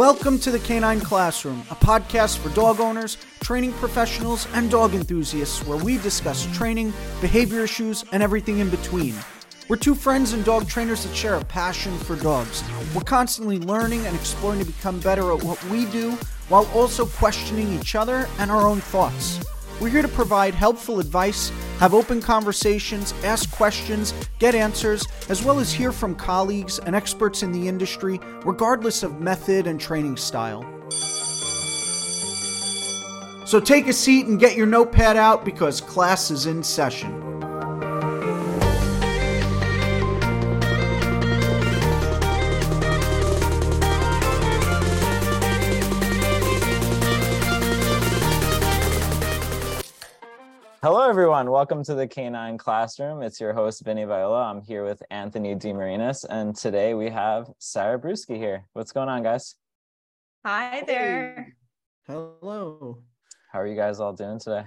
Welcome 0.00 0.38
to 0.38 0.50
the 0.50 0.58
Canine 0.60 1.02
Classroom, 1.02 1.60
a 1.68 1.74
podcast 1.74 2.38
for 2.38 2.48
dog 2.54 2.80
owners, 2.80 3.18
training 3.40 3.74
professionals, 3.74 4.48
and 4.54 4.70
dog 4.70 4.94
enthusiasts 4.94 5.62
where 5.66 5.76
we 5.76 5.98
discuss 5.98 6.46
training, 6.56 6.94
behavior 7.20 7.60
issues, 7.60 8.02
and 8.10 8.22
everything 8.22 8.60
in 8.60 8.70
between. 8.70 9.14
We're 9.68 9.76
two 9.76 9.94
friends 9.94 10.32
and 10.32 10.42
dog 10.42 10.66
trainers 10.66 11.04
that 11.04 11.14
share 11.14 11.34
a 11.34 11.44
passion 11.44 11.98
for 11.98 12.16
dogs. 12.16 12.64
We're 12.94 13.02
constantly 13.02 13.58
learning 13.58 14.06
and 14.06 14.16
exploring 14.16 14.60
to 14.60 14.64
become 14.64 15.00
better 15.00 15.34
at 15.34 15.44
what 15.44 15.62
we 15.66 15.84
do 15.84 16.12
while 16.48 16.66
also 16.74 17.04
questioning 17.04 17.70
each 17.78 17.94
other 17.94 18.26
and 18.38 18.50
our 18.50 18.66
own 18.66 18.80
thoughts. 18.80 19.38
We're 19.80 19.88
here 19.88 20.02
to 20.02 20.08
provide 20.08 20.54
helpful 20.54 21.00
advice, 21.00 21.50
have 21.78 21.94
open 21.94 22.20
conversations, 22.20 23.14
ask 23.24 23.50
questions, 23.50 24.12
get 24.38 24.54
answers, 24.54 25.06
as 25.30 25.42
well 25.42 25.58
as 25.58 25.72
hear 25.72 25.90
from 25.90 26.14
colleagues 26.16 26.78
and 26.80 26.94
experts 26.94 27.42
in 27.42 27.50
the 27.50 27.66
industry, 27.66 28.20
regardless 28.44 29.02
of 29.02 29.22
method 29.22 29.66
and 29.66 29.80
training 29.80 30.18
style. 30.18 30.66
So 33.46 33.58
take 33.58 33.86
a 33.86 33.94
seat 33.94 34.26
and 34.26 34.38
get 34.38 34.54
your 34.54 34.66
notepad 34.66 35.16
out 35.16 35.46
because 35.46 35.80
class 35.80 36.30
is 36.30 36.44
in 36.44 36.62
session. 36.62 37.40
Everyone. 51.10 51.50
Welcome 51.50 51.82
to 51.86 51.94
the 51.96 52.06
Canine 52.06 52.56
Classroom. 52.56 53.20
It's 53.20 53.40
your 53.40 53.52
host, 53.52 53.84
Vinny 53.84 54.04
Viola. 54.04 54.44
I'm 54.44 54.62
here 54.62 54.84
with 54.84 55.02
Anthony 55.10 55.56
DeMarinis, 55.56 56.24
and 56.30 56.54
today 56.54 56.94
we 56.94 57.10
have 57.10 57.50
Sara 57.58 57.98
Brueske 57.98 58.36
here. 58.36 58.64
What's 58.74 58.92
going 58.92 59.08
on, 59.08 59.24
guys? 59.24 59.56
Hi 60.46 60.84
there. 60.86 61.56
Hello. 62.06 63.02
How 63.50 63.58
are 63.58 63.66
you 63.66 63.74
guys 63.74 63.98
all 63.98 64.12
doing 64.12 64.38
today? 64.38 64.66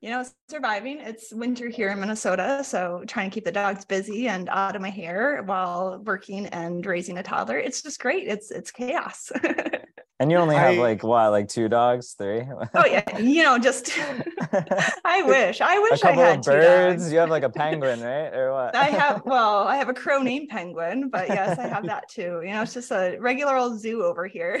You 0.00 0.10
know, 0.10 0.24
surviving. 0.50 0.98
It's 0.98 1.32
winter 1.32 1.68
here 1.68 1.90
in 1.90 2.00
Minnesota, 2.00 2.64
so 2.64 3.04
trying 3.06 3.30
to 3.30 3.34
keep 3.34 3.44
the 3.44 3.52
dogs 3.52 3.84
busy 3.84 4.26
and 4.26 4.48
out 4.48 4.74
of 4.74 4.82
my 4.82 4.90
hair 4.90 5.44
while 5.44 6.02
working 6.04 6.46
and 6.46 6.84
raising 6.84 7.18
a 7.18 7.22
toddler. 7.22 7.56
It's 7.58 7.82
just 7.82 8.00
great. 8.00 8.26
It's 8.26 8.50
it's 8.50 8.72
chaos. 8.72 9.30
And 10.20 10.32
you 10.32 10.38
only 10.38 10.56
have 10.56 10.74
I- 10.74 10.78
like 10.78 11.02
what, 11.04 11.30
like 11.30 11.48
two 11.48 11.68
dogs, 11.68 12.14
three? 12.18 12.42
oh 12.74 12.86
yeah, 12.86 13.18
you 13.18 13.42
know, 13.44 13.56
just 13.58 13.90
I 15.04 15.22
wish. 15.22 15.60
I 15.60 15.78
wish 15.78 15.92
I 16.02 16.08
couple 16.08 16.22
had 16.24 16.38
of 16.40 16.44
two 16.44 16.50
birds. 16.50 17.02
dogs. 17.04 17.12
You 17.12 17.18
have 17.20 17.30
like 17.30 17.44
a 17.44 17.50
penguin, 17.50 18.00
right? 18.00 18.34
Or 18.34 18.52
what? 18.52 18.74
I 18.74 18.86
have 18.86 19.22
well, 19.26 19.58
I 19.68 19.76
have 19.76 19.88
a 19.88 19.94
crow 19.94 20.20
named 20.22 20.48
Penguin, 20.48 21.08
but 21.08 21.28
yes, 21.28 21.58
I 21.58 21.68
have 21.68 21.84
that 21.92 22.08
too. 22.08 22.40
You 22.44 22.50
know, 22.52 22.62
it's 22.62 22.74
just 22.74 22.90
a 22.90 23.16
regular 23.20 23.56
old 23.56 23.78
zoo 23.78 24.02
over 24.02 24.26
here. 24.26 24.60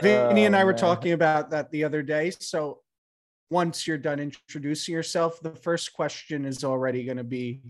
Vinny 0.00 0.46
and 0.46 0.54
Oh, 0.56 0.58
I 0.58 0.64
were 0.64 0.72
man. 0.72 0.80
talking 0.80 1.12
about 1.12 1.50
that 1.50 1.70
the 1.70 1.84
other 1.84 2.02
day. 2.02 2.30
So 2.30 2.80
once 3.50 3.86
you're 3.86 3.98
done 3.98 4.18
introducing 4.18 4.94
yourself, 4.94 5.38
the 5.40 5.54
first 5.54 5.92
question 5.92 6.44
is 6.44 6.64
already 6.64 7.04
going 7.04 7.18
to 7.18 7.24
be 7.24 7.60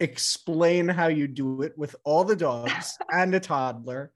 explain 0.00 0.88
how 0.88 1.06
you 1.06 1.26
do 1.28 1.62
it 1.62 1.76
with 1.78 1.94
all 2.04 2.24
the 2.24 2.36
dogs 2.36 2.98
and 3.12 3.34
a 3.34 3.40
toddler 3.40 4.10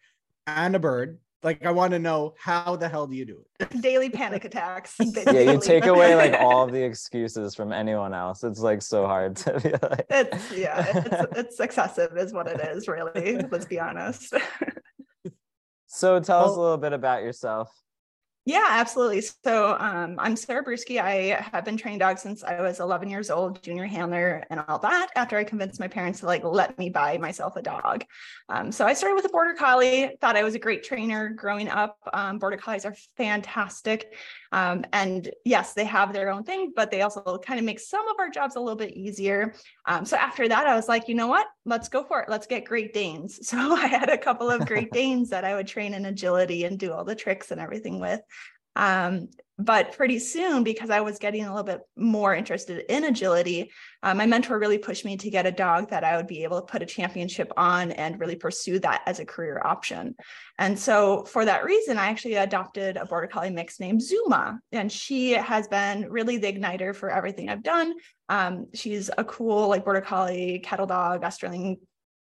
and 0.47 0.75
a 0.75 0.79
bird. 0.79 1.19
Like, 1.43 1.65
I 1.65 1.71
want 1.71 1.93
to 1.93 1.99
know 1.99 2.35
how 2.39 2.77
the 2.77 2.89
hell 2.89 3.07
do 3.07 3.17
you 3.17 3.25
do 3.25 3.43
it? 3.59 3.81
Daily 3.81 4.11
panic 4.11 4.45
attacks. 4.45 4.97
Yeah, 5.31 5.53
you 5.53 5.61
take 5.61 5.87
away 5.87 6.15
like 6.15 6.35
all 6.41 6.65
of 6.65 6.73
the 6.73 6.83
excuses 6.83 7.55
from 7.55 7.73
anyone 7.73 8.13
else. 8.15 8.45
It's 8.45 8.61
like 8.61 8.83
so 8.83 9.07
hard 9.07 9.37
to 9.37 9.61
be 9.61 9.71
like. 9.71 10.07
It's 10.11 10.53
yeah, 10.53 10.87
it's, 10.95 11.39
it's 11.39 11.61
excessive, 11.61 12.17
is 12.17 12.33
what 12.33 12.47
it 12.47 12.61
is. 12.61 12.89
Really, 12.89 13.39
let's 13.51 13.67
be 13.67 13.79
honest. 13.79 14.35
So 15.87 16.21
tell 16.21 16.45
us 16.45 16.57
a 16.57 16.61
little 16.61 16.79
bit 16.79 16.93
about 16.93 17.23
yourself. 17.23 17.71
Yeah, 18.47 18.67
absolutely. 18.69 19.21
So 19.21 19.77
um, 19.79 20.17
I'm 20.19 20.35
Sara 20.35 20.65
Brueske. 20.65 20.99
I 20.99 21.41
have 21.53 21.65
been 21.65 21.77
training 21.77 21.99
dogs 21.99 22.23
since 22.23 22.43
I 22.43 22.61
was 22.63 22.81
11 22.81 23.11
years 23.11 23.31
old, 23.31 23.63
junior 23.63 23.85
handler, 23.85 24.45
and 24.49 24.65
all 24.67 24.79
that. 24.79 25.09
After 25.15 25.37
I 25.37 25.45
convinced 25.45 25.79
my 25.79 25.89
parents 25.89 26.21
to 26.21 26.27
like 26.27 26.43
let 26.43 26.77
me 26.79 26.89
buy 26.89 27.19
myself 27.19 27.57
a 27.57 27.63
dog, 27.63 28.05
um, 28.49 28.73
so 28.73 28.87
I 28.87 28.95
started 28.95 29.17
with 29.17 29.27
a 29.27 29.29
border 29.29 29.53
collie. 29.55 30.17
Thought 30.23 30.37
I 30.37 30.43
was 30.43 30.55
a 30.55 30.59
great 30.59 30.83
trainer 30.83 31.29
growing 31.29 31.69
up. 31.69 31.99
Um, 32.15 32.39
border 32.39 32.57
collies 32.57 32.87
are 32.87 32.97
fantastic, 33.19 34.15
um, 34.53 34.85
and 34.93 35.31
yes, 35.45 35.75
they 35.75 35.85
have 35.85 36.13
their 36.13 36.31
own 36.31 36.43
thing, 36.43 36.73
but 36.75 36.91
they 36.91 37.03
also 37.03 37.39
kind 37.39 37.59
of 37.59 37.65
make 37.65 37.79
some 37.79 38.07
of 38.09 38.17
our 38.19 38.29
jobs 38.29 38.57
a 38.57 38.61
little 38.61 38.77
bit 38.77 38.97
easier. 38.97 39.55
Um, 39.87 40.05
so 40.05 40.17
after 40.17 40.49
that, 40.49 40.67
I 40.67 40.75
was 40.75 40.89
like, 40.89 41.09
you 41.09 41.15
know 41.15 41.29
what? 41.29 41.47
Let's 41.65 41.89
go 41.89 42.03
for 42.03 42.21
it. 42.21 42.29
Let's 42.29 42.47
get 42.47 42.65
Great 42.65 42.93
Danes. 42.95 43.39
So 43.51 43.75
I 43.75 43.89
had 43.89 44.09
a 44.11 44.17
couple 44.17 44.49
of 44.49 44.65
Great 44.65 44.93
Danes 44.93 45.31
that 45.31 45.45
I 45.45 45.57
would 45.57 45.67
train 45.67 45.93
in 45.93 46.07
agility 46.07 46.65
and 46.65 46.79
do 46.79 46.93
all 46.93 47.03
the 47.03 47.17
tricks 47.17 47.51
and 47.51 47.61
everything 47.61 47.99
with. 47.99 48.21
Um, 48.81 49.29
but 49.59 49.93
pretty 49.93 50.19
soon, 50.19 50.65
because 50.65 50.89
I 50.89 51.03
was 51.03 51.19
getting 51.19 51.45
a 51.45 51.51
little 51.51 51.65
bit 51.65 51.83
more 51.95 52.35
interested 52.35 52.83
in 52.91 53.05
agility, 53.05 53.71
uh, 54.03 54.15
my 54.15 54.25
mentor 54.25 54.59
really 54.59 54.79
pushed 54.79 55.05
me 55.05 55.19
to 55.19 55.29
get 55.29 55.45
a 55.45 55.53
dog 55.53 55.91
that 55.91 56.03
I 56.03 56.17
would 56.17 56.27
be 56.27 56.45
able 56.45 56.63
to 56.63 56.67
put 56.67 56.81
a 56.81 56.87
championship 56.87 57.53
on 57.59 57.93
and 57.93 58.19
really 58.19 58.37
pursue 58.37 58.79
that 58.79 59.03
as 59.05 59.21
a 59.21 59.27
career 59.27 59.61
option. 59.63 60.15
And 60.59 60.79
so, 60.79 61.25
for 61.25 61.45
that 61.45 61.65
reason, 61.65 61.99
I 61.99 62.07
actually 62.07 62.37
adopted 62.37 62.97
a 62.97 63.05
border 63.05 63.27
collie 63.27 63.51
mix 63.51 63.79
named 63.79 64.01
Zuma, 64.01 64.61
and 64.73 64.91
she 64.91 65.33
has 65.33 65.69
been 65.69 66.09
really 66.09 66.39
the 66.39 66.51
igniter 66.51 66.97
for 66.97 67.11
everything 67.11 67.51
I've 67.51 67.63
done. 67.63 67.93
Um, 68.31 68.69
she's 68.73 69.11
a 69.19 69.25
cool, 69.25 69.69
like 69.69 69.85
border 69.85 70.01
collie, 70.01 70.61
cattle 70.61 70.87
dog, 70.87 71.23
Australian 71.23 71.77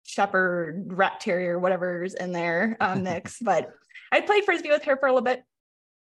shepherd, 0.05 0.85
rat 0.87 1.19
terrier, 1.19 1.59
whatever's 1.59 2.13
in 2.13 2.31
there 2.31 2.77
um, 2.79 3.03
mix. 3.03 3.39
but 3.41 3.71
I 4.09 4.21
played 4.21 4.45
frisbee 4.45 4.69
with 4.69 4.85
her 4.85 4.95
for 4.95 5.07
a 5.07 5.11
little 5.11 5.25
bit 5.25 5.43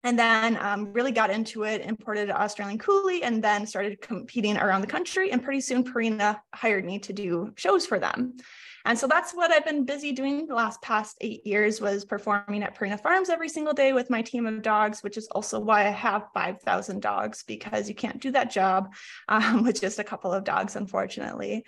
and 0.04 0.18
then 0.18 0.58
um, 0.60 0.92
really 0.92 1.12
got 1.12 1.30
into 1.30 1.64
it, 1.64 1.80
imported 1.80 2.28
an 2.28 2.36
Australian 2.36 2.78
Coolie, 2.78 3.20
and 3.22 3.42
then 3.42 3.66
started 3.66 4.00
competing 4.00 4.56
around 4.58 4.82
the 4.82 4.86
country. 4.86 5.32
And 5.32 5.42
pretty 5.42 5.62
soon, 5.62 5.82
Purina 5.82 6.38
hired 6.54 6.84
me 6.84 6.98
to 7.00 7.12
do 7.12 7.52
shows 7.56 7.86
for 7.86 7.98
them. 7.98 8.36
And 8.86 8.98
so 8.98 9.06
that's 9.06 9.32
what 9.32 9.50
I've 9.50 9.64
been 9.64 9.84
busy 9.84 10.12
doing 10.12 10.46
the 10.46 10.54
last 10.54 10.82
past 10.82 11.16
eight 11.22 11.46
years 11.46 11.80
was 11.80 12.04
performing 12.04 12.62
at 12.62 12.76
Purina 12.76 13.00
Farms 13.00 13.30
every 13.30 13.48
single 13.48 13.72
day 13.72 13.94
with 13.94 14.10
my 14.10 14.20
team 14.20 14.46
of 14.46 14.60
dogs, 14.60 15.02
which 15.02 15.16
is 15.16 15.26
also 15.28 15.58
why 15.58 15.86
I 15.86 15.90
have 15.90 16.28
5,000 16.34 17.00
dogs 17.00 17.44
because 17.44 17.88
you 17.88 17.94
can't 17.94 18.20
do 18.20 18.30
that 18.32 18.50
job 18.50 18.92
um, 19.28 19.62
with 19.64 19.80
just 19.80 19.98
a 19.98 20.04
couple 20.04 20.32
of 20.32 20.44
dogs, 20.44 20.76
unfortunately. 20.76 21.64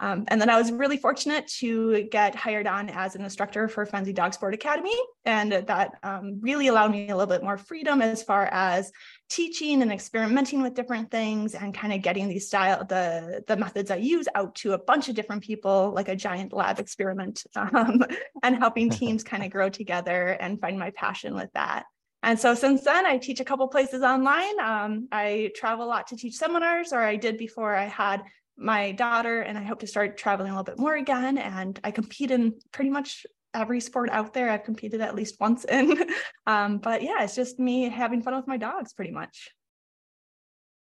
Um, 0.00 0.24
and 0.28 0.40
then 0.40 0.50
I 0.50 0.58
was 0.58 0.72
really 0.72 0.96
fortunate 0.96 1.46
to 1.58 2.02
get 2.10 2.34
hired 2.34 2.66
on 2.66 2.90
as 2.90 3.14
an 3.14 3.22
instructor 3.22 3.68
for 3.68 3.86
Fenzi 3.86 4.14
Dog 4.14 4.34
Sport 4.34 4.54
Academy. 4.54 4.96
And 5.24 5.52
that 5.52 5.92
um, 6.02 6.40
really 6.40 6.66
allowed 6.66 6.90
me 6.90 7.08
a 7.08 7.16
little 7.16 7.32
bit 7.32 7.42
more 7.42 7.58
freedom 7.58 8.02
as 8.02 8.22
far 8.22 8.46
as 8.46 8.90
teaching 9.28 9.82
and 9.82 9.90
experimenting 9.90 10.62
with 10.62 10.74
different 10.74 11.10
things 11.10 11.54
and 11.54 11.74
kind 11.74 11.92
of 11.92 12.00
getting 12.00 12.28
these 12.28 12.46
style 12.46 12.84
the 12.84 13.42
the 13.48 13.56
methods 13.56 13.90
I 13.90 13.96
use 13.96 14.28
out 14.34 14.54
to 14.56 14.72
a 14.72 14.78
bunch 14.78 15.08
of 15.08 15.16
different 15.16 15.42
people 15.42 15.92
like 15.94 16.08
a 16.08 16.14
giant 16.14 16.52
lab 16.52 16.78
experiment 16.78 17.44
um, 17.56 18.04
and 18.42 18.56
helping 18.56 18.90
teams 18.90 19.24
kind 19.24 19.42
of 19.42 19.50
grow 19.50 19.68
together 19.68 20.28
and 20.40 20.60
find 20.60 20.78
my 20.78 20.90
passion 20.90 21.34
with 21.34 21.50
that. 21.54 21.84
And 22.22 22.38
so 22.38 22.54
since 22.54 22.82
then, 22.82 23.06
I 23.06 23.18
teach 23.18 23.40
a 23.40 23.44
couple 23.44 23.68
places 23.68 24.02
online. 24.02 24.58
Um, 24.58 25.08
I 25.12 25.50
travel 25.54 25.84
a 25.84 25.86
lot 25.86 26.08
to 26.08 26.16
teach 26.16 26.34
seminars, 26.34 26.92
or 26.92 27.00
I 27.00 27.16
did 27.16 27.36
before 27.36 27.74
I 27.74 27.84
had 27.84 28.22
my 28.56 28.92
daughter, 28.92 29.42
and 29.42 29.56
I 29.56 29.62
hope 29.62 29.80
to 29.80 29.86
start 29.86 30.16
traveling 30.16 30.50
a 30.50 30.54
little 30.54 30.64
bit 30.64 30.78
more 30.78 30.96
again. 30.96 31.38
And 31.38 31.78
I 31.84 31.90
compete 31.90 32.30
in 32.30 32.54
pretty 32.72 32.90
much 32.90 33.26
every 33.56 33.80
sport 33.80 34.10
out 34.10 34.32
there. 34.34 34.50
I've 34.50 34.64
competed 34.64 35.00
at 35.00 35.14
least 35.14 35.40
once 35.40 35.64
in. 35.68 36.08
Um, 36.46 36.78
but 36.78 37.02
yeah, 37.02 37.22
it's 37.22 37.34
just 37.34 37.58
me 37.58 37.88
having 37.88 38.22
fun 38.22 38.36
with 38.36 38.46
my 38.46 38.56
dogs 38.56 38.92
pretty 38.92 39.12
much. 39.12 39.50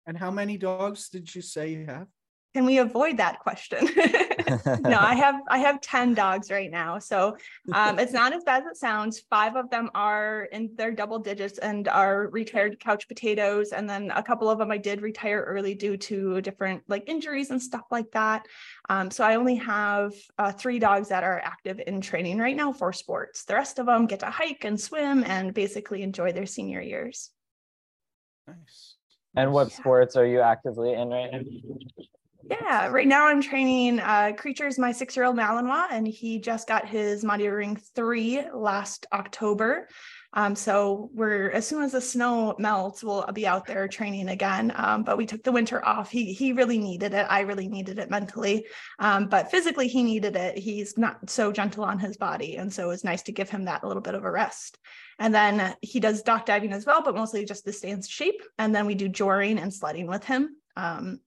And 0.05 0.17
how 0.17 0.31
many 0.31 0.57
dogs 0.57 1.09
did 1.09 1.33
you 1.33 1.41
say 1.41 1.71
you 1.71 1.85
have? 1.85 2.07
Can 2.57 2.65
we 2.65 2.79
avoid 2.79 3.17
that 3.17 3.37
question? 3.37 3.87
no, 4.81 4.97
I 4.97 5.13
have 5.13 5.41
I 5.47 5.59
have 5.59 5.79
10 5.79 6.15
dogs 6.15 6.49
right 6.49 6.71
now. 6.71 6.97
So 6.97 7.37
um, 7.71 7.99
it's 7.99 8.13
not 8.13 8.33
as 8.33 8.43
bad 8.45 8.63
as 8.63 8.71
it 8.71 8.77
sounds. 8.77 9.19
Five 9.29 9.55
of 9.55 9.69
them 9.69 9.91
are 9.93 10.45
in 10.51 10.71
their 10.73 10.89
double 10.91 11.19
digits 11.19 11.59
and 11.59 11.87
are 11.87 12.29
retired 12.29 12.79
couch 12.79 13.07
potatoes. 13.07 13.73
And 13.73 13.87
then 13.87 14.09
a 14.09 14.23
couple 14.23 14.49
of 14.49 14.57
them 14.57 14.71
I 14.71 14.79
did 14.79 15.03
retire 15.03 15.43
early 15.43 15.75
due 15.75 15.97
to 15.97 16.41
different 16.41 16.81
like 16.87 17.03
injuries 17.07 17.51
and 17.51 17.61
stuff 17.61 17.85
like 17.91 18.09
that. 18.13 18.47
Um, 18.89 19.11
so 19.11 19.23
I 19.23 19.35
only 19.35 19.57
have 19.57 20.13
uh, 20.39 20.51
three 20.51 20.79
dogs 20.79 21.09
that 21.09 21.23
are 21.23 21.39
active 21.39 21.79
in 21.85 22.01
training 22.01 22.39
right 22.39 22.55
now 22.55 22.73
for 22.73 22.91
sports. 22.91 23.45
The 23.45 23.53
rest 23.53 23.77
of 23.77 23.85
them 23.85 24.07
get 24.07 24.21
to 24.21 24.31
hike 24.31 24.63
and 24.63 24.81
swim 24.81 25.23
and 25.25 25.53
basically 25.53 26.01
enjoy 26.01 26.31
their 26.31 26.47
senior 26.47 26.81
years. 26.81 27.29
Nice. 28.47 28.95
And 29.35 29.53
what 29.53 29.69
Yeah. 29.69 29.75
sports 29.75 30.15
are 30.15 30.25
you 30.25 30.41
actively 30.41 30.93
in 30.93 31.09
right 31.09 31.31
now? 31.31 31.41
Yeah, 32.49 32.87
right 32.87 33.07
now 33.07 33.27
I'm 33.27 33.41
training 33.41 33.99
uh, 33.99 34.31
Creatures, 34.37 34.79
my 34.79 34.91
six 34.91 35.15
year 35.15 35.25
old 35.25 35.35
Malinois, 35.35 35.87
and 35.91 36.07
he 36.07 36.39
just 36.39 36.67
got 36.67 36.87
his 36.87 37.23
Mondio 37.23 37.55
Ring 37.55 37.75
3 37.75 38.51
last 38.53 39.05
October. 39.11 39.89
Um, 40.33 40.55
so 40.55 41.09
we're 41.13 41.49
as 41.51 41.67
soon 41.67 41.83
as 41.83 41.93
the 41.93 42.01
snow 42.01 42.55
melts, 42.59 43.03
we'll 43.03 43.25
be 43.33 43.47
out 43.47 43.65
there 43.65 43.87
training 43.87 44.29
again. 44.29 44.71
Um, 44.75 45.03
but 45.03 45.17
we 45.17 45.25
took 45.25 45.43
the 45.43 45.51
winter 45.51 45.83
off. 45.85 46.09
He 46.09 46.33
he 46.33 46.53
really 46.53 46.77
needed 46.77 47.13
it. 47.13 47.25
I 47.29 47.41
really 47.41 47.67
needed 47.67 47.97
it 47.99 48.09
mentally, 48.09 48.65
um, 48.99 49.27
but 49.27 49.51
physically 49.51 49.87
he 49.87 50.03
needed 50.03 50.35
it. 50.35 50.57
He's 50.57 50.97
not 50.97 51.29
so 51.29 51.51
gentle 51.51 51.83
on 51.83 51.99
his 51.99 52.17
body, 52.17 52.57
and 52.57 52.71
so 52.71 52.85
it 52.85 52.87
was 52.87 53.03
nice 53.03 53.23
to 53.23 53.31
give 53.31 53.49
him 53.49 53.65
that 53.65 53.83
little 53.83 54.01
bit 54.01 54.15
of 54.15 54.23
a 54.23 54.31
rest. 54.31 54.77
And 55.19 55.33
then 55.33 55.75
he 55.81 55.99
does 55.99 56.21
dock 56.21 56.45
diving 56.45 56.71
as 56.71 56.85
well, 56.85 57.01
but 57.01 57.15
mostly 57.15 57.43
just 57.43 57.65
to 57.65 57.73
stay 57.73 57.89
in 57.89 58.01
shape. 58.03 58.41
And 58.59 58.75
then 58.75 58.85
we 58.85 58.95
do 58.95 59.09
joring 59.09 59.57
and 59.57 59.73
sledding 59.73 60.07
with 60.07 60.23
him. 60.23 60.55
Um, 60.75 61.19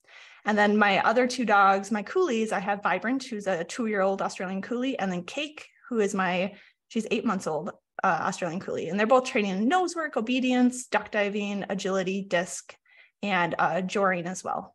and 0.44 0.56
then 0.56 0.76
my 0.76 0.98
other 1.04 1.26
two 1.26 1.44
dogs, 1.44 1.90
my 1.90 2.02
coolies, 2.02 2.52
I 2.52 2.58
have 2.60 2.82
Vibrant, 2.82 3.24
who's 3.24 3.46
a 3.46 3.64
two-year-old 3.64 4.22
Australian 4.22 4.62
coolie, 4.62 4.96
and 4.98 5.10
then 5.10 5.24
Cake, 5.24 5.66
who 5.88 6.00
is 6.00 6.14
my 6.14 6.54
she's 6.88 7.06
eight 7.10 7.24
months 7.24 7.46
old 7.46 7.70
uh, 8.02 8.18
Australian 8.22 8.60
coolie, 8.60 8.90
and 8.90 8.98
they're 8.98 9.06
both 9.06 9.24
training 9.24 9.52
in 9.52 9.68
nose 9.68 9.94
work, 9.94 10.16
obedience, 10.16 10.86
dock 10.86 11.10
diving, 11.10 11.64
agility, 11.68 12.22
disc, 12.22 12.74
and 13.22 13.54
uh, 13.58 13.80
joring 13.80 14.26
as 14.26 14.42
well. 14.42 14.74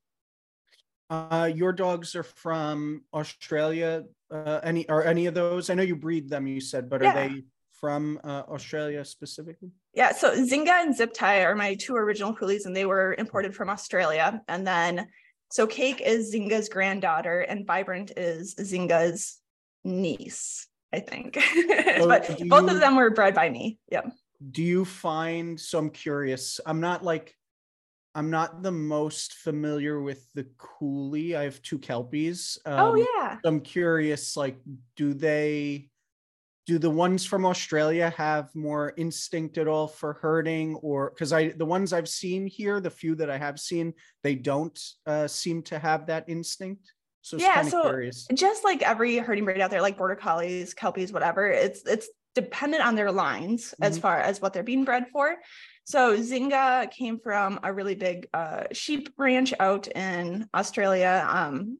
Uh, 1.10 1.50
your 1.54 1.72
dogs 1.72 2.16
are 2.16 2.24
from 2.24 3.04
Australia. 3.14 4.04
Uh, 4.32 4.60
any 4.64 4.88
are 4.90 5.04
any 5.04 5.28
of 5.28 5.34
those? 5.34 5.70
I 5.70 5.76
know 5.76 5.84
you 5.84 5.96
breed 5.96 6.30
them. 6.30 6.48
You 6.48 6.60
said, 6.62 6.90
but 6.90 7.02
are 7.02 7.06
Yeah. 7.06 7.28
they 7.28 7.44
from 7.80 8.20
uh, 8.24 8.44
Australia 8.48 9.06
specifically? 9.06 9.70
Yeah, 9.94 10.14
so 10.14 10.36
Zynga 10.36 10.82
and 10.82 10.96
Zip 10.96 11.14
Tie 11.14 11.44
are 11.44 11.56
my 11.56 11.76
two 11.76 11.96
original 11.96 12.34
coolies, 12.34 12.66
and 12.66 12.76
they 12.76 12.86
were 12.86 13.16
imported 13.18 13.56
from 13.56 13.70
Australia. 13.70 14.42
And 14.48 14.66
then, 14.66 15.08
so 15.56 15.66
Cake 15.66 16.02
is 16.06 16.36
Zynga's 16.36 16.68
granddaughter, 16.68 17.40
and 17.40 17.66
Vibrant 17.66 18.12
is 18.18 18.56
Zynga's 18.56 19.40
niece, 19.86 20.68
I 20.92 21.00
think. 21.00 21.36
but 22.00 22.28
both 22.50 22.70
you- 22.70 22.76
of 22.76 22.82
them 22.82 22.98
were 22.98 23.10
bred 23.12 23.34
by 23.34 23.50
me. 23.50 23.80
Yeah. 23.90 24.02
do 24.52 24.62
you 24.62 24.84
find 24.84 25.58
so 25.58 25.80
i'm 25.80 25.90
curious 25.90 26.60
i'm 26.66 26.82
not 26.82 27.06
like 27.06 27.34
i'm 28.16 28.30
not 28.30 28.62
the 28.62 28.72
most 28.72 29.36
familiar 29.36 30.02
with 30.02 30.30
the 30.34 30.46
coolie 30.58 31.38
i 31.38 31.44
have 31.44 31.62
two 31.62 31.80
kelpies 31.80 32.60
um, 32.66 32.80
oh 32.80 32.96
yeah. 32.96 33.38
i'm 33.46 33.62
curious 33.62 34.36
like 34.36 34.58
do 34.98 35.14
they 35.14 35.90
do 36.66 36.80
the 36.80 36.90
ones 36.90 37.26
from 37.26 37.46
australia 37.46 38.10
have 38.18 38.54
more 38.56 38.94
instinct 38.98 39.58
at 39.58 39.68
all 39.68 39.88
for 39.88 40.14
herding 40.14 40.76
or 40.78 41.10
because 41.12 41.32
i 41.32 41.50
the 41.50 41.66
ones 41.66 41.94
i've 41.94 42.10
seen 42.10 42.48
here 42.48 42.80
the 42.80 42.90
few 42.90 43.16
that 43.16 43.30
i 43.30 43.38
have 43.38 43.60
seen 43.60 43.94
they 44.24 44.36
don't 44.36 44.80
uh, 45.06 45.28
seem 45.28 45.62
to 45.62 45.78
have 45.80 46.08
that 46.08 46.26
instinct 46.28 46.92
so 47.22 47.38
Yeah, 47.38 47.64
so- 47.64 47.82
curious 47.82 48.28
just 48.36 48.64
like 48.64 48.84
every 48.84 49.18
herding 49.18 49.46
breed 49.46 49.60
out 49.60 49.72
there, 49.72 49.82
like 49.82 49.98
border 49.98 50.16
collies, 50.16 50.76
kelpies, 50.76 51.12
whatever, 51.12 51.50
it's 51.50 51.82
it's 51.88 52.08
dependent 52.36 52.86
on 52.86 52.94
their 52.94 53.12
lines 53.12 53.74
as 53.82 53.98
Mhm. 53.98 54.02
far 54.04 54.20
as 54.20 54.40
what 54.40 54.54
they're 54.54 54.62
being 54.62 54.86
bred 54.86 55.08
for. 55.12 55.36
So 55.86 56.16
Zinga 56.18 56.92
came 56.92 57.18
from 57.20 57.60
a 57.64 57.74
really 57.74 57.96
big 57.96 58.28
uh, 58.32 58.66
sheep 58.74 59.10
ranch 59.18 59.56
out 59.60 59.88
in 59.88 60.48
Australia, 60.54 61.26
um, 61.28 61.80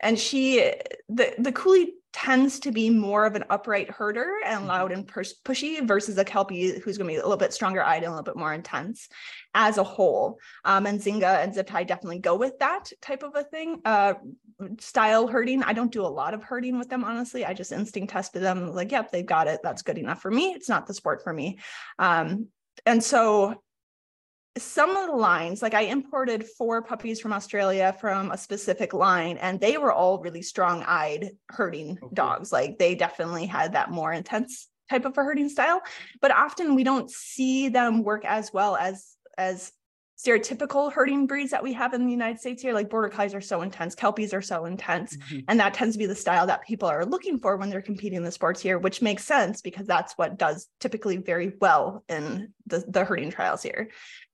and 0.00 0.18
she 0.18 0.72
the 1.08 1.34
the 1.38 1.52
coolie 1.52 1.90
tends 2.12 2.58
to 2.58 2.72
be 2.72 2.90
more 2.90 3.24
of 3.24 3.36
an 3.36 3.44
upright 3.50 3.88
herder 3.88 4.32
and 4.44 4.64
Mhm. 4.64 4.66
loud 4.66 4.90
and 4.90 5.06
push, 5.06 5.30
pushy 5.44 5.86
versus 5.86 6.18
a 6.18 6.24
kelpie 6.24 6.80
who's 6.80 6.98
going 6.98 7.08
to 7.08 7.14
be 7.14 7.18
a 7.18 7.22
little 7.22 7.36
bit 7.36 7.52
stronger 7.52 7.84
eyed 7.84 8.02
and 8.02 8.06
a 8.06 8.10
little 8.10 8.24
bit 8.24 8.36
more 8.36 8.52
intense 8.52 9.08
as 9.54 9.78
a 9.78 9.84
whole. 9.84 10.40
Um, 10.64 10.86
and 10.86 10.98
zinga 11.00 11.42
and 11.42 11.54
Zip 11.54 11.68
Tie 11.68 11.84
definitely 11.84 12.18
go 12.18 12.34
with 12.34 12.58
that 12.58 12.90
type 13.00 13.22
of 13.22 13.36
a 13.36 13.44
thing. 13.44 13.80
Uh, 13.84 14.14
style 14.80 15.28
herding. 15.28 15.62
I 15.62 15.72
don't 15.72 15.92
do 15.92 16.02
a 16.04 16.08
lot 16.08 16.34
of 16.34 16.42
herding 16.42 16.80
with 16.80 16.88
them, 16.88 17.04
honestly. 17.04 17.44
I 17.46 17.54
just 17.54 17.70
instinct 17.70 18.12
tested 18.12 18.42
them 18.42 18.74
like, 18.74 18.90
yep, 18.90 19.12
they've 19.12 19.24
got 19.24 19.46
it. 19.46 19.60
That's 19.62 19.82
good 19.82 19.96
enough 19.96 20.20
for 20.20 20.32
me. 20.32 20.52
It's 20.52 20.68
not 20.68 20.88
the 20.88 20.94
sport 20.94 21.22
for 21.22 21.32
me. 21.32 21.58
Um, 21.98 22.48
and 22.84 23.04
so 23.04 23.54
some 24.58 24.96
of 24.96 25.06
the 25.06 25.16
lines, 25.16 25.62
like 25.62 25.74
I 25.74 25.82
imported 25.82 26.44
four 26.44 26.82
puppies 26.82 27.20
from 27.20 27.32
Australia 27.32 27.94
from 28.00 28.30
a 28.30 28.38
specific 28.38 28.92
line, 28.92 29.36
and 29.38 29.60
they 29.60 29.78
were 29.78 29.92
all 29.92 30.20
really 30.20 30.42
strong 30.42 30.82
eyed 30.86 31.30
herding 31.48 31.96
cool. 31.96 32.10
dogs. 32.12 32.52
Like 32.52 32.78
they 32.78 32.94
definitely 32.94 33.46
had 33.46 33.74
that 33.74 33.90
more 33.90 34.12
intense 34.12 34.68
type 34.88 35.04
of 35.04 35.16
a 35.16 35.22
herding 35.22 35.48
style. 35.48 35.80
But 36.20 36.32
often 36.32 36.74
we 36.74 36.84
don't 36.84 37.10
see 37.10 37.68
them 37.68 38.02
work 38.02 38.24
as 38.24 38.52
well 38.52 38.76
as 38.76 39.16
as 39.38 39.72
stereotypical 40.20 40.92
herding 40.92 41.26
breeds 41.26 41.50
that 41.50 41.62
we 41.62 41.72
have 41.72 41.94
in 41.94 42.04
the 42.04 42.10
United 42.10 42.38
States 42.38 42.62
here. 42.62 42.74
Like 42.74 42.90
border 42.90 43.08
collies 43.08 43.34
are 43.34 43.40
so 43.40 43.62
intense, 43.62 43.94
kelpies 43.94 44.34
are 44.34 44.42
so 44.42 44.66
intense. 44.66 45.16
Mhm. 45.16 45.44
And 45.48 45.60
that 45.60 45.74
tends 45.74 45.94
to 45.94 45.98
be 45.98 46.06
the 46.06 46.14
style 46.14 46.46
that 46.46 46.62
people 46.62 46.88
are 46.88 47.06
looking 47.06 47.38
for 47.38 47.56
when 47.56 47.70
they're 47.70 47.80
competing 47.80 48.18
in 48.18 48.24
the 48.24 48.30
sports 48.30 48.60
here, 48.60 48.78
which 48.78 49.00
makes 49.00 49.24
sense 49.24 49.62
because 49.62 49.86
that's 49.86 50.12
what 50.14 50.36
does 50.38 50.68
typically 50.78 51.16
very 51.16 51.52
well 51.60 52.04
in 52.08 52.52
the, 52.66 52.84
the 52.86 53.04
herding 53.04 53.30
trials 53.30 53.62
here. 53.62 53.88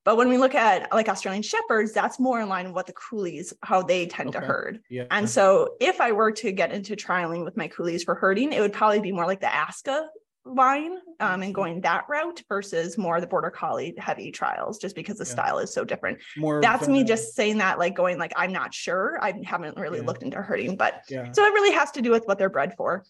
But 0.04 0.16
when 0.16 0.28
we 0.28 0.38
look 0.38 0.54
at 0.54 0.92
like 0.92 1.08
Australian 1.08 1.42
Shepherds, 1.42 1.92
that's 1.92 2.20
more 2.20 2.40
in 2.40 2.48
line 2.48 2.66
with 2.66 2.74
what 2.74 2.86
the 2.86 2.92
coolies, 2.92 3.52
how 3.62 3.82
they 3.82 4.06
tend 4.06 4.32
to 4.32 4.40
herd. 4.40 4.80
yeah 4.88 5.04
And 5.10 5.28
so 5.28 5.74
if 5.80 6.00
I 6.00 6.12
were 6.12 6.30
to 6.32 6.52
get 6.52 6.72
into 6.72 6.94
trialing 6.94 7.44
with 7.44 7.56
my 7.56 7.66
coolies 7.68 8.04
for 8.04 8.14
herding, 8.14 8.52
it 8.52 8.60
would 8.60 8.72
probably 8.72 9.00
be 9.00 9.12
more 9.12 9.26
like 9.26 9.40
the 9.40 9.46
ASCA 9.46 10.06
line 10.46 10.98
um, 11.20 11.42
and 11.42 11.54
going 11.54 11.80
that 11.82 12.04
route 12.08 12.42
versus 12.48 12.96
more 12.96 13.20
the 13.20 13.26
border 13.26 13.50
collie 13.50 13.94
heavy 13.98 14.30
trials, 14.30 14.78
just 14.78 14.94
because 14.94 15.18
the 15.18 15.24
Yeah. 15.24 15.30
style 15.32 15.58
is 15.58 15.72
so 15.72 15.84
different. 15.84 16.18
more 16.36 16.60
That's 16.60 16.88
me 16.88 17.00
a- 17.02 17.04
just 17.04 17.34
saying 17.34 17.58
that, 17.58 17.78
like 17.78 17.94
going 17.94 18.18
like, 18.18 18.32
I'm 18.36 18.52
not 18.52 18.72
sure. 18.72 19.18
I 19.20 19.34
haven't 19.44 19.76
really 19.76 19.98
Yeah. 19.98 20.06
looked 20.06 20.22
into 20.22 20.40
herding, 20.40 20.76
but 20.76 21.02
yeah 21.08 21.30
so 21.32 21.44
it 21.44 21.52
really 21.52 21.74
has 21.74 21.90
to 21.92 22.02
do 22.02 22.10
with 22.10 22.26
what 22.26 22.38
they're 22.38 22.50
bred 22.50 22.74
for. 22.76 23.04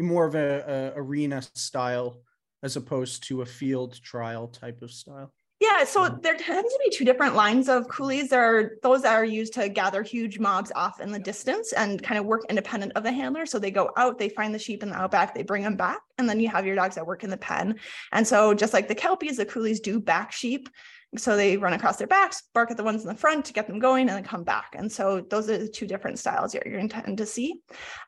more 0.00 0.26
of 0.26 0.34
a, 0.36 0.92
a 0.94 0.98
arena 1.00 1.42
style 1.54 2.20
as 2.62 2.76
opposed 2.76 3.24
to 3.24 3.42
a 3.42 3.46
field 3.46 4.00
trial 4.02 4.48
type 4.48 4.80
of 4.82 4.90
style. 4.90 5.32
Yeah, 5.60 5.82
so 5.82 6.02
Mhm. 6.02 6.22
there 6.22 6.36
tends 6.36 6.72
to 6.72 6.78
be 6.84 6.90
two 6.90 7.04
different 7.04 7.34
lines 7.34 7.68
of 7.68 7.88
coolies. 7.88 8.28
There 8.28 8.42
are 8.58 8.78
those 8.84 9.02
that 9.02 9.14
are 9.14 9.24
used 9.24 9.54
to 9.54 9.68
gather 9.68 10.04
huge 10.04 10.38
mobs 10.38 10.70
off 10.76 11.00
in 11.00 11.10
the 11.10 11.18
distance 11.18 11.72
and 11.72 12.00
kind 12.00 12.16
of 12.18 12.26
work 12.26 12.42
independent 12.48 12.92
of 12.94 13.02
the 13.02 13.10
handler. 13.10 13.44
So 13.44 13.58
they 13.58 13.72
go 13.72 13.90
out, 13.96 14.18
they 14.18 14.28
find 14.28 14.54
the 14.54 14.58
sheep 14.60 14.84
in 14.84 14.90
the 14.90 14.96
outback, 14.96 15.34
they 15.34 15.42
bring 15.42 15.64
them 15.64 15.74
back, 15.76 16.00
and 16.16 16.28
then 16.28 16.38
you 16.38 16.48
have 16.48 16.64
your 16.64 16.76
dogs 16.76 16.94
that 16.94 17.06
work 17.08 17.24
in 17.24 17.30
the 17.30 17.36
pen. 17.36 17.80
And 18.12 18.24
so 18.26 18.54
just 18.54 18.72
like 18.72 18.86
the 18.86 18.94
kelpies, 18.94 19.36
the 19.36 19.46
coolies 19.46 19.80
do 19.80 19.98
back 19.98 20.30
sheep. 20.30 20.68
So 21.16 21.36
they 21.36 21.56
run 21.56 21.72
across 21.72 21.96
their 21.96 22.06
backs, 22.06 22.42
bark 22.52 22.70
at 22.70 22.76
the 22.76 22.84
ones 22.84 23.02
in 23.02 23.08
the 23.08 23.14
front 23.14 23.46
to 23.46 23.54
get 23.54 23.66
them 23.66 23.78
going, 23.78 24.08
and 24.08 24.16
then 24.16 24.24
come 24.24 24.44
back. 24.44 24.74
And 24.76 24.92
so 24.92 25.22
those 25.30 25.48
are 25.48 25.56
the 25.56 25.66
two 25.68 25.86
different 25.86 26.18
styles 26.18 26.52
you're, 26.52 26.62
you're 26.66 26.78
intending 26.78 27.16
to 27.16 27.24
see. 27.24 27.60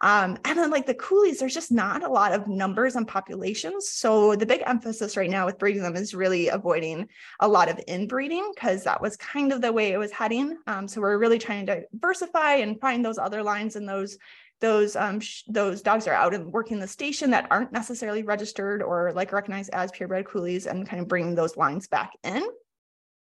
Um, 0.03 0.37
and 0.45 0.59
then 0.59 0.71
like 0.71 0.85
the 0.85 0.95
coolies, 0.95 1.39
there's 1.39 1.55
just 1.55 1.73
not 1.73 2.03
a 2.03 2.09
lot 2.09 2.33
of 2.33 2.47
numbers 2.47 2.97
and 2.97 3.09
populations. 3.09 3.89
So 3.89 4.37
the 4.37 4.45
big 4.45 4.63
emphasis 4.67 5.17
right 5.17 5.31
now 5.31 5.47
with 5.47 5.59
breeding 5.59 5.83
them 5.83 5.97
is 5.97 6.15
really 6.15 6.49
avoiding 6.49 7.09
a 7.41 7.49
lot 7.49 7.71
of 7.71 7.81
inbreeding 7.89 8.53
because 8.55 8.85
that 8.85 9.01
was 9.01 9.17
kind 9.17 9.51
of 9.51 9.63
the 9.63 9.73
way 9.73 9.93
it 9.93 9.99
was 9.99 10.13
heading. 10.13 10.59
Um, 10.67 10.87
so 10.87 11.01
we're 11.01 11.17
really 11.17 11.39
trying 11.39 11.65
to 11.67 11.83
diversify 11.93 12.57
and 12.57 12.79
find 12.81 13.03
those 13.03 13.19
other 13.19 13.43
lines 13.43 13.77
and 13.77 13.89
those 13.89 14.19
those 14.61 14.95
um 14.95 15.21
sh- 15.21 15.43
those 15.49 15.81
dogs 15.81 16.07
are 16.07 16.13
out 16.13 16.35
and 16.35 16.53
working 16.53 16.79
the 16.79 16.87
station 16.87 17.31
that 17.31 17.47
aren't 17.51 17.73
necessarily 17.73 18.23
registered 18.23 18.83
or 18.83 19.11
like 19.15 19.33
recognized 19.33 19.71
as 19.73 19.91
purebred 19.91 20.27
coolies 20.27 20.67
and 20.67 20.87
kind 20.87 21.01
of 21.01 21.09
bringing 21.09 21.35
those 21.35 21.57
lines 21.57 21.89
back 21.89 22.13
in. 22.25 22.43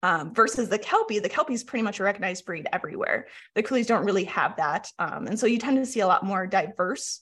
Um, 0.03 0.33
versus 0.33 0.69
the 0.69 0.79
Kelpie, 0.79 1.19
the 1.19 1.29
Kelpie 1.29 1.55
is 1.55 1.65
pretty 1.65 1.83
much 1.83 1.99
a 1.99 2.05
recognized 2.05 2.45
breed 2.45 2.69
everywhere. 2.73 3.27
The 3.55 3.65
coolies 3.65 3.89
don't 3.89 4.05
really 4.05 4.25
have 4.25 4.57
that. 4.57 4.91
Um, 4.99 5.27
and 5.27 5.39
so 5.39 5.47
you 5.47 5.59
tend 5.59 5.77
to 5.79 5.87
see 5.87 6.01
a 6.01 6.07
lot 6.07 6.25
more 6.25 6.47
diverse 6.47 7.21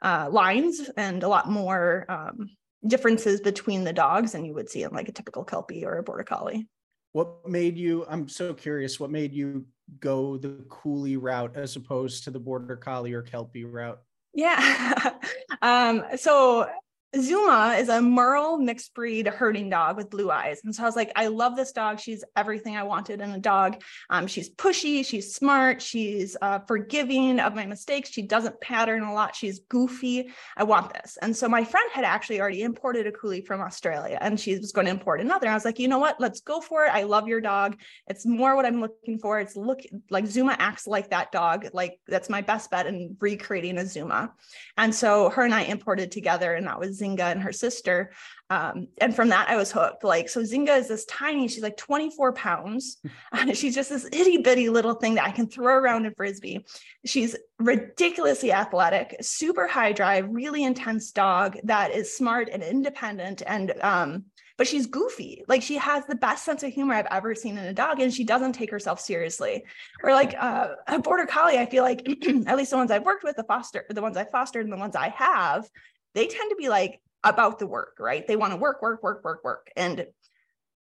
uh, 0.00 0.28
lines 0.30 0.88
and 0.96 1.22
a 1.22 1.28
lot 1.28 1.50
more 1.50 2.06
um, 2.08 2.50
differences 2.86 3.40
between 3.40 3.84
the 3.84 3.92
dogs 3.92 4.32
than 4.32 4.44
you 4.44 4.54
would 4.54 4.70
see 4.70 4.82
in 4.82 4.92
like 4.92 5.08
a 5.08 5.12
typical 5.12 5.44
Kelpie 5.44 5.84
or 5.84 5.98
a 5.98 6.02
Border 6.02 6.24
Collie. 6.24 6.66
What 7.12 7.48
made 7.48 7.78
you? 7.78 8.04
I'm 8.08 8.28
so 8.28 8.52
curious. 8.52 9.00
What 9.00 9.10
made 9.10 9.32
you 9.32 9.66
go 10.00 10.36
the 10.36 10.64
coolie 10.68 11.16
route 11.20 11.56
as 11.56 11.76
opposed 11.76 12.24
to 12.24 12.30
the 12.30 12.38
border 12.38 12.76
collie 12.76 13.14
or 13.14 13.22
kelpie 13.22 13.64
route? 13.64 13.98
Yeah. 14.34 15.14
um, 15.62 16.04
so 16.16 16.68
Zuma 17.14 17.76
is 17.78 17.88
a 17.88 18.02
Merle 18.02 18.58
mixed 18.58 18.92
breed 18.94 19.26
herding 19.26 19.70
dog 19.70 19.96
with 19.96 20.10
blue 20.10 20.30
eyes. 20.30 20.60
And 20.64 20.74
so 20.74 20.82
I 20.82 20.86
was 20.86 20.96
like, 20.96 21.12
I 21.16 21.28
love 21.28 21.56
this 21.56 21.72
dog. 21.72 22.00
She's 22.00 22.24
everything 22.36 22.76
I 22.76 22.82
wanted 22.82 23.20
in 23.20 23.30
a 23.30 23.38
dog. 23.38 23.80
Um, 24.10 24.26
she's 24.26 24.50
pushy, 24.50 25.04
she's 25.04 25.34
smart, 25.34 25.80
she's 25.80 26.36
uh, 26.42 26.58
forgiving 26.60 27.40
of 27.40 27.54
my 27.54 27.64
mistakes. 27.64 28.10
She 28.10 28.22
doesn't 28.22 28.60
pattern 28.60 29.02
a 29.02 29.14
lot, 29.14 29.36
she's 29.36 29.60
goofy. 29.60 30.30
I 30.56 30.64
want 30.64 30.92
this. 30.92 31.16
And 31.22 31.34
so 31.36 31.48
my 31.48 31.64
friend 31.64 31.88
had 31.92 32.04
actually 32.04 32.40
already 32.40 32.62
imported 32.62 33.06
a 33.06 33.12
coolie 33.12 33.46
from 33.46 33.60
Australia 33.60 34.18
and 34.20 34.38
she 34.38 34.58
was 34.58 34.72
going 34.72 34.86
to 34.86 34.90
import 34.90 35.20
another. 35.20 35.48
I 35.48 35.54
was 35.54 35.64
like, 35.64 35.78
you 35.78 35.88
know 35.88 35.98
what? 35.98 36.20
Let's 36.20 36.40
go 36.40 36.60
for 36.60 36.84
it. 36.84 36.90
I 36.92 37.04
love 37.04 37.28
your 37.28 37.40
dog. 37.40 37.76
It's 38.08 38.26
more 38.26 38.56
what 38.56 38.66
I'm 38.66 38.80
looking 38.80 39.18
for. 39.18 39.38
It's 39.38 39.56
look 39.56 39.80
like 40.10 40.26
Zuma 40.26 40.56
acts 40.58 40.86
like 40.86 41.10
that 41.10 41.32
dog. 41.32 41.68
Like 41.72 42.00
that's 42.06 42.28
my 42.28 42.42
best 42.42 42.70
bet 42.70 42.86
in 42.86 43.16
recreating 43.20 43.78
a 43.78 43.86
Zuma. 43.86 44.32
And 44.76 44.94
so 44.94 45.30
her 45.30 45.44
and 45.44 45.54
I 45.54 45.62
imported 45.62 46.10
together, 46.10 46.54
and 46.54 46.66
that 46.66 46.78
was 46.78 46.95
Zinga 47.00 47.32
and 47.32 47.42
her 47.42 47.52
sister. 47.52 48.12
Um, 48.48 48.88
and 48.98 49.14
from 49.14 49.28
that, 49.30 49.48
I 49.48 49.56
was 49.56 49.72
hooked. 49.72 50.04
Like, 50.04 50.28
so 50.28 50.42
Zinga 50.42 50.78
is 50.78 50.88
this 50.88 51.04
tiny, 51.06 51.48
she's 51.48 51.62
like 51.62 51.76
24 51.76 52.32
pounds. 52.32 52.98
And 53.32 53.56
she's 53.56 53.74
just 53.74 53.90
this 53.90 54.06
itty 54.06 54.38
bitty 54.38 54.68
little 54.68 54.94
thing 54.94 55.16
that 55.16 55.26
I 55.26 55.30
can 55.30 55.48
throw 55.48 55.74
around 55.74 56.06
in 56.06 56.14
Frisbee. 56.14 56.64
She's 57.04 57.36
ridiculously 57.58 58.52
athletic, 58.52 59.16
super 59.20 59.66
high 59.66 59.92
drive, 59.92 60.28
really 60.30 60.64
intense 60.64 61.10
dog 61.10 61.58
that 61.64 61.92
is 61.92 62.16
smart 62.16 62.48
and 62.50 62.62
independent 62.62 63.42
and 63.46 63.72
um, 63.82 64.24
but 64.56 64.66
she's 64.66 64.86
goofy. 64.86 65.44
Like 65.48 65.62
she 65.62 65.76
has 65.76 66.04
the 66.06 66.14
best 66.14 66.44
sense 66.44 66.62
of 66.62 66.72
humor 66.72 66.94
I've 66.94 67.06
ever 67.10 67.34
seen 67.34 67.58
in 67.58 67.64
a 67.64 67.74
dog, 67.74 68.00
and 68.00 68.12
she 68.12 68.24
doesn't 68.24 68.52
take 68.52 68.70
herself 68.70 69.00
seriously. 69.00 69.64
Or 70.02 70.12
like 70.12 70.34
uh, 70.38 70.68
a 70.86 70.98
border 70.98 71.26
collie, 71.26 71.58
I 71.58 71.66
feel 71.66 71.82
like 71.82 72.06
at 72.46 72.56
least 72.56 72.70
the 72.70 72.76
ones 72.76 72.90
I've 72.90 73.04
worked 73.04 73.24
with, 73.24 73.36
the 73.36 73.44
foster, 73.44 73.84
the 73.88 74.02
ones 74.02 74.16
I 74.16 74.24
fostered, 74.24 74.64
and 74.64 74.72
the 74.72 74.78
ones 74.78 74.96
I 74.96 75.10
have, 75.10 75.68
they 76.16 76.26
tend 76.26 76.50
to 76.50 76.56
be 76.56 76.68
like 76.68 77.00
about 77.22 77.58
the 77.58 77.66
work, 77.66 77.98
right? 78.00 78.26
They 78.26 78.36
want 78.36 78.52
to 78.54 78.56
work, 78.56 78.80
work, 78.80 79.02
work, 79.02 79.22
work, 79.22 79.44
work, 79.44 79.70
and 79.76 80.06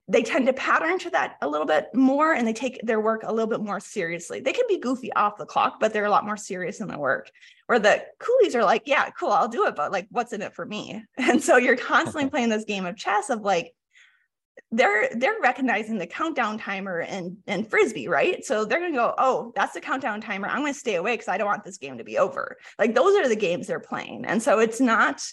they 0.09 0.23
tend 0.23 0.45
to 0.47 0.53
pattern 0.53 0.99
to 0.99 1.09
that 1.11 1.37
a 1.41 1.47
little 1.47 1.65
bit 1.65 1.87
more 1.93 2.33
and 2.33 2.45
they 2.45 2.51
take 2.51 2.81
their 2.83 2.99
work 2.99 3.21
a 3.23 3.31
little 3.31 3.49
bit 3.49 3.61
more 3.61 3.79
seriously. 3.79 4.41
They 4.41 4.51
can 4.51 4.65
be 4.67 4.77
goofy 4.77 5.13
off 5.13 5.37
the 5.37 5.45
clock, 5.45 5.79
but 5.79 5.93
they're 5.93 6.05
a 6.05 6.09
lot 6.09 6.25
more 6.25 6.35
serious 6.35 6.81
in 6.81 6.89
their 6.89 6.97
work. 6.97 7.31
Where 7.67 7.79
the 7.79 8.03
coolies 8.19 8.55
are 8.55 8.65
like, 8.65 8.83
yeah, 8.87 9.09
cool, 9.11 9.31
I'll 9.31 9.47
do 9.47 9.67
it, 9.67 9.75
but 9.75 9.93
like, 9.93 10.07
what's 10.11 10.33
in 10.33 10.41
it 10.41 10.53
for 10.53 10.65
me? 10.65 11.01
And 11.17 11.41
so 11.41 11.55
you're 11.55 11.77
constantly 11.77 12.29
playing 12.29 12.49
this 12.49 12.65
game 12.65 12.85
of 12.85 12.97
chess 12.97 13.29
of 13.29 13.41
like, 13.41 13.73
they're 14.71 15.09
they're 15.15 15.39
recognizing 15.41 15.97
the 15.97 16.07
countdown 16.07 16.57
timer 16.57 16.99
and 17.01 17.37
and 17.47 17.69
frisbee 17.69 18.07
right? 18.07 18.43
So 18.45 18.63
they're 18.63 18.79
gonna 18.79 18.93
go 18.93 19.13
oh 19.17 19.51
that's 19.55 19.73
the 19.73 19.81
countdown 19.81 20.21
timer. 20.21 20.47
I'm 20.47 20.61
gonna 20.61 20.73
stay 20.73 20.95
away 20.95 21.13
because 21.13 21.27
i 21.27 21.37
don't 21.37 21.47
want 21.47 21.63
this 21.63 21.77
game 21.77 21.97
to 21.97 22.03
be 22.03 22.17
over. 22.17 22.57
Like 22.79 22.95
those 22.95 23.15
are 23.17 23.27
the 23.27 23.35
games 23.35 23.67
they're 23.67 23.79
playing. 23.79 24.25
And 24.25 24.41
so 24.41 24.59
it's 24.59 24.79
not 24.79 25.23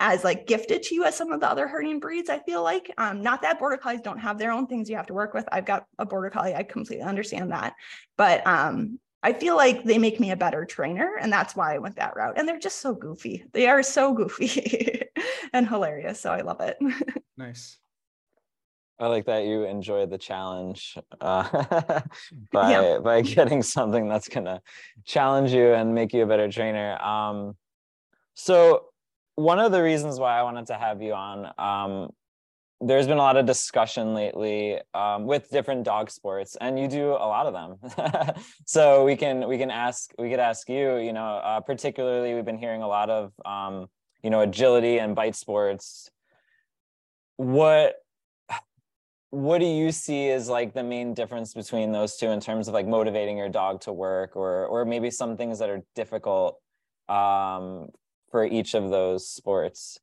as 0.00 0.24
like 0.24 0.46
gifted 0.46 0.82
to 0.82 0.94
you 0.94 1.04
as 1.04 1.16
some 1.16 1.30
of 1.30 1.40
the 1.40 1.48
other 1.48 1.68
herding 1.68 2.00
breeds 2.00 2.30
i 2.30 2.38
feel 2.40 2.62
like. 2.62 2.90
Um, 2.98 3.22
not 3.22 3.42
that 3.42 3.58
border 3.58 3.76
collies 3.76 4.00
don't 4.00 4.18
have 4.18 4.38
their 4.38 4.52
own 4.52 4.66
things 4.66 4.88
you 4.88 4.96
have 4.96 5.06
to 5.06 5.14
work 5.14 5.34
with. 5.34 5.44
I've 5.50 5.66
got 5.66 5.86
a 5.98 6.06
border 6.06 6.30
collie. 6.30 6.54
I 6.54 6.62
completely 6.62 7.04
understand 7.04 7.50
that. 7.52 7.74
But 8.16 8.46
um, 8.46 9.00
i 9.24 9.32
feel 9.32 9.56
like 9.56 9.82
they 9.84 9.98
make 9.98 10.20
me 10.20 10.30
a 10.30 10.36
better 10.36 10.64
trainer 10.64 11.16
and 11.20 11.32
that's 11.32 11.56
why 11.56 11.74
i 11.74 11.78
went 11.78 11.96
that 11.96 12.14
route. 12.14 12.34
And 12.36 12.46
they're 12.46 12.58
just 12.60 12.80
so 12.80 12.94
goofy. 12.94 13.44
They 13.52 13.66
are 13.66 13.82
so 13.82 14.14
goofy 14.14 15.02
and 15.52 15.68
hilarious 15.68 16.20
so 16.20 16.30
i 16.30 16.42
love 16.42 16.60
it. 16.60 16.76
Nice 17.36 17.78
I 18.98 19.08
like 19.08 19.26
that 19.26 19.44
you 19.44 19.64
enjoy 19.64 20.06
the 20.06 20.18
challenge 20.18 20.96
uh, 21.20 22.02
by 22.52 22.70
yeah. 22.70 22.98
by 23.02 23.20
getting 23.36 23.62
something 23.62 24.08
that's 24.08 24.28
gonna 24.28 24.62
challenge 25.04 25.52
you 25.52 25.74
and 25.74 25.94
make 25.94 26.12
you 26.12 26.22
a 26.22 26.26
better 26.26 26.50
trainer. 26.50 26.96
Um, 27.02 27.56
so 28.34 28.86
one 29.34 29.58
of 29.58 29.72
the 29.72 29.82
reasons 29.82 30.18
why 30.18 30.38
I 30.38 30.42
wanted 30.42 30.68
to 30.68 30.74
have 30.74 31.02
you 31.02 31.12
on, 31.12 31.52
um, 31.58 32.10
there's 32.80 33.06
been 33.06 33.18
a 33.18 33.22
lot 33.22 33.36
of 33.36 33.46
discussion 33.46 34.14
lately 34.14 34.80
um, 34.92 35.26
with 35.26 35.50
different 35.50 35.84
dog 35.84 36.10
sports, 36.10 36.56
and 36.60 36.78
you 36.78 36.86
do 36.86 37.10
a 37.10 37.26
lot 37.26 37.46
of 37.46 37.52
them. 37.52 38.34
so 38.64 39.04
we 39.04 39.16
can 39.16 39.48
we 39.48 39.58
can 39.58 39.70
ask 39.70 40.12
we 40.18 40.30
could 40.30 40.40
ask 40.40 40.68
you, 40.68 40.98
you 40.98 41.12
know, 41.12 41.36
uh, 41.36 41.60
particularly 41.60 42.34
we've 42.34 42.44
been 42.44 42.58
hearing 42.58 42.82
a 42.82 42.88
lot 42.88 43.10
of 43.10 43.32
um, 43.44 43.88
you 44.22 44.30
know 44.30 44.40
agility 44.40 44.98
and 44.98 45.16
bite 45.16 45.34
sports. 45.34 46.10
What 47.36 47.96
what 49.34 49.58
do 49.58 49.66
you 49.66 49.90
see 49.90 50.30
as 50.30 50.48
like 50.48 50.74
the 50.74 50.82
main 50.82 51.12
difference 51.12 51.54
between 51.54 51.90
those 51.90 52.16
two 52.16 52.28
in 52.28 52.40
terms 52.40 52.68
of 52.68 52.74
like 52.74 52.86
motivating 52.86 53.36
your 53.36 53.48
dog 53.48 53.80
to 53.82 53.92
work 53.92 54.36
or 54.36 54.66
or 54.66 54.84
maybe 54.84 55.10
some 55.10 55.36
things 55.36 55.58
that 55.58 55.68
are 55.68 55.82
difficult 55.94 56.60
um, 57.08 57.88
for 58.30 58.44
each 58.44 58.74
of 58.74 58.90
those 58.90 59.28
sports? 59.28 59.98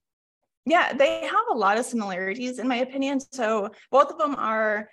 Yeah, 0.65 0.93
they 0.93 1.21
have 1.25 1.45
a 1.49 1.57
lot 1.57 1.77
of 1.77 1.85
similarities 1.85 2.59
in 2.59 2.67
my 2.67 2.77
opinion. 2.77 3.19
So 3.19 3.69
both 3.89 4.11
of 4.11 4.17
them 4.17 4.35
are 4.35 4.89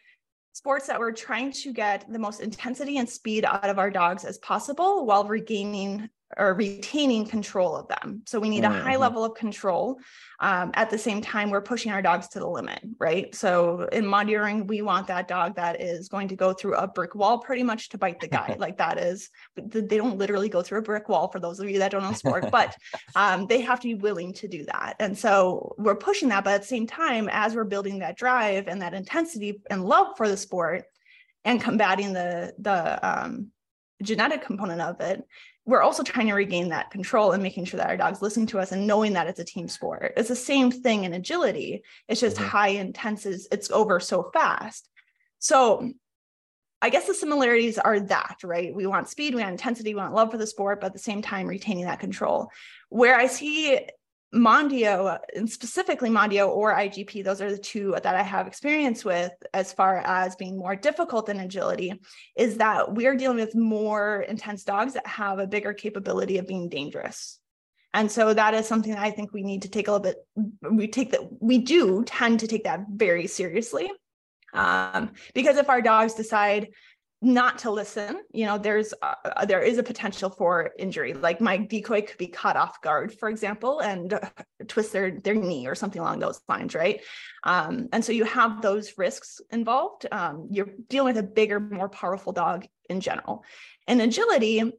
sports 0.53 0.87
that 0.87 0.99
we're 0.99 1.13
trying 1.13 1.53
to 1.53 1.73
get 1.73 2.11
the 2.11 2.19
most 2.19 2.41
intensity 2.41 2.99
and 2.99 3.09
speed 3.09 3.45
out 3.45 3.69
of 3.69 3.79
our 3.79 3.91
dogs 3.91 4.25
as 4.25 4.39
possible 4.39 5.05
while 5.05 5.25
regaining 5.25 6.09
or 6.37 6.55
retaining 6.55 7.27
control 7.27 7.75
of 7.75 7.89
them. 7.89 8.23
So 8.27 8.39
we 8.39 8.51
need 8.51 8.65
a 8.65 8.69
high 8.69 8.93
mm-hmm. 8.93 9.01
level 9.01 9.25
of 9.25 9.35
control. 9.35 9.99
Um, 10.41 10.71
at 10.75 10.91
the 10.91 10.99
same 10.99 11.23
time, 11.23 11.51
we're 11.51 11.63
pushing 11.63 11.91
our 11.91 12.03
dogs 12.03 12.29
to 12.29 12.39
the 12.39 12.47
limit, 12.47 12.81
right? 12.99 13.35
So 13.35 13.89
in 13.93 14.05
Mondioring, 14.05 14.67
we 14.67 14.83
want 14.83 15.07
that 15.07 15.27
dog 15.27 15.57
that 15.57 15.81
is 15.81 16.09
going 16.09 16.29
to 16.29 16.37
go 16.37 16.53
through 16.53 16.75
a 16.75 16.87
brick 16.87 17.15
wall 17.15 17.39
pretty 17.39 17.63
much 17.63 17.89
to 17.91 17.99
bite 17.99 18.21
the 18.21 18.29
guy. 18.29 18.57
like 18.59 18.77
that 18.77 18.99
is, 18.99 19.31
they 19.57 19.97
don't 19.97 20.19
literally 20.19 20.51
go 20.51 20.63
through 20.63 20.81
a 20.81 20.83
brick 20.83 21.09
wall 21.09 21.29
for 21.29 21.41
those 21.41 21.61
of 21.61 21.71
you 21.71 21.79
that 21.79 21.91
don't 21.91 22.03
know 22.03 22.13
sport, 22.13 22.49
but 22.53 22.77
um, 23.17 23.47
they 23.47 23.63
have 23.63 23.81
to 23.81 23.89
be 23.89 23.95
willing 23.95 24.35
to 24.35 24.49
do 24.49 24.65
that. 24.67 24.97
And 25.01 25.17
so 25.17 25.75
we're 25.79 25.97
pushing 25.97 26.29
that, 26.29 26.45
but 26.45 26.55
at 26.55 26.61
the 26.61 26.69
same 26.69 26.87
time, 26.87 27.29
as 27.33 27.55
we're 27.55 27.65
building 27.65 28.01
that 28.01 28.19
drive 28.19 28.69
and 28.69 28.83
that 28.83 28.93
intensity 28.93 29.63
and 29.71 29.85
love 29.85 30.17
for 30.17 30.29
the 30.29 30.37
sport 30.37 30.85
and 31.45 31.61
combating 31.61 32.13
the 32.13 32.53
the 32.59 33.09
um, 33.09 33.51
genetic 34.03 34.43
component 34.43 34.81
of 34.81 35.01
it 35.01 35.25
we're 35.69 35.83
also 35.83 36.03
trying 36.03 36.29
to 36.29 36.33
regain 36.33 36.71
that 36.71 36.91
control 36.91 37.33
and 37.33 37.43
making 37.43 37.67
sure 37.67 37.77
that 37.77 37.91
our 37.91 37.97
dogs 37.99 38.23
listen 38.23 38.47
to 38.47 38.59
us 38.59 38.73
and 38.73 38.87
knowing 38.87 39.13
that 39.13 39.27
it's 39.27 39.39
a 39.39 39.45
team 39.45 39.69
sport. 39.69 40.15
It's 40.17 40.31
the 40.31 40.35
same 40.35 40.71
thing 40.71 41.05
in 41.05 41.13
agility. 41.13 41.83
It's 42.09 42.23
just 42.23 42.39
mm-hmm. 42.39 42.47
high 42.47 42.69
intenses, 42.69 43.47
it's 43.53 43.71
over 43.71 44.01
so 44.01 44.31
fast. 44.33 44.89
So 45.41 45.93
I 46.81 46.89
guess 46.89 47.07
the 47.07 47.13
similarities 47.13 47.77
are 47.77 48.01
that, 48.01 48.37
right? 48.45 48.75
We 48.75 48.87
want 48.87 49.11
speed, 49.11 49.35
we 49.35 49.43
want 49.43 49.53
intensity, 49.53 49.93
we 49.93 50.01
want 50.01 50.15
love 50.15 50.31
for 50.31 50.39
the 50.39 50.47
sport, 50.47 50.81
but 50.81 50.87
at 50.87 50.93
the 50.95 50.99
same 50.99 51.21
time 51.21 51.47
retaining 51.47 51.85
that 51.85 52.01
control. 52.01 52.49
Where 52.89 53.17
I 53.17 53.27
see 53.27 53.79
Mondio 54.35 55.19
and 55.35 55.49
specifically 55.49 56.11
Mondio 56.11 56.49
or 56.49 56.75
IGP, 56.75 57.25
those 57.25 57.41
are 57.41 57.51
the 57.51 57.59
two 57.59 57.95
that 58.03 58.15
I 58.15 58.23
have 58.23 58.47
experience 58.47 59.05
with 59.05 59.33
as 59.55 59.73
far 59.73 59.99
as 59.99 60.37
being 60.37 60.59
more 60.59 60.77
difficult 60.77 61.27
than 61.27 61.41
agility, 61.41 61.95
is 62.37 62.59
that 62.59 62.95
we're 62.95 63.17
dealing 63.17 63.39
with 63.39 63.55
more 63.55 64.23
intense 64.23 64.65
dogs 64.65 64.95
that 64.95 65.07
have 65.07 65.39
a 65.39 65.47
bigger 65.47 65.73
capability 65.73 66.37
of 66.39 66.47
being 66.47 66.69
dangerous. 66.69 67.39
And 67.95 68.13
so 68.13 68.35
that 68.35 68.53
is 68.53 68.67
something 68.67 68.93
that 68.93 69.03
I 69.03 69.11
think 69.11 69.33
we 69.33 69.43
need 69.43 69.63
to 69.63 69.71
take 69.71 69.89
a 69.89 69.93
little 69.93 70.05
bit, 70.05 70.17
we 70.71 70.89
take 70.89 71.13
that, 71.13 71.23
we 71.41 71.59
do 71.59 72.05
tend 72.05 72.41
to 72.41 72.47
take 72.47 72.65
that 72.65 72.85
very 72.91 73.27
seriously. 73.27 73.91
Um, 74.53 75.13
because 75.35 75.57
if 75.57 75.69
our 75.71 75.81
dogs 75.81 76.15
decide, 76.15 76.69
not 77.21 77.59
to 77.59 77.71
listen 77.71 78.21
you 78.33 78.47
know 78.47 78.57
there's 78.57 78.95
uh, 79.03 79.45
there 79.45 79.61
is 79.61 79.79
a 79.79 79.83
potential 79.83 80.31
for 80.31 80.71
injury. 80.79 81.15
Like 81.15 81.41
my 81.41 81.57
decoy 81.57 82.03
could 82.03 82.19
be 82.19 82.29
caught 82.29 82.57
off 82.57 82.81
guard 82.81 83.13
for 83.13 83.29
example 83.29 83.81
and 83.81 84.13
uh, 84.13 84.21
twist 84.69 84.93
their 84.93 85.11
their 85.11 85.35
knee 85.35 85.67
or 85.67 85.75
something 85.75 86.01
along 86.01 86.21
those 86.21 86.41
lines 86.49 86.75
right? 86.75 87.01
Um, 87.45 87.89
and 87.93 88.05
so 88.05 88.13
you 88.13 88.25
have 88.25 88.63
those 88.63 88.99
risks 88.99 89.41
involved. 89.51 90.07
Um, 90.13 90.49
you're 90.51 90.71
dealing 90.89 91.15
with 91.15 91.25
a 91.25 91.27
bigger 91.27 91.59
more 91.59 91.89
powerful 91.89 92.33
dog 92.33 92.67
in 92.89 93.01
general. 93.01 93.45
And 93.87 94.01
agility 94.01 94.73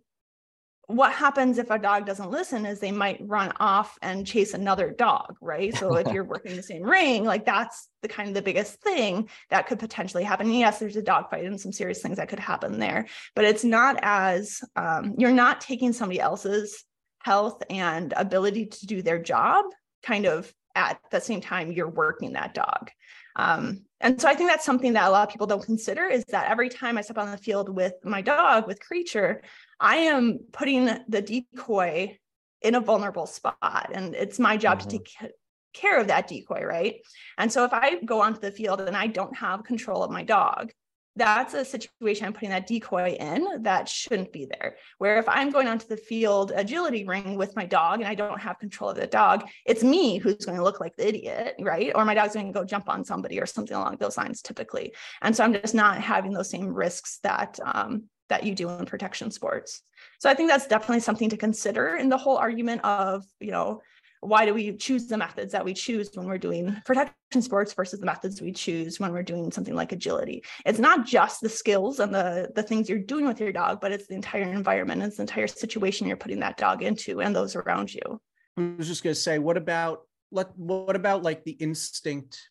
what 0.89 1.11
happens 1.11 1.59
if 1.59 1.69
a 1.69 1.77
dog 1.77 2.07
doesn't 2.07 2.31
listen 2.31 2.65
is 2.65 2.79
they 2.79 2.91
might 2.91 3.21
run 3.21 3.53
off 3.59 3.95
and 4.01 4.25
chase 4.25 4.55
another 4.55 4.89
dog 4.89 5.37
right? 5.39 5.75
So 5.77 5.95
if 5.95 6.11
you're 6.11 6.23
working 6.23 6.55
the 6.55 6.63
same 6.63 6.81
ring 6.81 7.25
like 7.25 7.45
that's 7.45 7.89
the 8.01 8.07
kind 8.07 8.27
of 8.27 8.33
the 8.33 8.41
biggest 8.41 8.81
thing 8.81 9.29
that 9.51 9.67
could 9.67 9.77
potentially 9.77 10.23
happen. 10.23 10.51
Yes 10.51 10.79
there's 10.79 10.95
a 10.95 11.03
dog 11.03 11.29
fight 11.29 11.45
and 11.45 11.61
some 11.61 11.71
serious 11.71 12.01
things 12.01 12.17
that 12.17 12.27
could 12.27 12.39
happen 12.39 12.79
there 12.79 13.05
but 13.35 13.45
it's 13.45 13.63
not 13.63 13.99
as 14.01 14.61
um, 14.75 15.13
you're 15.17 15.31
not 15.31 15.61
taking 15.61 15.93
somebody 15.93 16.19
else's 16.19 16.83
health 17.21 17.61
and 17.69 18.13
ability 18.17 18.65
to 18.65 18.87
do 18.87 19.03
their 19.03 19.21
job 19.21 19.65
kind 20.01 20.25
of 20.25 20.51
at 20.79 20.99
the 21.11 21.19
same 21.19 21.41
time 21.41 21.71
you're 21.71 21.89
working 21.89 22.33
that 22.33 22.53
dog 22.53 22.89
um, 23.35 23.85
and 24.01 24.19
so 24.19 24.27
I 24.27 24.33
think 24.33 24.49
that's 24.49 24.65
something 24.65 24.93
that 24.93 25.07
a 25.07 25.11
lot 25.11 25.27
of 25.27 25.31
people 25.31 25.47
don't 25.47 25.63
consider 25.63 26.05
is 26.05 26.25
that 26.25 26.49
every 26.51 26.67
time 26.67 26.97
I 26.97 27.01
step 27.01 27.17
on 27.17 27.31
the 27.31 27.37
field 27.37 27.69
with 27.69 27.93
my 28.03 28.21
dog, 28.21 28.67
with 28.67 28.81
Creature, 28.81 29.43
I 29.79 29.95
am 29.97 30.39
putting 30.51 30.89
the 31.07 31.21
decoy 31.21 32.17
in 32.61 32.75
a 32.75 32.81
vulnerable 32.81 33.25
spot. 33.25 33.91
And 33.93 34.15
it's 34.15 34.39
my 34.39 34.57
job 34.57 34.79
mm-hmm. 34.79 34.89
to 34.89 34.97
take 34.97 35.31
care 35.73 35.99
of 35.99 36.07
that 36.07 36.27
decoy, 36.27 36.63
right? 36.63 36.95
And 37.37 37.51
so 37.51 37.63
if 37.63 37.71
I 37.73 38.01
go 38.03 38.21
onto 38.21 38.39
the 38.39 38.51
field 38.51 38.81
and 38.81 38.95
I 38.95 39.07
don't 39.07 39.35
have 39.37 39.63
control 39.63 40.03
of 40.03 40.11
my 40.11 40.23
dog, 40.23 40.71
that's 41.15 41.53
a 41.53 41.65
situation 41.65 42.25
I'm 42.25 42.33
putting 42.33 42.49
that 42.49 42.67
decoy 42.67 43.17
in 43.19 43.63
that 43.63 43.89
shouldn't 43.89 44.31
be 44.31 44.45
there. 44.45 44.77
Where 44.99 45.19
if 45.19 45.27
I'm 45.27 45.49
going 45.49 45.67
onto 45.67 45.87
the 45.87 45.97
field 45.97 46.51
agility 46.55 47.03
ring 47.03 47.35
with 47.35 47.55
my 47.55 47.65
dog 47.65 47.99
and 47.99 48.07
I 48.07 48.15
don't 48.15 48.39
have 48.39 48.59
control 48.59 48.91
of 48.91 48.97
the 48.97 49.07
dog, 49.07 49.47
it's 49.65 49.83
me 49.83 50.17
who's 50.17 50.45
going 50.45 50.57
to 50.57 50.63
look 50.63 50.79
like 50.79 50.95
the 50.95 51.07
idiot, 51.07 51.55
right? 51.59 51.91
Or 51.93 52.05
my 52.05 52.13
dog's 52.13 52.35
going 52.35 52.47
to 52.47 52.59
go 52.59 52.65
jump 52.65 52.89
on 52.89 53.03
somebody 53.03 53.39
or 53.39 53.45
something 53.45 53.75
along 53.75 53.97
those 53.99 54.17
lines 54.17 54.41
typically. 54.41 54.93
And 55.21 55.35
so 55.35 55.43
I'm 55.43 55.53
just 55.53 55.75
not 55.75 55.99
having 55.99 56.31
those 56.31 56.49
same 56.49 56.73
risks 56.73 57.19
that 57.23 57.59
um, 57.63 58.03
that 58.29 58.43
you 58.43 58.55
do 58.55 58.69
in 58.69 58.85
protection 58.85 59.31
sports. 59.31 59.81
So 60.19 60.29
I 60.29 60.35
think 60.35 60.49
that's 60.49 60.67
definitely 60.67 60.99
something 61.01 61.29
to 61.29 61.37
consider 61.37 61.95
in 61.95 62.09
the 62.09 62.17
whole 62.17 62.37
argument 62.37 62.83
of, 62.83 63.25
you 63.39 63.51
know, 63.51 63.81
why 64.21 64.45
do 64.45 64.53
we 64.53 64.75
choose 64.75 65.07
the 65.07 65.17
methods 65.17 65.51
that 65.53 65.63
we 65.63 65.73
choose 65.73 66.09
when 66.13 66.27
we're 66.27 66.37
doing 66.37 66.75
protection 66.85 67.41
sports 67.41 67.73
versus 67.73 67.99
the 67.99 68.05
methods 68.05 68.41
we 68.41 68.51
choose 68.51 68.99
when 68.99 69.13
we're 69.13 69.23
doing 69.23 69.51
something 69.51 69.75
like 69.75 69.91
agility? 69.91 70.43
It's 70.65 70.79
not 70.79 71.05
just 71.05 71.41
the 71.41 71.49
skills 71.49 71.99
and 71.99 72.13
the 72.13 72.51
the 72.55 72.63
things 72.63 72.89
you're 72.89 72.99
doing 72.99 73.25
with 73.25 73.39
your 73.39 73.51
dog 73.51 73.79
but 73.79 73.91
it's 73.91 74.07
the 74.07 74.15
entire 74.15 74.43
environment 74.43 75.03
it's 75.03 75.17
the 75.17 75.23
entire 75.23 75.47
situation 75.47 76.07
you're 76.07 76.17
putting 76.17 76.39
that 76.39 76.57
dog 76.57 76.83
into 76.83 77.21
and 77.21 77.35
those 77.35 77.55
around 77.55 77.93
you. 77.93 78.21
I 78.57 78.73
was 78.77 78.87
just 78.87 79.03
going 79.03 79.13
to 79.13 79.19
say 79.19 79.39
what 79.39 79.57
about 79.57 80.01
let 80.31 80.55
what 80.57 80.95
about 80.95 81.23
like 81.23 81.43
the 81.43 81.51
instinct 81.51 82.49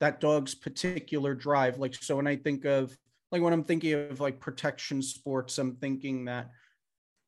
that 0.00 0.20
dog's 0.20 0.54
particular 0.54 1.34
drive? 1.34 1.78
Like 1.78 1.94
so 1.94 2.16
when 2.16 2.26
i 2.26 2.36
think 2.36 2.64
of 2.64 2.96
like 3.30 3.42
when 3.42 3.52
i'm 3.52 3.64
thinking 3.64 3.94
of 3.94 4.20
like 4.20 4.40
protection 4.40 5.02
sports 5.02 5.58
i'm 5.58 5.76
thinking 5.76 6.26
that 6.26 6.50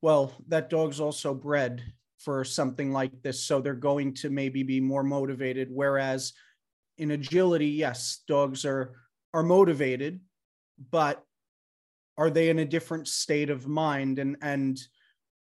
well 0.03 0.33
that 0.49 0.71
dog's 0.71 1.01
also 1.01 1.35
bred 1.35 1.83
for 2.25 2.45
something 2.45 2.93
like 2.93 3.23
this 3.23 3.45
so 3.45 3.61
they're 3.61 3.75
going 3.75 4.15
to 4.15 4.31
maybe 4.31 4.63
be 4.63 4.81
more 4.81 5.03
motivated 5.03 5.69
whereas 5.71 6.33
in 6.99 7.11
agility, 7.11 7.69
yes, 7.69 8.23
dogs 8.27 8.65
are 8.65 8.95
are 9.33 9.43
motivated, 9.43 10.21
but 10.91 11.25
are 12.17 12.31
they 12.31 12.49
in 12.49 12.61
a 12.61 12.65
different 12.65 13.09
state 13.09 13.51
of 13.51 13.67
mind? 13.67 14.19
And 14.19 14.37
and 14.43 14.81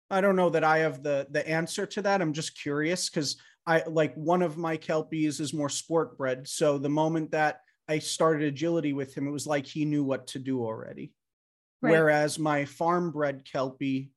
I 0.10 0.22
don't 0.22 0.36
know 0.36 0.50
that 0.50 0.64
I 0.64 0.80
have 0.80 1.04
the 1.04 1.28
the 1.30 1.48
answer 1.48 1.86
to 1.86 2.02
that. 2.04 2.22
I'm 2.22 2.34
just 2.34 2.60
curious 2.60 3.10
because 3.10 3.38
I 3.66 3.84
like 3.88 4.16
one 4.16 4.42
of 4.42 4.58
my 4.58 4.78
kelpies 4.78 5.40
is 5.40 5.54
more 5.54 5.70
sport 5.70 6.18
bred. 6.18 6.48
So 6.48 6.78
the 6.78 6.90
moment 6.90 7.32
that 7.32 7.62
I 7.88 8.00
started 8.00 8.48
agility 8.48 8.94
with 8.94 9.16
him, 9.16 9.28
it 9.28 9.32
was 9.32 9.48
like 9.48 9.66
he 9.66 9.86
knew 9.86 10.04
what 10.04 10.28
to 10.28 10.40
do 10.40 10.64
already. 10.64 11.12
Right. 11.82 11.92
Whereas 11.92 12.40
my 12.40 12.66
farm 12.66 13.12
bred 13.12 13.44
kelpie 13.44 14.12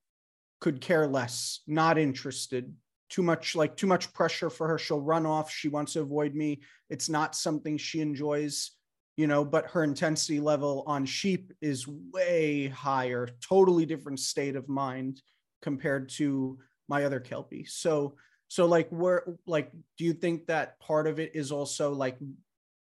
could 0.65 0.81
care 0.81 1.07
less, 1.07 1.61
not 1.67 1.99
interested, 1.99 2.75
too 3.11 3.23
much 3.23 3.55
like 3.55 3.77
too 3.77 3.87
much 3.87 4.11
pressure 4.15 4.49
for 4.49 4.67
her. 4.67 4.79
She'll 4.79 4.99
run 4.99 5.27
off. 5.27 5.51
She 5.51 5.69
wants 5.69 5.93
to 5.93 6.01
avoid 6.01 6.35
me. 6.35 6.63
It's 6.89 7.11
not 7.11 7.35
something 7.35 7.77
she 7.77 8.01
enjoys, 8.01 8.71
you 9.19 9.27
know, 9.27 9.45
but 9.45 9.67
her 9.67 9.85
intensity 9.85 10.41
level 10.41 10.83
on 10.87 11.05
sheep 11.05 11.53
is 11.61 11.87
way 11.87 12.69
higher, 12.69 13.29
totally 13.47 13.85
different 13.85 14.21
state 14.21 14.57
of 14.57 14.67
mind 14.67 15.21
compared 15.61 16.09
to 16.21 16.59
my 16.89 17.05
other 17.05 17.21
kelpie. 17.21 17.67
So 17.67 18.15
so 18.49 18.65
like 18.65 18.89
where 18.89 19.37
like 19.47 19.71
do 19.99 20.07
you 20.07 20.15
think 20.15 20.47
that 20.47 20.81
part 20.81 21.07
of 21.07 21.19
it 21.19 21.33
is 21.35 21.53
also 21.53 21.93
like 21.93 22.17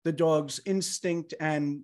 the 0.04 0.12
dog's 0.12 0.60
instinct 0.66 1.34
and 1.40 1.84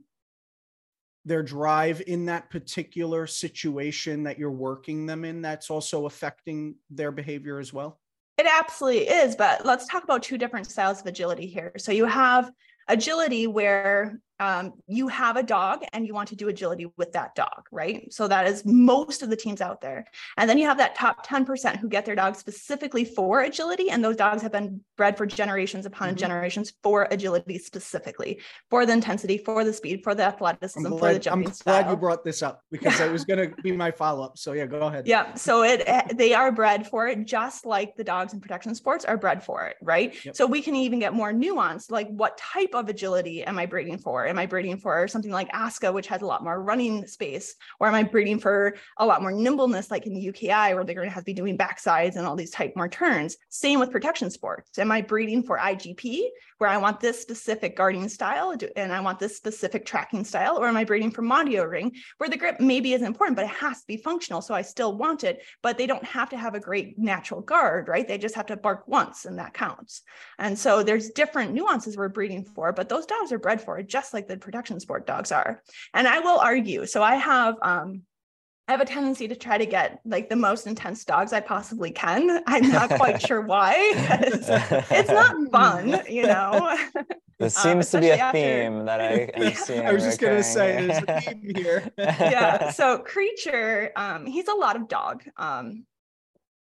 their 1.26 1.44
drive 1.44 2.02
in 2.06 2.26
that 2.26 2.50
particular 2.50 3.28
situation 3.28 4.24
that 4.24 4.38
you're 4.38 4.52
working 4.52 5.06
them 5.06 5.26
in 5.26 5.42
that's 5.42 5.70
also 5.70 6.06
affecting 6.06 6.76
their 6.90 7.12
behavior 7.12 7.60
as 7.60 7.74
well? 7.74 8.00
It 8.38 8.48
absolutely 8.52 9.08
is, 9.08 9.36
but 9.36 9.66
let's 9.66 9.88
talk 9.88 10.04
about 10.04 10.22
two 10.22 10.38
different 10.38 10.68
styles 10.70 11.02
of 11.02 11.08
agility 11.08 11.48
here. 11.48 11.74
So 11.78 11.92
you 11.92 12.06
have 12.06 12.52
agility 12.88 13.48
where 13.48 14.20
um, 14.40 14.74
you 14.88 15.08
have 15.08 15.38
a 15.38 15.44
dog 15.44 15.84
and 15.94 16.06
you 16.06 16.14
want 16.14 16.30
to 16.30 16.36
do 16.36 16.50
agility 16.50 16.88
with 16.98 17.14
that 17.14 17.36
dog, 17.36 17.64
right? 17.72 18.12
So 18.14 18.28
that 18.28 18.48
is 18.48 18.64
most 18.66 19.22
of 19.22 19.30
the 19.30 19.36
teams 19.36 19.62
out 19.62 19.82
there. 19.82 20.06
And 20.38 20.50
then 20.50 20.58
you 20.58 20.66
have 20.66 20.78
that 20.78 20.96
top 20.96 21.26
10% 21.26 21.78
who 21.78 21.88
get 21.88 22.06
their 22.06 22.16
dogs 22.16 22.40
specifically 22.40 23.06
for 23.06 23.42
agility. 23.42 23.90
And 23.90 24.04
those 24.04 24.18
dogs 24.18 24.42
have 24.42 24.52
been 24.52 24.82
bred 24.98 25.18
for 25.18 25.26
generations 25.26 25.86
upon 25.86 26.10
mm-hmm. 26.10 26.18
generations 26.18 26.74
for 26.84 27.08
agility 27.12 27.58
specifically, 27.58 28.42
for 28.70 28.86
the 28.86 28.94
intensity, 28.94 29.38
for 29.38 29.64
the 29.64 29.72
speed, 29.72 30.02
for 30.04 30.14
the 30.14 30.24
athleticism, 30.24 30.90
glad, 30.90 31.00
for 31.00 31.14
the 31.14 31.20
jumping 31.20 31.48
I'm 31.48 31.54
glad 31.64 31.90
you 31.90 31.96
brought 31.96 32.26
this 32.26 32.44
up 32.44 32.62
because 32.72 33.00
it 33.00 33.12
was 33.12 33.24
going 33.24 33.50
to 33.50 33.62
be 33.62 33.72
my 33.72 33.92
follow 33.92 34.24
up. 34.24 34.38
So 34.38 34.52
yeah, 34.52 34.66
go 34.66 34.82
ahead. 34.82 35.08
Yeah. 35.08 35.34
So 35.36 35.64
it 35.64 35.84
eh, 35.86 36.08
they 36.14 36.34
are 36.34 36.52
bred 36.52 36.88
for 36.88 37.08
it 37.08 37.26
just 37.26 37.66
like 37.66 37.96
the 37.96 38.04
dogs 38.04 38.34
in 38.34 38.42
protection 38.42 38.76
sports 38.76 39.06
are 39.06 39.18
bred 39.18 39.44
for 39.44 39.68
it, 39.68 39.78
right? 39.82 40.14
Yep. 40.26 40.36
So 40.36 40.46
we 40.46 40.62
can 40.62 40.76
even 40.76 41.00
get 41.00 41.14
more 41.14 41.32
nuanced, 41.32 41.92
like 41.92 42.10
what 42.10 42.38
type 42.38 42.74
of 42.74 42.90
agility 42.90 43.44
am 43.44 43.58
I 43.58 43.66
breeding 43.66 43.98
for? 43.98 44.25
Am 44.26 44.40
I 44.40 44.46
breeding 44.46 44.78
for 44.78 45.08
something 45.08 45.32
like 45.32 45.52
ASCA, 45.52 45.94
which 45.94 46.08
has 46.08 46.22
a 46.22 46.26
lot 46.26 46.44
more 46.44 46.62
running 46.62 47.06
space? 47.08 47.56
Or 47.80 47.88
am 47.88 47.96
I 47.96 48.04
breeding 48.04 48.40
for 48.40 48.76
a 48.98 49.06
lot 49.06 49.22
more 49.22 49.32
nimbleness, 49.32 49.92
like 49.92 50.06
in 50.06 50.14
the 50.14 50.28
UKI, 50.28 50.76
where 50.76 50.84
they're 50.84 50.96
going 50.96 51.08
to 51.08 51.14
have 51.14 51.24
to 51.24 51.26
be 51.26 51.34
doing 51.34 51.58
backsides 51.58 52.16
and 52.16 52.26
all 52.26 52.36
these 52.36 52.52
type 52.52 52.74
more 52.76 52.88
turns? 52.88 53.38
Same 53.50 53.80
with 53.80 53.92
protection 53.92 54.30
sports. 54.30 54.78
Am 54.80 54.92
I 54.92 55.02
breeding 55.02 55.44
for 55.44 55.58
IGP, 55.58 56.24
where 56.58 56.70
I 56.70 56.78
want 56.78 57.00
this 57.00 57.22
specific 57.22 57.76
guarding 57.76 58.08
style 58.10 58.54
and 58.76 58.94
I 58.94 59.02
want 59.02 59.20
this 59.20 59.36
specific 59.36 59.86
tracking 59.86 60.24
style? 60.24 60.58
Or 60.58 60.68
am 60.68 60.78
I 60.78 60.84
breeding 60.84 61.12
for 61.12 61.22
Mondio 61.22 61.70
ring, 61.70 61.92
where 62.18 62.30
the 62.30 62.38
grip 62.38 62.60
maybe 62.60 62.94
is 62.94 63.02
important, 63.02 63.36
but 63.36 63.46
it 63.46 63.52
has 63.52 63.82
to 63.82 63.88
be 63.88 63.98
functional. 63.98 64.42
So 64.42 64.54
I 64.54 64.62
still 64.62 64.98
want 64.98 65.24
it, 65.24 65.44
but 65.62 65.78
they 65.78 65.88
don't 65.88 66.04
have 66.06 66.30
to 66.30 66.38
have 66.38 66.56
a 66.56 66.60
great 66.60 66.98
natural 66.98 67.42
guard, 67.42 67.88
right? 67.88 68.08
They 68.08 68.18
just 68.18 68.36
have 68.36 68.48
to 68.48 68.58
bark 68.58 68.88
once 68.88 69.26
and 69.26 69.40
that 69.40 69.54
counts. 69.54 70.02
And 70.40 70.58
so 70.58 70.84
there's 70.84 71.10
different 71.10 71.54
nuances 71.54 71.98
we're 71.98 72.10
breeding 72.10 72.46
for, 72.46 72.72
but 72.72 72.90
those 72.90 73.06
dogs 73.06 73.32
are 73.32 73.40
bred 73.40 73.62
for 73.62 73.78
it, 73.80 73.88
just 73.88 74.14
like 74.14 74.28
the 74.28 74.38
protection 74.38 74.80
sport 74.80 75.08
dogs 75.08 75.32
are. 75.32 75.62
And 75.94 76.08
I 76.08 76.20
will 76.20 76.40
argue, 76.40 76.86
so 76.86 77.04
I 77.04 77.16
have 77.16 77.56
um, 77.62 78.02
I 78.68 78.72
have 78.72 78.82
a 78.82 78.86
tendency 78.86 79.28
to 79.28 79.36
try 79.36 79.60
to 79.60 79.66
get 79.66 80.00
like 80.06 80.28
the 80.28 80.36
most 80.36 80.66
intense 80.66 81.06
dogs 81.06 81.34
I 81.34 81.40
possibly 81.40 81.92
can. 81.92 82.42
I'm 82.48 82.70
not 82.72 82.90
quite 82.90 83.22
sure 83.22 83.42
why. 83.46 83.76
it's 83.78 85.10
not 85.10 85.52
fun, 85.52 86.02
you 86.10 86.24
know. 86.24 86.78
This 87.38 87.58
um, 87.58 87.64
seems 87.64 87.94
um, 87.94 88.00
to 88.00 88.08
be 88.08 88.12
a 88.12 88.18
after... 88.18 88.40
theme 88.40 88.86
that 88.86 89.02
I 89.02 89.30
am 89.36 89.44
yeah. 89.44 89.54
seeing. 89.56 89.86
I 89.86 89.92
was 89.92 90.04
just 90.04 90.22
going 90.22 90.38
to 90.38 90.44
say 90.44 90.88
there's 90.88 91.04
a 91.06 91.22
theme 91.22 91.52
here. 91.54 91.92
yeah. 91.98 92.72
So 92.72 93.00
creature, 93.00 93.92
um, 93.98 94.26
he's 94.26 94.48
a 94.48 94.54
lot 94.54 94.78
of 94.78 94.88
dog. 94.88 95.22
Um, 95.36 95.86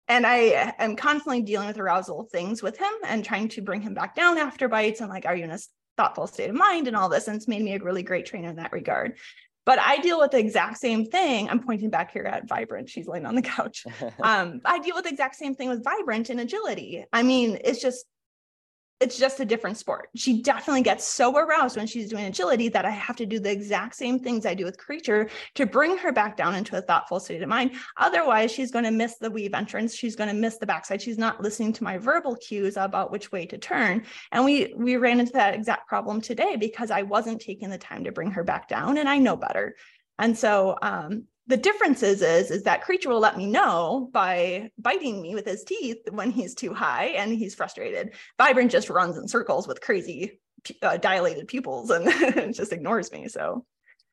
and 0.09 0.27
I 0.27 0.75
am 0.79 0.97
constantly 0.97 1.43
dealing 1.43 1.69
with 1.69 1.79
arousal 1.79 2.25
things 2.25 2.63
with 2.63 2.79
him 2.79 2.93
and 3.05 3.25
trying 3.25 3.49
to 3.49 3.61
bring 3.61 3.83
him 3.83 3.93
back 3.95 4.15
down 4.15 4.39
after 4.39 4.69
bites 4.69 5.01
and 5.01 5.11
like, 5.11 5.27
are 5.27 5.37
you 5.37 5.45
in 5.45 5.51
a 5.51 5.59
thoughtful 5.97 6.27
state 6.27 6.51
of 6.51 6.57
mind 6.57 6.89
and 6.89 6.97
all 6.97 7.09
this? 7.09 7.29
And 7.29 7.37
it's 7.37 7.49
made 7.49 7.63
me 7.63 7.75
a 7.75 7.79
really 7.79 8.03
great 8.03 8.27
trainer 8.27 8.49
in 8.49 8.57
that 8.57 8.73
regard. 8.73 9.19
But 9.65 9.79
I 9.79 9.99
deal 9.99 10.19
with 10.19 10.33
the 10.33 10.39
exact 10.39 10.79
same 10.79 11.07
thing. 11.07 11.49
I'm 11.49 11.61
pointing 11.61 11.91
back 11.91 12.13
here 12.13 12.25
at 12.25 12.49
Vibrant. 12.49 12.89
She's 12.89 13.07
laying 13.07 13.27
on 13.27 13.35
the 13.35 13.43
couch. 13.43 13.87
Um, 14.23 14.61
I 14.65 14.79
deal 14.79 14.95
with 14.95 15.05
the 15.05 15.11
exact 15.11 15.37
same 15.37 15.55
thing 15.55 15.69
with 15.69 15.83
Vibrant 15.83 16.31
and 16.31 16.41
agility. 16.41 17.05
I 17.13 17.23
mean, 17.23 17.59
it's 17.65 17.81
just 17.81 18.05
it's 19.03 19.19
just 19.19 19.41
a 19.41 19.45
different 19.45 19.77
sport. 19.77 20.09
She 20.15 20.43
definitely 20.43 20.83
gets 20.83 21.05
so 21.05 21.37
aroused 21.37 21.77
when 21.77 21.89
she's 21.89 22.09
doing 22.09 22.27
agility 22.27 22.69
that 22.69 22.85
I 22.85 22.91
have 22.91 23.17
to 23.17 23.27
do 23.27 23.41
the 23.41 23.51
exact 23.51 23.97
same 23.97 24.21
things 24.21 24.47
I 24.47 24.55
do 24.55 24.65
with 24.65 24.79
creature 24.79 25.29
to 25.57 25.67
bring 25.67 25.99
her 25.99 26.13
back 26.13 26.37
down 26.37 26.55
into 26.55 26.79
a 26.79 26.81
thoughtful 26.81 27.19
state 27.19 27.43
of 27.43 27.49
mind. 27.49 27.73
Otherwise, 27.97 28.53
she's 28.53 28.71
going 28.71 28.85
to 28.85 28.93
miss 28.93 29.17
the 29.17 29.31
weave 29.31 29.55
entrance. 29.55 29.93
She's 29.95 30.15
going 30.15 30.29
to 30.29 30.35
miss 30.35 30.59
the 30.59 30.67
backside. 30.67 31.03
She's 31.03 31.19
not 31.19 31.43
listening 31.43 31.73
to 31.75 31.85
my 31.85 31.99
verbal 31.99 32.37
cues 32.37 32.77
about 32.77 33.11
which 33.11 33.33
way 33.33 33.45
to 33.47 33.59
turn. 33.59 34.05
And 34.31 34.45
we 34.45 34.73
we 34.77 34.97
ran 34.97 35.19
into 35.19 35.33
that 35.33 35.55
exact 35.55 35.89
problem 35.89 36.21
today 36.21 36.55
because 36.55 36.93
I 36.93 37.03
wasn't 37.03 37.41
taking 37.41 37.71
the 37.71 37.79
time 37.79 38.05
to 38.05 38.13
bring 38.13 38.31
her 38.31 38.45
back 38.45 38.69
down, 38.69 38.99
and 38.99 39.09
I 39.09 39.19
know 39.19 39.37
better. 39.37 39.75
And 40.19 40.39
so 40.39 40.79
um, 40.81 41.25
the 41.49 41.57
difference 41.57 42.03
is, 42.03 42.23
is 42.23 42.51
is 42.51 42.63
that 42.65 42.83
creature 42.83 43.09
will 43.09 43.21
let 43.21 43.37
me 43.37 43.47
know 43.47 44.09
by 44.13 44.71
biting 44.79 45.21
me 45.21 45.35
with 45.35 45.47
his 45.47 45.65
teeth 45.65 45.99
when 46.11 46.31
he's 46.31 46.55
too 46.55 46.73
high 46.73 47.07
and 47.07 47.33
he's 47.33 47.55
frustrated. 47.55 48.15
Vibrant 48.39 48.71
just 48.71 48.89
runs 48.91 49.19
in 49.19 49.27
circles 49.27 49.67
with 49.67 49.81
crazy 49.81 50.41
uh, 50.83 50.97
dilated 50.97 51.49
pupils 51.49 51.91
and 51.91 52.55
just 52.55 52.73
ignores 52.73 53.11
me 53.13 53.29
so 53.29 53.65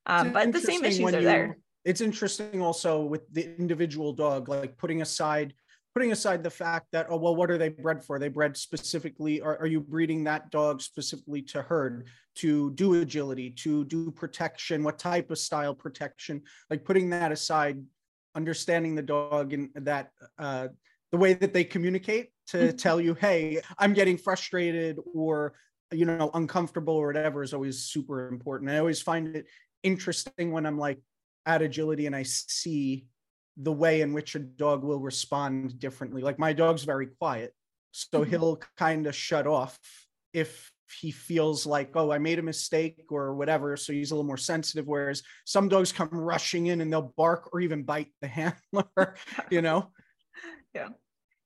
um, 0.06 0.32
but 0.32 0.52
the 0.52 0.60
same 0.60 0.84
issues 0.84 1.14
are 1.14 1.20
you, 1.20 1.26
there. 1.26 1.58
it's 1.86 2.02
interesting 2.02 2.62
also 2.62 3.02
with 3.02 3.22
the 3.32 3.56
individual 3.58 4.14
dog 4.14 4.50
like 4.50 4.78
putting 4.78 5.02
aside 5.02 5.54
putting 5.94 6.12
aside 6.12 6.44
the 6.44 6.50
fact 6.50 6.88
that 6.92 7.08
oh 7.10 7.18
well 7.18 7.36
what 7.36 7.52
are 7.52 7.58
they 7.58 7.70
bred 7.70 8.04
for? 8.04 8.20
They 8.20 8.30
bred 8.30 8.56
specifically 8.58 9.42
are, 9.42 9.58
are 9.60 9.68
you 9.68 9.80
breeding 9.80 10.24
that 10.26 10.52
dog 10.52 10.82
specifically 10.82 11.42
to 11.44 11.62
herd 11.62 12.08
to 12.36 12.72
do 12.72 13.02
agility 13.02 13.52
to 13.52 13.86
do 13.86 14.12
protection? 14.12 14.84
What 14.84 15.00
type 15.00 15.32
of 15.32 15.38
style 15.38 15.74
protection? 15.74 16.42
Like 16.70 16.86
putting 16.86 17.10
that 17.12 17.32
aside 17.32 17.82
understanding 18.36 18.96
the 18.96 19.02
dog 19.02 19.54
and 19.54 19.70
that 19.76 20.12
uh, 20.38 20.68
the 21.12 21.18
way 21.18 21.34
that 21.34 21.54
they 21.54 21.64
communicate 21.64 22.30
to 22.48 22.58
mm-hmm. 22.58 22.78
tell 22.78 23.02
you 23.02 23.16
hey 23.16 23.60
i'm 23.80 23.94
getting 23.94 24.18
frustrated 24.18 24.98
or 25.16 25.54
you 25.92 26.06
know 26.06 26.30
uncomfortable 26.34 26.96
or 26.96 27.08
whatever 27.08 27.44
is 27.44 27.54
always 27.54 27.80
super 27.80 28.28
important. 28.28 28.70
I 28.70 28.78
always 28.78 29.02
find 29.02 29.36
it 29.36 29.46
interesting 29.84 30.52
when 30.52 30.66
i'm 30.66 30.78
like 30.78 31.00
at 31.46 31.62
agility 31.62 32.06
and 32.06 32.16
i 32.16 32.24
see 32.24 33.06
the 33.58 33.72
way 33.72 34.02
in 34.02 34.14
which 34.14 34.36
a 34.36 34.40
dog 34.40 34.84
will 34.84 35.00
respond 35.00 35.80
differently. 35.80 36.22
Like 36.22 36.40
my 36.40 36.54
dog's 36.54 36.84
very 36.84 37.08
quiet, 37.08 37.54
so 37.92 38.22
mm-hmm. 38.22 38.30
he'll 38.30 38.62
kind 38.78 39.08
of 39.08 39.16
shut 39.16 39.48
off 39.48 39.78
if 40.34 40.72
he 41.00 41.12
feels 41.12 41.66
like, 41.66 41.92
oh, 41.96 42.12
I 42.12 42.18
made 42.18 42.40
a 42.40 42.44
mistake 42.44 43.06
or 43.10 43.36
whatever. 43.36 43.78
So 43.78 43.94
he's 43.94 44.12
a 44.12 44.16
little 44.16 44.26
more 44.28 44.38
sensitive. 44.38 44.88
Whereas 44.88 45.24
some 45.46 45.70
dogs 45.70 45.92
come 45.92 46.10
rushing 46.10 46.68
in 46.68 46.82
and 46.82 46.92
they'll 46.92 47.14
bark 47.16 47.50
or 47.54 47.60
even 47.60 47.84
bite 47.84 48.12
the 48.22 48.28
handler, 48.28 49.16
you 49.50 49.62
know? 49.62 49.92
Yeah. 50.76 50.90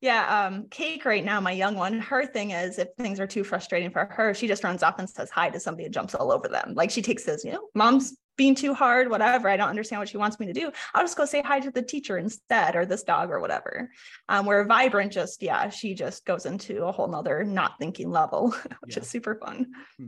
Yeah, 0.02 0.48
um, 0.48 0.68
Cake 0.70 1.06
right 1.06 1.24
now, 1.24 1.40
my 1.40 1.54
young 1.54 1.76
one, 1.76 1.98
her 2.02 2.26
thing 2.26 2.52
is 2.52 2.78
if 2.78 2.90
things 3.00 3.22
are 3.22 3.26
too 3.26 3.46
frustrating 3.46 3.90
for 3.90 4.04
her, 4.12 4.34
she 4.34 4.50
just 4.50 4.66
runs 4.66 4.84
off 4.84 5.00
and 5.00 5.10
says 5.10 5.30
hi 5.30 5.50
to 5.50 5.62
somebody 5.62 5.86
and 5.86 5.94
jumps 5.94 6.14
all 6.14 6.30
over 6.30 6.50
them. 6.50 6.74
Like 6.76 6.92
she 6.92 7.02
takes 7.02 7.24
this, 7.24 7.46
you 7.46 7.54
know, 7.54 7.70
mom's 7.74 8.18
being 8.36 8.56
too 8.56 8.74
hard, 8.74 9.10
whatever. 9.10 9.50
I 9.50 9.58
don't 9.58 9.70
understand 9.70 10.00
what 10.00 10.10
she 10.10 10.18
wants 10.18 10.40
me 10.40 10.48
to 10.48 10.54
do. 10.54 10.72
I'll 10.94 11.04
just 11.04 11.18
go 11.18 11.26
say 11.26 11.42
hi 11.42 11.60
to 11.60 11.72
the 11.72 11.82
teacher 11.82 12.18
instead, 12.18 12.76
or 12.76 12.86
this 12.86 13.04
dog, 13.04 13.30
or 13.30 13.40
whatever. 13.40 13.92
Um, 14.30 14.46
where 14.46 14.64
Vibrant 14.66 15.12
just, 15.12 15.44
yeah, 15.44 15.70
she 15.70 15.94
just 15.94 16.26
goes 16.26 16.46
into 16.46 16.86
a 16.86 16.92
whole 16.92 17.08
nother 17.08 17.44
not 17.44 17.78
thinking 17.80 18.12
level, 18.12 18.52
which 18.82 18.96
yeah. 18.96 19.02
is 19.04 19.10
super 19.10 19.36
fun. 19.36 19.72
Hmm. 19.98 20.08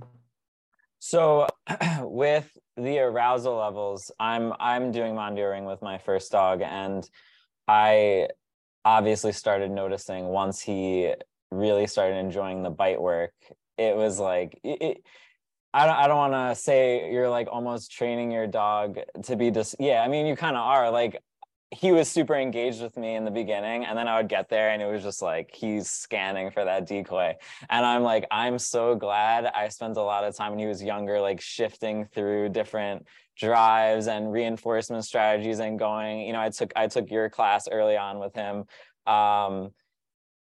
So 1.00 1.48
with 2.02 2.50
the 2.78 3.00
arousal 3.00 3.58
levels, 3.58 4.12
I'm 4.20 4.54
I'm 4.60 4.92
doing 4.92 5.14
Mondioring 5.14 5.68
with 5.68 5.82
my 5.82 6.00
first 6.00 6.32
dog, 6.32 6.62
and 6.64 7.08
I 7.68 8.30
obviously 8.84 9.32
started 9.32 9.72
noticing 9.72 10.26
once 10.26 10.62
he 10.62 11.14
really 11.52 11.88
started 11.88 12.18
enjoying 12.18 12.64
the 12.64 12.70
bite 12.70 13.02
work. 13.02 13.34
It 13.78 13.96
was 13.96 14.20
like 14.20 14.60
it, 14.64 15.04
I 15.76 15.86
don't, 15.86 15.96
I 15.98 16.08
don't 16.08 16.18
want 16.18 16.34
to 16.34 16.56
say 16.56 17.12
you're 17.12 17.30
like 17.30 17.50
almost 17.52 17.92
training 17.92 18.32
your 18.32 18.48
dog 18.48 18.98
to 19.24 19.36
be 19.36 19.52
just, 19.52 19.76
yeah, 19.78 20.02
I 20.02 20.08
mean, 20.08 20.26
you 20.26 20.38
kind 20.38 20.56
of 20.56 20.62
are 20.62 20.90
like, 20.90 21.22
he 21.70 21.92
was 21.92 22.08
super 22.08 22.36
engaged 22.36 22.82
with 22.82 22.96
me 22.96 23.16
in 23.16 23.26
the 23.26 23.32
beginning 23.32 23.84
and 23.84 23.98
then 23.98 24.08
i 24.08 24.18
would 24.18 24.30
get 24.30 24.48
there 24.50 24.70
and 24.70 24.82
it 24.82 24.86
was 24.86 25.04
just 25.04 25.22
like 25.22 25.50
he's 25.52 25.90
scanning 25.90 26.52
for 26.52 26.64
that 26.64 26.88
decoy. 26.88 27.36
And 27.70 27.86
i'm 27.86 28.04
like 28.04 28.26
i'm 28.32 28.60
so 28.60 28.96
glad 28.96 29.46
i 29.48 29.68
spent 29.70 29.98
a 29.98 30.02
lot 30.02 30.24
of 30.24 30.36
time 30.36 30.52
when 30.52 30.60
he 30.60 30.68
was 30.68 30.82
younger 30.82 31.20
like 31.20 31.42
shifting 31.42 32.06
through 32.06 32.50
different 32.50 33.08
drives 33.36 34.08
and 34.08 34.32
reinforcement 34.32 35.04
strategies 35.04 35.60
and 35.60 35.78
going 35.78 36.22
you 36.22 36.34
know 36.34 36.40
i 36.40 36.50
took 36.50 36.72
i 36.76 36.88
took 36.88 37.10
your 37.10 37.30
class 37.30 37.68
early 37.70 37.98
on 37.98 38.20
with 38.20 38.36
him 38.36 38.64
um, 39.12 39.72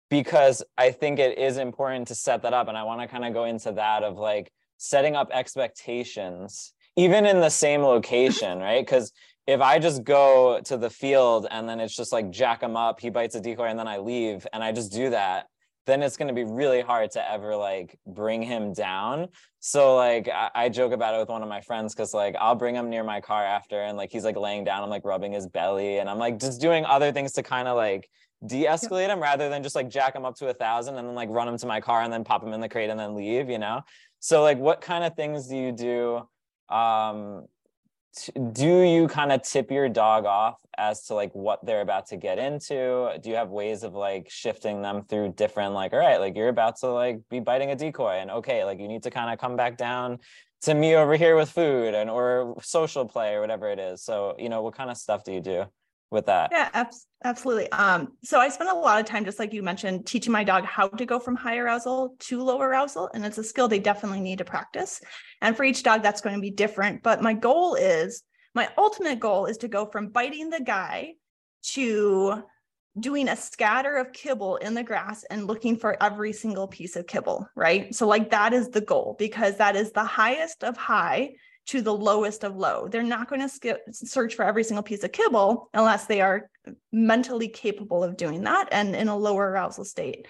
because 0.08 0.64
i 0.76 0.90
think 0.90 1.18
it 1.18 1.38
is 1.38 1.58
important 1.58 2.08
to 2.08 2.14
set 2.14 2.42
that 2.42 2.54
up 2.54 2.68
and 2.68 2.76
i 2.76 2.82
want 2.82 3.00
to 3.00 3.06
kind 3.06 3.24
of 3.24 3.32
go 3.32 3.44
into 3.44 3.70
that 3.70 4.02
of 4.02 4.16
like 4.16 4.50
setting 4.82 5.16
up 5.16 5.30
expectations 5.32 6.72
even 6.96 7.24
in 7.24 7.40
the 7.40 7.50
same 7.50 7.82
location 7.82 8.58
right 8.58 8.84
because 8.84 9.12
if 9.46 9.60
I 9.60 9.78
just 9.78 10.04
go 10.04 10.60
to 10.64 10.76
the 10.76 10.90
field 10.90 11.46
and 11.50 11.68
then 11.68 11.80
it's 11.80 11.96
just 11.96 12.12
like 12.12 12.30
jack 12.30 12.62
him 12.62 12.76
up, 12.76 13.00
he 13.00 13.10
bites 13.10 13.34
a 13.34 13.40
decoy 13.40 13.64
and 13.64 13.78
then 13.78 13.88
I 13.88 13.98
leave 13.98 14.46
and 14.52 14.62
I 14.62 14.72
just 14.72 14.92
do 14.92 15.10
that, 15.10 15.46
then 15.84 16.02
it's 16.02 16.16
going 16.16 16.28
to 16.28 16.34
be 16.34 16.44
really 16.44 16.80
hard 16.80 17.10
to 17.12 17.30
ever 17.30 17.56
like 17.56 17.98
bring 18.06 18.40
him 18.40 18.72
down. 18.72 19.28
So 19.58 19.96
like 19.96 20.28
I, 20.28 20.50
I 20.54 20.68
joke 20.68 20.92
about 20.92 21.14
it 21.14 21.18
with 21.18 21.28
one 21.28 21.42
of 21.42 21.48
my 21.48 21.60
friends 21.60 21.92
because 21.92 22.14
like 22.14 22.36
I'll 22.38 22.54
bring 22.54 22.76
him 22.76 22.88
near 22.88 23.02
my 23.02 23.20
car 23.20 23.44
after 23.44 23.82
and 23.82 23.96
like 23.96 24.12
he's 24.12 24.24
like 24.24 24.36
laying 24.36 24.62
down, 24.62 24.84
I'm 24.84 24.90
like 24.90 25.04
rubbing 25.04 25.32
his 25.32 25.48
belly 25.48 25.98
and 25.98 26.08
I'm 26.08 26.18
like 26.18 26.38
just 26.38 26.60
doing 26.60 26.84
other 26.84 27.10
things 27.10 27.32
to 27.32 27.42
kind 27.42 27.66
of 27.66 27.76
like 27.76 28.08
de-escalate 28.46 29.08
him 29.08 29.20
rather 29.20 29.48
than 29.48 29.62
just 29.62 29.74
like 29.74 29.88
jack 29.88 30.14
him 30.14 30.24
up 30.24 30.36
to 30.36 30.48
a 30.48 30.54
thousand 30.54 30.96
and 30.98 31.06
then 31.06 31.14
like 31.14 31.28
run 31.30 31.48
him 31.48 31.56
to 31.56 31.66
my 31.66 31.80
car 31.80 32.02
and 32.02 32.12
then 32.12 32.24
pop 32.24 32.42
him 32.44 32.52
in 32.52 32.60
the 32.60 32.68
crate 32.68 32.90
and 32.90 32.98
then 32.98 33.14
leave, 33.14 33.48
you 33.48 33.58
know? 33.58 33.80
So 34.22 34.40
like 34.40 34.58
what 34.58 34.80
kind 34.80 35.02
of 35.02 35.16
things 35.16 35.48
do 35.48 35.56
you 35.56 35.72
do 35.72 36.28
um 36.72 37.46
do 38.52 38.82
you 38.82 39.08
kind 39.08 39.32
of 39.32 39.42
tip 39.42 39.70
your 39.70 39.88
dog 39.88 40.26
off 40.26 40.60
as 40.78 41.06
to 41.06 41.14
like 41.14 41.32
what 41.34 41.64
they're 41.66 41.80
about 41.80 42.06
to 42.08 42.16
get 42.16 42.38
into? 42.38 43.10
Do 43.20 43.30
you 43.30 43.36
have 43.36 43.48
ways 43.48 43.82
of 43.82 43.94
like 43.94 44.30
shifting 44.30 44.80
them 44.80 45.02
through 45.08 45.32
different 45.32 45.74
like 45.74 45.92
all 45.92 45.98
right 45.98 46.20
like 46.20 46.36
you're 46.36 46.50
about 46.50 46.76
to 46.80 46.88
like 46.88 47.20
be 47.30 47.40
biting 47.40 47.72
a 47.72 47.76
decoy 47.76 48.18
and 48.20 48.30
okay 48.30 48.64
like 48.64 48.78
you 48.78 48.86
need 48.86 49.02
to 49.02 49.10
kind 49.10 49.32
of 49.32 49.40
come 49.40 49.56
back 49.56 49.76
down 49.76 50.20
to 50.62 50.74
me 50.74 50.94
over 50.94 51.16
here 51.16 51.34
with 51.34 51.50
food 51.50 51.92
and 51.92 52.08
or 52.08 52.56
social 52.62 53.04
play 53.04 53.34
or 53.34 53.40
whatever 53.40 53.68
it 53.70 53.80
is. 53.80 54.04
So 54.04 54.36
you 54.38 54.48
know 54.48 54.62
what 54.62 54.76
kind 54.76 54.90
of 54.90 54.96
stuff 54.96 55.24
do 55.24 55.32
you 55.32 55.40
do 55.40 55.64
with 56.12 56.26
that. 56.26 56.50
Yeah, 56.52 56.68
ab- 56.72 56.92
absolutely. 57.24 57.70
Um, 57.72 58.12
so 58.22 58.38
I 58.38 58.48
spend 58.48 58.70
a 58.70 58.74
lot 58.74 59.00
of 59.00 59.06
time, 59.06 59.24
just 59.24 59.38
like 59.38 59.52
you 59.52 59.62
mentioned, 59.62 60.06
teaching 60.06 60.32
my 60.32 60.44
dog 60.44 60.64
how 60.64 60.88
to 60.88 61.06
go 61.06 61.18
from 61.18 61.34
high 61.34 61.58
arousal 61.58 62.14
to 62.20 62.42
low 62.42 62.60
arousal. 62.60 63.10
And 63.14 63.24
it's 63.24 63.38
a 63.38 63.44
skill 63.44 63.68
they 63.68 63.78
definitely 63.78 64.20
need 64.20 64.38
to 64.38 64.44
practice. 64.44 65.00
And 65.40 65.56
for 65.56 65.64
each 65.64 65.82
dog, 65.82 66.02
that's 66.02 66.20
going 66.20 66.36
to 66.36 66.40
be 66.40 66.50
different. 66.50 67.02
But 67.02 67.22
my 67.22 67.34
goal 67.34 67.74
is 67.74 68.22
my 68.54 68.68
ultimate 68.76 69.18
goal 69.18 69.46
is 69.46 69.58
to 69.58 69.68
go 69.68 69.86
from 69.86 70.08
biting 70.08 70.50
the 70.50 70.60
guy 70.60 71.14
to 71.72 72.42
doing 72.98 73.28
a 73.28 73.36
scatter 73.36 73.96
of 73.96 74.12
kibble 74.12 74.56
in 74.56 74.74
the 74.74 74.82
grass 74.82 75.24
and 75.24 75.46
looking 75.46 75.76
for 75.76 76.00
every 76.02 76.32
single 76.32 76.68
piece 76.68 76.96
of 76.96 77.06
kibble, 77.06 77.48
right? 77.56 77.94
So, 77.94 78.06
like, 78.06 78.30
that 78.30 78.52
is 78.52 78.68
the 78.68 78.82
goal 78.82 79.16
because 79.18 79.56
that 79.56 79.76
is 79.76 79.92
the 79.92 80.04
highest 80.04 80.62
of 80.62 80.76
high 80.76 81.30
to 81.66 81.80
the 81.80 81.94
lowest 81.94 82.44
of 82.44 82.56
low. 82.56 82.88
They're 82.88 83.02
not 83.02 83.28
going 83.28 83.40
to 83.40 83.48
skip, 83.48 83.82
search 83.92 84.34
for 84.34 84.44
every 84.44 84.64
single 84.64 84.82
piece 84.82 85.04
of 85.04 85.12
kibble 85.12 85.68
unless 85.74 86.06
they 86.06 86.20
are 86.20 86.50
mentally 86.92 87.48
capable 87.48 88.02
of 88.02 88.16
doing 88.16 88.42
that 88.44 88.68
and 88.72 88.96
in 88.96 89.08
a 89.08 89.16
lower 89.16 89.50
arousal 89.50 89.84
state. 89.84 90.26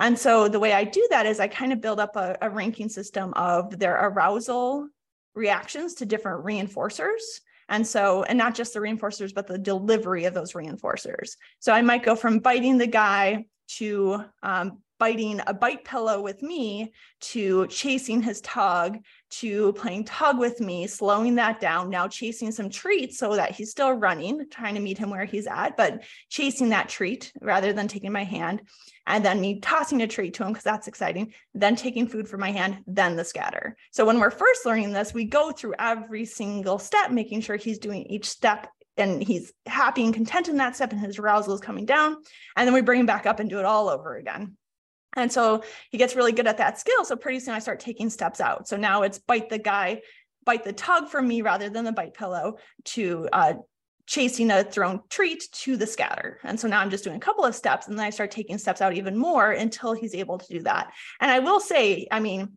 And 0.00 0.18
so 0.18 0.48
the 0.48 0.58
way 0.58 0.72
I 0.72 0.84
do 0.84 1.06
that 1.10 1.26
is 1.26 1.38
I 1.38 1.46
kind 1.46 1.72
of 1.72 1.80
build 1.80 2.00
up 2.00 2.16
a, 2.16 2.36
a 2.42 2.50
ranking 2.50 2.88
system 2.88 3.32
of 3.34 3.78
their 3.78 3.94
arousal 3.94 4.88
reactions 5.34 5.94
to 5.94 6.06
different 6.06 6.44
reinforcers. 6.44 7.20
And 7.68 7.86
so, 7.86 8.24
and 8.24 8.36
not 8.36 8.54
just 8.54 8.74
the 8.74 8.80
reinforcers, 8.80 9.32
but 9.32 9.46
the 9.46 9.58
delivery 9.58 10.24
of 10.24 10.34
those 10.34 10.52
reinforcers. 10.52 11.36
So 11.60 11.72
I 11.72 11.82
might 11.82 12.02
go 12.02 12.16
from 12.16 12.40
biting 12.40 12.78
the 12.78 12.86
guy 12.86 13.46
to 13.76 14.24
um, 14.42 14.78
biting 14.98 15.40
a 15.46 15.54
bite 15.54 15.84
pillow 15.84 16.20
with 16.20 16.42
me 16.42 16.92
to 17.20 17.66
chasing 17.68 18.22
his 18.22 18.40
tug 18.40 18.98
to 19.32 19.72
playing 19.72 20.04
tug 20.04 20.38
with 20.38 20.60
me, 20.60 20.86
slowing 20.86 21.36
that 21.36 21.60
down, 21.60 21.88
now 21.88 22.06
chasing 22.06 22.52
some 22.52 22.68
treats 22.68 23.18
so 23.18 23.34
that 23.36 23.52
he's 23.52 23.70
still 23.70 23.92
running, 23.92 24.46
trying 24.50 24.74
to 24.74 24.80
meet 24.80 24.98
him 24.98 25.10
where 25.10 25.24
he's 25.24 25.46
at, 25.46 25.76
but 25.76 26.02
chasing 26.28 26.68
that 26.68 26.88
treat 26.88 27.32
rather 27.40 27.72
than 27.72 27.88
taking 27.88 28.12
my 28.12 28.24
hand. 28.24 28.62
And 29.06 29.24
then 29.24 29.40
me 29.40 29.60
tossing 29.60 30.02
a 30.02 30.06
treat 30.06 30.34
to 30.34 30.44
him 30.44 30.50
because 30.50 30.64
that's 30.64 30.86
exciting, 30.86 31.32
then 31.54 31.76
taking 31.76 32.06
food 32.06 32.28
from 32.28 32.40
my 32.40 32.52
hand, 32.52 32.78
then 32.86 33.16
the 33.16 33.24
scatter. 33.24 33.76
So 33.90 34.04
when 34.04 34.20
we're 34.20 34.30
first 34.30 34.66
learning 34.66 34.92
this, 34.92 35.14
we 35.14 35.24
go 35.24 35.50
through 35.50 35.74
every 35.78 36.24
single 36.24 36.78
step, 36.78 37.10
making 37.10 37.40
sure 37.40 37.56
he's 37.56 37.78
doing 37.78 38.04
each 38.04 38.28
step 38.28 38.68
and 38.96 39.22
he's 39.22 39.52
happy 39.66 40.04
and 40.04 40.14
content 40.14 40.48
in 40.48 40.58
that 40.58 40.76
step 40.76 40.92
and 40.92 41.00
his 41.00 41.18
arousal 41.18 41.54
is 41.54 41.60
coming 41.60 41.86
down. 41.86 42.16
And 42.56 42.66
then 42.66 42.74
we 42.74 42.82
bring 42.82 43.00
him 43.00 43.06
back 43.06 43.26
up 43.26 43.40
and 43.40 43.48
do 43.48 43.58
it 43.58 43.64
all 43.64 43.88
over 43.88 44.16
again. 44.16 44.56
And 45.14 45.30
so 45.30 45.62
he 45.90 45.98
gets 45.98 46.16
really 46.16 46.32
good 46.32 46.46
at 46.46 46.58
that 46.58 46.78
skill. 46.78 47.04
So 47.04 47.16
pretty 47.16 47.40
soon 47.40 47.54
I 47.54 47.58
start 47.58 47.80
taking 47.80 48.10
steps 48.10 48.40
out. 48.40 48.68
So 48.68 48.76
now 48.76 49.02
it's 49.02 49.18
bite 49.18 49.50
the 49.50 49.58
guy, 49.58 50.02
bite 50.44 50.64
the 50.64 50.72
tug 50.72 51.08
for 51.08 51.20
me 51.20 51.42
rather 51.42 51.68
than 51.68 51.84
the 51.84 51.92
bite 51.92 52.14
pillow 52.14 52.56
to 52.84 53.28
uh, 53.32 53.54
chasing 54.06 54.50
a 54.50 54.64
thrown 54.64 55.00
treat 55.10 55.44
to 55.52 55.76
the 55.76 55.86
scatter. 55.86 56.40
And 56.44 56.58
so 56.58 56.66
now 56.68 56.80
I'm 56.80 56.90
just 56.90 57.04
doing 57.04 57.16
a 57.16 57.20
couple 57.20 57.44
of 57.44 57.54
steps 57.54 57.88
and 57.88 57.98
then 57.98 58.06
I 58.06 58.10
start 58.10 58.30
taking 58.30 58.58
steps 58.58 58.80
out 58.80 58.94
even 58.94 59.16
more 59.16 59.52
until 59.52 59.92
he's 59.92 60.14
able 60.14 60.38
to 60.38 60.46
do 60.48 60.62
that. 60.62 60.92
And 61.20 61.30
I 61.30 61.38
will 61.38 61.60
say, 61.60 62.06
I 62.10 62.20
mean, 62.20 62.54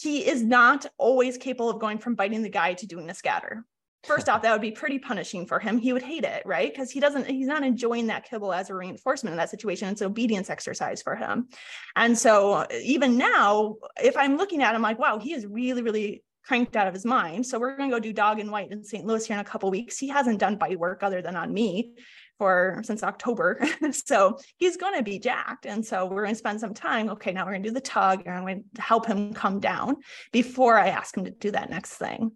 he 0.00 0.26
is 0.26 0.42
not 0.42 0.86
always 0.98 1.38
capable 1.38 1.70
of 1.70 1.80
going 1.80 1.98
from 1.98 2.16
biting 2.16 2.42
the 2.42 2.48
guy 2.48 2.74
to 2.74 2.86
doing 2.86 3.08
a 3.08 3.14
scatter 3.14 3.64
first 4.04 4.28
off, 4.28 4.42
that 4.42 4.52
would 4.52 4.60
be 4.60 4.70
pretty 4.70 4.98
punishing 4.98 5.46
for 5.46 5.58
him. 5.58 5.78
He 5.78 5.92
would 5.92 6.02
hate 6.02 6.24
it, 6.24 6.42
right? 6.44 6.72
Because 6.72 6.90
he 6.90 7.00
doesn't, 7.00 7.28
he's 7.28 7.46
not 7.46 7.62
enjoying 7.62 8.08
that 8.08 8.24
kibble 8.24 8.52
as 8.52 8.70
a 8.70 8.74
reinforcement 8.74 9.32
in 9.32 9.36
that 9.38 9.50
situation. 9.50 9.88
It's 9.88 10.02
obedience 10.02 10.50
exercise 10.50 11.02
for 11.02 11.16
him. 11.16 11.48
And 11.96 12.18
so 12.18 12.52
uh, 12.52 12.66
even 12.82 13.16
now, 13.16 13.76
if 14.02 14.16
I'm 14.16 14.36
looking 14.36 14.62
at 14.62 14.74
him 14.74 14.82
like, 14.82 14.98
wow, 14.98 15.18
he 15.18 15.32
is 15.32 15.46
really, 15.46 15.82
really 15.82 16.24
cranked 16.44 16.76
out 16.76 16.88
of 16.88 16.94
his 16.94 17.04
mind. 17.04 17.46
So 17.46 17.58
we're 17.58 17.76
going 17.76 17.90
to 17.90 17.96
go 17.96 18.00
do 18.00 18.12
dog 18.12 18.40
and 18.40 18.50
white 18.50 18.72
in 18.72 18.82
St. 18.82 19.06
Louis 19.06 19.24
here 19.24 19.36
in 19.36 19.40
a 19.40 19.44
couple 19.44 19.70
weeks. 19.70 19.98
He 19.98 20.08
hasn't 20.08 20.38
done 20.38 20.56
bite 20.56 20.78
work 20.78 21.02
other 21.02 21.22
than 21.22 21.36
on 21.36 21.52
me 21.52 21.94
for 22.38 22.80
since 22.84 23.04
October. 23.04 23.64
so 23.92 24.38
he's 24.56 24.76
going 24.76 24.96
to 24.96 25.04
be 25.04 25.20
jacked. 25.20 25.66
And 25.66 25.86
so 25.86 26.06
we're 26.06 26.24
going 26.24 26.34
to 26.34 26.38
spend 26.38 26.58
some 26.58 26.74
time. 26.74 27.08
Okay, 27.10 27.32
now 27.32 27.44
we're 27.44 27.52
going 27.52 27.62
to 27.62 27.68
do 27.68 27.74
the 27.74 27.80
tug 27.80 28.22
and 28.26 28.34
I'm 28.34 28.42
going 28.42 28.64
to 28.74 28.82
help 28.82 29.06
him 29.06 29.32
come 29.32 29.60
down 29.60 29.96
before 30.32 30.76
I 30.76 30.88
ask 30.88 31.16
him 31.16 31.24
to 31.24 31.30
do 31.30 31.52
that 31.52 31.70
next 31.70 31.94
thing. 31.94 32.32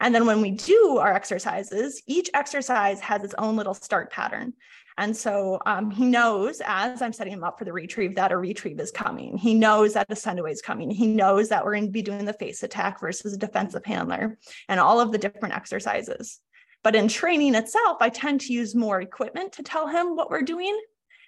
And 0.00 0.14
then 0.14 0.26
when 0.26 0.40
we 0.40 0.50
do 0.50 0.98
our 0.98 1.12
exercises, 1.12 2.02
each 2.06 2.30
exercise 2.34 3.00
has 3.00 3.24
its 3.24 3.34
own 3.38 3.56
little 3.56 3.74
start 3.74 4.10
pattern. 4.10 4.54
And 4.98 5.16
so 5.16 5.60
um, 5.64 5.92
he 5.92 6.04
knows 6.04 6.60
as 6.64 7.00
I'm 7.00 7.12
setting 7.12 7.32
him 7.32 7.44
up 7.44 7.56
for 7.56 7.64
the 7.64 7.72
retrieve 7.72 8.16
that 8.16 8.32
a 8.32 8.36
retrieve 8.36 8.80
is 8.80 8.90
coming. 8.90 9.38
He 9.38 9.54
knows 9.54 9.94
that 9.94 10.10
a 10.10 10.16
send 10.16 10.40
away 10.40 10.50
is 10.50 10.60
coming. 10.60 10.90
He 10.90 11.06
knows 11.06 11.48
that 11.50 11.64
we're 11.64 11.74
going 11.74 11.86
to 11.86 11.92
be 11.92 12.02
doing 12.02 12.24
the 12.24 12.32
face 12.32 12.64
attack 12.64 13.00
versus 13.00 13.32
a 13.32 13.38
defensive 13.38 13.84
handler 13.84 14.38
and 14.68 14.80
all 14.80 15.00
of 15.00 15.12
the 15.12 15.18
different 15.18 15.54
exercises. 15.54 16.40
But 16.82 16.96
in 16.96 17.06
training 17.06 17.54
itself, 17.54 17.98
I 18.00 18.08
tend 18.08 18.40
to 18.42 18.52
use 18.52 18.74
more 18.74 19.00
equipment 19.00 19.52
to 19.52 19.62
tell 19.62 19.86
him 19.86 20.16
what 20.16 20.30
we're 20.30 20.42
doing 20.42 20.76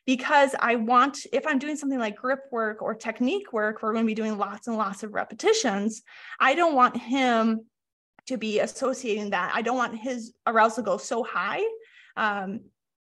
because 0.05 0.57
I 0.59 0.74
want, 0.74 1.18
if 1.33 1.46
I'm 1.46 1.61
doing 1.61 1.76
something 1.76 1.98
like 1.98 2.16
grip 2.16 2.40
work 2.50 2.83
or 2.83 2.94
technique 2.94 3.53
work, 3.53 3.83
we're 3.83 3.92
going 3.92 4.05
to 4.05 4.11
be 4.11 4.14
doing 4.14 4.37
lots 4.37 4.66
and 4.66 4.76
lots 4.76 5.05
of 5.05 5.14
repetitions. 5.14 6.03
I 6.40 6.57
don't 6.57 6.74
want 6.74 6.96
him 6.96 7.66
to 8.26 8.37
be 8.37 8.61
associating 8.61 9.30
that. 9.30 9.52
I 9.54 9.62
don't 9.62 9.76
want 9.76 9.98
his 9.98 10.33
arousal 10.46 10.83
to 10.83 10.90
go 10.90 10.96
so 10.96 11.22
high. 11.22 11.62
Um, 12.16 12.61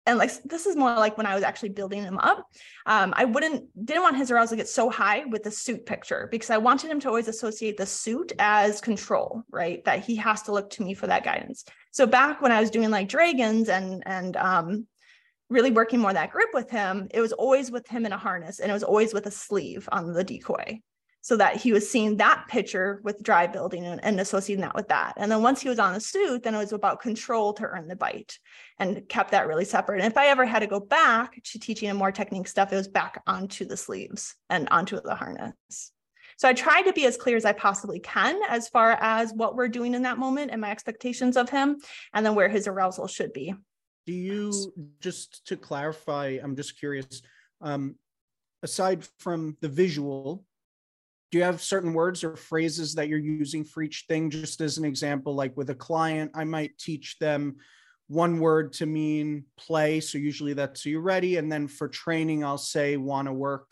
and 0.09 0.16
like 0.16 0.42
this 0.44 0.64
is 0.64 0.74
more 0.74 0.94
like 0.94 1.18
when 1.18 1.26
I 1.26 1.35
was 1.35 1.44
actually 1.44 1.68
building 1.68 2.02
him 2.02 2.18
up. 2.18 2.46
Um, 2.87 3.12
I 3.14 3.26
wouldn't 3.26 3.66
didn't 3.85 4.02
want 4.02 4.16
his 4.16 4.31
arousal 4.31 4.57
to 4.57 4.62
get 4.62 4.68
so 4.68 4.88
high 4.88 5.24
with 5.26 5.42
the 5.42 5.50
suit 5.50 5.85
picture 5.85 6.28
because 6.31 6.48
I 6.48 6.57
wanted 6.57 6.90
him 6.90 6.98
to 7.00 7.09
always 7.09 7.28
associate 7.28 7.76
the 7.76 7.85
suit 7.85 8.33
as 8.38 8.81
control, 8.81 9.42
right? 9.50 9.85
That 9.85 10.02
he 10.02 10.16
has 10.16 10.42
to 10.44 10.52
look 10.52 10.70
to 10.70 10.83
me 10.83 10.94
for 10.94 11.07
that 11.09 11.24
guidance. 11.24 11.64
So 11.90 12.07
back 12.07 12.40
when 12.40 12.52
I 12.52 12.61
was 12.61 12.70
doing 12.70 12.90
like 12.90 13.09
dragons 13.09 13.68
and 13.68 14.02
and 14.07 14.35
um, 14.38 14.87
really 15.50 15.72
working 15.72 16.00
more 16.00 16.14
that 16.14 16.31
grip 16.33 16.50
with 16.54 16.70
him, 16.70 17.09
it 17.12 17.20
was 17.20 17.35
always 17.35 17.70
with 17.70 17.87
him 17.87 18.07
in 18.07 18.12
a 18.12 18.18
harness 18.18 18.61
and 18.61 18.70
it 18.70 18.74
was 18.74 18.85
always 18.85 19.12
with 19.12 19.26
a 19.26 19.31
sleeve 19.31 19.90
on 19.92 20.14
the 20.14 20.24
decoy 20.24 20.81
so 21.20 21.37
that 21.37 21.57
he 21.57 21.72
was 21.72 21.88
seeing 21.88 22.16
that 22.16 22.44
picture 22.48 23.00
with 23.04 23.22
dry 23.22 23.46
building 23.46 23.85
and, 23.85 24.02
and, 24.04 24.20
associating 24.20 24.62
that 24.62 24.74
with 24.74 24.88
that. 24.88 25.14
And 25.16 25.31
then 25.31 25.42
once 25.42 25.61
he 25.61 25.68
was 25.68 25.78
on 25.78 25.92
the 25.92 26.00
suit, 26.00 26.42
then 26.42 26.54
it 26.54 26.59
was 26.59 26.72
about 26.72 27.00
control 27.00 27.52
to 27.54 27.64
earn 27.64 27.88
the 27.88 27.96
bite 27.96 28.38
and 28.78 29.07
kept 29.09 29.33
that 29.33 29.48
really 29.48 29.64
separate. 29.64 30.00
And 30.00 30.11
if 30.11 30.16
I 30.16 30.28
ever 30.28 30.46
had 30.46 30.61
to 30.61 30.66
go 30.66 30.81
back 30.81 31.42
to 31.42 31.59
teaching 31.59 31.88
him 31.88 31.96
more 31.96 32.12
technique 32.12 32.48
stuff, 32.48 32.72
it 32.72 32.76
was 32.76 32.88
back 32.88 33.20
onto 33.26 33.64
the 33.64 33.76
sleeves 33.76 34.37
and 34.48 34.68
onto 34.70 35.00
the 35.00 35.14
harness. 35.14 35.92
So 36.38 36.48
I 36.48 36.52
try 36.52 36.83
to 36.83 36.92
be 36.92 37.04
as 37.04 37.16
clear 37.16 37.37
as 37.37 37.44
I 37.44 37.52
possibly 37.52 37.98
can 37.98 38.40
as 38.48 38.68
far 38.68 38.92
as 38.92 39.33
what 39.35 39.57
we're 39.57 39.68
doing 39.68 39.94
in 39.94 40.02
that 40.02 40.18
moment 40.18 40.52
and 40.52 40.61
my 40.61 40.70
expectations 40.70 41.37
of 41.37 41.50
him, 41.50 41.78
and 42.14 42.24
then 42.24 42.37
where 42.37 42.48
his 42.48 42.68
arousal 42.68 43.09
should 43.09 43.33
be. 43.33 43.54
Do 44.07 44.12
you, 44.12 44.52
just 45.00 45.46
to 45.48 45.57
clarify, 45.57 46.38
I'm 46.40 46.54
just 46.54 46.78
curious, 46.78 47.22
um, 47.61 47.96
aside 48.62 49.04
from 49.18 49.57
the 49.61 49.68
visual, 49.68 50.44
do 51.30 51.38
you 51.38 51.44
have 51.44 51.60
certain 51.60 51.92
words 51.92 52.24
or 52.24 52.36
phrases 52.36 52.94
that 52.94 53.08
you're 53.08 53.18
using 53.18 53.64
for 53.64 53.82
each 53.82 54.06
thing 54.08 54.30
just 54.30 54.60
as 54.60 54.78
an 54.78 54.84
example 54.84 55.34
like 55.34 55.56
with 55.56 55.70
a 55.70 55.74
client 55.74 56.30
i 56.34 56.44
might 56.44 56.76
teach 56.78 57.18
them 57.18 57.56
one 58.08 58.40
word 58.40 58.72
to 58.72 58.86
mean 58.86 59.44
play. 59.56 60.00
So 60.00 60.18
usually 60.18 60.54
that's 60.54 60.84
you're 60.84 61.00
ready. 61.00 61.36
And 61.36 61.52
then 61.52 61.68
for 61.68 61.88
training, 61.88 62.42
I'll 62.42 62.58
say 62.58 62.96
want 62.96 63.28
to 63.28 63.32
work. 63.32 63.70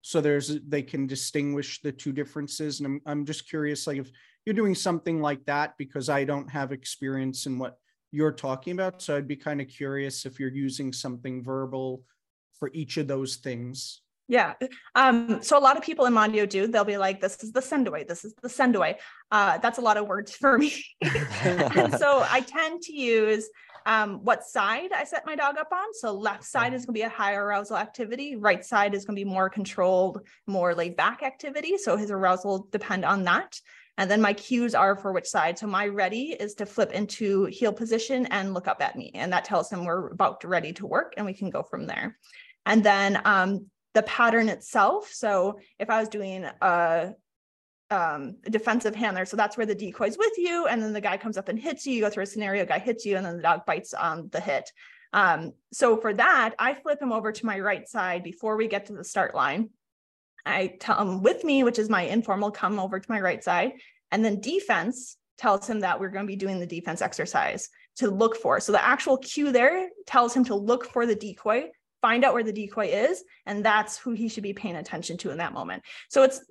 So 0.00 0.20
there's 0.20 0.60
they 0.66 0.82
can 0.82 1.06
distinguish 1.06 1.80
the 1.82 1.92
two 1.92 2.12
differences. 2.12 2.80
And 2.80 2.86
I'm 2.86 3.00
I'm 3.06 3.26
just 3.26 3.48
curious, 3.48 3.86
like 3.86 3.98
if 3.98 4.10
you're 4.44 4.54
doing 4.54 4.74
something 4.74 5.20
like 5.20 5.44
that, 5.46 5.74
because 5.78 6.08
I 6.08 6.24
don't 6.24 6.50
have 6.50 6.72
experience 6.72 7.46
in 7.46 7.58
what 7.58 7.76
you're 8.12 8.32
talking 8.32 8.72
about. 8.72 9.02
So 9.02 9.16
I'd 9.16 9.28
be 9.28 9.36
kind 9.36 9.60
of 9.60 9.68
curious 9.68 10.24
if 10.24 10.40
you're 10.40 10.48
using 10.48 10.92
something 10.92 11.42
verbal 11.42 12.02
for 12.58 12.70
each 12.72 12.96
of 12.96 13.08
those 13.08 13.36
things. 13.36 14.00
Yeah. 14.28 14.54
Um, 14.94 15.40
so 15.42 15.56
a 15.56 15.60
lot 15.60 15.76
of 15.76 15.82
people 15.82 16.06
in 16.06 16.12
Mondio 16.12 16.48
do, 16.48 16.66
they'll 16.66 16.84
be 16.84 16.96
like, 16.96 17.20
this 17.20 17.42
is 17.44 17.52
the 17.52 17.62
send 17.62 17.86
away, 17.86 18.04
this 18.04 18.24
is 18.24 18.34
the 18.42 18.48
send 18.48 18.74
away. 18.74 18.98
Uh, 19.30 19.58
that's 19.58 19.78
a 19.78 19.82
lot 19.82 19.96
of 19.96 20.08
words 20.08 20.34
for 20.34 20.58
me. 20.58 20.72
and 21.00 21.94
so 21.94 22.24
I 22.28 22.40
tend 22.40 22.82
to 22.82 22.92
use 22.92 23.48
um, 23.86 24.24
what 24.24 24.44
side 24.44 24.90
I 24.92 25.04
set 25.04 25.24
my 25.24 25.36
dog 25.36 25.58
up 25.58 25.68
on. 25.72 25.94
So 25.94 26.12
left 26.12 26.42
side 26.42 26.74
is 26.74 26.84
going 26.84 26.94
to 26.94 26.98
be 26.98 27.02
a 27.02 27.08
higher 27.08 27.44
arousal 27.44 27.76
activity. 27.76 28.34
Right 28.34 28.64
side 28.64 28.94
is 28.94 29.04
going 29.04 29.16
to 29.16 29.24
be 29.24 29.30
more 29.30 29.48
controlled, 29.48 30.26
more 30.48 30.74
laid 30.74 30.96
back 30.96 31.22
activity. 31.22 31.78
So 31.78 31.96
his 31.96 32.10
arousal 32.10 32.68
depend 32.72 33.04
on 33.04 33.22
that. 33.24 33.60
And 33.98 34.10
then 34.10 34.20
my 34.20 34.32
cues 34.32 34.74
are 34.74 34.96
for 34.96 35.12
which 35.12 35.26
side. 35.26 35.58
So 35.58 35.68
my 35.68 35.86
ready 35.86 36.36
is 36.38 36.54
to 36.56 36.66
flip 36.66 36.92
into 36.92 37.44
heel 37.46 37.72
position 37.72 38.26
and 38.26 38.52
look 38.52 38.66
up 38.66 38.82
at 38.82 38.96
me. 38.96 39.12
And 39.14 39.32
that 39.32 39.44
tells 39.44 39.70
him 39.70 39.84
we're 39.84 40.08
about 40.08 40.44
ready 40.44 40.72
to 40.74 40.86
work 40.86 41.14
and 41.16 41.24
we 41.24 41.32
can 41.32 41.48
go 41.48 41.62
from 41.62 41.86
there. 41.86 42.18
And 42.66 42.82
then 42.82 43.22
um, 43.24 43.66
the 43.96 44.02
pattern 44.02 44.50
itself. 44.50 45.10
So 45.10 45.58
if 45.78 45.88
I 45.88 45.98
was 45.98 46.10
doing 46.10 46.44
a, 46.60 47.14
um, 47.90 48.36
defensive 48.50 48.94
handler, 48.94 49.24
so 49.24 49.38
that's 49.38 49.56
where 49.56 49.64
the 49.64 49.74
decoy's 49.74 50.18
with 50.18 50.34
you, 50.36 50.66
and 50.66 50.82
then 50.82 50.92
the 50.92 51.00
guy 51.00 51.16
comes 51.16 51.38
up 51.38 51.48
and 51.48 51.58
hits 51.58 51.86
you. 51.86 51.94
You 51.94 52.02
go 52.02 52.10
through 52.10 52.24
a 52.24 52.26
scenario, 52.26 52.66
guy 52.66 52.78
hits 52.78 53.06
you, 53.06 53.16
and 53.16 53.24
then 53.24 53.38
the 53.38 53.42
dog 53.42 53.64
bites 53.64 53.94
on 53.94 54.28
the 54.32 54.40
hit. 54.40 54.70
Um, 55.14 55.52
so 55.72 55.96
for 55.96 56.12
that, 56.12 56.54
I 56.58 56.74
flip 56.74 57.00
him 57.00 57.10
over 57.10 57.32
to 57.32 57.46
my 57.46 57.58
right 57.58 57.88
side 57.88 58.22
before 58.22 58.58
we 58.58 58.68
get 58.68 58.84
to 58.86 58.92
the 58.92 59.02
start 59.02 59.34
line. 59.34 59.70
I 60.44 60.74
tell 60.78 61.00
him 61.00 61.22
with 61.22 61.42
me, 61.42 61.64
which 61.64 61.78
is 61.78 61.88
my 61.88 62.02
informal, 62.02 62.50
come 62.50 62.78
over 62.78 63.00
to 63.00 63.10
my 63.10 63.20
right 63.20 63.42
side. 63.42 63.72
And 64.12 64.22
then 64.22 64.40
defense 64.42 65.16
tells 65.38 65.66
him 65.66 65.80
that 65.80 65.98
we're 66.00 66.10
going 66.10 66.26
to 66.26 66.30
be 66.30 66.36
doing 66.36 66.60
the 66.60 66.66
defense 66.66 67.00
exercise 67.00 67.70
to 67.96 68.10
look 68.10 68.36
for. 68.36 68.60
So 68.60 68.72
the 68.72 68.84
actual 68.84 69.16
cue 69.16 69.52
there 69.52 69.88
tells 70.06 70.34
him 70.34 70.44
to 70.44 70.54
look 70.54 70.84
for 70.84 71.06
the 71.06 71.14
decoy 71.14 71.70
find 72.02 72.24
out 72.24 72.34
where 72.34 72.44
the 72.44 72.52
decoy 72.52 72.86
is 72.86 73.24
and 73.46 73.64
that's 73.64 73.96
who 73.96 74.12
he 74.12 74.28
should 74.28 74.42
be 74.42 74.52
paying 74.52 74.76
attention 74.76 75.16
to 75.18 75.30
in 75.30 75.38
that 75.38 75.52
moment. 75.52 75.82
So 76.08 76.22
it's 76.22 76.44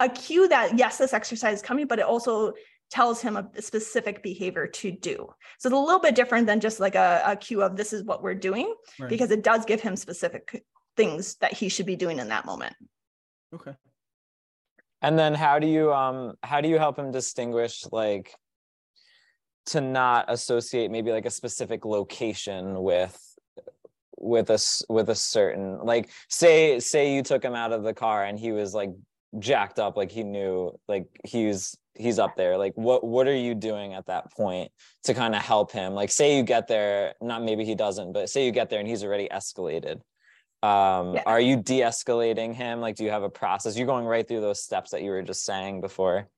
a 0.00 0.08
cue 0.08 0.48
that 0.48 0.78
yes 0.78 0.98
this 0.98 1.12
exercise 1.12 1.56
is 1.56 1.62
coming 1.62 1.86
but 1.86 1.98
it 1.98 2.04
also 2.04 2.54
tells 2.90 3.22
him 3.22 3.36
a 3.36 3.62
specific 3.62 4.22
behavior 4.22 4.66
to 4.66 4.90
do. 4.90 5.16
So 5.58 5.68
it's 5.68 5.74
a 5.74 5.78
little 5.78 6.00
bit 6.00 6.14
different 6.14 6.46
than 6.46 6.60
just 6.60 6.78
like 6.78 6.94
a, 6.94 7.22
a 7.24 7.36
cue 7.36 7.62
of 7.62 7.74
this 7.74 7.92
is 7.92 8.04
what 8.04 8.22
we're 8.22 8.34
doing 8.34 8.74
right. 9.00 9.08
because 9.08 9.30
it 9.30 9.42
does 9.42 9.64
give 9.64 9.80
him 9.80 9.96
specific 9.96 10.62
things 10.96 11.36
that 11.36 11.54
he 11.54 11.70
should 11.70 11.86
be 11.86 11.96
doing 11.96 12.18
in 12.18 12.28
that 12.28 12.44
moment. 12.44 12.74
Okay. 13.54 13.72
And 15.00 15.18
then 15.18 15.34
how 15.34 15.58
do 15.58 15.66
you 15.66 15.92
um 15.92 16.34
how 16.42 16.60
do 16.60 16.68
you 16.68 16.78
help 16.78 16.98
him 16.98 17.10
distinguish 17.10 17.84
like 17.90 18.34
to 19.66 19.80
not 19.80 20.26
associate 20.28 20.90
maybe 20.90 21.12
like 21.12 21.26
a 21.26 21.30
specific 21.30 21.84
location 21.84 22.82
with 22.82 23.18
with 24.22 24.50
a 24.50 24.58
with 24.88 25.10
a 25.10 25.14
certain 25.14 25.78
like 25.82 26.10
say 26.28 26.78
say 26.78 27.14
you 27.14 27.22
took 27.22 27.44
him 27.44 27.54
out 27.54 27.72
of 27.72 27.82
the 27.82 27.92
car 27.92 28.24
and 28.24 28.38
he 28.38 28.52
was 28.52 28.72
like 28.72 28.90
jacked 29.38 29.78
up 29.78 29.96
like 29.96 30.10
he 30.10 30.22
knew 30.22 30.78
like 30.88 31.06
he's 31.24 31.76
he's 31.94 32.18
up 32.18 32.36
there. 32.36 32.56
Like 32.56 32.72
what 32.74 33.04
what 33.04 33.26
are 33.26 33.36
you 33.36 33.54
doing 33.54 33.94
at 33.94 34.06
that 34.06 34.32
point 34.32 34.70
to 35.04 35.14
kind 35.14 35.34
of 35.34 35.42
help 35.42 35.72
him? 35.72 35.94
Like 35.94 36.10
say 36.10 36.36
you 36.36 36.42
get 36.42 36.68
there 36.68 37.14
not 37.20 37.42
maybe 37.42 37.64
he 37.64 37.74
doesn't 37.74 38.12
but 38.12 38.30
say 38.30 38.46
you 38.46 38.52
get 38.52 38.70
there 38.70 38.78
and 38.78 38.88
he's 38.88 39.04
already 39.04 39.28
escalated. 39.28 40.00
Um 40.62 41.14
yeah. 41.14 41.22
are 41.26 41.40
you 41.40 41.56
de-escalating 41.56 42.54
him? 42.54 42.80
Like 42.80 42.96
do 42.96 43.04
you 43.04 43.10
have 43.10 43.24
a 43.24 43.30
process? 43.30 43.76
You're 43.76 43.86
going 43.86 44.06
right 44.06 44.26
through 44.26 44.40
those 44.40 44.62
steps 44.62 44.92
that 44.92 45.02
you 45.02 45.10
were 45.10 45.22
just 45.22 45.44
saying 45.44 45.80
before. 45.80 46.28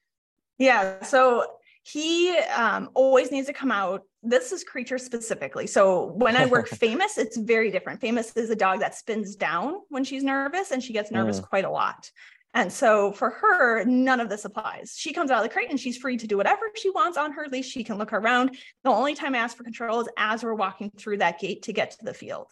Yeah 0.58 1.02
so 1.02 1.46
he 1.84 2.34
um, 2.56 2.88
always 2.94 3.30
needs 3.30 3.46
to 3.46 3.52
come 3.52 3.70
out. 3.70 4.04
This 4.24 4.52
is 4.52 4.64
creature 4.64 4.98
specifically. 4.98 5.66
So 5.66 6.12
when 6.14 6.36
I 6.36 6.46
work 6.46 6.68
famous, 6.84 7.18
it's 7.18 7.36
very 7.36 7.70
different. 7.70 8.00
Famous 8.00 8.36
is 8.36 8.50
a 8.50 8.56
dog 8.56 8.80
that 8.80 8.94
spins 8.94 9.36
down 9.36 9.76
when 9.90 10.04
she's 10.04 10.24
nervous 10.24 10.70
and 10.70 10.82
she 10.82 10.92
gets 10.92 11.10
nervous 11.10 11.40
mm. 11.40 11.48
quite 11.48 11.64
a 11.64 11.70
lot. 11.70 12.10
And 12.54 12.72
so 12.72 13.10
for 13.12 13.30
her, 13.30 13.84
none 13.84 14.20
of 14.20 14.28
this 14.28 14.44
applies. 14.44 14.94
She 14.96 15.12
comes 15.12 15.30
out 15.30 15.38
of 15.38 15.42
the 15.42 15.52
crate 15.52 15.70
and 15.70 15.78
she's 15.78 15.96
free 15.96 16.16
to 16.16 16.26
do 16.26 16.36
whatever 16.36 16.62
she 16.76 16.88
wants 16.90 17.18
on 17.18 17.32
her 17.32 17.46
leash. 17.50 17.68
She 17.68 17.82
can 17.82 17.98
look 17.98 18.12
around. 18.12 18.56
The 18.84 18.90
only 18.90 19.14
time 19.14 19.34
I 19.34 19.38
ask 19.38 19.56
for 19.56 19.64
control 19.64 20.00
is 20.00 20.08
as 20.16 20.44
we're 20.44 20.54
walking 20.54 20.90
through 20.96 21.18
that 21.18 21.40
gate 21.40 21.62
to 21.64 21.72
get 21.72 21.90
to 21.92 22.04
the 22.04 22.14
field. 22.14 22.46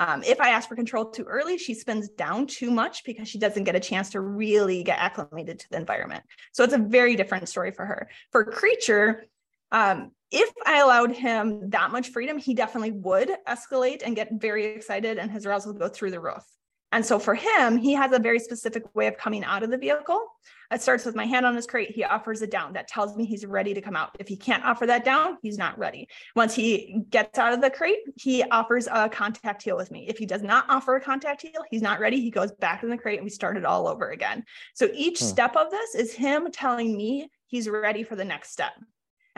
Um, 0.00 0.22
if 0.22 0.40
I 0.40 0.50
ask 0.50 0.68
for 0.68 0.76
control 0.76 1.06
too 1.06 1.24
early, 1.24 1.58
she 1.58 1.74
spins 1.74 2.08
down 2.08 2.46
too 2.46 2.70
much 2.70 3.02
because 3.04 3.28
she 3.28 3.38
doesn't 3.38 3.64
get 3.64 3.74
a 3.74 3.80
chance 3.80 4.10
to 4.10 4.20
really 4.20 4.84
get 4.84 5.00
acclimated 5.00 5.58
to 5.58 5.66
the 5.70 5.76
environment. 5.76 6.22
So 6.52 6.62
it's 6.62 6.72
a 6.72 6.78
very 6.78 7.16
different 7.16 7.48
story 7.48 7.72
for 7.72 7.84
her. 7.84 8.08
For 8.30 8.44
Creature, 8.44 9.24
um, 9.72 10.12
if 10.30 10.50
I 10.66 10.80
allowed 10.80 11.12
him 11.12 11.70
that 11.70 11.90
much 11.90 12.10
freedom, 12.10 12.38
he 12.38 12.54
definitely 12.54 12.92
would 12.92 13.30
escalate 13.46 14.02
and 14.04 14.14
get 14.14 14.28
very 14.32 14.66
excited 14.66 15.18
and 15.18 15.30
his 15.30 15.46
arousal 15.46 15.72
would 15.72 15.80
go 15.80 15.88
through 15.88 16.10
the 16.10 16.20
roof. 16.20 16.44
And 16.90 17.04
so 17.04 17.18
for 17.18 17.34
him, 17.34 17.76
he 17.76 17.92
has 17.92 18.12
a 18.12 18.18
very 18.18 18.38
specific 18.38 18.94
way 18.94 19.08
of 19.08 19.18
coming 19.18 19.44
out 19.44 19.62
of 19.62 19.70
the 19.70 19.76
vehicle. 19.76 20.26
It 20.70 20.80
starts 20.80 21.04
with 21.04 21.14
my 21.14 21.26
hand 21.26 21.44
on 21.44 21.54
his 21.54 21.66
crate. 21.66 21.90
He 21.90 22.04
offers 22.04 22.40
it 22.40 22.50
down. 22.50 22.72
That 22.74 22.88
tells 22.88 23.14
me 23.14 23.26
he's 23.26 23.44
ready 23.44 23.74
to 23.74 23.80
come 23.80 23.96
out. 23.96 24.16
If 24.18 24.28
he 24.28 24.36
can't 24.36 24.64
offer 24.64 24.86
that 24.86 25.04
down, 25.04 25.36
he's 25.42 25.58
not 25.58 25.78
ready. 25.78 26.08
Once 26.34 26.54
he 26.54 27.02
gets 27.10 27.38
out 27.38 27.52
of 27.52 27.60
the 27.60 27.70
crate, 27.70 27.98
he 28.16 28.42
offers 28.44 28.86
a 28.90 29.08
contact 29.08 29.62
heel 29.62 29.76
with 29.76 29.90
me. 29.90 30.06
If 30.08 30.18
he 30.18 30.24
does 30.24 30.42
not 30.42 30.64
offer 30.68 30.96
a 30.96 31.00
contact 31.00 31.42
heel, 31.42 31.62
he's 31.70 31.82
not 31.82 32.00
ready. 32.00 32.20
He 32.20 32.30
goes 32.30 32.52
back 32.52 32.82
in 32.82 32.90
the 32.90 32.98
crate 32.98 33.18
and 33.18 33.24
we 33.24 33.30
start 33.30 33.58
it 33.58 33.64
all 33.66 33.86
over 33.86 34.10
again. 34.10 34.44
So 34.74 34.88
each 34.94 35.20
hmm. 35.20 35.26
step 35.26 35.56
of 35.56 35.70
this 35.70 35.94
is 35.94 36.12
him 36.12 36.50
telling 36.50 36.96
me 36.96 37.30
he's 37.46 37.68
ready 37.68 38.02
for 38.02 38.16
the 38.16 38.24
next 38.24 38.50
step. 38.50 38.72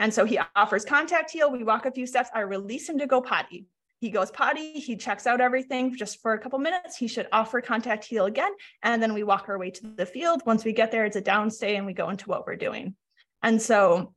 And 0.01 0.13
so 0.13 0.25
he 0.25 0.37
offers 0.57 0.83
contact 0.83 1.31
heel. 1.31 1.49
We 1.49 1.63
walk 1.63 1.85
a 1.85 1.91
few 1.91 2.05
steps. 2.05 2.29
I 2.35 2.41
release 2.41 2.89
him 2.89 2.99
to 2.99 3.07
go 3.07 3.21
potty 3.21 3.67
he 4.01 4.09
goes 4.09 4.31
potty, 4.31 4.73
he 4.73 4.97
checks 4.97 5.27
out 5.27 5.39
everything 5.39 5.95
just 5.95 6.21
for 6.21 6.33
a 6.33 6.39
couple 6.39 6.57
minutes. 6.57 6.97
He 6.97 7.07
should 7.07 7.27
offer 7.31 7.61
contact 7.61 8.03
heel 8.03 8.25
again. 8.25 8.51
And 8.81 9.01
then 9.01 9.13
we 9.13 9.21
walk 9.21 9.45
our 9.47 9.59
way 9.59 9.69
to 9.69 9.87
the 9.95 10.07
field. 10.07 10.41
Once 10.43 10.65
we 10.65 10.73
get 10.73 10.91
there, 10.91 11.05
it's 11.05 11.15
a 11.15 11.21
downstay 11.21 11.77
and 11.77 11.85
we 11.85 11.93
go 11.93 12.09
into 12.09 12.27
what 12.27 12.47
we're 12.47 12.55
doing. 12.55 12.95
And 13.43 13.61
so 13.61 14.15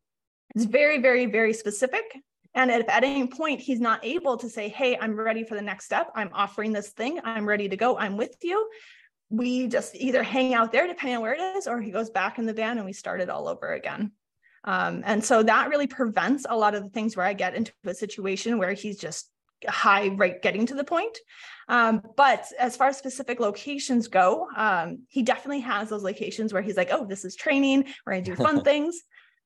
it's 0.54 0.64
very, 0.64 1.02
very, 1.02 1.26
very 1.26 1.52
specific. 1.52 2.02
And 2.54 2.70
if 2.70 2.88
at 2.88 3.04
any 3.04 3.26
point 3.26 3.60
he's 3.60 3.80
not 3.80 4.02
able 4.02 4.38
to 4.38 4.48
say, 4.48 4.70
Hey, 4.70 4.96
I'm 4.98 5.16
ready 5.16 5.44
for 5.44 5.54
the 5.54 5.62
next 5.62 5.84
step, 5.84 6.10
I'm 6.14 6.30
offering 6.32 6.72
this 6.72 6.88
thing, 6.88 7.20
I'm 7.22 7.46
ready 7.46 7.68
to 7.68 7.76
go, 7.76 7.98
I'm 7.98 8.16
with 8.16 8.36
you, 8.42 8.70
we 9.28 9.66
just 9.66 9.94
either 9.96 10.22
hang 10.22 10.54
out 10.54 10.72
there 10.72 10.86
depending 10.86 11.16
on 11.16 11.22
where 11.22 11.34
it 11.34 11.56
is, 11.56 11.66
or 11.66 11.80
he 11.82 11.90
goes 11.90 12.08
back 12.08 12.38
in 12.38 12.46
the 12.46 12.54
van 12.54 12.78
and 12.78 12.86
we 12.86 12.92
start 12.94 13.20
it 13.20 13.28
all 13.28 13.48
over 13.48 13.74
again. 13.74 14.12
Um, 14.64 15.02
and 15.04 15.22
so 15.22 15.42
that 15.42 15.68
really 15.68 15.86
prevents 15.86 16.46
a 16.48 16.56
lot 16.56 16.74
of 16.74 16.82
the 16.82 16.88
things 16.88 17.16
where 17.16 17.26
I 17.26 17.34
get 17.34 17.54
into 17.54 17.72
a 17.84 17.94
situation 17.94 18.58
where 18.58 18.72
he's 18.72 18.98
just 18.98 19.30
high 19.68 20.08
rate 20.08 20.42
getting 20.42 20.66
to 20.66 20.74
the 20.74 20.84
point. 20.84 21.16
Um, 21.68 22.02
but 22.16 22.46
as 22.58 22.76
far 22.76 22.88
as 22.88 22.98
specific 22.98 23.40
locations 23.40 24.08
go, 24.08 24.48
um, 24.56 25.00
he 25.08 25.22
definitely 25.22 25.60
has 25.60 25.88
those 25.88 26.02
locations 26.02 26.52
where 26.52 26.62
he's 26.62 26.76
like, 26.76 26.88
oh, 26.90 27.06
this 27.06 27.24
is 27.24 27.36
training, 27.36 27.86
we're 28.04 28.14
gonna 28.14 28.24
do 28.24 28.36
fun 28.36 28.64
things. 28.64 29.02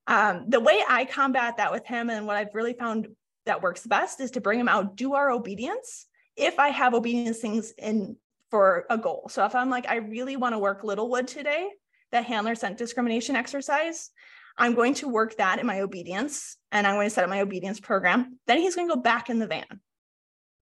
Um, 0.07 0.47
the 0.49 0.61
way 0.61 0.83
I 0.89 1.05
combat 1.05 1.59
that 1.59 1.71
with 1.71 1.87
him 1.87 2.11
and 2.11 2.27
what 2.27 2.37
I've 2.37 2.55
really 2.55 2.73
found 2.73 3.09
that 3.47 3.63
works 3.63 3.87
best 3.87 4.21
is 4.21 4.33
to 4.33 4.41
bring 4.41 4.59
him 4.59 4.69
out, 4.69 4.97
do 4.97 5.15
our 5.15 5.31
obedience. 5.31 6.07
If 6.37 6.59
I 6.59 6.69
have 6.69 6.95
obedience 6.95 7.39
things 7.39 7.73
in 7.73 8.17
for 8.51 8.87
a 8.89 8.97
goal. 8.97 9.29
So 9.31 9.45
if 9.45 9.55
I'm 9.55 9.71
like, 9.71 9.87
I 9.89 9.97
really 9.97 10.37
want 10.37 10.55
to 10.55 10.59
work 10.59 10.83
Littlewood 10.83 11.29
today, 11.29 11.69
the 12.11 12.23
handler 12.23 12.55
scent 12.55 12.79
discrimination 12.79 13.37
exercise, 13.37 14.11
I'm 14.59 14.75
going 14.75 14.95
to 14.95 15.09
work 15.09 15.37
that 15.37 15.59
in 15.61 15.67
my 15.67 15.81
obedience 15.81 16.57
and 16.73 16.87
I'm 16.87 16.95
going 16.97 17.07
to 17.07 17.15
set 17.15 17.25
up 17.25 17.31
my 17.31 17.41
obedience 17.41 17.81
program. 17.81 18.39
Then 18.47 18.59
he's 18.59 18.75
going 18.75 18.89
to 18.89 18.95
go 18.95 19.01
back 19.01 19.31
in 19.31 19.39
the 19.39 19.47
van 19.47 19.81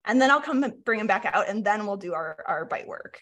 and 0.05 0.21
then 0.21 0.31
I'll 0.31 0.41
come 0.41 0.65
bring 0.85 0.99
him 0.99 1.07
back 1.07 1.25
out 1.25 1.49
and 1.49 1.65
then 1.65 1.85
we'll 1.85 1.97
do 1.97 2.13
our, 2.13 2.43
our 2.47 2.65
bite 2.65 2.87
work. 2.87 3.19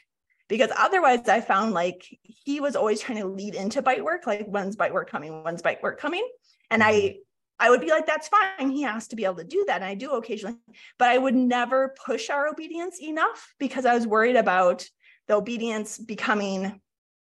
Because 0.48 0.70
otherwise, 0.78 1.28
I 1.28 1.42
found 1.42 1.74
like 1.74 2.06
he 2.22 2.60
was 2.60 2.76
always 2.76 3.02
trying 3.02 3.18
to 3.18 3.28
lead 3.28 3.56
into 3.56 3.82
bite 3.82 4.04
work, 4.04 4.28
like 4.28 4.46
when's 4.46 4.76
bite 4.76 4.94
work 4.94 5.10
coming, 5.10 5.44
when's 5.44 5.64
bite 5.64 5.82
work 5.82 6.00
coming. 6.00 6.28
And 6.70 6.84
I 6.84 6.94
mm-hmm. 6.94 7.18
I 7.58 7.70
would 7.70 7.82
be 7.82 7.90
like, 7.90 8.06
that's 8.06 8.28
fine. 8.28 8.70
He 8.70 8.82
has 8.82 9.08
to 9.08 9.16
be 9.16 9.24
able 9.24 9.36
to 9.36 9.44
do 9.46 9.64
that. 9.68 9.78
And 9.78 9.86
I 9.86 9.96
do 9.96 10.12
occasionally, 10.12 10.58
but 11.00 11.10
I 11.10 11.18
would 11.18 11.36
never 11.36 11.96
push 12.06 12.30
our 12.30 12.48
obedience 12.48 13.02
enough 13.02 13.54
because 13.60 13.86
I 13.86 13.94
was 13.94 14.06
worried 14.06 14.36
about 14.36 14.86
the 15.28 15.36
obedience 15.36 15.98
becoming 15.98 16.82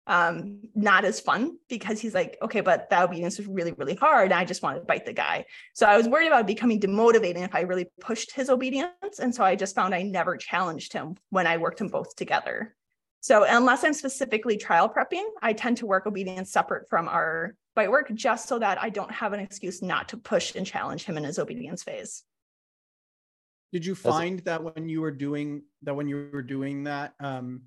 um, 0.06 0.60
not 0.74 1.04
as 1.04 1.20
fun 1.20 1.56
because 1.68 2.00
he's 2.00 2.14
like, 2.14 2.36
okay, 2.40 2.60
but 2.60 2.88
that 2.90 3.02
obedience 3.02 3.38
was 3.38 3.46
really, 3.46 3.72
really 3.72 3.96
hard. 3.96 4.32
I 4.32 4.44
just 4.44 4.62
wanted 4.62 4.80
to 4.80 4.84
bite 4.84 5.04
the 5.04 5.12
guy. 5.12 5.44
So 5.74 5.86
I 5.86 5.96
was 5.96 6.08
worried 6.08 6.28
about 6.28 6.46
becoming 6.46 6.80
demotivating 6.80 7.44
if 7.44 7.54
I 7.54 7.62
really 7.62 7.86
pushed 8.00 8.32
his 8.32 8.48
obedience. 8.48 9.18
And 9.18 9.34
so 9.34 9.42
I 9.42 9.56
just 9.56 9.74
found 9.74 9.94
I 9.94 10.02
never 10.02 10.36
challenged 10.36 10.92
him 10.92 11.16
when 11.30 11.46
I 11.46 11.56
worked 11.56 11.78
them 11.78 11.88
both 11.88 12.14
together. 12.14 12.76
So 13.20 13.44
unless 13.44 13.82
I'm 13.82 13.94
specifically 13.94 14.56
trial 14.56 14.88
prepping, 14.88 15.24
I 15.42 15.52
tend 15.52 15.78
to 15.78 15.86
work 15.86 16.06
obedience 16.06 16.52
separate 16.52 16.88
from 16.88 17.08
our 17.08 17.56
bite 17.74 17.90
work 17.90 18.12
just 18.14 18.48
so 18.48 18.60
that 18.60 18.80
I 18.80 18.88
don't 18.88 19.10
have 19.10 19.32
an 19.32 19.40
excuse 19.40 19.82
not 19.82 20.10
to 20.10 20.16
push 20.16 20.54
and 20.54 20.64
challenge 20.64 21.04
him 21.04 21.16
in 21.16 21.24
his 21.24 21.40
obedience 21.40 21.82
phase. 21.82 22.22
Did 23.72 23.84
you 23.84 23.96
find 23.96 24.38
that 24.40 24.62
when 24.62 24.88
you 24.88 25.00
were 25.00 25.10
doing 25.10 25.62
that 25.82 25.94
when 25.94 26.06
you 26.06 26.30
were 26.32 26.42
doing 26.42 26.84
that, 26.84 27.14
um, 27.18 27.62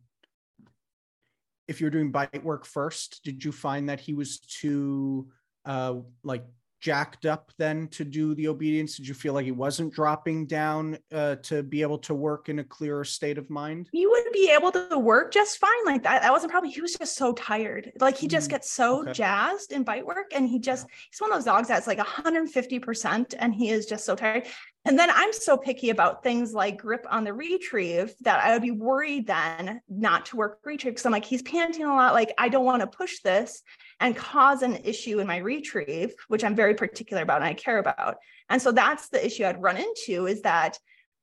if 1.69 1.79
you're 1.79 1.91
doing 1.91 2.11
bite 2.11 2.43
work 2.43 2.65
first, 2.65 3.21
did 3.23 3.45
you 3.45 3.51
find 3.51 3.87
that 3.87 3.99
he 3.99 4.15
was 4.15 4.39
too 4.39 5.29
uh, 5.65 5.95
like 6.23 6.43
jacked 6.81 7.25
up 7.25 7.51
then 7.57 7.87
to 7.89 8.03
do 8.03 8.33
the 8.35 8.47
obedience? 8.47 8.97
Did 8.97 9.07
you 9.07 9.13
feel 9.13 9.33
like 9.33 9.45
he 9.45 9.51
wasn't 9.51 9.93
dropping 9.93 10.47
down 10.47 10.97
uh, 11.13 11.35
to 11.43 11.61
be 11.61 11.81
able 11.81 11.99
to 11.99 12.15
work 12.15 12.49
in 12.49 12.59
a 12.59 12.63
clearer 12.63 13.03
state 13.03 13.37
of 13.37 13.49
mind? 13.49 13.89
He 13.91 14.07
would 14.07 14.31
be 14.33 14.51
able 14.51 14.71
to 14.71 14.97
work 14.97 15.31
just 15.31 15.59
fine 15.59 15.85
like 15.85 16.03
that. 16.03 16.23
That 16.23 16.31
wasn't 16.31 16.51
probably 16.51 16.71
he 16.71 16.81
was 16.81 16.95
just 16.95 17.15
so 17.15 17.33
tired. 17.33 17.91
Like 17.99 18.17
he 18.17 18.27
just 18.27 18.47
mm, 18.47 18.51
gets 18.51 18.71
so 18.71 19.01
okay. 19.01 19.13
jazzed 19.13 19.71
in 19.71 19.83
bite 19.83 20.05
work, 20.05 20.31
and 20.33 20.47
he 20.47 20.59
just 20.59 20.87
he's 21.11 21.21
one 21.21 21.31
of 21.31 21.37
those 21.37 21.45
dogs 21.45 21.67
that's 21.67 21.87
like 21.87 21.97
150 21.97 22.79
percent, 22.79 23.35
and 23.37 23.53
he 23.53 23.69
is 23.69 23.85
just 23.85 24.05
so 24.05 24.15
tired. 24.15 24.47
And 24.85 24.97
then 24.97 25.09
I'm 25.11 25.33
so 25.33 25.57
picky 25.57 25.89
about 25.89 26.23
things 26.23 26.53
like 26.53 26.77
grip 26.77 27.05
on 27.09 27.23
the 27.23 27.33
retrieve 27.33 28.13
that 28.21 28.43
I 28.43 28.53
would 28.53 28.61
be 28.61 28.71
worried 28.71 29.27
then 29.27 29.81
not 29.89 30.25
to 30.27 30.37
work 30.37 30.59
retrieve 30.63 30.93
because 30.93 31.05
I'm 31.05 31.11
like, 31.11 31.25
he's 31.25 31.41
panting 31.41 31.83
a 31.83 31.93
lot. 31.93 32.13
Like, 32.13 32.33
I 32.37 32.47
don't 32.49 32.65
want 32.65 32.81
to 32.81 32.87
push 32.87 33.19
this 33.19 33.61
and 33.99 34.15
cause 34.15 34.61
an 34.61 34.77
issue 34.77 35.19
in 35.19 35.27
my 35.27 35.37
retrieve, 35.37 36.13
which 36.29 36.43
I'm 36.43 36.55
very 36.55 36.75
particular 36.75 37.23
about 37.23 37.41
and 37.41 37.45
I 37.45 37.53
care 37.53 37.79
about. 37.79 38.17
And 38.49 38.61
so 38.61 38.71
that's 38.71 39.09
the 39.09 39.23
issue 39.23 39.43
I'd 39.43 39.61
run 39.61 39.77
into 39.77 40.27
is 40.27 40.41
that 40.41 40.79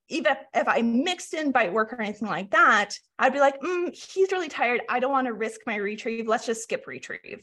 even 0.09 0.37
if, 0.55 0.69
I 0.69 0.83
mixed 0.83 1.35
in 1.35 1.53
bite 1.53 1.73
work 1.73 1.93
or 1.93 2.01
anything 2.01 2.29
like 2.29 2.51
that, 2.51 2.91
I'd 3.19 3.33
be 3.33 3.41
like, 3.41 3.61
mm, 3.61 3.95
he's 3.95 4.31
really 4.33 4.49
tired. 4.49 4.83
I 4.89 5.01
don't 5.01 5.13
want 5.13 5.27
to 5.27 5.33
risk 5.33 5.61
my 5.67 5.77
retrieve. 5.77 6.29
Let's 6.29 6.47
just 6.47 6.63
skip 6.63 6.87
retrieve. 6.87 7.43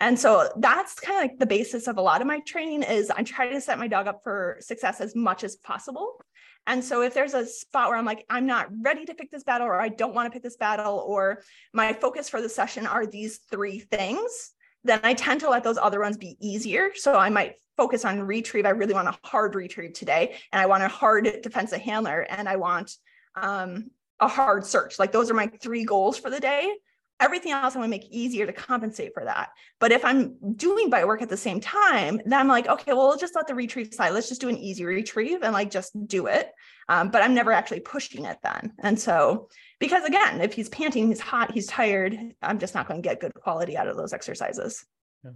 And 0.00 0.18
so 0.18 0.50
that's 0.56 0.94
kind 0.94 1.18
of 1.18 1.22
like 1.22 1.38
the 1.38 1.46
basis 1.46 1.86
of 1.86 1.98
a 1.98 2.02
lot 2.02 2.20
of 2.20 2.26
my 2.26 2.40
training 2.40 2.82
is 2.82 3.10
I 3.10 3.22
try 3.22 3.48
to 3.48 3.60
set 3.60 3.78
my 3.78 3.88
dog 3.88 4.06
up 4.06 4.20
for 4.22 4.58
success 4.60 5.00
as 5.00 5.14
much 5.14 5.44
as 5.44 5.56
possible. 5.56 6.16
And 6.66 6.82
so 6.82 7.02
if 7.02 7.14
there's 7.14 7.34
a 7.34 7.46
spot 7.46 7.88
where 7.88 7.98
I'm 7.98 8.06
like, 8.06 8.24
I'm 8.30 8.46
not 8.46 8.68
ready 8.80 9.04
to 9.04 9.14
pick 9.14 9.30
this 9.30 9.44
battle, 9.44 9.66
or 9.66 9.80
I 9.80 9.88
don't 9.88 10.14
want 10.14 10.26
to 10.26 10.30
pick 10.30 10.42
this 10.42 10.56
battle, 10.56 11.04
or 11.06 11.42
my 11.72 11.92
focus 11.92 12.28
for 12.28 12.40
the 12.40 12.48
session 12.48 12.86
are 12.86 13.06
these 13.06 13.40
three 13.50 13.80
things, 13.80 14.52
then 14.82 15.00
I 15.02 15.14
tend 15.14 15.40
to 15.40 15.50
let 15.50 15.62
those 15.62 15.78
other 15.78 16.00
ones 16.00 16.16
be 16.16 16.36
easier. 16.40 16.90
So 16.94 17.16
I 17.16 17.28
might 17.28 17.54
focus 17.76 18.04
on 18.04 18.20
retrieve. 18.20 18.66
I 18.66 18.70
really 18.70 18.94
want 18.94 19.08
a 19.08 19.18
hard 19.24 19.54
retrieve 19.54 19.92
today, 19.92 20.36
and 20.52 20.60
I 20.60 20.66
want 20.66 20.82
a 20.82 20.88
hard 20.88 21.24
defensive 21.42 21.80
handler, 21.80 22.26
and 22.28 22.48
I 22.48 22.56
want 22.56 22.92
um, 23.34 23.90
a 24.20 24.28
hard 24.28 24.64
search. 24.64 24.98
Like 24.98 25.12
those 25.12 25.30
are 25.30 25.34
my 25.34 25.46
three 25.46 25.84
goals 25.84 26.18
for 26.18 26.30
the 26.30 26.40
day 26.40 26.72
everything 27.20 27.52
else 27.52 27.74
I'm 27.74 27.80
going 27.80 27.90
to 27.90 27.96
make 27.96 28.10
easier 28.10 28.46
to 28.46 28.52
compensate 28.52 29.14
for 29.14 29.24
that. 29.24 29.50
But 29.78 29.92
if 29.92 30.04
I'm 30.04 30.36
doing 30.56 30.90
bite 30.90 31.06
work 31.06 31.22
at 31.22 31.28
the 31.28 31.36
same 31.36 31.60
time, 31.60 32.20
then 32.24 32.38
I'm 32.38 32.48
like, 32.48 32.66
okay, 32.66 32.92
well, 32.92 33.16
just 33.16 33.36
let 33.36 33.46
the 33.46 33.54
retrieve 33.54 33.94
slide. 33.94 34.10
Let's 34.10 34.28
just 34.28 34.40
do 34.40 34.48
an 34.48 34.58
easy 34.58 34.84
retrieve 34.84 35.42
and 35.42 35.52
like 35.52 35.70
just 35.70 35.92
do 36.06 36.26
it. 36.26 36.50
Um, 36.88 37.10
but 37.10 37.22
I'm 37.22 37.34
never 37.34 37.52
actually 37.52 37.80
pushing 37.80 38.24
it 38.24 38.38
then. 38.42 38.72
And 38.80 38.98
so, 38.98 39.48
because 39.78 40.04
again, 40.04 40.40
if 40.40 40.52
he's 40.52 40.68
panting, 40.68 41.08
he's 41.08 41.20
hot, 41.20 41.52
he's 41.52 41.66
tired, 41.66 42.18
I'm 42.42 42.58
just 42.58 42.74
not 42.74 42.88
going 42.88 43.00
to 43.00 43.08
get 43.08 43.20
good 43.20 43.34
quality 43.34 43.76
out 43.76 43.88
of 43.88 43.96
those 43.96 44.12
exercises. 44.12 44.84
Yeah. 45.24 45.30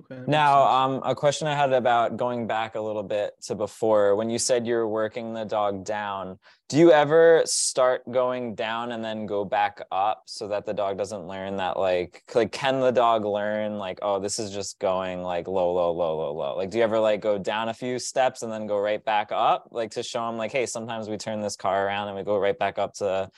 Okay. 0.00 0.22
Now, 0.26 0.62
um, 0.62 1.02
a 1.04 1.14
question 1.14 1.46
I 1.46 1.54
had 1.54 1.72
about 1.74 2.16
going 2.16 2.46
back 2.46 2.76
a 2.76 2.80
little 2.80 3.02
bit 3.02 3.34
to 3.42 3.54
before 3.54 4.16
when 4.16 4.30
you 4.30 4.38
said 4.38 4.66
you're 4.66 4.88
working 4.88 5.34
the 5.34 5.44
dog 5.44 5.84
down. 5.84 6.38
Do 6.70 6.78
you 6.78 6.92
ever 6.92 7.42
start 7.44 8.10
going 8.10 8.54
down 8.54 8.92
and 8.92 9.04
then 9.04 9.26
go 9.26 9.44
back 9.44 9.82
up 9.92 10.22
so 10.26 10.48
that 10.48 10.64
the 10.64 10.72
dog 10.72 10.96
doesn't 10.96 11.26
learn 11.26 11.56
that 11.56 11.78
like 11.78 12.22
like 12.34 12.52
can 12.52 12.80
the 12.80 12.90
dog 12.90 13.26
learn 13.26 13.76
like 13.76 13.98
oh 14.00 14.18
this 14.18 14.38
is 14.38 14.50
just 14.50 14.78
going 14.78 15.22
like 15.22 15.46
low 15.46 15.74
low 15.74 15.92
low 15.92 16.16
low 16.16 16.32
low 16.32 16.56
like 16.56 16.70
do 16.70 16.78
you 16.78 16.84
ever 16.84 16.98
like 16.98 17.20
go 17.20 17.36
down 17.36 17.68
a 17.68 17.74
few 17.74 17.98
steps 17.98 18.42
and 18.42 18.50
then 18.50 18.66
go 18.66 18.78
right 18.78 19.04
back 19.04 19.30
up 19.30 19.68
like 19.70 19.90
to 19.90 20.02
show 20.02 20.26
them 20.26 20.38
like 20.38 20.50
hey 20.50 20.64
sometimes 20.64 21.10
we 21.10 21.18
turn 21.18 21.42
this 21.42 21.56
car 21.56 21.86
around 21.86 22.08
and 22.08 22.16
we 22.16 22.22
go 22.22 22.38
right 22.38 22.58
back 22.58 22.78
up 22.78 22.94
to 22.94 23.30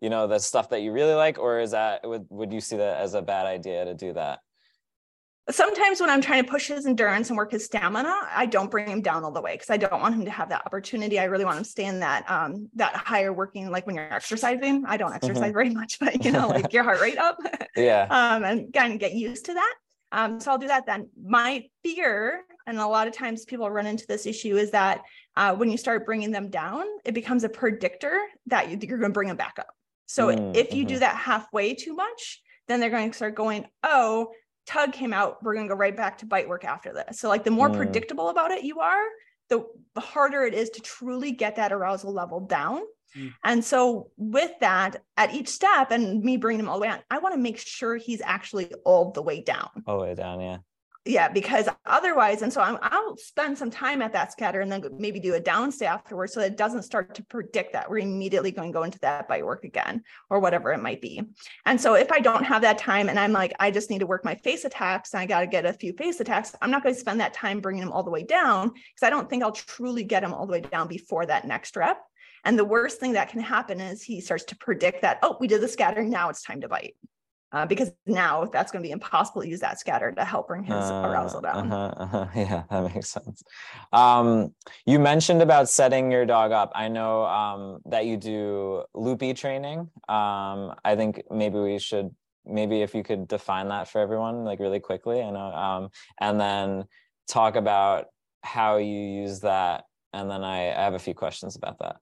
you 0.00 0.10
know 0.10 0.26
the 0.26 0.38
stuff 0.38 0.70
that 0.70 0.80
you 0.80 0.90
really 0.90 1.14
like 1.14 1.38
or 1.38 1.60
is 1.60 1.70
that 1.70 2.06
would 2.06 2.26
would 2.30 2.52
you 2.52 2.60
see 2.60 2.76
that 2.76 2.98
as 2.98 3.14
a 3.14 3.22
bad 3.22 3.46
idea 3.46 3.84
to 3.84 3.94
do 3.94 4.12
that? 4.14 4.40
Sometimes 5.48 6.00
when 6.00 6.10
I'm 6.10 6.20
trying 6.20 6.44
to 6.44 6.50
push 6.50 6.68
his 6.68 6.86
endurance 6.86 7.28
and 7.28 7.36
work 7.36 7.52
his 7.52 7.64
stamina, 7.64 8.14
I 8.30 8.46
don't 8.46 8.70
bring 8.70 8.88
him 8.88 9.00
down 9.00 9.24
all 9.24 9.32
the 9.32 9.40
way 9.40 9.54
because 9.54 9.70
I 9.70 9.76
don't 9.76 10.00
want 10.00 10.14
him 10.14 10.24
to 10.24 10.30
have 10.30 10.48
that 10.50 10.64
opportunity. 10.66 11.18
I 11.18 11.24
really 11.24 11.44
want 11.44 11.58
him 11.58 11.64
to 11.64 11.70
stay 11.70 11.86
in 11.86 12.00
that 12.00 12.28
um 12.30 12.68
that 12.74 12.94
higher 12.94 13.32
working 13.32 13.70
like 13.70 13.86
when 13.86 13.96
you're 13.96 14.12
exercising. 14.12 14.84
I 14.86 14.96
don't 14.96 15.12
exercise 15.12 15.44
mm-hmm. 15.44 15.52
very 15.52 15.70
much, 15.70 15.98
but 16.00 16.24
you 16.24 16.32
know, 16.32 16.48
like 16.48 16.72
your 16.72 16.84
heart 16.84 17.00
rate 17.00 17.18
up. 17.18 17.38
yeah. 17.76 18.06
Um 18.20 18.44
and 18.44 18.72
kind 18.72 18.92
of 18.92 18.98
get 18.98 19.14
used 19.14 19.46
to 19.46 19.54
that. 19.54 19.74
Um, 20.12 20.40
so 20.40 20.50
I'll 20.50 20.58
do 20.58 20.66
that 20.66 20.86
then. 20.86 21.08
My 21.22 21.64
fear, 21.82 22.42
and 22.66 22.78
a 22.78 22.86
lot 22.86 23.06
of 23.06 23.14
times 23.14 23.44
people 23.44 23.70
run 23.70 23.86
into 23.86 24.06
this 24.08 24.26
issue, 24.26 24.56
is 24.56 24.72
that 24.72 25.02
uh, 25.36 25.54
when 25.54 25.70
you 25.70 25.78
start 25.78 26.04
bringing 26.04 26.32
them 26.32 26.50
down, 26.50 26.84
it 27.04 27.14
becomes 27.14 27.44
a 27.44 27.48
predictor 27.48 28.20
that 28.46 28.68
you, 28.68 28.76
are 28.76 28.98
going 28.98 29.02
to 29.02 29.10
bring 29.10 29.28
them 29.28 29.36
back 29.36 29.58
up. 29.58 29.68
So 30.06 30.28
mm, 30.28 30.56
if 30.56 30.74
you 30.74 30.82
mm-hmm. 30.82 30.94
do 30.94 30.98
that 31.00 31.16
halfway 31.16 31.74
too 31.74 31.94
much, 31.94 32.42
then 32.66 32.80
they're 32.80 32.90
going 32.90 33.10
to 33.10 33.16
start 33.16 33.34
going, 33.34 33.66
oh, 33.82 34.32
tug 34.70 34.92
came 34.92 35.12
out, 35.12 35.42
we're 35.42 35.54
going 35.54 35.66
to 35.66 35.74
go 35.74 35.78
right 35.78 35.96
back 35.96 36.18
to 36.18 36.26
bite 36.26 36.48
work 36.48 36.64
after 36.64 36.92
this. 36.92 37.18
So, 37.18 37.28
like, 37.28 37.44
the 37.44 37.50
more 37.50 37.68
mm. 37.68 37.76
predictable 37.76 38.28
about 38.28 38.50
it 38.50 38.62
you 38.62 38.80
are, 38.80 39.04
the, 39.48 39.66
the 39.94 40.00
harder 40.00 40.44
it 40.44 40.54
is 40.54 40.70
to 40.70 40.80
truly 40.80 41.32
get 41.32 41.56
that 41.56 41.72
arousal 41.72 42.12
level 42.12 42.40
down. 42.40 42.82
Mm. 43.16 43.34
And 43.42 43.64
so, 43.64 44.10
with 44.16 44.52
that, 44.60 45.02
at 45.16 45.34
each 45.34 45.48
step, 45.48 45.90
and 45.90 46.22
me 46.22 46.36
bringing 46.36 46.60
him 46.60 46.68
all 46.68 46.78
the 46.78 46.82
way 46.82 46.88
on, 46.88 47.00
I 47.10 47.18
want 47.18 47.34
to 47.34 47.40
make 47.40 47.58
sure 47.58 47.96
he's 47.96 48.22
actually 48.22 48.72
all 48.84 49.10
the 49.10 49.22
way 49.22 49.42
down. 49.42 49.68
All 49.86 49.98
the 49.98 50.04
way 50.04 50.14
down, 50.14 50.40
yeah 50.40 50.58
yeah 51.06 51.28
because 51.28 51.66
otherwise 51.86 52.42
and 52.42 52.52
so 52.52 52.60
i 52.60 52.98
will 53.00 53.16
spend 53.16 53.56
some 53.56 53.70
time 53.70 54.02
at 54.02 54.12
that 54.12 54.32
scatter 54.32 54.60
and 54.60 54.70
then 54.70 54.84
maybe 54.98 55.18
do 55.18 55.34
a 55.34 55.40
downstay 55.40 55.86
afterwards 55.86 56.34
so 56.34 56.42
it 56.42 56.58
doesn't 56.58 56.82
start 56.82 57.14
to 57.14 57.24
predict 57.24 57.72
that 57.72 57.88
we're 57.88 57.98
immediately 57.98 58.50
going 58.50 58.70
to 58.70 58.76
go 58.76 58.82
into 58.82 58.98
that 58.98 59.26
bite 59.26 59.44
work 59.44 59.64
again 59.64 60.02
or 60.28 60.40
whatever 60.40 60.72
it 60.72 60.82
might 60.82 61.00
be. 61.00 61.22
And 61.64 61.80
so 61.80 61.94
if 61.94 62.12
i 62.12 62.20
don't 62.20 62.44
have 62.44 62.62
that 62.62 62.76
time 62.76 63.08
and 63.08 63.18
i'm 63.18 63.32
like 63.32 63.54
i 63.58 63.70
just 63.70 63.88
need 63.88 64.00
to 64.00 64.06
work 64.06 64.24
my 64.26 64.34
face 64.36 64.64
attacks 64.64 65.14
and 65.14 65.20
i 65.20 65.26
got 65.26 65.40
to 65.40 65.46
get 65.46 65.64
a 65.64 65.72
few 65.72 65.94
face 65.94 66.20
attacks 66.20 66.54
i'm 66.60 66.70
not 66.70 66.82
going 66.82 66.94
to 66.94 67.00
spend 67.00 67.20
that 67.20 67.32
time 67.32 67.60
bringing 67.60 67.82
them 67.82 67.92
all 67.92 68.02
the 68.02 68.10
way 68.10 68.22
down 68.22 68.68
because 68.68 69.02
i 69.02 69.10
don't 69.10 69.30
think 69.30 69.42
i'll 69.42 69.52
truly 69.52 70.04
get 70.04 70.20
them 70.20 70.34
all 70.34 70.46
the 70.46 70.52
way 70.52 70.60
down 70.60 70.86
before 70.86 71.24
that 71.26 71.46
next 71.46 71.76
rep. 71.76 71.98
And 72.44 72.58
the 72.58 72.64
worst 72.64 73.00
thing 73.00 73.12
that 73.12 73.28
can 73.28 73.40
happen 73.40 73.80
is 73.80 74.02
he 74.02 74.20
starts 74.20 74.44
to 74.44 74.56
predict 74.56 75.02
that 75.02 75.18
oh 75.22 75.38
we 75.40 75.46
did 75.46 75.62
the 75.62 75.68
scatter 75.68 76.02
now 76.02 76.28
it's 76.28 76.42
time 76.42 76.60
to 76.60 76.68
bite 76.68 76.94
uh, 77.52 77.66
because 77.66 77.90
now 78.06 78.44
that's 78.44 78.70
going 78.70 78.82
to 78.82 78.86
be 78.86 78.92
impossible 78.92 79.42
to 79.42 79.48
use 79.48 79.60
that 79.60 79.80
scatter 79.80 80.12
to 80.12 80.24
help 80.24 80.48
bring 80.48 80.62
his 80.62 80.74
uh, 80.74 81.02
arousal 81.04 81.40
down. 81.40 81.72
Uh-huh, 81.72 82.04
uh-huh. 82.04 82.26
Yeah, 82.34 82.62
that 82.70 82.94
makes 82.94 83.08
sense. 83.08 83.42
Um, 83.92 84.54
you 84.86 84.98
mentioned 84.98 85.42
about 85.42 85.68
setting 85.68 86.12
your 86.12 86.24
dog 86.24 86.52
up. 86.52 86.70
I 86.74 86.88
know 86.88 87.24
um, 87.24 87.80
that 87.86 88.06
you 88.06 88.16
do 88.16 88.84
loopy 88.94 89.34
training. 89.34 89.80
Um, 90.08 90.74
I 90.84 90.94
think 90.96 91.22
maybe 91.30 91.58
we 91.58 91.78
should, 91.78 92.14
maybe 92.44 92.82
if 92.82 92.94
you 92.94 93.02
could 93.02 93.26
define 93.26 93.68
that 93.68 93.88
for 93.88 94.00
everyone, 94.00 94.44
like 94.44 94.60
really 94.60 94.80
quickly, 94.80 95.20
I 95.20 95.30
know, 95.30 95.52
um, 95.52 95.88
and 96.20 96.40
then 96.40 96.84
talk 97.26 97.56
about 97.56 98.06
how 98.42 98.76
you 98.76 98.98
use 98.98 99.40
that. 99.40 99.84
And 100.12 100.30
then 100.30 100.42
I, 100.42 100.70
I 100.70 100.84
have 100.84 100.94
a 100.94 100.98
few 100.98 101.14
questions 101.14 101.56
about 101.56 101.78
that. 101.80 101.96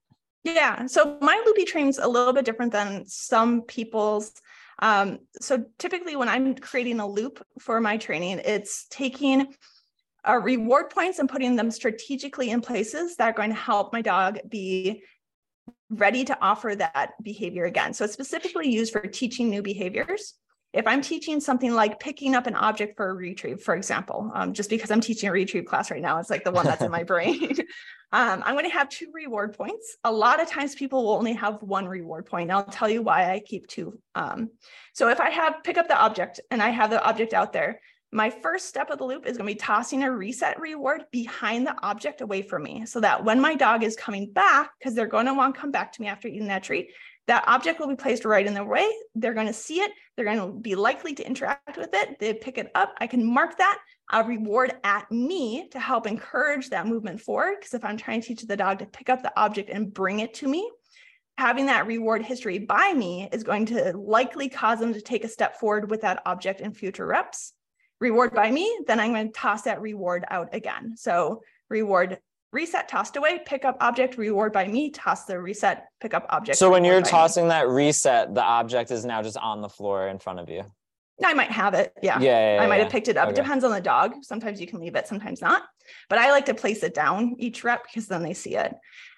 Yeah. 0.45 0.87
So 0.87 1.19
my 1.21 1.43
loopy 1.47 1.65
training's 1.65 1.99
a 1.99 2.09
little 2.09 2.33
bit 2.33 2.45
different 2.45 2.73
than 2.73 3.05
some 3.07 3.63
people's 3.63 4.33
um, 4.81 5.19
so 5.41 5.65
typically 5.79 6.17
when 6.17 6.29
I'm 6.29 6.55
creating 6.55 7.01
a 7.01 7.07
loop 7.07 7.45
for 7.59 7.81
my 7.81 7.97
training, 7.97 8.41
it's 8.45 8.87
taking 8.91 9.55
uh, 10.29 10.37
reward 10.37 10.91
points 10.91 11.19
and 11.19 11.29
putting 11.29 11.57
them 11.57 11.71
strategically 11.71 12.51
in 12.51 12.61
places 12.61 13.17
that 13.17 13.29
are 13.29 13.33
going 13.33 13.51
to 13.51 13.57
help 13.57 13.93
my 13.93 14.03
dog 14.03 14.39
be 14.49 15.03
ready 15.91 16.25
to 16.25 16.39
offer 16.41 16.75
that 16.77 17.13
behavior 17.23 17.65
again. 17.65 17.95
So 17.95 18.05
it's 18.05 18.13
specifically 18.13 18.69
used 18.69 18.93
for 18.93 19.01
teaching 19.01 19.49
new 19.49 19.63
behaviors. 19.63 20.35
If 20.75 20.87
I'm 20.87 21.01
teaching 21.01 21.41
something 21.41 21.73
like 21.73 21.99
picking 21.99 22.35
up 22.35 22.47
an 22.47 22.55
object 22.55 22.97
for 22.97 23.09
a 23.09 23.15
retrieve, 23.15 23.63
for 23.63 23.75
example, 23.75 24.31
um, 24.35 24.53
just 24.53 24.69
because 24.69 24.91
I'm 24.91 25.01
teaching 25.01 25.31
a 25.31 25.33
retrieve 25.33 25.65
class 25.65 25.91
right 25.91 26.03
now, 26.03 26.19
it's 26.19 26.29
like 26.29 26.45
the 26.45 26.51
one 26.51 26.67
that's 26.67 26.83
in 26.83 26.91
my 26.91 27.03
brain. 27.05 27.57
Um, 28.11 28.43
I'm 28.45 28.55
going 28.55 28.65
to 28.65 28.73
have 28.73 28.89
two 28.89 29.11
reward 29.13 29.57
points. 29.57 29.97
A 30.05 30.13
lot 30.13 30.41
of 30.41 30.49
times 30.49 30.75
people 30.75 31.05
will 31.05 31.13
only 31.13 31.35
have 31.35 31.63
one 31.63 31.87
reward 31.87 32.25
point. 32.25 32.51
I'll 32.51 32.65
tell 32.65 32.89
you 32.89 33.03
why 33.03 33.31
I 33.31 33.41
keep 33.41 33.67
two. 33.67 33.99
Um, 34.15 34.51
so 34.95 35.09
if 35.09 35.21
I 35.21 35.31
have 35.31 35.63
pick 35.63 35.77
up 35.77 35.89
the 35.89 35.99
object 35.99 36.41
and 36.51 36.63
I 36.63 36.71
have 36.71 36.91
the 36.91 37.03
object 37.03 37.35
out 37.35 37.53
there, 37.53 37.81
my 38.11 38.31
first 38.31 38.67
step 38.67 38.91
of 38.91 38.99
the 38.99 39.05
loop 39.05 39.27
is 39.27 39.37
going 39.37 39.49
to 39.49 39.55
be 39.55 39.59
tossing 39.59 40.03
a 40.03 40.11
reset 40.11 40.59
reward 40.59 41.03
behind 41.13 41.67
the 41.67 41.77
object 41.83 42.21
away 42.23 42.41
from 42.41 42.63
me 42.63 42.87
so 42.87 43.01
that 43.01 43.23
when 43.25 43.41
my 43.41 43.55
dog 43.55 43.85
is 43.85 43.97
coming 43.97 44.33
back, 44.33 44.71
because 44.79 44.95
they're 44.95 45.07
going 45.07 45.27
to 45.27 45.35
want 45.35 45.55
to 45.55 45.61
come 45.61 45.71
back 45.71 45.93
to 45.93 46.01
me 46.01 46.09
after 46.09 46.27
eating 46.27 46.49
that 46.49 46.63
treat, 46.63 46.89
that 47.27 47.45
object 47.47 47.79
will 47.79 47.89
be 47.89 47.97
placed 47.97 48.25
right 48.25 48.47
in 48.47 48.55
their 48.55 48.65
way. 48.65 48.91
They're 49.15 49.35
going 49.35 49.49
to 49.49 49.53
see 49.53 49.81
it. 49.81 49.93
They're 50.17 50.25
going 50.25 50.39
to 50.39 50.59
be 50.59 50.75
likely 50.75 51.15
to 51.15 51.27
interact 51.27 51.77
with 51.77 51.91
it. 51.93 52.19
They 52.19 52.33
pick 52.33 52.57
it 52.57 52.71
up. 52.75 52.95
I 52.99 53.07
can 53.07 53.23
mark 53.23 53.59
that 53.59 53.79
a 54.11 54.25
reward 54.25 54.73
at 54.85 55.11
me 55.13 55.69
to 55.73 55.79
help 55.79 56.07
encourage 56.07 56.71
that 56.71 56.87
movement 56.87 57.21
forward. 57.21 57.57
Because 57.59 57.75
if 57.75 57.85
I'm 57.85 57.99
trying 57.99 58.23
to 58.23 58.29
teach 58.29 58.43
the 58.43 58.57
dog 58.57 58.79
to 58.79 58.87
pick 58.87 59.11
up 59.11 59.23
the 59.23 59.39
object 59.39 59.69
and 59.69 59.93
bring 59.93 60.21
it 60.21 60.33
to 60.35 60.49
me, 60.49 60.71
having 61.37 61.67
that 61.67 61.87
reward 61.87 62.23
history 62.23 62.59
by 62.59 62.95
me 62.95 63.29
is 63.31 63.45
going 63.45 63.67
to 63.67 63.95
likely 63.95 64.49
cause 64.49 64.81
them 64.81 64.95
to 64.95 65.01
take 65.03 65.25
a 65.25 65.29
step 65.29 65.61
forward 65.61 65.91
with 65.91 66.01
that 66.01 66.23
object 66.25 66.63
in 66.63 66.73
future 66.73 67.07
reps. 67.07 67.53
Reward 68.01 68.33
by 68.35 68.51
me, 68.51 68.79
then 68.87 69.01
I'm 69.01 69.13
going 69.13 69.27
to 69.27 69.33
toss 69.33 69.63
that 69.63 69.81
reward 69.81 70.25
out 70.31 70.55
again. 70.55 70.97
So 70.97 71.43
reward 71.69 72.19
reset 72.51 72.89
tossed 72.89 73.17
away 73.17 73.41
pick 73.45 73.67
up 73.67 73.77
object 73.81 74.17
reward 74.17 74.55
by 74.55 74.67
me 74.67 74.89
toss 74.91 75.27
the 75.27 75.39
reset 75.39 75.85
pick 76.01 76.15
up 76.15 76.25
object 76.31 76.57
so 76.57 76.71
when 76.71 76.83
you're 76.83 77.03
by 77.03 77.07
me. 77.07 77.11
tossing 77.11 77.49
that 77.49 77.69
reset 77.69 78.35
the 78.35 78.43
object 78.43 78.91
is 78.91 79.05
now 79.05 79.23
just 79.23 79.37
on 79.37 79.61
the 79.61 79.69
floor 79.69 80.09
in 80.09 80.19
front 80.19 80.41
of 80.41 80.49
you 80.49 80.65
I 81.23 81.35
might 81.35 81.51
have 81.51 81.75
it. 81.75 81.93
Yeah. 82.01 82.21
yeah, 82.21 82.55
yeah, 82.57 82.63
I 82.63 82.67
might 82.69 82.77
yeah. 82.77 82.85
have 82.85 82.93
picked 82.93 83.09
it 83.09 83.17
up. 83.17 83.29
It 83.29 83.33
Okay. 83.33 83.43
depends 83.43 83.65
on 83.65 83.73
the 83.73 83.81
dog. 83.81 84.15
Sometimes 84.23 84.61
you 84.61 84.69
can 84.69 84.79
leave 84.79 84.95
it, 84.95 85.09
sometimes 85.09 85.41
not. 85.43 85.65
But 86.09 86.21
I 86.21 86.31
like 86.31 86.47
to 86.47 86.55
place 86.55 86.85
it 86.85 86.95
down 86.95 87.35
each 87.39 87.65
rep 87.65 87.83
because 87.85 88.07
then 88.07 88.23
they 88.23 88.35
see 88.35 88.55
it. 88.55 88.73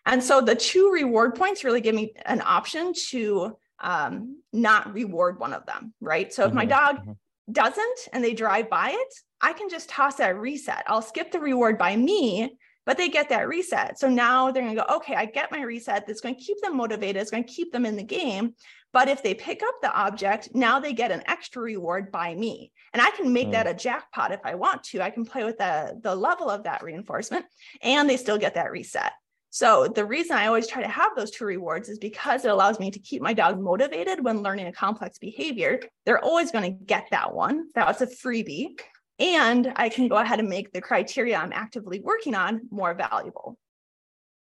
And 0.07 0.25
so 0.25 0.41
the 0.41 0.55
two 0.55 0.91
reward 0.91 1.35
points 1.35 1.63
really 1.63 1.83
give 1.83 1.95
me 1.95 2.15
an 2.25 2.41
option 2.41 2.95
to 3.11 3.55
um, 3.81 4.41
not 4.51 4.95
reward 4.95 5.39
one 5.39 5.53
of 5.53 5.67
them, 5.67 5.93
right? 6.01 6.33
So 6.33 6.47
if 6.47 6.55
my 6.55 6.65
Mhm, 6.65 6.69
dog 6.71 6.97
mhm. 7.07 7.17
Doesn't 7.53 7.99
and 8.13 8.23
they 8.23 8.35
drive 8.35 8.69
by 8.71 8.91
it, 8.91 9.15
I 9.41 9.53
can 9.53 9.69
just 9.69 9.89
toss 9.89 10.17
that 10.17 10.37
reset. 10.39 10.85
I'll 10.87 11.03
skip 11.03 11.31
the 11.33 11.41
reward 11.41 11.79
by 11.79 11.97
me, 11.97 12.57
but 12.87 12.97
they 12.97 13.09
get 13.09 13.29
that 13.31 13.49
reset. 13.49 13.99
So 13.99 14.09
now 14.09 14.51
they're 14.51 14.63
going 14.63 14.75
to 14.77 14.83
go, 14.87 14.97
okay, 14.97 15.15
I 15.15 15.25
get 15.27 15.51
my 15.53 15.63
reset. 15.63 16.07
That's 16.07 16.21
going 16.21 16.35
to 16.35 16.41
keep 16.41 16.61
them 16.61 16.77
motivated. 16.77 17.21
It's 17.21 17.31
going 17.31 17.45
to 17.45 17.53
keep 17.53 17.73
them 17.73 17.87
in 17.87 17.97
the 17.97 18.03
game. 18.03 18.55
But 18.93 19.09
if 19.09 19.23
they 19.23 19.35
pick 19.35 19.63
up 19.63 19.75
the 19.81 19.93
object, 19.95 20.51
now 20.53 20.81
they 20.81 20.93
get 20.93 21.13
an 21.13 21.23
extra 21.27 21.63
reward 21.63 22.11
by 22.11 22.35
me. 22.35 22.73
And 22.93 23.01
I 23.01 23.11
can 23.13 23.33
make 23.33 23.49
Mm. 23.49 23.53
that 23.53 23.67
a 23.69 23.75
jackpot 23.75 24.33
if 24.33 24.41
I 24.45 24.57
want 24.57 24.83
to. 24.85 25.01
I 25.01 25.11
can 25.11 25.25
play 25.25 25.45
with 25.45 25.59
the, 25.59 25.99
the 26.03 26.15
level 26.15 26.51
of 26.51 26.65
that 26.65 26.83
reinforcement 26.83 27.45
and 27.83 28.11
they 28.11 28.17
still 28.17 28.39
get 28.39 28.55
that 28.55 28.73
reset. 28.73 29.13
So 29.53 29.89
the 29.89 30.05
reason 30.05 30.37
I 30.37 30.47
always 30.47 30.69
try 30.69 30.81
to 30.81 30.89
have 30.89 31.11
those 31.17 31.33
two 31.33 31.45
rewards 31.45 31.89
is 31.89 31.99
because 31.99 32.45
it 32.45 32.53
allows 32.53 32.79
me 32.79 32.93
to 32.93 32.99
keep 33.01 33.21
my 33.21 33.35
dog 33.35 33.61
motivated 33.61 34.23
when 34.23 34.43
learning 34.43 34.69
a 34.69 34.73
complex 34.73 35.19
behavior. 35.19 35.81
They're 36.07 36.25
always 36.25 36.53
going 36.53 36.73
to 36.73 36.85
get 36.85 37.09
that 37.11 37.35
one. 37.35 37.67
That 37.75 37.89
was 37.89 38.01
a 38.01 38.07
freebie. 38.07 38.79
And 39.19 39.73
I 39.75 39.89
can 39.89 40.07
go 40.07 40.17
ahead 40.17 40.39
and 40.39 40.49
make 40.49 40.73
the 40.73 40.81
criteria 40.81 41.37
I'm 41.37 41.53
actively 41.53 42.01
working 42.01 42.37
on 42.37 42.63
more 42.71 42.95
valuable. 42.95 43.59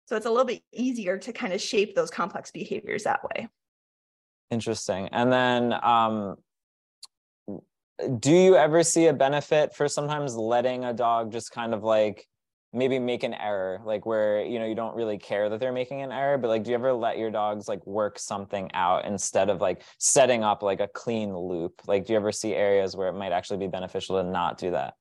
So 0.05 0.15
it's 0.15 0.25
a 0.25 0.29
little 0.29 0.45
bit 0.45 0.61
easier 0.71 1.17
to 1.17 1.33
kind 1.33 1.51
of 1.51 1.61
shape 1.61 1.95
those 1.95 2.09
complex 2.09 2.51
behaviors 2.51 3.03
that 3.03 3.19
way. 3.23 3.49
Interesting. 4.51 5.09
And 5.09 5.31
then 5.31 5.73
um 5.83 6.35
do 8.19 8.31
you 8.31 8.55
ever 8.55 8.83
see 8.83 9.07
a 9.07 9.13
benefit 9.13 9.75
for 9.75 9.87
sometimes 9.87 10.35
letting 10.35 10.83
a 10.83 10.93
dog 10.93 11.31
just 11.31 11.51
kind 11.51 11.73
of 11.73 11.83
like 11.83 12.27
maybe 12.73 12.99
make 12.99 13.23
an 13.23 13.33
error 13.35 13.79
like 13.85 14.05
where 14.05 14.43
you 14.43 14.59
know 14.59 14.65
you 14.65 14.75
don't 14.75 14.95
really 14.95 15.17
care 15.17 15.49
that 15.49 15.59
they're 15.59 15.71
making 15.71 16.01
an 16.01 16.11
error 16.11 16.37
but 16.37 16.47
like 16.47 16.63
do 16.63 16.71
you 16.71 16.75
ever 16.75 16.91
let 16.91 17.17
your 17.17 17.29
dogs 17.29 17.67
like 17.67 17.85
work 17.85 18.17
something 18.17 18.69
out 18.73 19.05
instead 19.05 19.49
of 19.49 19.61
like 19.61 19.83
setting 19.99 20.43
up 20.43 20.63
like 20.63 20.79
a 20.79 20.87
clean 20.87 21.35
loop 21.35 21.81
like 21.87 22.05
do 22.05 22.13
you 22.13 22.17
ever 22.17 22.31
see 22.31 22.53
areas 22.53 22.95
where 22.95 23.07
it 23.07 23.13
might 23.13 23.31
actually 23.31 23.57
be 23.57 23.67
beneficial 23.67 24.21
to 24.21 24.27
not 24.27 24.57
do 24.57 24.71
that 24.71 24.95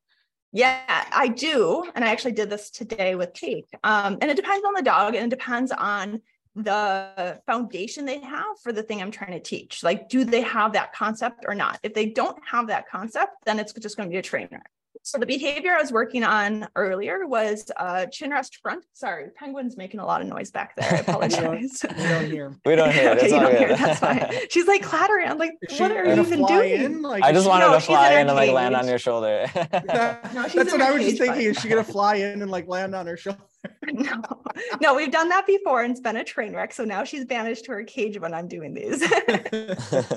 Yeah, 0.53 0.81
I 0.87 1.29
do. 1.29 1.83
And 1.95 2.05
I 2.05 2.09
actually 2.09 2.33
did 2.33 2.51
this 2.51 2.71
today 2.71 3.15
with 3.15 3.33
Cake. 3.33 3.69
Um, 3.85 4.19
and 4.21 4.31
it 4.31 4.37
depends 4.37 4.65
on 4.67 4.75
the 4.75 4.83
dog 4.83 5.15
and 5.15 5.33
it 5.33 5.37
depends 5.39 5.73
on 5.73 6.21
the 6.55 7.41
foundation 7.47 8.05
they 8.05 8.21
have 8.21 8.59
for 8.63 8.73
the 8.73 8.83
thing 8.83 9.01
I'm 9.01 9.11
trying 9.11 9.33
to 9.33 9.41
teach. 9.41 9.83
Like, 9.83 10.11
do 10.11 10.25
they 10.25 10.43
have 10.43 10.75
that 10.75 10.93
concept 10.93 11.47
or 11.49 11.55
not? 11.55 11.81
If 11.83 11.95
they 11.95 12.07
don't 12.07 12.39
have 12.47 12.67
that 12.67 12.89
concept, 12.89 13.33
then 13.47 13.59
it's 13.59 13.73
just 13.73 13.97
going 13.97 14.09
to 14.09 14.13
be 14.13 14.19
a 14.19 14.23
train 14.23 14.49
wreck. 14.53 14.71
So 15.05 15.19
the 15.19 15.27
behavior 15.27 15.73
I 15.73 15.81
was 15.81 15.91
working 15.91 16.23
on 16.23 16.69
earlier 16.77 17.27
was 17.27 17.69
uh, 17.77 18.07
chin 18.07 18.31
rest 18.31 18.59
front. 18.63 18.85
Sorry, 18.95 19.31
penguin's 19.35 19.77
making 19.77 19.99
a 19.99 20.07
lot 20.07 20.23
of 20.23 20.29
noise 20.29 20.53
back 20.53 20.77
there. 20.77 20.95
I 20.95 20.97
apologize. 21.07 21.81
We 21.83 22.03
don't 22.05 22.31
hear. 22.31 22.57
we 22.65 22.77
don't 22.77 22.93
hear 22.93 23.11
okay, 23.17 23.25
It's 23.27 23.33
you 23.35 23.41
don't 23.41 23.51
hear 23.57 23.69
good. 23.69 23.75
it. 23.75 23.79
That's 23.81 23.99
fine. 23.99 24.31
She's 24.51 24.69
like 24.69 24.83
clattering. 24.83 25.27
I'm 25.29 25.39
like, 25.39 25.55
Is 25.63 25.77
she 25.77 25.83
what 25.83 25.91
are 25.91 26.05
you 26.05 26.13
even 26.23 26.47
doing? 26.47 27.03
Like, 27.03 27.25
i 27.25 27.33
just 27.33 27.45
she- 27.45 27.49
wanted 27.49 27.67
No, 27.67 27.75
to 27.75 27.81
fly 27.81 28.13
in 28.13 28.21
in 28.23 28.29
and 28.29 28.37
like 28.37 28.53
land 28.53 28.77
on 28.77 28.87
your 28.87 28.99
shoulder 28.99 29.47
That- 29.55 30.33
No, 30.35 30.43
that's 30.43 30.55
what 30.73 30.81
I 30.81 30.93
was 30.93 31.05
just 31.05 31.19
thinking. 31.19 31.43
Is 31.47 31.59
she 31.59 31.69
gonna 31.69 31.83
fly 31.83 32.17
in 32.17 32.41
and 32.41 32.51
like 32.51 32.69
land 32.69 32.95
on 32.95 33.07
her 33.09 33.17
shoulder? 33.17 33.41
no, 33.93 34.23
no, 34.81 34.95
we've 34.95 35.11
done 35.11 35.29
that 35.31 35.47
before 35.47 35.83
and 35.83 35.91
it's 35.91 36.01
been 36.01 36.17
a 36.17 36.25
train 36.25 36.53
wreck. 36.55 36.73
So 36.73 36.85
now 36.85 37.03
she's 37.05 37.25
banished 37.25 37.65
to 37.65 37.73
her 37.73 37.83
cage 37.85 38.21
when 38.21 38.35
I'm 38.35 38.47
doing 38.47 38.73
these. 38.75 39.03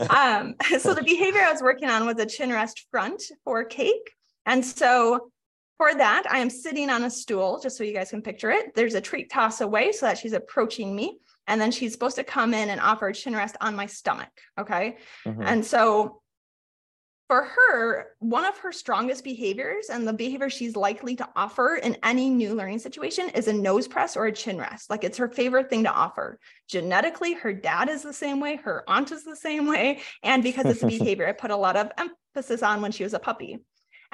um, 0.09 0.55
so 0.79 0.93
the 0.93 1.03
behavior 1.03 1.41
I 1.41 1.51
was 1.51 1.61
working 1.61 1.89
on 1.89 2.05
was 2.05 2.19
a 2.19 2.25
chin 2.27 2.51
rest 2.51 2.85
front 2.91 3.23
for 3.43 3.63
cake. 3.63 4.11
And 4.45 4.65
so 4.65 5.31
for 5.77 5.93
that, 5.93 6.23
I 6.29 6.39
am 6.39 6.49
sitting 6.49 6.89
on 6.89 7.03
a 7.03 7.09
stool, 7.09 7.59
just 7.61 7.77
so 7.77 7.83
you 7.83 7.93
guys 7.93 8.09
can 8.09 8.21
picture 8.21 8.51
it. 8.51 8.73
There's 8.75 8.95
a 8.95 9.01
treat 9.01 9.29
toss 9.29 9.61
away 9.61 9.91
so 9.91 10.05
that 10.05 10.17
she's 10.17 10.33
approaching 10.33 10.95
me. 10.95 11.19
And 11.47 11.59
then 11.59 11.71
she's 11.71 11.91
supposed 11.91 12.15
to 12.15 12.23
come 12.23 12.53
in 12.53 12.69
and 12.69 12.81
offer 12.81 13.07
a 13.07 13.13
chin 13.13 13.35
rest 13.35 13.55
on 13.61 13.75
my 13.75 13.85
stomach. 13.85 14.31
Okay. 14.57 14.97
Mhm. 15.25 15.43
And 15.45 15.65
so 15.65 16.21
for 17.27 17.43
her, 17.43 18.07
one 18.19 18.45
of 18.45 18.57
her 18.59 18.71
strongest 18.71 19.23
behaviors 19.23 19.89
and 19.89 20.07
the 20.07 20.13
behavior 20.13 20.49
she's 20.49 20.75
likely 20.75 21.15
to 21.15 21.27
offer 21.35 21.75
in 21.75 21.97
any 22.03 22.29
new 22.29 22.53
learning 22.53 22.79
situation 22.79 23.29
is 23.29 23.47
a 23.47 23.53
nose 23.53 23.87
press 23.87 24.15
or 24.15 24.27
a 24.27 24.31
chin 24.31 24.59
rest. 24.59 24.89
Like 24.89 25.03
it's 25.03 25.17
her 25.17 25.27
favorite 25.27 25.69
thing 25.69 25.83
to 25.83 25.91
offer. 25.91 26.39
Genetically, 26.67 27.33
her 27.33 27.51
dad 27.51 27.89
is 27.89 28.03
the 28.03 28.13
same 28.13 28.39
way, 28.39 28.57
her 28.57 28.83
aunt 28.87 29.11
is 29.11 29.23
the 29.23 29.35
same 29.35 29.67
way. 29.67 30.01
And 30.23 30.43
because 30.43 30.65
it's 30.65 30.83
a 30.83 30.87
behavior 30.99 31.27
I 31.27 31.31
put 31.31 31.51
a 31.51 31.55
lot 31.55 31.75
of 31.75 31.91
emphasis 31.97 32.61
on 32.61 32.81
when 32.81 32.91
she 32.91 33.03
was 33.03 33.15
a 33.15 33.19
puppy. 33.19 33.59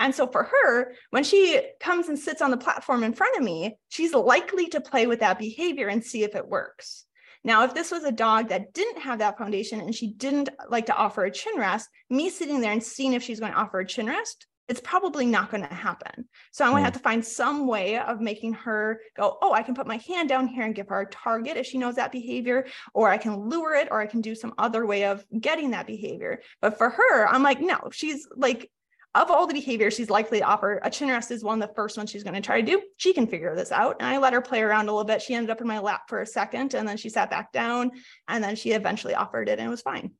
And 0.01 0.15
so 0.15 0.25
for 0.25 0.43
her, 0.43 0.95
when 1.11 1.23
she 1.23 1.61
comes 1.79 2.09
and 2.09 2.17
sits 2.17 2.41
on 2.41 2.49
the 2.49 2.57
platform 2.57 3.03
in 3.03 3.13
front 3.13 3.37
of 3.37 3.43
me, 3.43 3.77
she's 3.89 4.13
likely 4.13 4.67
to 4.69 4.81
play 4.81 5.05
with 5.05 5.19
that 5.19 5.37
behavior 5.37 5.87
and 5.89 6.03
see 6.03 6.23
if 6.23 6.35
it 6.35 6.47
works. 6.47 7.05
Now, 7.43 7.63
if 7.65 7.75
this 7.75 7.91
was 7.91 8.03
a 8.03 8.11
dog 8.11 8.49
that 8.49 8.73
didn't 8.73 9.01
have 9.03 9.19
that 9.19 9.37
foundation 9.37 9.79
and 9.79 9.93
she 9.93 10.07
didn't 10.13 10.49
like 10.69 10.87
to 10.87 10.95
offer 10.95 11.23
a 11.23 11.31
chin 11.31 11.53
rest, 11.55 11.87
me 12.09 12.31
sitting 12.31 12.61
there 12.61 12.71
and 12.71 12.83
seeing 12.83 13.13
if 13.13 13.21
she's 13.21 13.39
going 13.39 13.51
to 13.51 13.57
offer 13.57 13.79
a 13.79 13.85
chin 13.85 14.07
rest, 14.07 14.47
it's 14.67 14.81
probably 14.81 15.25
not 15.25 15.51
going 15.51 15.67
to 15.67 15.73
happen. 15.73 16.25
So 16.51 16.65
I'm 16.65 16.71
going 16.71 16.81
to 16.81 16.85
have 16.85 16.93
to 16.93 16.99
find 16.99 17.23
some 17.23 17.67
way 17.67 17.99
of 17.99 18.21
making 18.21 18.53
her 18.53 19.01
go, 19.15 19.37
oh, 19.41 19.53
I 19.53 19.61
can 19.61 19.75
put 19.75 19.85
my 19.85 19.97
hand 19.97 20.29
down 20.29 20.47
here 20.47 20.63
and 20.63 20.73
give 20.73 20.87
her 20.87 21.01
a 21.01 21.09
target 21.09 21.57
if 21.57 21.67
she 21.67 21.77
knows 21.77 21.95
that 21.95 22.11
behavior, 22.11 22.65
or 22.93 23.09
I 23.09 23.17
can 23.17 23.49
lure 23.49 23.75
it, 23.75 23.89
or 23.91 23.99
I 23.99 24.07
can 24.07 24.21
do 24.21 24.33
some 24.33 24.53
other 24.57 24.85
way 24.85 25.05
of 25.05 25.23
getting 25.39 25.71
that 25.71 25.87
behavior. 25.87 26.41
But 26.59 26.77
for 26.77 26.89
her, 26.89 27.27
I'm 27.27 27.43
like, 27.43 27.59
no, 27.59 27.89
she's 27.91 28.27
like, 28.35 28.71
of 29.13 29.29
all 29.29 29.45
the 29.45 29.53
behaviors 29.53 29.93
she's 29.93 30.09
likely 30.09 30.39
to 30.39 30.45
offer, 30.45 30.79
a 30.83 30.89
chin 30.89 31.09
rest 31.09 31.31
is 31.31 31.43
one 31.43 31.61
of 31.61 31.67
the 31.67 31.75
first 31.75 31.97
ones 31.97 32.09
she's 32.09 32.23
going 32.23 32.33
to 32.33 32.41
try 32.41 32.61
to 32.61 32.65
do. 32.65 32.81
She 32.97 33.13
can 33.13 33.27
figure 33.27 33.55
this 33.55 33.71
out. 33.71 33.97
And 33.99 34.07
I 34.07 34.17
let 34.17 34.31
her 34.33 34.41
play 34.41 34.61
around 34.61 34.87
a 34.87 34.91
little 34.91 35.03
bit. 35.03 35.21
She 35.21 35.33
ended 35.33 35.49
up 35.49 35.59
in 35.59 35.67
my 35.67 35.79
lap 35.79 36.03
for 36.07 36.21
a 36.21 36.25
second 36.25 36.75
and 36.75 36.87
then 36.87 36.95
she 36.95 37.09
sat 37.09 37.29
back 37.29 37.51
down 37.51 37.91
and 38.29 38.43
then 38.43 38.55
she 38.55 38.71
eventually 38.71 39.13
offered 39.13 39.49
it 39.49 39.59
and 39.59 39.67
it 39.67 39.69
was 39.69 39.81
fine. 39.81 40.11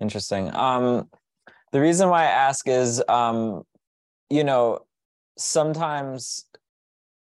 Interesting. 0.00 0.54
Um, 0.54 1.08
the 1.72 1.80
reason 1.80 2.10
why 2.10 2.24
I 2.24 2.30
ask 2.30 2.68
is, 2.68 3.02
um, 3.08 3.62
you 4.28 4.44
know, 4.44 4.80
sometimes 5.38 6.44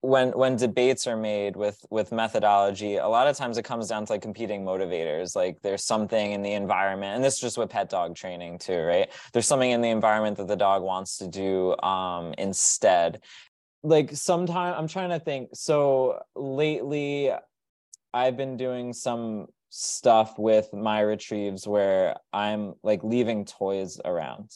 when 0.01 0.31
when 0.31 0.55
debates 0.55 1.05
are 1.05 1.15
made 1.15 1.55
with 1.55 1.85
with 1.91 2.11
methodology, 2.11 2.97
a 2.97 3.07
lot 3.07 3.27
of 3.27 3.37
times 3.37 3.57
it 3.57 3.63
comes 3.63 3.87
down 3.87 4.05
to 4.05 4.13
like 4.13 4.21
competing 4.21 4.65
motivators. 4.65 5.35
Like 5.35 5.61
there's 5.61 5.83
something 5.83 6.31
in 6.31 6.41
the 6.41 6.53
environment, 6.53 7.15
and 7.15 7.23
this 7.23 7.35
is 7.35 7.39
just 7.39 7.57
with 7.57 7.69
pet 7.69 7.89
dog 7.89 8.15
training 8.15 8.57
too, 8.57 8.81
right? 8.81 9.09
There's 9.31 9.47
something 9.47 9.69
in 9.69 9.81
the 9.81 9.89
environment 9.89 10.37
that 10.37 10.47
the 10.47 10.55
dog 10.55 10.81
wants 10.81 11.17
to 11.19 11.27
do 11.27 11.77
um, 11.81 12.33
instead. 12.37 13.21
Like 13.83 14.15
sometimes 14.15 14.75
I'm 14.77 14.87
trying 14.87 15.09
to 15.09 15.19
think. 15.19 15.49
So 15.53 16.19
lately, 16.35 17.31
I've 18.13 18.37
been 18.37 18.57
doing 18.57 18.93
some 18.93 19.47
stuff 19.69 20.37
with 20.37 20.73
my 20.73 21.01
retrieves 21.01 21.67
where 21.67 22.17
I'm 22.33 22.73
like 22.83 23.03
leaving 23.03 23.45
toys 23.45 24.01
around. 24.03 24.49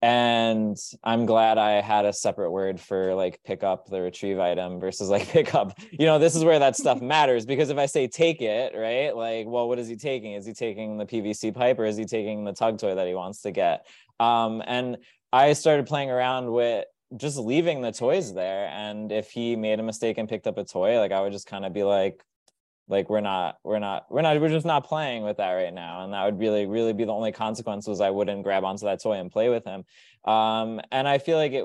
And 0.00 0.76
I'm 1.02 1.26
glad 1.26 1.58
I 1.58 1.80
had 1.80 2.04
a 2.04 2.12
separate 2.12 2.52
word 2.52 2.80
for 2.80 3.14
like 3.14 3.40
pick 3.44 3.64
up 3.64 3.88
the 3.88 4.00
retrieve 4.00 4.38
item 4.38 4.78
versus 4.78 5.08
like 5.08 5.26
pick 5.32 5.54
up. 5.54 5.78
You 5.90 6.06
know, 6.06 6.18
this 6.18 6.36
is 6.36 6.44
where 6.44 6.58
that 6.58 6.76
stuff 6.76 7.00
matters 7.02 7.44
because 7.46 7.70
if 7.70 7.78
I 7.78 7.86
say 7.86 8.06
take 8.06 8.40
it, 8.40 8.74
right? 8.76 9.14
Like, 9.14 9.46
well, 9.48 9.68
what 9.68 9.78
is 9.78 9.88
he 9.88 9.96
taking? 9.96 10.32
Is 10.34 10.46
he 10.46 10.52
taking 10.52 10.98
the 10.98 11.06
PVC 11.06 11.54
pipe 11.54 11.78
or 11.78 11.84
is 11.84 11.96
he 11.96 12.04
taking 12.04 12.44
the 12.44 12.52
tug 12.52 12.78
toy 12.78 12.94
that 12.94 13.08
he 13.08 13.14
wants 13.14 13.42
to 13.42 13.50
get? 13.50 13.86
Um, 14.20 14.62
and 14.66 14.98
I 15.32 15.52
started 15.52 15.86
playing 15.86 16.10
around 16.10 16.50
with 16.50 16.84
just 17.16 17.38
leaving 17.38 17.80
the 17.80 17.92
toys 17.92 18.32
there. 18.32 18.68
And 18.68 19.10
if 19.10 19.30
he 19.30 19.56
made 19.56 19.80
a 19.80 19.82
mistake 19.82 20.18
and 20.18 20.28
picked 20.28 20.46
up 20.46 20.58
a 20.58 20.64
toy, 20.64 20.98
like 20.98 21.12
I 21.12 21.20
would 21.20 21.32
just 21.32 21.46
kind 21.46 21.64
of 21.64 21.72
be 21.72 21.82
like, 21.82 22.22
like 22.88 23.10
we're 23.10 23.20
not 23.20 23.58
we're 23.62 23.78
not 23.78 24.06
we're 24.10 24.22
not 24.22 24.40
we're 24.40 24.48
just 24.48 24.66
not 24.66 24.86
playing 24.86 25.22
with 25.22 25.36
that 25.36 25.52
right 25.52 25.72
now. 25.72 26.04
And 26.04 26.12
that 26.12 26.24
would 26.24 26.38
really 26.38 26.66
really 26.66 26.92
be 26.92 27.04
the 27.04 27.12
only 27.12 27.32
consequence 27.32 27.86
was 27.86 28.00
i 28.00 28.10
wouldn't 28.10 28.42
grab 28.42 28.64
onto 28.64 28.86
that 28.86 29.02
toy 29.02 29.14
and 29.14 29.30
play 29.30 29.48
with 29.48 29.64
him. 29.64 29.84
Um 30.24 30.80
and 30.90 31.06
i 31.06 31.18
feel 31.18 31.36
like 31.36 31.52
it 31.52 31.64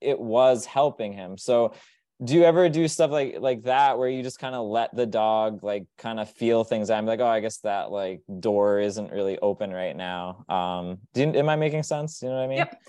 it 0.00 0.20
was 0.20 0.64
helping 0.66 1.12
him. 1.12 1.36
So 1.36 1.74
do 2.22 2.34
you 2.34 2.44
ever 2.44 2.68
do 2.68 2.86
stuff 2.86 3.10
like 3.10 3.36
like 3.40 3.62
that 3.62 3.98
where 3.98 4.08
you 4.08 4.22
just 4.22 4.38
kind 4.38 4.54
of 4.54 4.66
let 4.66 4.94
the 4.94 5.06
dog 5.06 5.64
like 5.64 5.86
kind 5.96 6.20
of 6.20 6.30
feel 6.30 6.64
things 6.64 6.90
i'm 6.90 7.06
like 7.06 7.18
oh 7.20 7.26
i 7.26 7.40
guess 7.40 7.56
that 7.58 7.90
like 7.90 8.20
door 8.40 8.78
isn't 8.78 9.10
really 9.10 9.38
open 9.38 9.70
right 9.72 9.96
now. 9.96 10.44
Um 10.48 10.98
do 11.14 11.22
you, 11.22 11.32
am 11.32 11.48
i 11.48 11.56
making 11.56 11.82
sense? 11.82 12.20
You 12.22 12.28
know 12.28 12.36
what 12.36 12.44
i 12.44 12.46
mean? 12.46 12.58
Yep. 12.58 12.82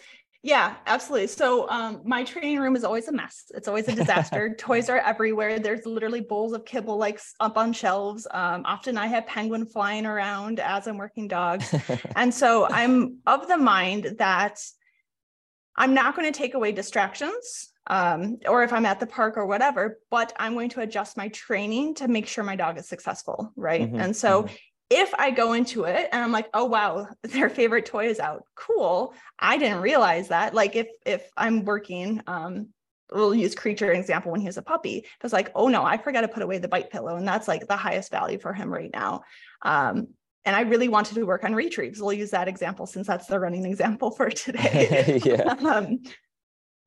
Yeah, 0.44 0.76
absolutely. 0.88 1.28
So 1.28 1.70
um, 1.70 2.02
my 2.04 2.24
training 2.24 2.60
room 2.60 2.76
is 2.76 2.84
always 2.84 3.08
a 3.08 3.12
mess. 3.12 3.52
It's 3.54 3.68
always 3.68 3.88
a 3.88 3.94
disaster. 3.94 4.56
Toys 4.60 4.90
are 4.90 4.98
everywhere. 4.98 5.60
There's 5.60 5.86
literally 5.86 6.22
bowls 6.22 6.54
of 6.54 6.66
kibble 6.66 6.98
like 6.98 7.20
up 7.40 7.58
on 7.58 7.74
shelves. 7.74 8.26
Um, 8.32 8.64
often 8.66 8.98
I 8.98 9.06
have 9.06 9.28
penguin 9.28 9.68
flying 9.68 10.08
around 10.08 10.60
as 10.60 10.88
I'm 10.88 10.98
working 10.98 11.28
dogs. 11.28 11.74
and 12.16 12.34
so 12.34 12.68
I'm 12.68 13.18
of 13.28 13.48
the 13.48 13.58
mind 13.58 14.16
that 14.18 14.60
I'm 15.76 15.94
not 15.94 16.16
going 16.16 16.32
to 16.32 16.38
take 16.38 16.56
away 16.56 16.72
distractions 16.72 17.70
um, 17.88 18.38
or 18.48 18.64
if 18.64 18.74
I'm 18.74 18.86
at 18.86 19.00
the 19.00 19.08
park 19.08 19.38
or 19.38 19.46
whatever, 19.46 20.00
but 20.10 20.34
I'm 20.38 20.54
going 20.54 20.70
to 20.70 20.82
adjust 20.82 21.18
my 21.18 21.28
training 21.30 21.96
to 21.96 22.08
make 22.08 22.28
sure 22.28 22.44
my 22.44 22.56
dog 22.56 22.80
is 22.80 22.88
successful. 22.88 23.54
Right. 23.56 23.82
Mm-hmm, 23.82 24.00
and 24.00 24.16
so 24.16 24.44
mm-hmm. 24.44 24.56
If 24.92 25.14
I 25.18 25.32
go 25.32 25.54
into 25.54 25.86
it 25.86 26.10
and 26.12 26.22
I'm 26.22 26.34
like, 26.34 26.50
oh 26.54 26.66
wow, 26.66 27.08
their 27.24 27.50
favorite 27.50 27.86
toy 27.86 28.08
is 28.08 28.20
out. 28.20 28.44
Cool. 28.56 29.14
I 29.40 29.58
didn't 29.58 29.82
realize 29.82 30.28
that. 30.28 30.54
Like 30.54 30.76
if 30.76 30.88
if 31.06 31.28
I'm 31.38 31.64
working, 31.64 32.22
um, 32.28 32.68
we'll 33.12 33.34
use 33.34 33.56
creature 33.56 33.92
example 33.92 34.32
when 34.32 34.42
he 34.42 34.48
was 34.48 34.58
a 34.58 34.62
puppy. 34.62 34.98
It 34.98 35.24
was 35.24 35.34
like, 35.34 35.52
oh 35.56 35.70
no, 35.70 35.84
I 35.84 35.98
forgot 35.98 36.22
to 36.22 36.28
put 36.28 36.44
away 36.44 36.58
the 36.58 36.68
bite 36.68 36.92
pillow. 36.92 37.16
And 37.16 37.28
that's 37.28 37.48
like 37.48 37.68
the 37.68 37.78
highest 37.78 38.12
value 38.12 38.38
for 38.38 38.54
him 38.54 38.72
right 38.72 38.92
now. 38.94 39.22
Um, 39.62 40.10
and 40.44 40.56
I 40.56 40.62
really 40.62 40.90
wanted 40.90 41.16
to 41.16 41.24
work 41.24 41.44
on 41.44 41.56
retrieves. 41.56 42.02
We'll 42.02 42.14
use 42.14 42.32
that 42.32 42.48
example 42.48 42.86
since 42.86 43.08
that's 43.08 43.28
the 43.28 43.40
running 43.40 43.66
example 43.66 44.12
for 44.12 44.30
today. 44.30 45.22
yeah. 45.24 45.44
um, 45.60 46.00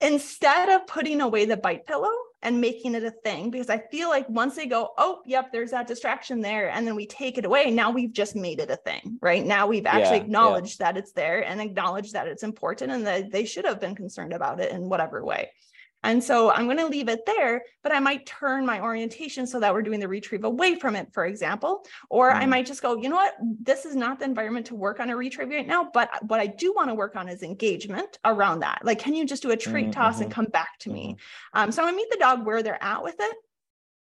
instead 0.01 0.69
of 0.69 0.87
putting 0.87 1.21
away 1.23 1.47
the 1.47 1.57
bite 1.57 1.87
pillow 1.87 2.13
and 2.45 2.61
making 2.61 2.95
it 2.95 3.03
a 3.03 3.11
thing, 3.11 3.51
because 3.51 3.71
I 3.71 3.79
feel 3.79 4.09
like 4.11 4.29
once 4.29 4.55
they 4.55 4.67
go, 4.67 4.91
oh, 4.99 5.23
yep, 5.27 5.51
there's 5.51 5.73
that 5.73 5.87
distraction 5.87 6.41
there, 6.41 6.69
and 6.71 6.87
then 6.87 6.95
we 6.95 7.07
take 7.07 7.39
it 7.39 7.45
away, 7.45 7.71
now 7.71 7.91
we've 7.91 8.13
just 8.13 8.37
made 8.37 8.61
it 8.61 8.71
a 8.71 8.77
thing, 8.77 9.19
right? 9.21 9.45
Now 9.45 9.67
we've 9.67 9.87
actually 9.87 10.19
yeah, 10.19 10.25
acknowledged 10.25 10.79
yeah. 10.79 10.93
that 10.93 10.99
it's 10.99 11.13
there 11.13 11.41
and 11.45 11.61
acknowledged 11.61 12.13
that 12.13 12.29
it's 12.29 12.43
important 12.43 12.93
and 12.93 13.07
that 13.07 13.33
they 13.33 13.47
should 13.47 13.65
have 13.65 13.81
been 13.81 13.95
concerned 13.95 14.35
about 14.35 14.61
it 14.61 14.71
in 14.71 14.89
whatever 14.89 15.25
way. 15.25 15.51
And 16.05 16.23
so 16.23 16.53
I'm 16.53 16.67
going 16.67 16.79
to 16.79 16.87
leave 16.87 17.09
it 17.09 17.27
there, 17.27 17.63
but 17.83 17.93
I 17.93 17.99
might 17.99 18.27
turn 18.27 18.65
my 18.65 18.81
orientation 18.81 19.47
so 19.47 19.59
that 19.59 19.73
we're 19.73 19.83
doing 19.83 19.99
the 19.99 20.07
retrieve 20.07 20.45
away 20.45 20.77
from 20.77 20.95
it, 20.95 21.09
for 21.13 21.27
example. 21.27 21.85
Or 22.11 22.31
mm. 22.31 22.37
I 22.37 22.47
might 22.47 22.67
just 22.67 22.83
go, 22.83 22.97
you 22.97 23.09
know 23.09 23.17
what, 23.17 23.35
this 23.41 23.85
is 23.85 23.97
not 23.97 24.19
the 24.19 24.27
environment 24.27 24.67
to 24.67 24.75
work 24.75 25.01
on 25.01 25.11
a 25.11 25.17
retrieve 25.17 25.49
right 25.49 25.67
now, 25.67 25.91
but 25.93 26.11
what 26.29 26.39
I 26.41 26.47
do 26.47 26.73
want 26.75 26.91
to 26.91 26.95
work 26.95 27.17
on 27.17 27.29
is 27.29 27.43
engagement 27.43 28.19
around 28.25 28.61
that. 28.61 28.83
Like, 28.85 28.99
can 28.99 29.15
you 29.15 29.27
just 29.27 29.43
do 29.43 29.51
a 29.51 29.57
treat 29.57 29.87
mm-hmm. 29.87 29.93
toss 29.93 30.21
and 30.21 30.31
mm-hmm. 30.31 30.43
come 30.43 30.47
back 30.47 30.79
to 30.81 30.91
me? 30.91 31.17
Mm-hmm. 31.55 31.59
Um, 31.59 31.73
so 31.73 31.85
to 31.87 31.93
meet 31.93 32.11
the 32.11 32.19
dog 32.19 32.47
where 32.47 32.63
they're 32.63 32.83
at 32.83 33.03
with 33.03 33.17
it 33.19 33.37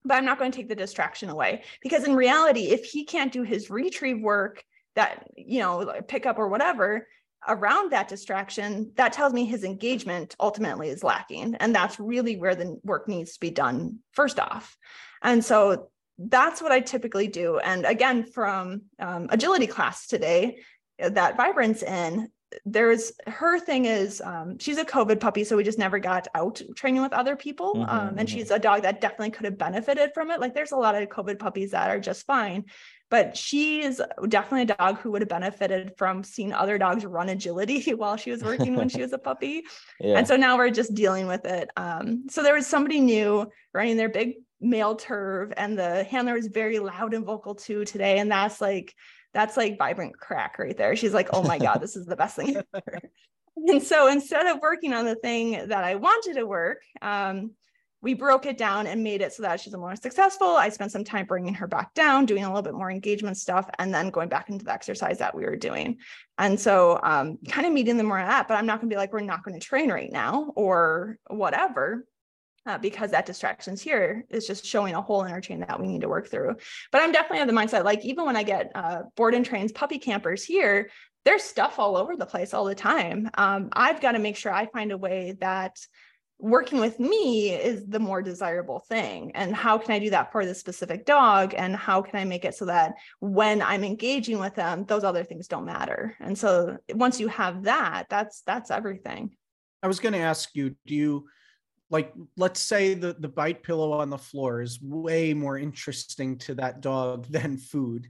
but 0.05 0.15
I'm 0.15 0.25
not 0.25 0.37
going 0.37 0.51
to 0.51 0.55
take 0.55 0.69
the 0.69 0.75
distraction 0.75 1.29
away 1.29 1.63
because 1.81 2.03
in 2.03 2.13
reality, 2.13 2.67
if 2.67 2.83
he 2.83 3.05
can't 3.05 3.31
do 3.31 3.43
his 3.43 3.69
retrieve 3.69 4.21
work 4.21 4.63
that, 4.95 5.27
you 5.35 5.59
know, 5.59 5.93
pick 6.07 6.25
up 6.25 6.37
or 6.37 6.49
whatever, 6.49 7.07
around 7.47 7.91
that 7.91 8.07
distraction, 8.07 8.91
that 8.95 9.13
tells 9.13 9.33
me 9.33 9.45
his 9.45 9.63
engagement 9.63 10.35
ultimately 10.39 10.89
is 10.89 11.03
lacking. 11.03 11.55
And 11.55 11.75
that's 11.75 11.99
really 11.99 12.37
where 12.37 12.55
the 12.55 12.79
work 12.83 13.07
needs 13.07 13.33
to 13.33 13.39
be 13.39 13.49
done 13.49 13.99
first 14.11 14.39
off. 14.39 14.77
And 15.21 15.43
so 15.43 15.89
that's 16.17 16.61
what 16.61 16.71
I 16.71 16.79
typically 16.79 17.27
do. 17.27 17.57
And 17.59 17.85
again, 17.85 18.23
from 18.23 18.83
um, 18.99 19.27
agility 19.29 19.67
class 19.67 20.07
today, 20.07 20.59
that 20.99 21.37
Vibrant's 21.37 21.83
in, 21.83 22.29
there's 22.65 23.11
her 23.27 23.59
thing 23.59 23.85
is 23.85 24.21
um, 24.21 24.57
she's 24.59 24.77
a 24.77 24.85
COVID 24.85 25.19
puppy, 25.19 25.43
so 25.43 25.57
we 25.57 25.63
just 25.63 25.79
never 25.79 25.99
got 25.99 26.27
out 26.35 26.61
training 26.75 27.01
with 27.01 27.13
other 27.13 27.35
people. 27.35 27.75
Mm-hmm, 27.75 27.89
um, 27.89 28.07
and 28.09 28.27
mm-hmm. 28.27 28.37
she's 28.37 28.51
a 28.51 28.59
dog 28.59 28.83
that 28.83 29.01
definitely 29.01 29.31
could 29.31 29.45
have 29.45 29.57
benefited 29.57 30.13
from 30.13 30.31
it. 30.31 30.39
Like 30.39 30.53
there's 30.53 30.71
a 30.71 30.77
lot 30.77 30.95
of 30.95 31.07
COVID 31.09 31.39
puppies 31.39 31.71
that 31.71 31.89
are 31.89 31.99
just 31.99 32.25
fine, 32.25 32.65
but 33.09 33.37
she 33.37 33.81
is 33.83 34.01
definitely 34.27 34.73
a 34.73 34.75
dog 34.75 34.97
who 34.99 35.11
would 35.11 35.21
have 35.21 35.29
benefited 35.29 35.93
from 35.97 36.23
seeing 36.23 36.51
other 36.51 36.77
dogs 36.77 37.05
run 37.05 37.29
agility 37.29 37.93
while 37.93 38.17
she 38.17 38.31
was 38.31 38.43
working 38.43 38.75
when 38.75 38.89
she 38.89 39.01
was 39.01 39.13
a 39.13 39.19
puppy. 39.19 39.63
Yeah. 39.99 40.17
And 40.17 40.27
so 40.27 40.35
now 40.35 40.57
we're 40.57 40.69
just 40.69 40.95
dealing 40.95 41.27
with 41.27 41.45
it. 41.45 41.69
Um, 41.77 42.25
so 42.29 42.43
there 42.43 42.55
was 42.55 42.67
somebody 42.67 42.99
new 42.99 43.49
running 43.73 43.95
their 43.95 44.09
big 44.09 44.33
male 44.59 44.97
Terv, 44.97 45.53
and 45.55 45.77
the 45.77 46.03
handler 46.03 46.33
was 46.33 46.47
very 46.47 46.79
loud 46.79 47.13
and 47.13 47.25
vocal 47.25 47.55
too 47.55 47.85
today. 47.85 48.17
And 48.17 48.31
that's 48.31 48.59
like 48.59 48.93
that's 49.33 49.57
like 49.57 49.77
vibrant 49.77 50.17
crack 50.17 50.59
right 50.59 50.77
there. 50.77 50.95
She's 50.95 51.13
like, 51.13 51.29
oh 51.33 51.43
my 51.43 51.57
God, 51.57 51.79
this 51.81 51.95
is 51.95 52.05
the 52.05 52.15
best 52.15 52.35
thing 52.35 52.55
ever. 52.73 53.01
and 53.67 53.81
so 53.81 54.07
instead 54.07 54.45
of 54.45 54.59
working 54.61 54.93
on 54.93 55.05
the 55.05 55.15
thing 55.15 55.67
that 55.67 55.83
I 55.83 55.95
wanted 55.95 56.35
to 56.35 56.45
work, 56.45 56.81
um, 57.01 57.51
we 58.01 58.13
broke 58.13 58.45
it 58.45 58.57
down 58.57 58.85
and 58.85 59.01
made 59.01 59.21
it 59.21 59.31
so 59.31 59.43
that 59.43 59.61
she's 59.61 59.73
more 59.73 59.95
successful. 59.95 60.49
I 60.49 60.67
spent 60.67 60.91
some 60.91 61.05
time 61.05 61.25
bringing 61.25 61.53
her 61.53 61.67
back 61.67 61.93
down, 61.93 62.25
doing 62.25 62.43
a 62.43 62.49
little 62.49 62.61
bit 62.61 62.73
more 62.73 62.91
engagement 62.91 63.37
stuff, 63.37 63.69
and 63.79 63.93
then 63.93 64.09
going 64.09 64.27
back 64.27 64.49
into 64.49 64.65
the 64.65 64.73
exercise 64.73 65.19
that 65.19 65.33
we 65.33 65.45
were 65.45 65.55
doing. 65.55 65.97
And 66.37 66.59
so, 66.59 66.99
um, 67.01 67.37
kind 67.47 67.65
of 67.65 67.71
meeting 67.71 67.95
them 67.95 68.09
where 68.09 68.19
I'm 68.19 68.29
at, 68.29 68.49
but 68.49 68.55
I'm 68.55 68.65
not 68.65 68.81
going 68.81 68.89
to 68.89 68.93
be 68.93 68.97
like, 68.97 69.13
we're 69.13 69.21
not 69.21 69.43
going 69.43 69.57
to 69.57 69.65
train 69.65 69.89
right 69.89 70.11
now 70.11 70.51
or 70.57 71.17
whatever 71.27 72.05
uh, 72.65 72.77
because 72.77 73.11
that 73.11 73.25
distractions 73.25 73.81
here 73.81 74.25
is 74.29 74.47
just 74.47 74.65
showing 74.65 74.95
a 74.95 75.01
whole 75.01 75.23
interchain 75.23 75.65
that 75.65 75.79
we 75.79 75.87
need 75.87 76.01
to 76.01 76.09
work 76.09 76.29
through. 76.29 76.55
But 76.91 77.01
I'm 77.01 77.11
definitely 77.11 77.41
of 77.41 77.47
the 77.47 77.53
mindset, 77.53 77.83
like 77.83 78.03
even 78.05 78.25
when 78.25 78.37
I 78.37 78.43
get 78.43 78.71
uh, 78.75 79.03
board 79.15 79.33
and 79.33 79.45
trains 79.45 79.71
puppy 79.71 79.99
campers 79.99 80.43
here, 80.43 80.89
there's 81.25 81.43
stuff 81.43 81.79
all 81.79 81.95
over 81.95 82.15
the 82.15 82.25
place 82.25 82.53
all 82.53 82.65
the 82.65 82.75
time. 82.75 83.29
Um, 83.35 83.69
I've 83.73 84.01
got 84.01 84.13
to 84.13 84.19
make 84.19 84.35
sure 84.35 84.53
I 84.53 84.65
find 84.67 84.91
a 84.91 84.97
way 84.97 85.35
that 85.39 85.77
working 86.39 86.79
with 86.79 86.99
me 86.99 87.51
is 87.51 87.85
the 87.85 87.99
more 87.99 88.21
desirable 88.21 88.79
thing 88.79 89.31
and 89.33 89.55
how 89.55 89.77
can 89.77 89.93
i 89.93 89.99
do 89.99 90.09
that 90.09 90.29
for 90.31 90.45
the 90.45 90.53
specific 90.53 91.05
dog 91.05 91.53
and 91.55 91.73
how 91.73 92.01
can 92.01 92.19
i 92.19 92.25
make 92.25 92.43
it 92.43 92.53
so 92.53 92.65
that 92.65 92.95
when 93.21 93.61
i'm 93.61 93.83
engaging 93.83 94.39
with 94.39 94.53
them 94.53 94.83
those 94.85 95.05
other 95.05 95.23
things 95.23 95.47
don't 95.47 95.63
matter 95.63 96.17
and 96.19 96.37
so 96.37 96.75
once 96.95 97.17
you 97.17 97.29
have 97.29 97.63
that 97.63 98.07
that's 98.09 98.41
that's 98.41 98.71
everything 98.71 99.31
i 99.83 99.87
was 99.87 100.01
going 100.01 100.11
to 100.11 100.19
ask 100.19 100.49
you 100.53 100.75
do 100.85 100.95
you 100.95 101.25
like 101.89 102.13
let's 102.37 102.59
say 102.59 102.93
the 102.93 103.15
the 103.19 103.27
bite 103.27 103.63
pillow 103.63 103.91
on 103.91 104.09
the 104.09 104.17
floor 104.17 104.61
is 104.61 104.81
way 104.81 105.33
more 105.33 105.57
interesting 105.57 106.37
to 106.39 106.55
that 106.55 106.81
dog 106.81 107.25
than 107.29 107.57
food. 107.57 108.07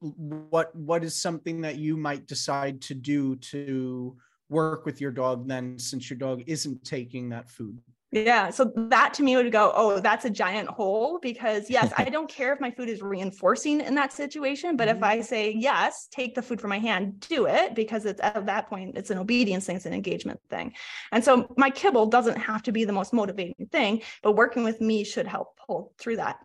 What 0.00 0.74
what 0.74 1.04
is 1.04 1.14
something 1.14 1.60
that 1.60 1.76
you 1.76 1.96
might 1.96 2.26
decide 2.26 2.80
to 2.82 2.94
do 2.94 3.36
to 3.36 4.16
work 4.48 4.84
with 4.84 5.00
your 5.00 5.12
dog 5.12 5.48
then 5.48 5.78
since 5.78 6.10
your 6.10 6.18
dog 6.18 6.42
isn't 6.46 6.84
taking 6.84 7.30
that 7.30 7.48
food 7.48 7.80
yeah. 8.12 8.50
So 8.50 8.70
that 8.76 9.14
to 9.14 9.22
me 9.22 9.36
would 9.36 9.50
go, 9.50 9.72
oh, 9.74 9.98
that's 9.98 10.26
a 10.26 10.30
giant 10.30 10.68
hole 10.68 11.18
because 11.18 11.70
yes, 11.70 11.92
I 11.96 12.04
don't 12.10 12.28
care 12.28 12.52
if 12.52 12.60
my 12.60 12.70
food 12.70 12.90
is 12.90 13.00
reinforcing 13.00 13.80
in 13.80 13.94
that 13.94 14.12
situation. 14.12 14.76
But 14.76 14.88
mm-hmm. 14.88 14.98
if 14.98 15.02
I 15.02 15.20
say, 15.22 15.50
yes, 15.50 16.08
take 16.10 16.34
the 16.34 16.42
food 16.42 16.60
from 16.60 16.68
my 16.68 16.78
hand, 16.78 17.20
do 17.20 17.46
it 17.46 17.74
because 17.74 18.04
it's 18.04 18.20
at 18.20 18.44
that 18.44 18.68
point, 18.68 18.98
it's 18.98 19.10
an 19.10 19.16
obedience 19.16 19.64
thing, 19.64 19.76
it's 19.76 19.86
an 19.86 19.94
engagement 19.94 20.40
thing. 20.50 20.74
And 21.10 21.24
so 21.24 21.52
my 21.56 21.70
kibble 21.70 22.06
doesn't 22.06 22.36
have 22.36 22.62
to 22.64 22.72
be 22.72 22.84
the 22.84 22.92
most 22.92 23.14
motivating 23.14 23.66
thing, 23.72 24.02
but 24.22 24.32
working 24.32 24.62
with 24.62 24.82
me 24.82 25.04
should 25.04 25.26
help 25.26 25.56
pull 25.66 25.94
through 25.98 26.16
that. 26.16 26.36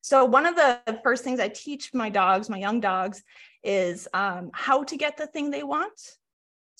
So 0.00 0.24
one 0.24 0.46
of 0.46 0.56
the 0.56 0.80
first 1.04 1.22
things 1.22 1.38
I 1.38 1.48
teach 1.48 1.92
my 1.92 2.08
dogs, 2.08 2.48
my 2.48 2.56
young 2.56 2.80
dogs, 2.80 3.22
is 3.62 4.08
um, 4.14 4.50
how 4.54 4.84
to 4.84 4.96
get 4.96 5.18
the 5.18 5.26
thing 5.26 5.50
they 5.50 5.62
want 5.62 6.00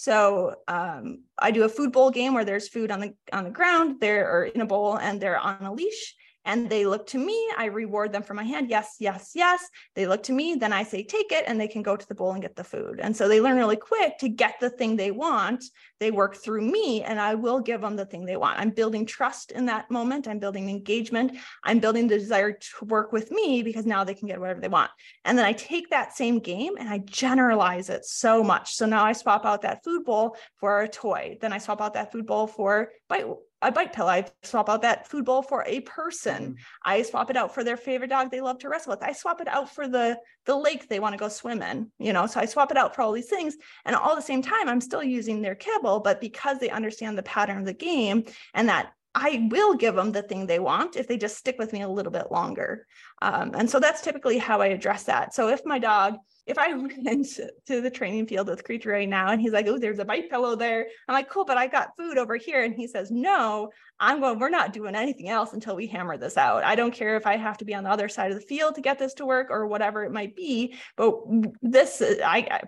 so 0.00 0.54
um, 0.66 1.24
I 1.38 1.50
do 1.50 1.64
a 1.64 1.68
food 1.68 1.92
bowl 1.92 2.10
game 2.10 2.32
where 2.32 2.46
there's 2.46 2.68
food 2.68 2.90
on 2.90 3.00
the 3.00 3.14
on 3.34 3.44
the 3.44 3.50
ground, 3.50 3.96
they're 4.00 4.44
in 4.44 4.62
a 4.62 4.66
bowl 4.66 4.96
and 4.96 5.20
they're 5.20 5.38
on 5.38 5.60
a 5.60 5.74
leash 5.74 6.14
and 6.50 6.68
they 6.68 6.84
look 6.84 7.06
to 7.06 7.18
me 7.18 7.38
i 7.56 7.66
reward 7.66 8.12
them 8.12 8.24
for 8.24 8.34
my 8.34 8.42
hand. 8.42 8.68
Yes 8.68 8.96
yes 8.98 9.32
yes. 9.34 9.60
They 9.94 10.06
look 10.06 10.22
to 10.24 10.32
me 10.32 10.56
then 10.56 10.72
i 10.72 10.82
say 10.82 11.02
take 11.02 11.30
it 11.38 11.44
and 11.46 11.60
they 11.60 11.68
can 11.68 11.82
go 11.82 11.96
to 11.96 12.08
the 12.08 12.14
bowl 12.14 12.32
and 12.32 12.42
get 12.42 12.56
the 12.56 12.64
food. 12.64 12.98
And 13.00 13.16
so 13.16 13.28
they 13.28 13.40
learn 13.40 13.56
really 13.56 13.76
quick 13.76 14.18
to 14.18 14.28
get 14.28 14.54
the 14.60 14.70
thing 14.70 14.96
they 14.96 15.12
want. 15.12 15.62
They 16.00 16.10
work 16.10 16.36
through 16.36 16.62
me 16.62 17.02
and 17.02 17.20
i 17.20 17.34
will 17.34 17.60
give 17.60 17.80
them 17.80 17.96
the 17.96 18.04
thing 18.04 18.24
they 18.24 18.36
want. 18.36 18.58
I'm 18.58 18.70
building 18.70 19.06
trust 19.06 19.52
in 19.52 19.66
that 19.66 19.90
moment. 19.90 20.26
I'm 20.26 20.40
building 20.40 20.68
engagement. 20.68 21.36
I'm 21.62 21.78
building 21.78 22.08
the 22.08 22.18
desire 22.18 22.52
to 22.52 22.84
work 22.84 23.12
with 23.12 23.30
me 23.30 23.62
because 23.62 23.86
now 23.86 24.02
they 24.02 24.14
can 24.14 24.26
get 24.26 24.40
whatever 24.40 24.60
they 24.60 24.68
want. 24.68 24.90
And 25.24 25.38
then 25.38 25.46
i 25.46 25.52
take 25.52 25.90
that 25.90 26.16
same 26.16 26.38
game 26.40 26.74
and 26.78 26.88
i 26.88 26.98
generalize 26.98 27.88
it 27.90 28.04
so 28.04 28.42
much. 28.42 28.74
So 28.74 28.86
now 28.86 29.04
i 29.04 29.12
swap 29.12 29.46
out 29.46 29.62
that 29.62 29.84
food 29.84 30.04
bowl 30.04 30.36
for 30.56 30.80
a 30.80 30.88
toy. 30.88 31.38
Then 31.40 31.52
i 31.52 31.58
swap 31.58 31.80
out 31.80 31.94
that 31.94 32.10
food 32.10 32.26
bowl 32.26 32.46
for 32.48 32.90
bite 33.08 33.26
a 33.62 33.70
bite 33.70 33.92
pill. 33.92 34.08
I 34.08 34.26
swap 34.42 34.68
out 34.68 34.82
that 34.82 35.08
food 35.08 35.24
bowl 35.24 35.42
for 35.42 35.64
a 35.66 35.80
person. 35.80 36.54
Mm. 36.54 36.54
I 36.84 37.02
swap 37.02 37.30
it 37.30 37.36
out 37.36 37.54
for 37.54 37.64
their 37.64 37.76
favorite 37.76 38.10
dog 38.10 38.30
they 38.30 38.40
love 38.40 38.58
to 38.60 38.68
wrestle 38.68 38.92
with. 38.92 39.02
I 39.02 39.12
swap 39.12 39.40
it 39.40 39.48
out 39.48 39.74
for 39.74 39.88
the 39.88 40.18
the 40.46 40.56
lake 40.56 40.88
they 40.88 41.00
want 41.00 41.12
to 41.12 41.18
go 41.18 41.28
swim 41.28 41.62
in. 41.62 41.90
You 41.98 42.12
know, 42.12 42.26
so 42.26 42.40
I 42.40 42.46
swap 42.46 42.70
it 42.70 42.76
out 42.76 42.94
for 42.94 43.02
all 43.02 43.12
these 43.12 43.28
things, 43.28 43.56
and 43.84 43.94
all 43.94 44.16
the 44.16 44.22
same 44.22 44.42
time, 44.42 44.68
I'm 44.68 44.80
still 44.80 45.02
using 45.02 45.42
their 45.42 45.54
kibble, 45.54 46.00
but 46.00 46.20
because 46.20 46.58
they 46.58 46.70
understand 46.70 47.16
the 47.16 47.22
pattern 47.22 47.58
of 47.58 47.66
the 47.66 47.72
game 47.72 48.24
and 48.54 48.68
that 48.68 48.92
I 49.14 49.48
will 49.50 49.74
give 49.74 49.94
them 49.94 50.12
the 50.12 50.22
thing 50.22 50.46
they 50.46 50.60
want 50.60 50.96
if 50.96 51.08
they 51.08 51.18
just 51.18 51.36
stick 51.36 51.56
with 51.58 51.72
me 51.72 51.82
a 51.82 51.88
little 51.88 52.12
bit 52.12 52.30
longer. 52.30 52.86
Um, 53.20 53.52
and 53.54 53.68
so 53.68 53.80
that's 53.80 54.02
typically 54.02 54.38
how 54.38 54.60
I 54.60 54.68
address 54.68 55.04
that. 55.04 55.34
So 55.34 55.48
if 55.48 55.64
my 55.64 55.78
dog 55.78 56.16
if 56.50 56.58
I 56.58 56.72
went 56.74 57.06
into 57.06 57.80
the 57.80 57.90
training 57.90 58.26
field 58.26 58.48
with 58.48 58.64
Creature 58.64 58.90
right 58.90 59.08
now 59.08 59.30
and 59.30 59.40
he's 59.40 59.52
like, 59.52 59.66
oh, 59.66 59.78
there's 59.78 59.98
a 59.98 60.04
bite 60.04 60.28
pillow 60.28 60.56
there. 60.56 60.86
I'm 61.08 61.14
like, 61.14 61.30
cool, 61.30 61.44
but 61.44 61.56
I 61.56 61.66
got 61.66 61.96
food 61.96 62.18
over 62.18 62.36
here. 62.36 62.62
And 62.62 62.74
he 62.74 62.86
says, 62.86 63.10
no, 63.10 63.70
I'm 63.98 64.20
going, 64.20 64.38
we're 64.38 64.50
not 64.50 64.72
doing 64.72 64.94
anything 64.94 65.28
else 65.28 65.52
until 65.52 65.76
we 65.76 65.86
hammer 65.86 66.16
this 66.18 66.36
out. 66.36 66.64
I 66.64 66.74
don't 66.74 66.92
care 66.92 67.16
if 67.16 67.26
I 67.26 67.36
have 67.36 67.58
to 67.58 67.64
be 67.64 67.74
on 67.74 67.84
the 67.84 67.90
other 67.90 68.08
side 68.08 68.32
of 68.32 68.38
the 68.38 68.46
field 68.46 68.74
to 68.74 68.80
get 68.80 68.98
this 68.98 69.14
to 69.14 69.26
work 69.26 69.48
or 69.50 69.66
whatever 69.66 70.04
it 70.04 70.12
might 70.12 70.34
be. 70.34 70.74
But 70.96 71.14
this, 71.62 72.02
I, 72.02 72.46
I 72.50 72.60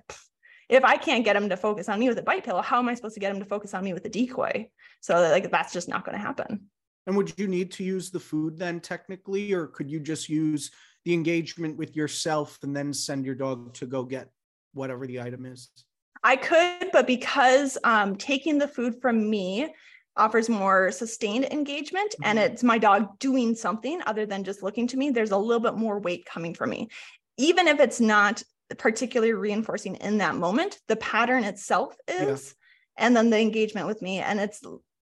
if 0.72 0.84
I 0.84 0.96
can't 0.96 1.24
get 1.24 1.36
him 1.36 1.50
to 1.50 1.56
focus 1.56 1.88
on 1.88 2.00
me 2.00 2.08
with 2.08 2.18
a 2.18 2.22
bite 2.22 2.44
pillow, 2.44 2.62
how 2.62 2.78
am 2.78 2.88
I 2.88 2.94
supposed 2.94 3.14
to 3.14 3.20
get 3.20 3.30
him 3.30 3.38
to 3.40 3.44
focus 3.44 3.74
on 3.74 3.84
me 3.84 3.92
with 3.92 4.06
a 4.06 4.08
decoy? 4.08 4.68
So 5.00 5.20
like 5.20 5.50
that's 5.50 5.72
just 5.72 5.88
not 5.88 6.04
going 6.04 6.16
to 6.16 6.22
happen. 6.22 6.70
And 7.06 7.16
would 7.16 7.38
you 7.38 7.46
need 7.46 7.70
to 7.72 7.84
use 7.84 8.10
the 8.10 8.20
food 8.20 8.58
then 8.58 8.80
technically, 8.80 9.52
or 9.52 9.66
could 9.66 9.90
you 9.90 10.00
just 10.00 10.28
use 10.28 10.70
the 11.04 11.12
engagement 11.12 11.76
with 11.76 11.94
yourself 11.94 12.58
and 12.62 12.74
then 12.74 12.92
send 12.92 13.26
your 13.26 13.34
dog 13.34 13.74
to 13.74 13.86
go 13.86 14.02
get 14.04 14.30
whatever 14.72 15.06
the 15.06 15.20
item 15.20 15.44
is? 15.44 15.68
I 16.22 16.36
could, 16.36 16.90
but 16.92 17.06
because 17.06 17.76
um, 17.84 18.16
taking 18.16 18.56
the 18.56 18.68
food 18.68 19.02
from 19.02 19.28
me 19.28 19.74
offers 20.16 20.48
more 20.48 20.90
sustained 20.90 21.46
engagement 21.50 22.14
and 22.22 22.38
Mhm. 22.38 22.42
it's 22.42 22.62
my 22.62 22.78
dog 22.78 23.18
doing 23.18 23.54
something 23.54 24.00
other 24.06 24.24
than 24.24 24.44
just 24.44 24.62
looking 24.62 24.86
to 24.88 24.96
me, 24.96 25.10
there's 25.10 25.32
a 25.32 25.36
little 25.36 25.60
bit 25.60 25.74
more 25.74 25.98
weight 25.98 26.24
coming 26.24 26.54
from 26.54 26.70
me. 26.70 26.88
Even 27.36 27.66
if 27.66 27.80
it's 27.80 28.00
not 28.00 28.42
particularly 28.78 29.32
reinforcing 29.32 29.96
in 29.96 30.18
that 30.18 30.34
moment, 30.34 30.78
the 30.88 30.96
pattern 30.96 31.44
itself 31.44 31.94
Yeah. 32.08 32.24
is, 32.24 32.54
and 32.96 33.16
then 33.16 33.30
the 33.30 33.38
engagement 33.40 33.86
with 33.86 34.02
me. 34.02 34.18
And 34.20 34.40
it's 34.40 34.62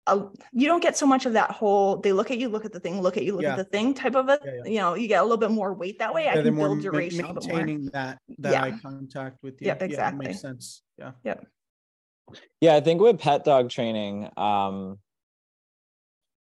a, 0.06 0.20
you 0.52 0.66
don't 0.66 0.82
get 0.82 0.96
so 0.96 1.06
much 1.06 1.24
of 1.26 1.32
that 1.34 1.50
whole 1.50 1.96
they 1.96 2.12
look 2.12 2.30
at 2.30 2.38
you, 2.38 2.48
look 2.48 2.64
at 2.64 2.72
the 2.72 2.80
thing, 2.80 3.00
look 3.00 3.16
at 3.16 3.24
you, 3.24 3.32
look 3.34 3.42
Yeah. 3.42 3.52
at 3.52 3.56
the 3.56 3.64
thing 3.64 3.94
type 3.94 4.14
of 4.14 4.28
a, 4.28 4.38
Yeah, 4.44 4.52
yeah. 4.64 4.70
you 4.70 4.78
know, 4.78 4.94
you 4.94 5.08
get 5.08 5.20
a 5.20 5.22
little 5.22 5.38
bit 5.38 5.50
more 5.50 5.72
weight 5.74 5.98
that 5.98 6.12
way. 6.14 6.22
I 6.22 6.24
Yeah, 6.26 6.34
they're 6.34 6.44
can 6.44 6.54
more 6.56 6.68
build 6.68 6.82
duration 6.82 7.24
a 7.24 7.32
more. 7.32 7.34
maintaining 7.34 7.86
that 7.86 8.18
that 8.38 8.52
Yeah. 8.52 8.62
eye 8.64 8.78
contact 8.82 9.42
with 9.42 9.60
you. 9.60 9.66
Yep, 9.68 9.80
Yeah, 9.80 9.86
exactly. 9.86 10.26
makes 10.26 10.40
sense. 10.40 10.82
Yeah. 10.98 11.12
Yeah, 12.60 12.74
I 12.74 12.80
think 12.80 13.00
with 13.00 13.18
pet 13.18 13.44
dog 13.44 13.68
training, 13.70 14.30
um, 14.36 14.98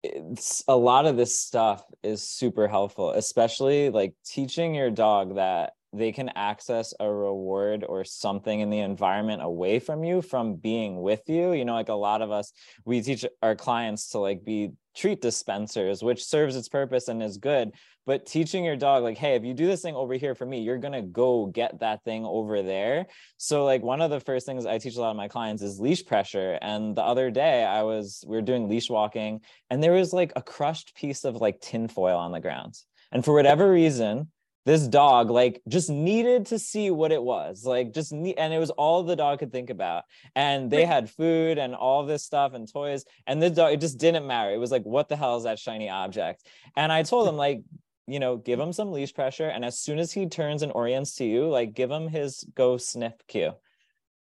it's 0.03 0.63
a 0.69 0.77
lot 0.77 1.07
of 1.07 1.17
this 1.17 1.39
stuff 1.41 1.85
is 2.03 2.23
super 2.23 2.69
helpful, 2.69 3.11
especially 3.11 3.91
like 3.91 4.15
teaching 4.25 4.75
your 4.75 4.91
dog 4.91 5.35
that 5.37 5.73
they 5.93 6.13
can 6.13 6.29
access 6.31 6.93
a 7.01 7.11
reward 7.11 7.85
or 7.89 8.05
something 8.05 8.61
in 8.61 8.71
the 8.71 8.81
environment 8.81 9.43
away 9.43 9.79
from 9.79 10.05
you 10.05 10.21
from 10.21 10.55
being 10.55 11.01
with 11.01 11.23
you. 11.27 11.53
You 11.53 11.65
know, 11.65 11.75
like 11.75 11.89
a 11.89 11.95
lot 11.95 12.23
of 12.23 12.31
us, 12.31 12.53
we 12.85 13.01
teach 13.01 13.25
our 13.43 13.55
clients 13.55 14.11
to 14.11 14.19
like 14.19 14.45
be 14.45 14.73
treat 14.95 15.21
dispensers, 15.21 16.03
which 16.03 16.25
serves 16.25 16.57
its 16.57 16.69
purpose 16.69 17.09
and 17.09 17.23
is 17.23 17.39
good. 17.39 17.73
But 18.05 18.27
teaching 18.27 18.65
your 18.65 18.77
dog, 18.77 19.03
like, 19.03 19.19
hey, 19.19 19.35
if 19.35 19.45
you 19.45 19.55
do 19.55 19.67
this 19.67 19.83
thing 19.83 19.95
over 19.95 20.15
here 20.15 20.35
for 20.35 20.47
me, 20.47 20.61
you're 20.61 20.79
gonna 20.79 21.03
go 21.03 21.47
get 21.47 21.81
that 21.81 22.03
thing 22.05 22.25
over 22.25 22.63
there. 22.63 23.07
So, 23.37 23.65
like, 23.65 23.83
one 23.83 24.01
of 24.01 24.11
the 24.11 24.21
first 24.21 24.47
things 24.47 24.67
I 24.67 24.79
teach 24.79 24.97
a 24.97 25.01
lot 25.01 25.11
of 25.11 25.17
my 25.17 25.29
clients 25.29 25.63
is 25.63 25.79
leash 25.79 26.05
pressure. 26.05 26.59
And 26.63 26.97
the 26.97 27.03
other 27.03 27.31
day, 27.31 27.65
I 27.65 27.83
was 27.83 28.25
we 28.27 28.37
were 28.37 28.43
doing 28.43 28.69
leash 28.69 28.91
walking, 28.91 29.41
and 29.71 29.83
there 29.83 29.93
was 29.93 30.13
like 30.13 30.33
a 30.37 30.43
crushed 30.43 30.95
piece 30.97 31.25
of 31.25 31.37
like 31.37 31.61
tinfoil 31.61 32.17
on 32.17 32.33
the 32.33 32.41
ground. 32.41 32.75
And 33.13 33.25
for 33.25 33.35
whatever 33.35 33.71
reason, 33.71 34.31
this 34.69 34.87
dog 34.87 35.31
like 35.31 35.63
just 35.67 35.89
needed 35.89 36.45
to 36.45 36.59
see 36.59 36.91
what 36.91 37.11
it 37.11 37.23
was 37.23 37.65
like 37.65 37.95
just 37.95 38.13
need, 38.13 38.35
and 38.37 38.53
it 38.53 38.59
was 38.59 38.69
all 38.69 39.03
the 39.03 39.17
dog 39.17 39.39
could 39.39 39.51
think 39.51 39.71
about 39.71 40.05
and 40.37 40.71
they 40.71 40.85
had 40.85 41.09
food 41.09 41.57
and 41.57 41.75
all 41.75 42.05
this 42.05 42.23
stuff 42.23 42.53
and 42.53 42.71
toys 42.71 43.07
and 43.27 43.43
the 43.43 43.49
dog 43.49 43.73
it 43.73 43.81
just 43.81 43.97
didn't 43.97 44.27
matter 44.27 44.53
it 44.53 44.59
was 44.59 44.71
like 44.71 44.83
what 44.83 45.09
the 45.09 45.17
hell 45.17 45.39
is 45.39 45.45
that 45.45 45.59
shiny 45.59 45.89
object? 45.89 46.47
And 46.77 46.93
i 46.93 47.03
told 47.03 47.27
him 47.27 47.37
like 47.37 47.63
you 48.07 48.21
know 48.21 48.37
give 48.37 48.61
him 48.61 48.75
some 48.75 48.93
leash 48.93 49.15
pressure 49.15 49.49
and 49.49 49.65
as 49.65 49.79
soon 49.79 49.99
as 49.99 50.13
he 50.13 50.27
turns 50.27 50.61
and 50.61 50.73
orients 50.73 51.15
to 51.15 51.25
you 51.25 51.49
like 51.49 51.73
give 51.73 51.91
him 51.91 52.07
his 52.07 52.45
go 52.55 52.77
sniff 52.77 53.15
cue. 53.27 53.53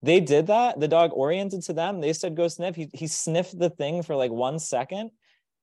They 0.03 0.19
did 0.19 0.45
that 0.47 0.79
the 0.79 0.87
dog 0.87 1.13
oriented 1.15 1.63
to 1.63 1.73
them 1.73 1.99
they 1.99 2.13
said 2.13 2.35
go 2.35 2.47
sniff 2.47 2.75
he, 2.75 2.89
he 2.93 3.07
sniffed 3.07 3.57
the 3.57 3.71
thing 3.71 4.03
for 4.03 4.15
like 4.15 4.31
one 4.31 4.59
second 4.59 5.09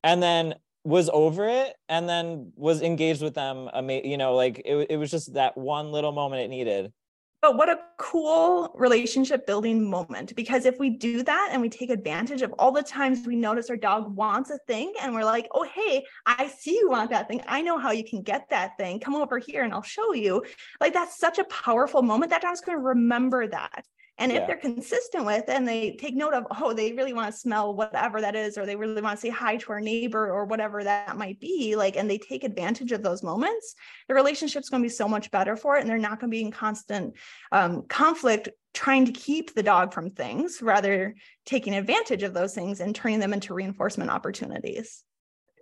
and 0.03 0.21
then 0.21 0.55
was 0.85 1.09
over 1.11 1.49
it 1.49 1.75
and 1.89 2.07
then 2.07 2.53
was 2.55 2.81
engaged 2.81 3.21
with 3.21 3.33
them 3.33 3.69
you 3.89 4.17
know 4.17 4.35
like 4.35 4.61
it, 4.63 4.87
it 4.91 4.97
was 4.97 5.11
just 5.11 5.33
that 5.33 5.57
one 5.57 5.91
little 5.91 6.11
moment 6.11 6.41
it 6.41 6.47
needed 6.47 6.93
But 7.41 7.57
what 7.57 7.69
a 7.69 7.77
cool 7.99 8.71
relationship 8.75 9.45
building 9.45 9.87
moment. 9.87 10.35
Because 10.35 10.65
if 10.65 10.79
we 10.79 10.89
do 10.89 11.21
that 11.21 11.49
and 11.51 11.61
we 11.61 11.69
take 11.69 11.91
advantage 11.91 12.41
of 12.41 12.51
all 12.57 12.71
the 12.71 12.81
times 12.81 13.27
we 13.27 13.35
notice 13.35 13.69
our 13.69 13.77
dog 13.77 14.15
wants 14.15 14.49
a 14.49 14.57
thing 14.65 14.93
and 14.99 15.13
we're 15.13 15.25
like, 15.25 15.47
oh, 15.53 15.61
hey, 15.63 16.03
I 16.25 16.47
see 16.47 16.75
you 16.75 16.89
want 16.89 17.11
that 17.11 17.27
thing. 17.27 17.41
I 17.47 17.61
know 17.61 17.77
how 17.77 17.91
you 17.91 18.03
can 18.03 18.23
get 18.23 18.49
that 18.49 18.77
thing. 18.79 18.99
Come 18.99 19.13
over 19.13 19.37
here 19.37 19.63
and 19.63 19.73
I'll 19.73 19.83
show 19.83 20.13
you. 20.13 20.43
Like, 20.81 20.93
that's 20.93 21.19
such 21.19 21.37
a 21.37 21.43
powerful 21.43 22.01
moment. 22.01 22.31
That 22.31 22.41
dog's 22.41 22.61
going 22.61 22.79
to 22.79 22.83
remember 22.83 23.45
that. 23.47 23.85
And 24.17 24.31
if 24.31 24.47
they're 24.47 24.55
consistent 24.55 25.25
with 25.25 25.49
and 25.49 25.67
they 25.67 25.91
take 25.97 26.15
note 26.15 26.33
of, 26.33 26.47
oh, 26.61 26.71
they 26.71 26.93
really 26.93 27.11
want 27.11 27.33
to 27.33 27.37
smell 27.37 27.75
whatever 27.75 28.21
that 28.21 28.33
is, 28.33 28.57
or 28.57 28.65
they 28.65 28.77
really 28.77 29.01
want 29.01 29.17
to 29.17 29.21
say 29.21 29.29
hi 29.29 29.57
to 29.57 29.71
our 29.73 29.81
neighbor 29.81 30.31
or 30.31 30.45
whatever 30.45 30.85
that 30.85 31.17
might 31.17 31.37
be, 31.41 31.75
like, 31.75 31.97
and 31.97 32.09
they 32.09 32.17
take 32.17 32.45
advantage 32.45 32.93
of 32.93 33.03
those 33.03 33.23
moments, 33.23 33.75
the 34.07 34.13
relationship's 34.13 34.69
going 34.69 34.81
to 34.81 34.85
be 34.85 34.93
so 34.93 35.09
much 35.09 35.29
better 35.31 35.57
for 35.57 35.75
it. 35.75 35.81
And 35.81 35.89
they're 35.89 35.97
not 35.97 36.21
going 36.21 36.31
to 36.31 36.35
be 36.35 36.43
in 36.43 36.51
constant 36.51 37.13
um, 37.51 37.83
conflict 37.89 38.47
trying 38.73 39.05
to 39.05 39.11
keep 39.11 39.53
the 39.53 39.63
dog 39.63 39.93
from 39.93 40.09
things, 40.09 40.61
rather 40.61 41.15
taking 41.45 41.75
advantage 41.75 42.23
of 42.23 42.33
those 42.33 42.53
things 42.53 42.79
and 42.79 42.95
turning 42.95 43.19
them 43.19 43.33
into 43.33 43.53
reinforcement 43.53 44.09
opportunities. 44.09 45.03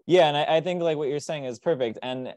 yeah 0.05 0.27
and 0.27 0.37
I, 0.37 0.57
I 0.57 0.61
think 0.61 0.81
like 0.81 0.97
what 0.97 1.09
you're 1.09 1.19
saying 1.19 1.45
is 1.45 1.59
perfect 1.59 1.97
and 2.03 2.33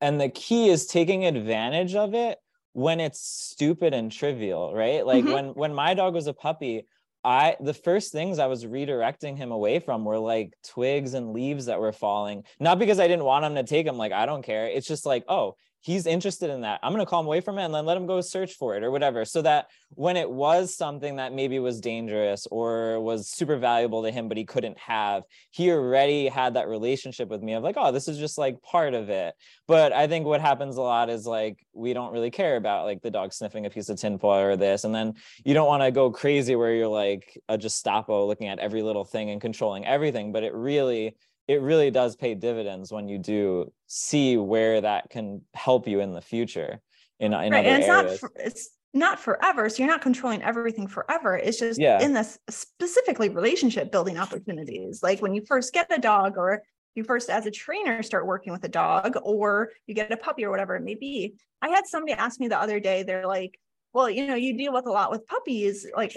and 0.00 0.20
the 0.20 0.28
key 0.28 0.68
is 0.68 0.86
taking 0.86 1.24
advantage 1.26 1.94
of 1.94 2.14
it 2.14 2.38
when 2.72 3.00
it's 3.00 3.20
stupid 3.20 3.94
and 3.94 4.12
trivial 4.12 4.74
right? 4.74 5.04
Like 5.06 5.24
Mhm. 5.24 5.32
when 5.32 5.46
when 5.54 5.74
my 5.74 5.94
dog 5.94 6.14
was 6.14 6.26
a 6.26 6.32
puppy 6.34 6.86
i 7.24 7.56
the 7.60 7.74
first 7.74 8.12
things 8.12 8.38
i 8.38 8.46
was 8.46 8.64
redirecting 8.64 9.36
him 9.36 9.50
away 9.50 9.80
from 9.80 10.04
were 10.04 10.20
like 10.20 10.52
twigs 10.62 11.14
and 11.14 11.32
leaves 11.32 11.66
that 11.66 11.80
were 11.80 11.92
falling. 11.92 12.44
Not 12.60 12.78
because 12.78 13.00
i 13.00 13.08
didn't 13.08 13.24
want 13.24 13.44
him 13.44 13.56
to 13.56 13.64
take 13.64 13.86
them 13.86 13.98
like 13.98 14.12
i 14.12 14.24
don't 14.26 14.42
care. 14.42 14.66
It's 14.66 14.86
just 14.86 15.04
like 15.04 15.24
oh 15.28 15.56
he's 15.80 16.06
interested 16.06 16.50
in 16.50 16.62
that. 16.62 16.80
I'm 16.82 16.92
going 16.92 17.04
to 17.04 17.08
call 17.08 17.20
him 17.20 17.26
away 17.26 17.40
from 17.40 17.58
it 17.58 17.64
and 17.64 17.74
then 17.74 17.86
let 17.86 17.96
him 17.96 18.06
go 18.06 18.20
search 18.20 18.54
for 18.54 18.76
it 18.76 18.82
or 18.82 18.90
whatever 18.90 19.24
so 19.24 19.42
that 19.42 19.66
when 19.90 20.16
it 20.16 20.28
was 20.28 20.76
something 20.76 21.16
that 21.16 21.32
maybe 21.32 21.58
was 21.58 21.80
dangerous 21.80 22.46
or 22.50 23.00
was 23.00 23.28
super 23.28 23.56
valuable 23.56 24.02
to 24.02 24.10
him 24.10 24.28
but 24.28 24.36
he 24.36 24.44
couldn't 24.44 24.76
have 24.78 25.22
he 25.50 25.70
already 25.70 26.28
had 26.28 26.54
that 26.54 26.68
relationship 26.68 27.28
with 27.28 27.42
me 27.42 27.54
of 27.54 27.62
like 27.62 27.76
oh 27.78 27.92
this 27.92 28.08
is 28.08 28.18
just 28.18 28.38
like 28.38 28.60
part 28.62 28.94
of 28.94 29.08
it. 29.08 29.34
But 29.66 29.92
i 29.92 30.06
think 30.06 30.26
what 30.26 30.40
happens 30.40 30.76
a 30.76 30.82
lot 30.82 31.10
is 31.10 31.26
like 31.26 31.64
we 31.72 31.92
don't 31.92 32.12
really 32.12 32.30
care 32.30 32.56
about 32.56 32.84
like 32.84 33.02
the 33.02 33.10
dog 33.10 33.32
sniffing 33.32 33.66
a 33.66 33.70
piece 33.70 33.88
of 33.88 33.98
tinfoil 33.98 34.40
or 34.40 34.56
this 34.56 34.84
and 34.84 34.94
then 34.94 35.14
you 35.44 35.54
don't 35.54 35.68
want 35.68 35.82
to 35.82 35.90
go 35.90 36.10
crazy 36.10 36.56
where 36.56 36.74
you're 36.74 36.88
like 36.88 37.38
a 37.48 37.56
gestapo 37.56 38.26
looking 38.26 38.48
at 38.48 38.58
every 38.58 38.82
little 38.82 39.04
thing 39.04 39.30
and 39.30 39.40
controlling 39.40 39.86
everything 39.86 40.32
but 40.32 40.42
it 40.42 40.54
really 40.54 41.14
it 41.48 41.62
really 41.62 41.90
does 41.90 42.14
pay 42.14 42.34
dividends 42.34 42.92
when 42.92 43.08
you 43.08 43.18
do 43.18 43.72
see 43.86 44.36
where 44.36 44.80
that 44.82 45.10
can 45.10 45.40
help 45.54 45.88
you 45.88 46.00
in 46.00 46.12
the 46.12 46.20
future 46.20 46.80
in, 47.18 47.32
in 47.32 47.32
right. 47.32 47.46
other 47.52 47.68
And 47.68 47.78
it's 47.82 47.88
areas. 47.88 47.88
not, 47.88 48.18
for, 48.18 48.32
it's 48.36 48.68
not 48.94 49.18
forever. 49.18 49.68
So 49.68 49.82
you're 49.82 49.90
not 49.90 50.02
controlling 50.02 50.42
everything 50.42 50.86
forever. 50.86 51.36
It's 51.36 51.58
just 51.58 51.80
Yeah. 51.80 52.00
in 52.00 52.12
this 52.12 52.38
specifically 52.50 53.30
relationship 53.30 53.90
building 53.90 54.18
opportunities. 54.18 55.02
Like 55.02 55.20
when 55.20 55.34
you 55.34 55.42
first 55.46 55.72
get 55.72 55.90
a 55.90 55.98
dog 55.98 56.36
or 56.36 56.62
you 56.94 57.04
first 57.04 57.30
as 57.30 57.46
a 57.46 57.50
trainer 57.50 58.02
start 58.02 58.26
working 58.26 58.52
with 58.52 58.64
a 58.64 58.68
dog 58.68 59.16
or 59.22 59.70
you 59.86 59.94
get 59.94 60.12
a 60.12 60.16
puppy 60.16 60.44
or 60.44 60.50
whatever 60.50 60.76
it 60.76 60.82
may 60.82 60.94
be. 60.96 61.34
I 61.62 61.68
had 61.68 61.86
somebody 61.86 62.12
ask 62.12 62.38
me 62.40 62.48
the 62.48 62.58
other 62.58 62.80
day, 62.80 63.04
they're 63.04 63.26
like, 63.26 63.58
well, 63.92 64.10
you 64.10 64.26
know, 64.26 64.34
you 64.34 64.56
deal 64.56 64.72
with 64.72 64.86
a 64.86 64.90
lot 64.90 65.10
with 65.10 65.26
puppies. 65.26 65.86
Like, 65.96 66.16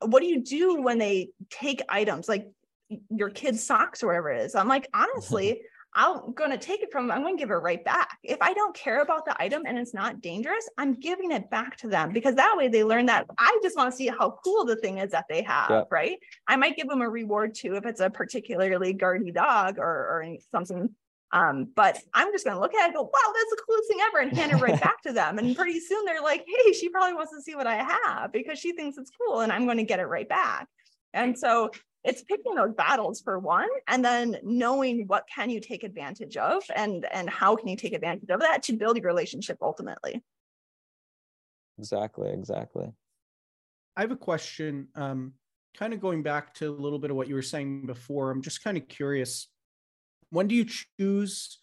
what 0.00 0.20
do 0.20 0.26
you 0.26 0.42
do 0.42 0.80
when 0.82 0.98
they 0.98 1.30
take 1.50 1.82
items 1.88 2.28
like 2.28 2.50
your 3.10 3.30
kid's 3.30 3.62
socks 3.62 4.02
or 4.02 4.08
whatever 4.08 4.30
it 4.30 4.42
is? 4.42 4.54
I'm 4.54 4.68
like, 4.68 4.88
honestly, 4.94 5.62
I'm 5.94 6.32
going 6.34 6.50
to 6.52 6.58
take 6.58 6.82
it 6.82 6.92
from 6.92 7.08
them. 7.08 7.16
I'm 7.16 7.22
going 7.24 7.36
to 7.36 7.40
give 7.40 7.50
it 7.50 7.54
right 7.54 7.84
back. 7.84 8.18
If 8.22 8.38
I 8.40 8.52
don't 8.52 8.74
care 8.76 9.02
about 9.02 9.24
the 9.24 9.34
item 9.42 9.64
and 9.66 9.76
it's 9.76 9.92
not 9.92 10.20
dangerous, 10.20 10.68
I'm 10.78 10.94
giving 10.94 11.32
it 11.32 11.50
back 11.50 11.76
to 11.78 11.88
them 11.88 12.12
because 12.12 12.36
that 12.36 12.56
way 12.56 12.68
they 12.68 12.84
learn 12.84 13.06
that 13.06 13.26
I 13.38 13.58
just 13.62 13.76
want 13.76 13.90
to 13.90 13.96
see 13.96 14.06
how 14.06 14.38
cool 14.44 14.64
the 14.64 14.76
thing 14.76 14.98
is 14.98 15.10
that 15.10 15.24
they 15.28 15.42
have, 15.42 15.68
Yeah. 15.68 15.82
right? 15.90 16.16
I 16.46 16.54
might 16.56 16.76
give 16.76 16.88
them 16.88 17.02
a 17.02 17.10
reward 17.10 17.54
too 17.56 17.74
if 17.74 17.86
it's 17.86 18.00
a 18.00 18.08
particularly 18.08 18.92
guardy 18.92 19.32
dog 19.32 19.78
or, 19.78 19.84
or 19.84 20.36
something. 20.52 20.90
Um, 21.32 21.68
but 21.76 21.98
I'm 22.14 22.32
just 22.32 22.44
going 22.44 22.56
to 22.56 22.60
look 22.60 22.74
at 22.74 22.82
it 22.82 22.86
and 22.86 22.94
go, 22.94 23.02
wow, 23.02 23.32
that's 23.34 23.50
the 23.50 23.62
coolest 23.66 23.88
thing 23.88 23.98
ever 24.06 24.18
and 24.18 24.36
hand 24.36 24.52
it 24.52 24.56
right 24.56 24.80
back 24.80 25.02
to 25.02 25.12
them. 25.12 25.38
And 25.38 25.56
pretty 25.56 25.78
soon 25.80 26.04
they're 26.04 26.22
like, 26.22 26.44
hey, 26.46 26.72
she 26.72 26.88
probably 26.88 27.14
wants 27.14 27.32
to 27.32 27.42
see 27.42 27.54
what 27.56 27.66
I 27.66 27.82
have 27.82 28.32
because 28.32 28.58
she 28.60 28.72
thinks 28.72 28.96
it's 28.98 29.10
cool 29.10 29.40
and 29.40 29.52
I'm 29.52 29.64
going 29.64 29.78
to 29.78 29.84
get 29.84 30.00
it 30.00 30.06
right 30.06 30.28
back. 30.28 30.68
And 31.14 31.36
so 31.38 31.70
it's 32.02 32.22
picking 32.22 32.54
those 32.54 32.72
battles 32.74 33.20
for 33.20 33.38
one 33.38 33.68
and 33.86 34.04
then 34.04 34.36
knowing 34.42 35.06
what 35.06 35.24
can 35.34 35.50
you 35.50 35.60
take 35.60 35.84
advantage 35.84 36.36
of 36.36 36.62
and 36.74 37.06
and 37.12 37.28
how 37.28 37.56
can 37.56 37.68
you 37.68 37.76
take 37.76 37.92
advantage 37.92 38.30
of 38.30 38.40
that 38.40 38.62
to 38.62 38.72
build 38.72 38.96
your 38.96 39.06
relationship 39.06 39.58
ultimately 39.60 40.22
exactly 41.78 42.30
exactly 42.32 42.92
I 43.96 44.02
have 44.02 44.12
a 44.12 44.16
question, 44.16 44.88
um, 44.94 45.34
kind 45.76 45.92
of 45.92 46.00
going 46.00 46.22
back 46.22 46.54
to 46.54 46.70
a 46.70 46.72
little 46.72 46.98
bit 46.98 47.10
of 47.10 47.16
what 47.16 47.28
you 47.28 47.34
were 47.34 47.42
saying 47.42 47.86
before. 47.86 48.30
I'm 48.30 48.42
just 48.42 48.64
kind 48.64 48.76
of 48.76 48.88
curious. 48.88 49.48
When 50.30 50.48
do 50.48 50.54
you 50.54 50.64
choose? 50.64 51.58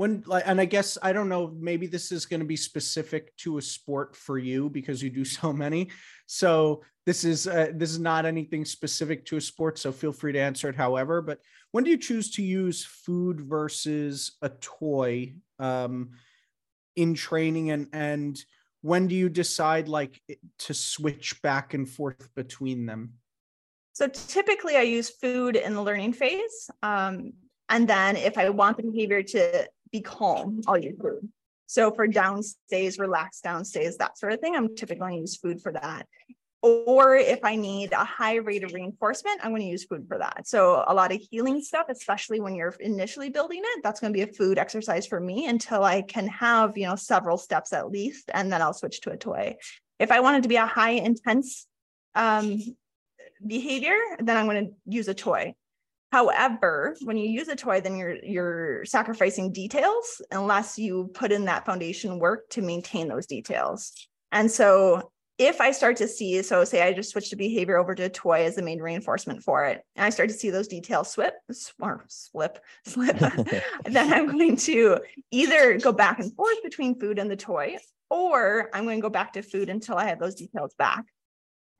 When, 0.00 0.24
like, 0.26 0.44
and 0.46 0.58
I 0.58 0.64
guess 0.64 0.96
I 1.02 1.12
don't 1.12 1.28
know. 1.28 1.54
Maybe 1.60 1.86
this 1.86 2.10
is 2.10 2.24
going 2.24 2.40
to 2.40 2.46
be 2.46 2.56
specific 2.56 3.36
to 3.38 3.58
a 3.58 3.62
sport 3.62 4.16
for 4.16 4.38
you 4.38 4.70
because 4.70 5.02
you 5.02 5.10
do 5.10 5.24
so 5.40 5.52
many. 5.52 5.90
So 6.24 6.82
this 7.04 7.22
is 7.22 7.46
uh, 7.46 7.72
this 7.74 7.90
is 7.90 7.98
not 7.98 8.24
anything 8.24 8.64
specific 8.64 9.26
to 9.26 9.36
a 9.36 9.42
sport. 9.42 9.78
So 9.78 9.92
feel 9.92 10.12
free 10.12 10.32
to 10.32 10.38
answer 10.38 10.70
it 10.70 10.74
however. 10.74 11.20
But 11.20 11.40
when 11.72 11.84
do 11.84 11.90
you 11.90 11.98
choose 11.98 12.30
to 12.36 12.42
use 12.42 12.82
food 12.82 13.42
versus 13.42 14.38
a 14.40 14.48
toy 14.48 15.34
um, 15.58 16.12
in 16.96 17.12
training 17.12 17.70
and 17.70 17.88
and 17.92 18.42
when 18.80 19.06
do 19.06 19.14
you 19.14 19.28
decide 19.28 19.86
like 19.86 20.22
to 20.60 20.72
switch 20.72 21.42
back 21.42 21.74
and 21.74 21.86
forth 21.86 22.34
between 22.34 22.86
them 22.86 23.12
so 23.92 24.08
typically 24.08 24.76
i 24.76 24.82
use 24.82 25.10
food 25.10 25.56
in 25.56 25.74
the 25.74 25.82
learning 25.82 26.12
phase 26.12 26.70
um, 26.82 27.32
and 27.68 27.86
then 27.86 28.16
if 28.16 28.36
i 28.38 28.48
want 28.48 28.76
the 28.76 28.82
behavior 28.82 29.22
to 29.22 29.68
be 29.92 30.00
calm 30.00 30.60
i'll 30.66 30.78
use 30.78 30.98
food 31.00 31.28
so 31.66 31.90
for 31.92 32.06
down 32.06 32.42
stays 32.42 32.98
relaxed 32.98 33.42
down 33.42 33.64
stays 33.64 33.96
that 33.96 34.18
sort 34.18 34.32
of 34.32 34.40
thing 34.40 34.56
i'm 34.56 34.74
typically 34.74 35.00
going 35.00 35.14
to 35.14 35.20
use 35.20 35.36
food 35.36 35.60
for 35.60 35.72
that 35.72 36.06
or 36.62 37.16
if 37.16 37.40
I 37.42 37.56
need 37.56 37.92
a 37.92 38.04
high 38.04 38.36
rate 38.36 38.64
of 38.64 38.74
reinforcement, 38.74 39.40
I'm 39.42 39.50
going 39.50 39.62
to 39.62 39.68
use 39.68 39.84
food 39.84 40.06
for 40.06 40.18
that. 40.18 40.46
So 40.46 40.84
a 40.86 40.92
lot 40.92 41.12
of 41.12 41.20
heeling 41.30 41.62
stuff, 41.62 41.86
especially 41.88 42.40
when 42.40 42.54
you're 42.54 42.74
initially 42.80 43.30
building 43.30 43.62
it, 43.64 43.82
that's 43.82 43.98
going 43.98 44.12
to 44.12 44.16
be 44.16 44.30
a 44.30 44.32
food 44.32 44.58
exercise 44.58 45.06
for 45.06 45.20
me 45.20 45.46
until 45.46 45.84
I 45.84 46.02
can 46.02 46.26
have, 46.28 46.76
you 46.76 46.86
know, 46.86 46.96
several 46.96 47.38
steps 47.38 47.72
at 47.72 47.90
least, 47.90 48.30
and 48.34 48.52
then 48.52 48.60
I'll 48.60 48.74
switch 48.74 49.00
to 49.02 49.10
a 49.10 49.16
toy. 49.16 49.56
If 49.98 50.12
I 50.12 50.20
wanted 50.20 50.42
to 50.42 50.50
be 50.50 50.56
a 50.56 50.66
high 50.66 50.92
intense 50.92 51.66
um, 52.14 52.58
behavior, 53.46 53.96
then 54.18 54.36
I'm 54.36 54.46
going 54.46 54.66
to 54.66 54.72
use 54.84 55.08
a 55.08 55.14
toy. 55.14 55.54
However, 56.12 56.96
when 57.04 57.16
you 57.16 57.30
use 57.30 57.48
a 57.48 57.56
toy, 57.56 57.80
then 57.80 57.96
you're 57.96 58.16
you're 58.24 58.84
sacrificing 58.84 59.52
details 59.52 60.20
unless 60.30 60.78
you 60.78 61.10
put 61.14 61.30
in 61.30 61.44
that 61.44 61.64
foundation 61.64 62.18
work 62.18 62.48
to 62.50 62.62
maintain 62.62 63.08
those 63.08 63.26
details. 63.26 63.92
And 64.32 64.50
so 64.50 65.12
if 65.38 65.60
I 65.60 65.70
start 65.70 65.96
to 65.96 66.06
see, 66.08 66.42
so 66.42 66.64
say 66.64 66.82
I 66.82 66.92
just 66.92 67.12
switch 67.12 67.30
the 67.30 67.36
behavior 67.36 67.78
over 67.78 67.94
to 67.94 68.04
a 68.04 68.08
toy 68.10 68.44
as 68.44 68.56
the 68.56 68.62
main 68.62 68.78
reinforcement 68.78 69.42
for 69.42 69.64
it, 69.64 69.82
and 69.96 70.04
I 70.04 70.10
start 70.10 70.28
to 70.28 70.34
see 70.34 70.50
those 70.50 70.68
details 70.68 71.10
slip, 71.10 71.32
or 71.80 72.04
slip, 72.08 72.58
slip, 72.84 73.18
then 73.84 74.12
I'm 74.12 74.26
going 74.26 74.56
to 74.56 74.98
either 75.30 75.78
go 75.78 75.92
back 75.92 76.18
and 76.18 76.34
forth 76.34 76.62
between 76.62 77.00
food 77.00 77.18
and 77.18 77.30
the 77.30 77.36
toy, 77.36 77.76
or 78.10 78.68
I'm 78.74 78.84
going 78.84 78.98
to 78.98 79.02
go 79.02 79.08
back 79.08 79.32
to 79.32 79.42
food 79.42 79.70
until 79.70 79.96
I 79.96 80.08
have 80.08 80.18
those 80.18 80.34
details 80.34 80.74
back. 80.74 81.06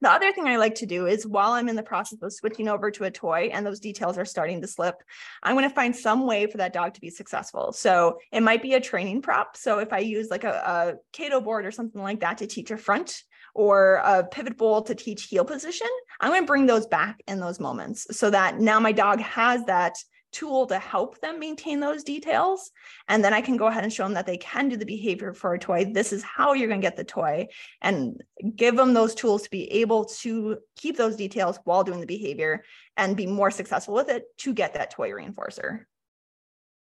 The 0.01 0.11
other 0.11 0.33
thing 0.33 0.47
I 0.47 0.57
like 0.57 0.77
to 0.77 0.87
do 0.87 1.07
is 1.07 1.27
while 1.27 1.53
I'm 1.53 1.69
in 1.69 1.77
the 1.77 1.83
process 1.83 2.23
of 2.23 2.33
switching 2.33 2.69
over 2.69 2.91
to 2.91 3.05
a 3.05 3.11
toy 3.11 3.51
and 3.53 3.67
those 3.67 3.81
details 3.81 4.17
are 4.17 4.25
starting 4.25 4.61
to 4.63 4.67
slip, 4.67 4.97
I'm 5.43 5.55
going 5.55 5.69
to 5.69 5.75
find 5.75 5.95
some 5.95 6.27
way 6.27 6.47
for 6.47 6.59
that 6.59 6.73
dog 6.73 6.95
to 6.95 7.01
be 7.01 7.11
successful. 7.11 7.73
So 7.73 8.19
it 8.33 8.43
might 8.43 8.63
be 8.63 8.75
a 8.75 8.81
training 8.81 9.23
prop. 9.23 9.57
So 9.57 9.79
if 9.79 9.93
I 9.93 9.99
use 9.99 10.31
like 10.31 10.45
a, 10.45 10.51
a 10.51 10.95
Cato 11.13 11.41
board 11.41 11.67
or 11.67 11.71
something 11.71 12.03
like 12.03 12.21
that 12.21 12.39
to 12.39 12.47
teach 12.47 12.71
a 12.71 12.77
front, 12.77 13.23
or 13.55 13.95
a 14.05 14.25
pivot 14.25 14.57
bowl 14.57 14.81
to 14.83 14.95
teach 14.95 15.25
heel 15.25 15.45
position, 15.45 15.89
I'm 16.21 16.31
going 16.31 16.43
to 16.43 16.47
bring 16.47 16.67
those 16.67 16.87
back 16.87 17.21
in 17.27 17.41
those 17.41 17.59
moments 17.59 18.07
so 18.17 18.31
that 18.31 18.61
now 18.61 18.79
my 18.79 18.93
dog 18.93 19.21
has 19.21 19.65
that 19.65 19.95
tool 20.33 20.67
to 20.67 20.79
help 20.79 21.21
them 21.21 21.39
maintain 21.39 21.81
those 21.81 22.05
details. 22.05 22.71
And 23.09 23.25
then 23.25 23.35
I 23.35 23.41
can 23.41 23.57
go 23.57 23.67
ahead 23.67 23.85
and 23.85 23.93
show 23.93 24.05
them 24.05 24.15
that 24.15 24.27
they 24.27 24.37
can 24.37 24.69
do 24.69 24.77
the 24.77 24.87
behavior 24.87 25.33
for 25.33 25.55
a 25.55 25.59
toy. 25.59 25.91
This 25.93 26.13
is 26.13 26.23
how 26.23 26.53
you're 26.53 26.69
going 26.69 26.81
to 26.81 26.87
get 26.87 26.97
the 26.97 27.05
toy 27.05 27.49
and 27.81 28.21
give 28.57 28.77
them 28.77 28.95
those 28.95 29.15
tools 29.15 29.43
to 29.43 29.51
be 29.51 29.71
able 29.73 30.05
to 30.05 30.59
keep 30.77 30.97
those 30.97 31.17
details 31.17 31.59
while 31.65 31.85
doing 31.85 32.01
the 32.01 32.07
behavior 32.07 32.65
and 32.97 33.17
be 33.17 33.27
more 33.27 33.51
successful 33.51 33.95
with 33.95 34.09
it 34.09 34.25
to 34.39 34.53
get 34.55 34.75
that 34.75 34.91
toy 34.91 35.11
reinforcer. 35.11 35.85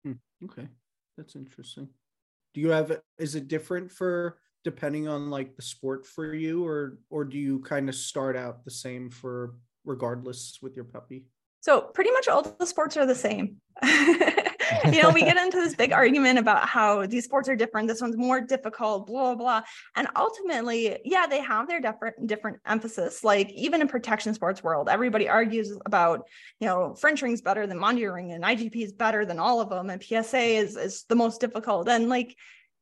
Hmm, 0.05 0.13
okay. 0.45 0.69
That's 1.17 1.37
interesting. 1.37 1.89
Do 2.55 2.61
you 2.61 2.71
have, 2.71 3.01
is 3.19 3.35
it 3.35 3.49
different 3.49 3.91
for 3.91 4.39
depending 4.65 5.07
on 5.07 5.31
like 5.31 5.55
the 5.55 5.63
sport 5.63 6.05
for 6.05 6.35
you 6.35 6.67
or 6.67 6.99
or 7.09 7.25
do 7.25 7.39
you 7.39 7.61
kind 7.61 7.89
of 7.89 7.95
start 7.95 8.37
out 8.37 8.65
the 8.65 8.71
same 8.71 9.09
for 9.09 9.55
regardless 9.85 10.59
with 10.61 10.75
your 10.75 10.85
puppy 10.85 11.25
so 11.67 11.81
pretty 11.81 12.13
much 12.13 12.29
all 12.29 12.43
the 12.43 12.65
sports 12.65 12.97
are 12.97 13.07
the 13.07 13.15
same. 13.15 13.57
You 14.93 15.01
know 15.03 15.11
we 15.11 15.21
get 15.21 15.37
into 15.37 15.59
this 15.59 15.77
big 15.77 15.93
argument 15.93 16.41
about 16.41 16.69
how 16.69 17.07
these 17.07 17.25
sports 17.25 17.49
are 17.49 17.55
different 17.55 17.87
this 17.87 18.01
one's 18.01 18.17
more 18.17 18.41
difficult 18.41 19.07
blah 19.07 19.35
blah 19.35 19.35
blah. 19.35 19.63
And 19.95 20.09
ultimately 20.17 20.99
yeah 21.05 21.27
they 21.27 21.41
have 21.41 21.69
their 21.69 21.81
different 21.81 22.27
different 22.27 22.59
emphasis. 22.67 23.23
Like 23.23 23.51
even 23.53 23.81
in 23.81 23.87
protection 23.87 24.35
sports 24.35 24.63
world 24.65 24.89
everybody 24.89 25.29
argues 25.29 25.73
about 25.87 26.27
you 26.61 26.67
know 26.67 26.95
french 26.95 27.23
ring's 27.23 27.43
better 27.43 27.67
than 27.67 27.79
Mondio 27.79 28.19
and 28.35 28.43
igp 28.45 28.77
is 28.77 28.93
better 28.93 29.25
than 29.25 29.39
all 29.39 29.61
of 29.61 29.71
them 29.71 29.91
and 29.91 30.03
psa 30.03 30.57
is 30.57 30.77
is 30.77 31.05
the 31.09 31.17
most 31.17 31.41
difficult. 31.41 31.89
And 31.89 32.09
like 32.09 32.37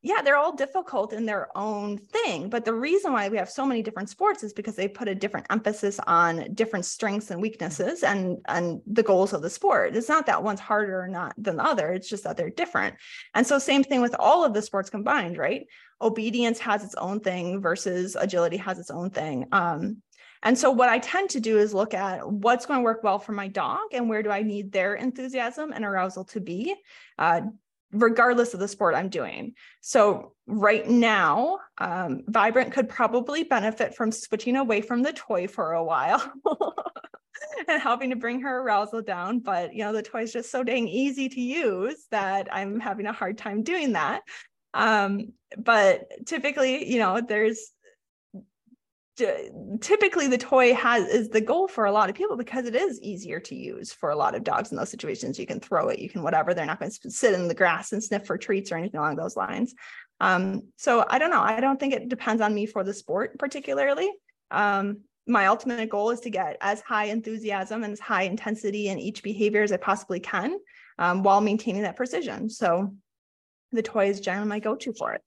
yeah, 0.05 0.21
they're 0.21 0.37
all 0.37 0.55
difficult 0.55 1.13
in 1.13 1.25
their 1.25 1.49
own 1.57 1.97
thing. 1.97 2.47
But 2.47 2.63
the 2.63 2.75
reason 2.75 3.11
why 3.11 3.27
we 3.27 3.37
have 3.37 3.49
so 3.49 3.65
many 3.65 3.81
different 3.81 4.07
sports 4.07 4.43
is 4.43 4.53
because 4.53 4.75
they 4.75 4.87
put 4.87 5.07
a 5.07 5.15
different 5.15 5.47
emphasis 5.49 5.99
on 6.05 6.53
different 6.53 6.85
strengths 6.85 7.31
and 7.31 7.41
weaknesses 7.41 8.03
and, 8.03 8.37
and 8.47 8.81
the 8.85 9.01
goals 9.01 9.33
of 9.33 9.41
the 9.41 9.49
sport. 9.49 9.95
It's 9.95 10.07
not 10.07 10.27
that 10.27 10.43
one's 10.43 10.59
harder 10.59 11.01
or 11.01 11.07
not 11.07 11.33
than 11.39 11.55
the 11.57 11.63
other. 11.63 11.91
It's 11.91 12.07
just 12.07 12.23
that 12.23 12.37
they're 12.37 12.51
different. 12.51 12.97
And 13.33 13.47
so 13.47 13.57
same 13.57 13.83
thing 13.83 13.99
with 13.99 14.15
all 14.19 14.45
of 14.45 14.53
the 14.53 14.61
sports 14.61 14.91
combined, 14.91 15.39
right? 15.39 15.65
Obedience 15.99 16.59
has 16.59 16.83
its 16.83 16.93
own 16.95 17.19
thing 17.19 17.59
versus 17.59 18.15
agility 18.15 18.57
has 18.57 18.77
its 18.77 18.91
own 18.91 19.09
thing. 19.09 19.47
Um, 19.51 20.03
and 20.43 20.55
so 20.55 20.69
what 20.69 20.89
I 20.89 20.99
tend 20.99 21.31
to 21.31 21.39
do 21.39 21.57
is 21.57 21.73
look 21.73 21.95
at 21.95 22.29
what's 22.29 22.67
going 22.67 22.81
to 22.81 22.83
work 22.83 23.03
well 23.03 23.17
for 23.17 23.31
my 23.31 23.47
dog 23.47 23.79
and 23.91 24.07
where 24.07 24.21
do 24.21 24.29
I 24.29 24.43
need 24.43 24.71
their 24.71 24.93
enthusiasm 24.93 25.71
and 25.73 25.83
arousal 25.83 26.25
to 26.25 26.39
be. 26.39 26.75
Uh, 27.17 27.41
regardless 27.95 28.53
of 28.53 28.59
the 28.59 28.67
sport 28.67 28.95
I'm 28.95 29.09
doing. 29.09 29.53
So 29.81 30.33
right 30.47 30.87
now, 30.87 31.59
um, 31.77 32.23
Vibrant 32.27 32.73
could 32.73 32.89
probably 32.89 33.43
benefit 33.43 33.95
from 33.95 34.11
switching 34.11 34.55
away 34.55 34.81
from 34.81 35.01
the 35.01 35.13
toy 35.13 35.47
for 35.47 35.73
a 35.73 35.83
while. 35.83 36.21
and 37.67 37.81
helping 37.81 38.09
to 38.09 38.15
bring 38.15 38.41
her 38.41 38.59
arousal 38.61 39.01
down. 39.01 39.39
But 39.39 39.73
you 39.73 39.83
know, 39.83 39.93
the 39.93 40.01
toy 40.01 40.23
is 40.23 40.33
just 40.33 40.51
so 40.51 40.63
dang 40.63 40.87
easy 40.87 41.29
to 41.29 41.41
use 41.41 42.05
that 42.11 42.47
I'm 42.51 42.79
having 42.79 43.05
a 43.05 43.13
hard 43.13 43.37
time 43.37 43.63
doing 43.63 43.93
that. 43.93 44.21
Um, 44.73 45.33
but 45.57 46.07
typically, 46.25 46.91
you 46.91 46.99
know, 46.99 47.21
there's 47.21 47.71
typically 49.15 50.27
the 50.27 50.37
toy 50.37 50.73
has 50.73 51.07
is 51.07 51.29
the 51.29 51.39
goal 51.39 51.67
for 51.67 51.85
a 51.85 51.91
lot 51.91 52.09
of 52.09 52.15
people 52.15 52.35
because 52.35 52.65
it 52.65 52.75
is 52.75 53.01
easier 53.01 53.39
to 53.39 53.55
use 53.55 53.93
for 53.93 54.09
a 54.09 54.15
lot 54.15 54.35
of 54.35 54.43
dogs 54.43 54.71
in 54.71 54.77
those 54.77 54.89
situations. 54.89 55.39
You 55.39 55.45
can 55.45 55.59
throw 55.59 55.87
it 55.89 55.99
you 55.99 56.09
can 56.09 56.21
whatever 56.21 56.53
they're 56.53 56.65
not 56.65 56.79
going 56.79 56.91
to 56.91 57.11
sit 57.11 57.33
in 57.33 57.47
the 57.47 57.53
grass 57.53 57.93
and 57.93 58.03
sniff 58.03 58.25
for 58.25 58.37
treats 58.37 58.71
or 58.71 58.77
anything 58.77 58.99
along 58.99 59.15
those 59.15 59.37
lines. 59.37 59.73
Um, 60.21 60.63
so 60.77 61.05
i 61.09 61.19
don't 61.19 61.29
know 61.29 61.41
i 61.41 61.59
don't 61.59 61.77
think 61.77 61.93
it 61.93 62.07
depends 62.07 62.41
on 62.41 62.53
me 62.53 62.65
for 62.65 62.83
the 62.83 62.93
sport 62.93 63.37
particularly. 63.39 64.11
Um, 64.51 65.01
my 65.27 65.47
ultimate 65.47 65.89
goal 65.89 66.11
is 66.11 66.19
to 66.21 66.29
get 66.29 66.57
as 66.61 66.81
high 66.81 67.05
enthusiasm 67.05 67.83
and 67.83 67.93
as 67.93 67.99
high 67.99 68.23
intensity 68.23 68.89
in 68.89 68.99
each 68.99 69.23
behavior 69.23 69.63
as 69.63 69.71
i 69.71 69.77
possibly 69.77 70.19
can 70.19 70.57
um, 70.99 71.23
while 71.23 71.41
maintaining 71.41 71.83
that 71.83 71.95
precision. 71.95 72.49
So 72.49 72.93
the 73.71 73.81
toy 73.81 74.09
is 74.09 74.19
generally 74.19 74.47
my 74.47 74.59
go-to 74.59 74.93
for 74.93 75.13
it 75.13 75.21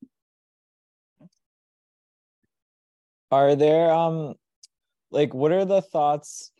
are 3.30 3.54
there 3.54 3.92
um 3.92 4.34
like 5.10 5.34
what 5.34 5.52
are 5.52 5.64
the 5.64 5.82
thoughts 5.82 6.50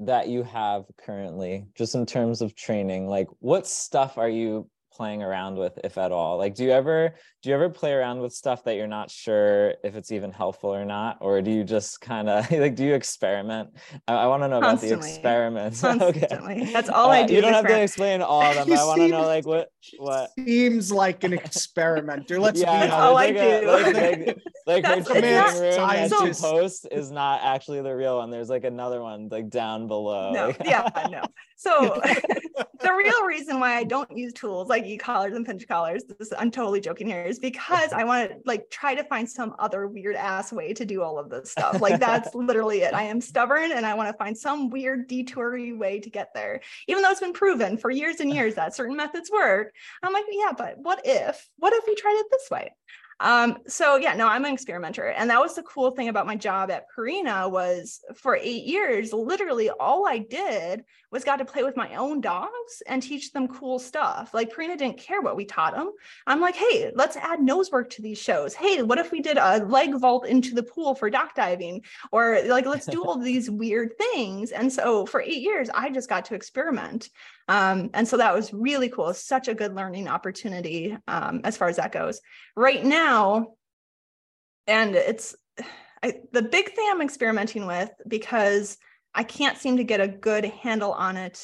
that 0.00 0.28
you 0.28 0.42
have 0.42 0.84
currently 0.98 1.66
just 1.74 1.94
in 1.94 2.06
terms 2.06 2.42
of 2.42 2.54
training? 2.54 3.08
Like 3.08 3.28
what 3.38 3.66
stuff 3.66 4.18
are 4.18 4.28
you 4.28 4.68
playing 4.96 5.22
around 5.22 5.56
with 5.56 5.78
if 5.84 5.98
at 5.98 6.12
all? 6.12 6.38
Like 6.38 6.54
do 6.54 6.64
you 6.64 6.70
ever 6.70 7.14
do 7.42 7.50
you 7.50 7.54
ever 7.54 7.68
play 7.68 7.92
around 7.92 8.20
with 8.20 8.32
stuff 8.32 8.64
that 8.64 8.76
you're 8.76 8.86
not 8.86 9.10
sure 9.10 9.74
if 9.84 9.94
it's 9.94 10.10
even 10.10 10.32
helpful 10.32 10.74
or 10.74 10.84
not? 10.84 11.18
Or 11.20 11.42
do 11.42 11.50
you 11.50 11.64
just 11.64 12.00
kind 12.00 12.28
of 12.28 12.50
like 12.50 12.74
do 12.74 12.84
you 12.84 12.94
experiment? 12.94 13.70
I, 14.08 14.14
I 14.14 14.26
want 14.26 14.42
to 14.42 14.48
know 14.48 14.60
Constantly. 14.60 14.94
about 14.94 15.02
the 15.02 15.08
experiments. 15.08 15.84
Okay. 16.06 16.70
That's 16.72 16.88
all 16.88 17.10
uh, 17.10 17.14
i 17.14 17.26
do 17.26 17.34
you 17.34 17.40
don't 17.40 17.52
have 17.52 17.66
to 17.66 17.82
explain 17.82 18.22
all 18.22 18.42
of 18.42 18.54
them 18.54 18.68
but 18.68 18.78
i 18.78 18.84
want 18.84 19.00
to 19.00 19.08
know 19.08 19.22
like 19.22 19.46
what 19.46 19.68
what? 19.98 20.30
Seems 20.38 20.92
like 20.92 21.24
an 21.24 21.32
experimenter. 21.32 22.38
Let's 22.38 22.60
yeah, 22.60 22.86
be 22.86 22.90
honest 22.90 22.94
all 22.94 23.16
i 23.16 23.30
do. 23.30 23.66
like, 23.66 23.94
like, 23.94 24.38
like 24.66 24.86
her 24.86 25.02
training 25.02 25.32
room 25.32 25.76
that 25.76 26.10
she 26.10 26.42
posts 26.42 26.86
is 26.90 27.10
not 27.10 27.40
actually 27.42 27.82
the 27.82 27.94
real 27.94 28.18
one. 28.18 28.30
There's 28.30 28.48
like 28.48 28.64
another 28.64 29.02
one 29.02 29.28
like 29.28 29.50
down 29.50 29.88
below. 29.88 30.32
No. 30.32 30.54
Yeah 30.64 30.88
no 31.10 31.22
so 31.56 32.00
the 32.80 32.92
real 32.92 33.24
reason 33.24 33.60
why 33.60 33.76
I 33.76 33.84
don't 33.84 34.10
use 34.16 34.32
tools 34.32 34.68
like 34.68 34.85
e-collars 34.86 35.34
and 35.34 35.44
pinch 35.44 35.66
collars, 35.66 36.04
this, 36.04 36.32
I'm 36.38 36.50
totally 36.50 36.80
joking 36.80 37.06
here, 37.06 37.24
is 37.24 37.38
because 37.38 37.92
I 37.92 38.04
want 38.04 38.30
to 38.30 38.36
like 38.44 38.70
try 38.70 38.94
to 38.94 39.04
find 39.04 39.28
some 39.28 39.54
other 39.58 39.86
weird 39.86 40.16
ass 40.16 40.52
way 40.52 40.72
to 40.74 40.84
do 40.84 41.02
all 41.02 41.18
of 41.18 41.30
this 41.30 41.50
stuff. 41.50 41.80
Like 41.80 42.00
that's 42.00 42.34
literally 42.34 42.82
it. 42.82 42.94
I 42.94 43.02
am 43.04 43.20
stubborn 43.20 43.72
and 43.72 43.84
I 43.84 43.94
want 43.94 44.08
to 44.08 44.16
find 44.16 44.36
some 44.36 44.70
weird 44.70 45.08
detoury 45.08 45.76
way 45.76 46.00
to 46.00 46.10
get 46.10 46.30
there. 46.34 46.60
Even 46.88 47.02
though 47.02 47.10
it's 47.10 47.20
been 47.20 47.32
proven 47.32 47.76
for 47.76 47.90
years 47.90 48.20
and 48.20 48.32
years 48.32 48.54
that 48.54 48.74
certain 48.74 48.96
methods 48.96 49.30
work. 49.30 49.72
I'm 50.02 50.12
like, 50.12 50.24
yeah, 50.30 50.52
but 50.56 50.78
what 50.78 51.02
if? 51.04 51.48
What 51.58 51.72
if 51.72 51.84
we 51.86 51.94
tried 51.94 52.18
it 52.18 52.26
this 52.30 52.50
way? 52.50 52.72
Um, 53.18 53.58
so 53.66 53.96
yeah, 53.96 54.14
no, 54.14 54.28
I'm 54.28 54.44
an 54.44 54.52
experimenter. 54.52 55.08
And 55.08 55.30
that 55.30 55.40
was 55.40 55.54
the 55.54 55.62
cool 55.62 55.92
thing 55.92 56.08
about 56.08 56.26
my 56.26 56.36
job 56.36 56.70
at 56.70 56.86
Purina 56.94 57.50
was 57.50 58.00
for 58.14 58.36
eight 58.36 58.64
years, 58.64 59.12
literally 59.12 59.70
all 59.70 60.06
I 60.06 60.18
did 60.18 60.84
was 61.10 61.24
got 61.24 61.36
to 61.36 61.44
play 61.44 61.62
with 61.62 61.76
my 61.76 61.94
own 61.94 62.20
dogs 62.20 62.82
and 62.86 63.02
teach 63.02 63.32
them 63.32 63.48
cool 63.48 63.78
stuff. 63.78 64.34
Like 64.34 64.52
Purina 64.52 64.76
didn't 64.76 64.98
care 64.98 65.20
what 65.20 65.36
we 65.36 65.44
taught 65.44 65.74
them. 65.74 65.92
I'm 66.26 66.40
like, 66.40 66.56
hey, 66.56 66.90
let's 66.94 67.16
add 67.16 67.40
nose 67.40 67.70
work 67.70 67.90
to 67.90 68.02
these 68.02 68.18
shows. 68.18 68.54
Hey, 68.54 68.82
what 68.82 68.98
if 68.98 69.12
we 69.12 69.20
did 69.20 69.38
a 69.38 69.64
leg 69.64 69.94
vault 69.94 70.26
into 70.26 70.54
the 70.54 70.62
pool 70.62 70.94
for 70.94 71.08
dock 71.08 71.34
diving? 71.34 71.82
Or 72.10 72.40
like, 72.46 72.66
let's 72.66 72.86
do 72.86 73.04
all 73.06 73.18
these 73.18 73.50
weird 73.50 73.96
things. 73.98 74.50
And 74.50 74.72
so 74.72 75.06
for 75.06 75.20
eight 75.20 75.42
years, 75.42 75.70
I 75.72 75.90
just 75.90 76.08
got 76.08 76.24
to 76.26 76.34
experiment. 76.34 77.08
Um, 77.48 77.90
and 77.94 78.06
so 78.06 78.16
that 78.16 78.34
was 78.34 78.52
really 78.52 78.88
cool. 78.88 79.14
Such 79.14 79.48
a 79.48 79.54
good 79.54 79.74
learning 79.74 80.08
opportunity 80.08 80.96
um, 81.06 81.40
as 81.44 81.56
far 81.56 81.68
as 81.68 81.76
that 81.76 81.92
goes. 81.92 82.20
Right 82.56 82.84
now, 82.84 83.54
and 84.66 84.94
it's 84.94 85.36
I, 86.02 86.14
the 86.30 86.42
big 86.42 86.72
thing 86.74 86.86
I'm 86.90 87.00
experimenting 87.00 87.66
with 87.66 87.90
because 88.06 88.76
I 89.16 89.24
can't 89.24 89.56
seem 89.56 89.78
to 89.78 89.84
get 89.84 90.00
a 90.00 90.08
good 90.08 90.44
handle 90.44 90.92
on 90.92 91.16
it 91.16 91.42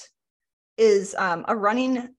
is 0.77 1.14
um, 1.18 1.45
a 1.49 1.57
running 1.57 2.11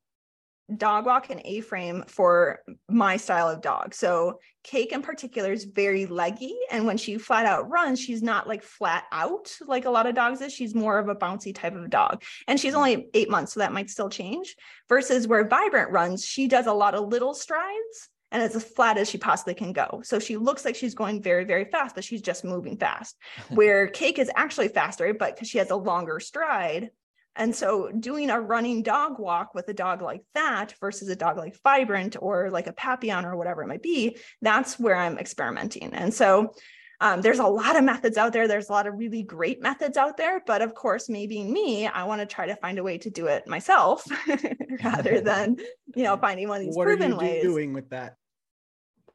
dog 0.78 1.06
walk 1.06 1.30
and 1.30 1.41
A 1.45 1.62
frame 1.62 2.04
for 2.08 2.62
my 2.89 3.18
style 3.18 3.49
of 3.49 3.62
dog. 3.62 3.93
So 3.93 4.39
Cake 4.64 4.91
in 4.91 5.04
particular 5.04 5.51
is 5.51 5.66
very 5.66 6.08
leggy. 6.08 6.56
And 6.72 6.88
when 6.88 6.97
she 6.97 7.18
flat 7.18 7.45
out 7.45 7.70
runs, 7.70 7.99
she's 7.99 8.24
not 8.24 8.47
like 8.47 8.64
flat 8.64 9.04
out 9.12 9.51
like 9.68 9.86
a 9.86 9.91
lot 9.91 10.08
of 10.08 10.16
dogs 10.16 10.41
is. 10.41 10.51
She's 10.51 10.74
more 10.74 10.97
of 10.97 11.08
a 11.08 11.16
bouncy 11.16 11.54
type 11.54 11.76
of 11.76 11.89
dog. 11.89 12.24
And 12.47 12.60
she's 12.60 12.74
only 12.74 13.10
eight 13.14 13.30
months, 13.30 13.54
so 13.54 13.60
that 13.60 13.74
might 13.74 13.91
still 13.91 14.10
change. 14.10 14.56
Versus 14.89 15.28
where 15.28 15.47
Vibrant 15.47 15.91
runs, 15.91 16.26
she 16.26 16.47
does 16.47 16.66
a 16.66 16.74
lot 16.74 16.95
of 16.95 17.10
little 17.10 17.36
strides 17.36 18.10
and 18.34 18.41
as 18.41 18.61
flat 18.63 18.97
as 18.97 19.09
she 19.09 19.17
possibly 19.17 19.53
can 19.53 19.71
go. 19.71 20.01
So 20.03 20.19
she 20.19 20.36
looks 20.36 20.65
like 20.65 20.75
she's 20.75 20.95
going 20.95 21.21
very, 21.21 21.45
very 21.45 21.65
fast, 21.65 21.95
but 21.95 22.03
she's 22.03 22.21
just 22.21 22.43
moving 22.43 22.77
fast. 22.77 23.15
Where 23.49 23.88
Cake 23.88 24.19
is 24.19 24.31
actually 24.36 24.69
faster, 24.69 25.13
but 25.13 25.36
because 25.36 25.47
she 25.47 25.59
has 25.59 25.69
a 25.69 25.75
longer 25.75 26.19
stride, 26.19 26.89
and 27.36 27.55
so 27.55 27.89
doing 27.91 28.29
a 28.29 28.39
running 28.39 28.84
dog 28.84 29.19
walk 29.19 29.55
with 29.55 29.67
a 29.67 29.73
dog 29.73 30.01
like 30.01 30.21
that 30.34 30.75
versus 30.79 31.09
a 31.09 31.15
dog 31.15 31.38
like 31.38 31.55
Vibrant 31.63 32.15
or 32.19 32.51
like 32.51 32.67
a 32.67 32.73
Papillon 32.73 33.25
or 33.25 33.36
whatever 33.36 33.63
it 33.63 33.67
might 33.67 33.81
be, 33.81 34.17
that's 34.41 34.79
where 34.79 34.95
I'm 34.95 35.17
experimenting. 35.17 35.93
And 35.93 36.13
so 36.13 36.53
um, 37.01 37.21
there's 37.21 37.39
a 37.39 37.47
lot 37.47 37.75
of 37.75 37.84
methods 37.84 38.17
out 38.17 38.34
there. 38.34 38.47
There's 38.47 38.69
a 38.69 38.71
lot 38.71 38.88
of 38.88 38.97
really 38.97 39.23
great 39.23 39.61
methods 39.61 39.97
out 39.97 40.15
there. 40.15 40.41
But 40.45 40.61
of 40.61 40.73
course, 40.73 41.09
maybe 41.09 41.43
me, 41.43 41.88
I 41.88 42.03
want 42.03 42.21
to 42.21 42.25
try 42.27 42.45
to 42.45 42.55
find 42.57 42.77
a 42.77 42.84
way 42.84 42.97
to 42.99 43.09
do 43.09 43.25
it 43.27 43.47
myself 43.47 44.05
rather 44.84 45.19
than, 45.21 45.57
you 45.95 46.03
know, 46.03 46.15
finding 46.17 46.47
one 46.47 46.61
of 46.61 46.65
these 46.65 46.75
what 46.75 46.86
proven 46.86 47.13
are 47.13 47.15
you 47.15 47.31
ways. 47.31 47.43
doing 47.43 47.73
with 47.73 47.89
that? 47.89 48.15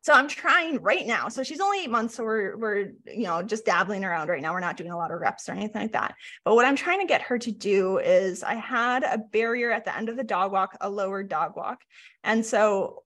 So 0.02 0.12
I'm 0.12 0.28
trying 0.28 0.80
right 0.80 1.06
now. 1.06 1.28
So 1.28 1.42
she's 1.42 1.60
only 1.60 1.82
eight 1.82 1.90
months, 1.90 2.14
so 2.14 2.24
we're 2.24 2.56
we're 2.56 2.92
you 3.06 3.24
know 3.24 3.42
just 3.42 3.64
dabbling 3.64 4.04
around 4.04 4.28
right 4.28 4.40
now. 4.40 4.52
We're 4.52 4.60
not 4.60 4.76
doing 4.76 4.90
a 4.90 4.96
lot 4.96 5.10
of 5.10 5.20
reps 5.20 5.48
or 5.48 5.52
anything 5.52 5.82
like 5.82 5.92
that. 5.92 6.14
But 6.44 6.54
what 6.54 6.64
I'm 6.64 6.76
trying 6.76 7.00
to 7.00 7.06
get 7.06 7.22
her 7.22 7.38
to 7.38 7.52
do 7.52 7.98
is 7.98 8.42
I 8.42 8.54
had 8.54 9.02
a 9.02 9.18
barrier 9.18 9.70
at 9.70 9.84
the 9.84 9.96
end 9.96 10.08
of 10.08 10.16
the 10.16 10.24
dog 10.24 10.52
walk, 10.52 10.76
a 10.80 10.88
lower 10.88 11.22
dog 11.22 11.56
walk, 11.56 11.80
and 12.24 12.44
so 12.44 13.02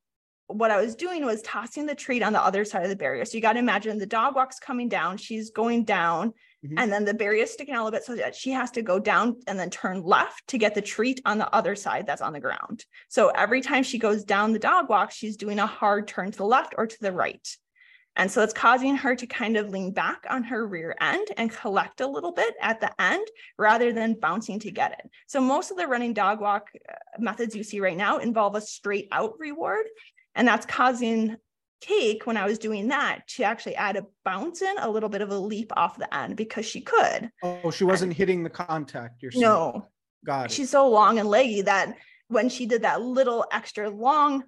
what 0.48 0.70
I 0.70 0.80
was 0.80 0.94
doing 0.94 1.24
was 1.24 1.40
tossing 1.42 1.86
the 1.86 1.94
treat 1.94 2.22
on 2.22 2.32
the 2.32 2.42
other 2.42 2.64
side 2.64 2.82
of 2.82 2.90
the 2.90 2.96
barrier. 2.96 3.24
So 3.24 3.36
you 3.36 3.40
got 3.42 3.54
to 3.54 3.58
imagine 3.58 3.98
the 3.98 4.06
dog 4.06 4.34
walk's 4.34 4.58
coming 4.58 4.88
down, 4.88 5.16
she's 5.16 5.50
going 5.50 5.84
down, 5.84 6.34
mm-hmm. 6.64 6.78
and 6.78 6.92
then 6.92 7.04
the 7.04 7.14
barrier 7.14 7.44
is 7.44 7.52
sticking 7.52 7.74
out 7.74 7.82
a 7.82 7.84
little 7.84 7.98
bit 7.98 8.04
so 8.04 8.16
that 8.16 8.34
she 8.34 8.50
has 8.50 8.70
to 8.72 8.82
go 8.82 8.98
down 8.98 9.36
and 9.46 9.58
then 9.58 9.70
turn 9.70 10.02
left 10.02 10.46
to 10.48 10.58
get 10.58 10.74
the 10.74 10.82
treat 10.82 11.20
on 11.24 11.38
the 11.38 11.52
other 11.54 11.74
side 11.74 12.06
that's 12.06 12.22
on 12.22 12.32
the 12.32 12.40
ground. 12.40 12.84
So 13.08 13.28
every 13.28 13.60
time 13.60 13.82
she 13.82 13.98
goes 13.98 14.24
down 14.24 14.52
the 14.52 14.58
dog 14.58 14.88
walk, 14.88 15.10
she's 15.10 15.36
doing 15.36 15.58
a 15.58 15.66
hard 15.66 16.08
turn 16.08 16.30
to 16.30 16.38
the 16.38 16.44
left 16.44 16.74
or 16.76 16.86
to 16.86 16.96
the 17.00 17.12
right. 17.12 17.46
And 18.16 18.30
so 18.30 18.42
it's 18.42 18.52
causing 18.52 18.94
her 18.96 19.16
to 19.16 19.26
kind 19.26 19.56
of 19.56 19.70
lean 19.70 19.92
back 19.92 20.26
on 20.28 20.44
her 20.44 20.66
rear 20.66 20.94
end 21.00 21.28
and 21.36 21.50
collect 21.50 22.02
a 22.02 22.06
little 22.06 22.32
bit 22.32 22.54
at 22.60 22.80
the 22.80 22.90
end 23.00 23.26
rather 23.56 23.92
than 23.92 24.20
bouncing 24.20 24.58
to 24.60 24.70
get 24.70 24.92
it. 24.92 25.10
So 25.26 25.40
most 25.40 25.70
of 25.70 25.78
the 25.78 25.86
running 25.86 26.12
dog 26.12 26.40
walk 26.40 26.68
uh, 26.88 26.94
methods 27.18 27.56
you 27.56 27.62
see 27.62 27.80
right 27.80 27.96
now 27.96 28.18
involve 28.18 28.54
a 28.54 28.60
straight 28.60 29.08
out 29.12 29.34
reward. 29.38 29.86
And 30.34 30.46
that's 30.46 30.66
causing 30.66 31.36
cake 31.82 32.26
when 32.26 32.36
I 32.36 32.46
was 32.46 32.58
doing 32.58 32.88
that 32.88 33.26
to 33.36 33.42
actually 33.42 33.76
add 33.76 33.96
a 33.96 34.06
bounce 34.24 34.62
in 34.62 34.74
a 34.78 34.88
little 34.88 35.08
bit 35.08 35.20
of 35.20 35.30
a 35.30 35.38
leap 35.38 35.72
off 35.76 35.98
the 35.98 36.12
end 36.14 36.36
because 36.36 36.64
she 36.64 36.80
could. 36.80 37.30
Oh, 37.42 37.70
she 37.70 37.84
wasn't 37.84 38.10
and, 38.10 38.16
hitting 38.16 38.42
the 38.42 38.50
contact. 38.50 39.22
You're 39.22 39.32
saying. 39.32 39.42
No. 39.42 39.88
It. 40.26 40.50
She's 40.52 40.70
so 40.70 40.88
long 40.88 41.18
and 41.18 41.28
leggy 41.28 41.62
that 41.62 41.96
when 42.28 42.48
she 42.48 42.64
did 42.64 42.82
that 42.82 43.02
little 43.02 43.44
extra 43.52 43.90
long 43.90 44.44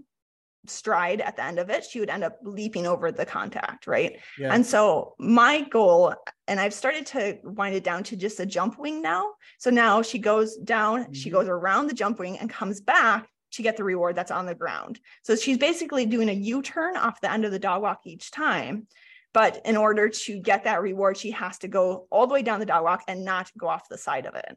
stride 0.67 1.21
at 1.21 1.37
the 1.37 1.45
end 1.45 1.59
of 1.59 1.69
it, 1.69 1.85
she 1.85 2.01
would 2.01 2.09
end 2.09 2.25
up 2.25 2.39
leaping 2.43 2.87
over 2.87 3.11
the 3.11 3.27
contact, 3.27 3.87
right? 3.87 4.19
Yeah. 4.39 4.55
And 4.55 4.65
so 4.65 5.15
my 5.19 5.63
goal, 5.63 6.15
and 6.47 6.61
I've 6.61 6.73
started 6.73 7.07
to 7.07 7.39
wind 7.43 7.75
it 7.75 7.85
down 7.85 8.03
to 8.05 8.17
just 8.17 8.41
a 8.41 8.47
jump 8.47 8.79
wing 8.79 9.03
now. 9.03 9.33
So 9.59 9.71
now 9.71 10.01
she 10.01 10.19
goes 10.19 10.57
down, 10.57 11.03
mm-hmm. 11.03 11.13
she 11.13 11.29
goes 11.29 11.49
around 11.49 11.89
the 11.89 11.95
jump 11.95 12.19
wing 12.19 12.39
and 12.39 12.49
comes 12.49 12.81
back 12.81 13.29
to 13.55 13.63
get 13.63 13.77
the 13.77 13.85
reward 13.85 14.17
that's 14.17 14.31
on 14.31 14.47
the 14.47 14.55
ground. 14.55 15.01
So 15.23 15.37
she's 15.37 15.59
basically 15.59 16.07
doing 16.07 16.29
a 16.29 16.33
U 16.33 16.63
turn 16.63 16.97
off 16.97 17.21
the 17.21 17.33
end 17.33 17.45
of 17.45 17.53
the 17.53 17.59
dog 17.59 17.83
walk 17.83 18.01
each 18.05 18.31
time. 18.31 18.87
But 19.33 19.63
in 19.65 19.77
order 19.77 20.09
to 20.09 20.41
get 20.41 20.65
that 20.65 20.81
reward, 20.81 21.17
she 21.17 21.33
has 21.33 21.59
to 21.59 21.69
go 21.69 22.07
all 22.11 22.27
the 22.27 22.35
way 22.35 22.43
down 22.43 22.61
the 22.61 22.67
dog 22.67 22.85
walk 22.85 23.03
and 23.09 23.25
not 23.25 23.51
go 23.59 23.67
off 23.69 23.89
the 23.89 23.99
side 23.99 24.27
of 24.27 24.35
it. 24.37 24.57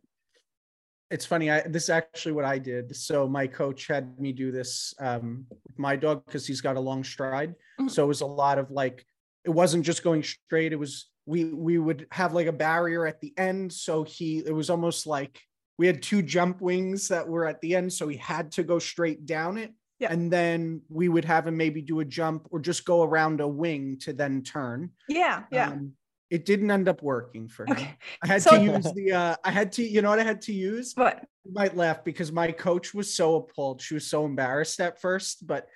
It's 1.09 1.25
funny. 1.25 1.49
I, 1.49 1.61
this 1.61 1.83
is 1.83 1.89
actually 1.89 2.33
what 2.33 2.45
I 2.45 2.59
did. 2.59 2.95
So 2.95 3.27
my 3.27 3.47
coach 3.47 3.87
had 3.87 4.19
me 4.19 4.33
do 4.33 4.51
this 4.51 4.93
um, 4.99 5.45
with 5.49 5.79
my 5.79 5.95
dog 5.95 6.25
because 6.25 6.45
he's 6.45 6.61
got 6.61 6.75
a 6.75 6.79
long 6.81 7.03
stride. 7.03 7.51
Mm-hmm. 7.79 7.87
So 7.87 8.03
it 8.03 8.07
was 8.07 8.21
a 8.21 8.27
lot 8.27 8.59
of 8.59 8.69
like, 8.69 9.05
it 9.45 9.49
wasn't 9.49 9.85
just 9.85 10.03
going 10.03 10.21
straight. 10.23 10.73
It 10.73 10.79
was 10.79 11.09
we 11.25 11.45
we 11.45 11.77
would 11.77 12.07
have 12.11 12.33
like 12.33 12.47
a 12.47 12.51
barrier 12.51 13.05
at 13.05 13.21
the 13.21 13.33
end. 13.37 13.71
So 13.71 14.03
he 14.03 14.39
it 14.39 14.53
was 14.53 14.69
almost 14.69 15.07
like 15.07 15.39
we 15.77 15.87
had 15.87 16.01
two 16.01 16.21
jump 16.21 16.61
wings 16.61 17.07
that 17.07 17.27
were 17.27 17.45
at 17.45 17.61
the 17.61 17.75
end, 17.75 17.93
so 17.93 18.07
he 18.07 18.17
had 18.17 18.51
to 18.53 18.63
go 18.63 18.79
straight 18.79 19.25
down 19.25 19.57
it. 19.57 19.73
Yeah. 19.99 20.11
And 20.11 20.31
then 20.31 20.81
we 20.89 21.09
would 21.09 21.25
have 21.25 21.47
him 21.47 21.57
maybe 21.57 21.81
do 21.81 22.01
a 22.01 22.05
jump 22.05 22.47
or 22.51 22.59
just 22.59 22.85
go 22.85 23.03
around 23.03 23.41
a 23.41 23.47
wing 23.47 23.97
to 24.01 24.13
then 24.13 24.43
turn. 24.43 24.91
Yeah. 25.09 25.43
Yeah. 25.51 25.69
Um, 25.69 25.93
it 26.29 26.45
didn't 26.45 26.69
end 26.69 26.87
up 26.87 27.01
working 27.01 27.47
for 27.47 27.65
him. 27.65 27.71
Okay. 27.71 27.97
I 28.23 28.27
had 28.27 28.41
so, 28.43 28.51
to 28.51 28.63
use 28.63 28.91
the 28.93 29.13
uh 29.13 29.35
I 29.43 29.49
had 29.49 29.71
to, 29.73 29.83
you 29.83 30.01
know 30.01 30.09
what 30.09 30.19
I 30.19 30.23
had 30.23 30.41
to 30.43 30.53
use? 30.53 30.93
What? 30.93 31.23
You 31.45 31.53
might 31.53 31.75
laugh 31.75 32.03
because 32.03 32.31
my 32.31 32.51
coach 32.51 32.93
was 32.93 33.13
so 33.13 33.35
appalled. 33.35 33.81
She 33.81 33.93
was 33.93 34.05
so 34.05 34.25
embarrassed 34.25 34.79
at 34.81 35.01
first, 35.01 35.47
but 35.47 35.67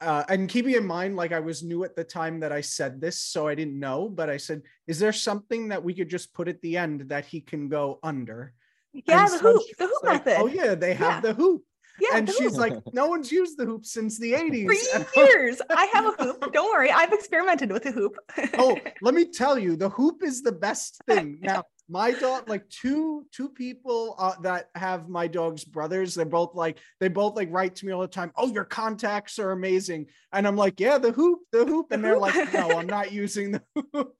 uh, 0.00 0.22
and 0.28 0.48
keeping 0.48 0.74
in 0.74 0.86
mind, 0.86 1.16
like 1.16 1.32
I 1.32 1.40
was 1.40 1.62
new 1.62 1.82
at 1.84 1.96
the 1.96 2.04
time 2.04 2.40
that 2.40 2.52
I 2.52 2.60
said 2.60 3.00
this, 3.00 3.18
so 3.18 3.48
I 3.48 3.54
didn't 3.54 3.78
know. 3.80 4.08
But 4.08 4.28
I 4.28 4.36
said, 4.36 4.60
"Is 4.86 4.98
there 4.98 5.12
something 5.12 5.68
that 5.68 5.82
we 5.82 5.94
could 5.94 6.10
just 6.10 6.34
put 6.34 6.46
at 6.46 6.60
the 6.60 6.76
end 6.76 7.08
that 7.08 7.24
he 7.24 7.40
can 7.40 7.68
go 7.70 8.00
under?" 8.02 8.52
Yeah, 8.94 9.24
the 9.24 9.38
so 9.38 9.38
hoop, 9.38 9.62
the 9.78 9.86
hoop 9.86 10.02
like, 10.04 10.26
method. 10.26 10.40
Oh 10.40 10.46
yeah, 10.46 10.74
they 10.74 10.94
have 10.94 11.14
yeah. 11.14 11.20
the 11.20 11.34
hoop. 11.34 11.62
Yeah, 12.00 12.08
and 12.14 12.28
she's 12.28 12.56
hoop. 12.56 12.56
like, 12.56 12.72
no 12.92 13.06
one's 13.06 13.30
used 13.30 13.56
the 13.56 13.64
hoop 13.64 13.86
since 13.86 14.18
the 14.18 14.32
80s. 14.32 14.66
For 14.66 15.20
years. 15.20 15.60
I 15.70 15.84
have 15.92 16.06
a 16.06 16.10
hoop. 16.22 16.52
Don't 16.52 16.70
worry. 16.70 16.90
I've 16.90 17.12
experimented 17.12 17.70
with 17.70 17.84
the 17.84 17.92
hoop. 17.92 18.16
oh, 18.58 18.76
let 19.02 19.14
me 19.14 19.26
tell 19.26 19.58
you, 19.58 19.76
the 19.76 19.88
hoop 19.88 20.22
is 20.22 20.42
the 20.42 20.52
best 20.52 21.00
thing. 21.06 21.38
Now, 21.44 21.64
my 21.88 22.12
dog, 22.12 22.48
like 22.48 22.66
two 22.70 23.26
two 23.30 23.50
people 23.50 24.16
uh, 24.18 24.32
that 24.40 24.70
have 24.74 25.08
my 25.10 25.26
dog's 25.26 25.64
brothers, 25.64 26.14
they're 26.14 26.24
both 26.24 26.54
like, 26.54 26.78
they 26.98 27.08
both 27.08 27.36
like 27.36 27.48
write 27.52 27.76
to 27.76 27.86
me 27.86 27.92
all 27.92 28.00
the 28.00 28.08
time, 28.08 28.32
oh, 28.36 28.50
your 28.50 28.64
contacts 28.64 29.38
are 29.38 29.50
amazing. 29.50 30.06
And 30.32 30.46
I'm 30.46 30.56
like, 30.56 30.80
yeah, 30.80 30.96
the 30.96 31.12
hoop, 31.12 31.40
the 31.52 31.66
hoop. 31.66 31.92
And 31.92 32.02
they're 32.02 32.18
like, 32.18 32.52
no, 32.54 32.78
I'm 32.78 32.86
not 32.86 33.12
using 33.12 33.52
the 33.52 33.62
hoop. 33.92 34.14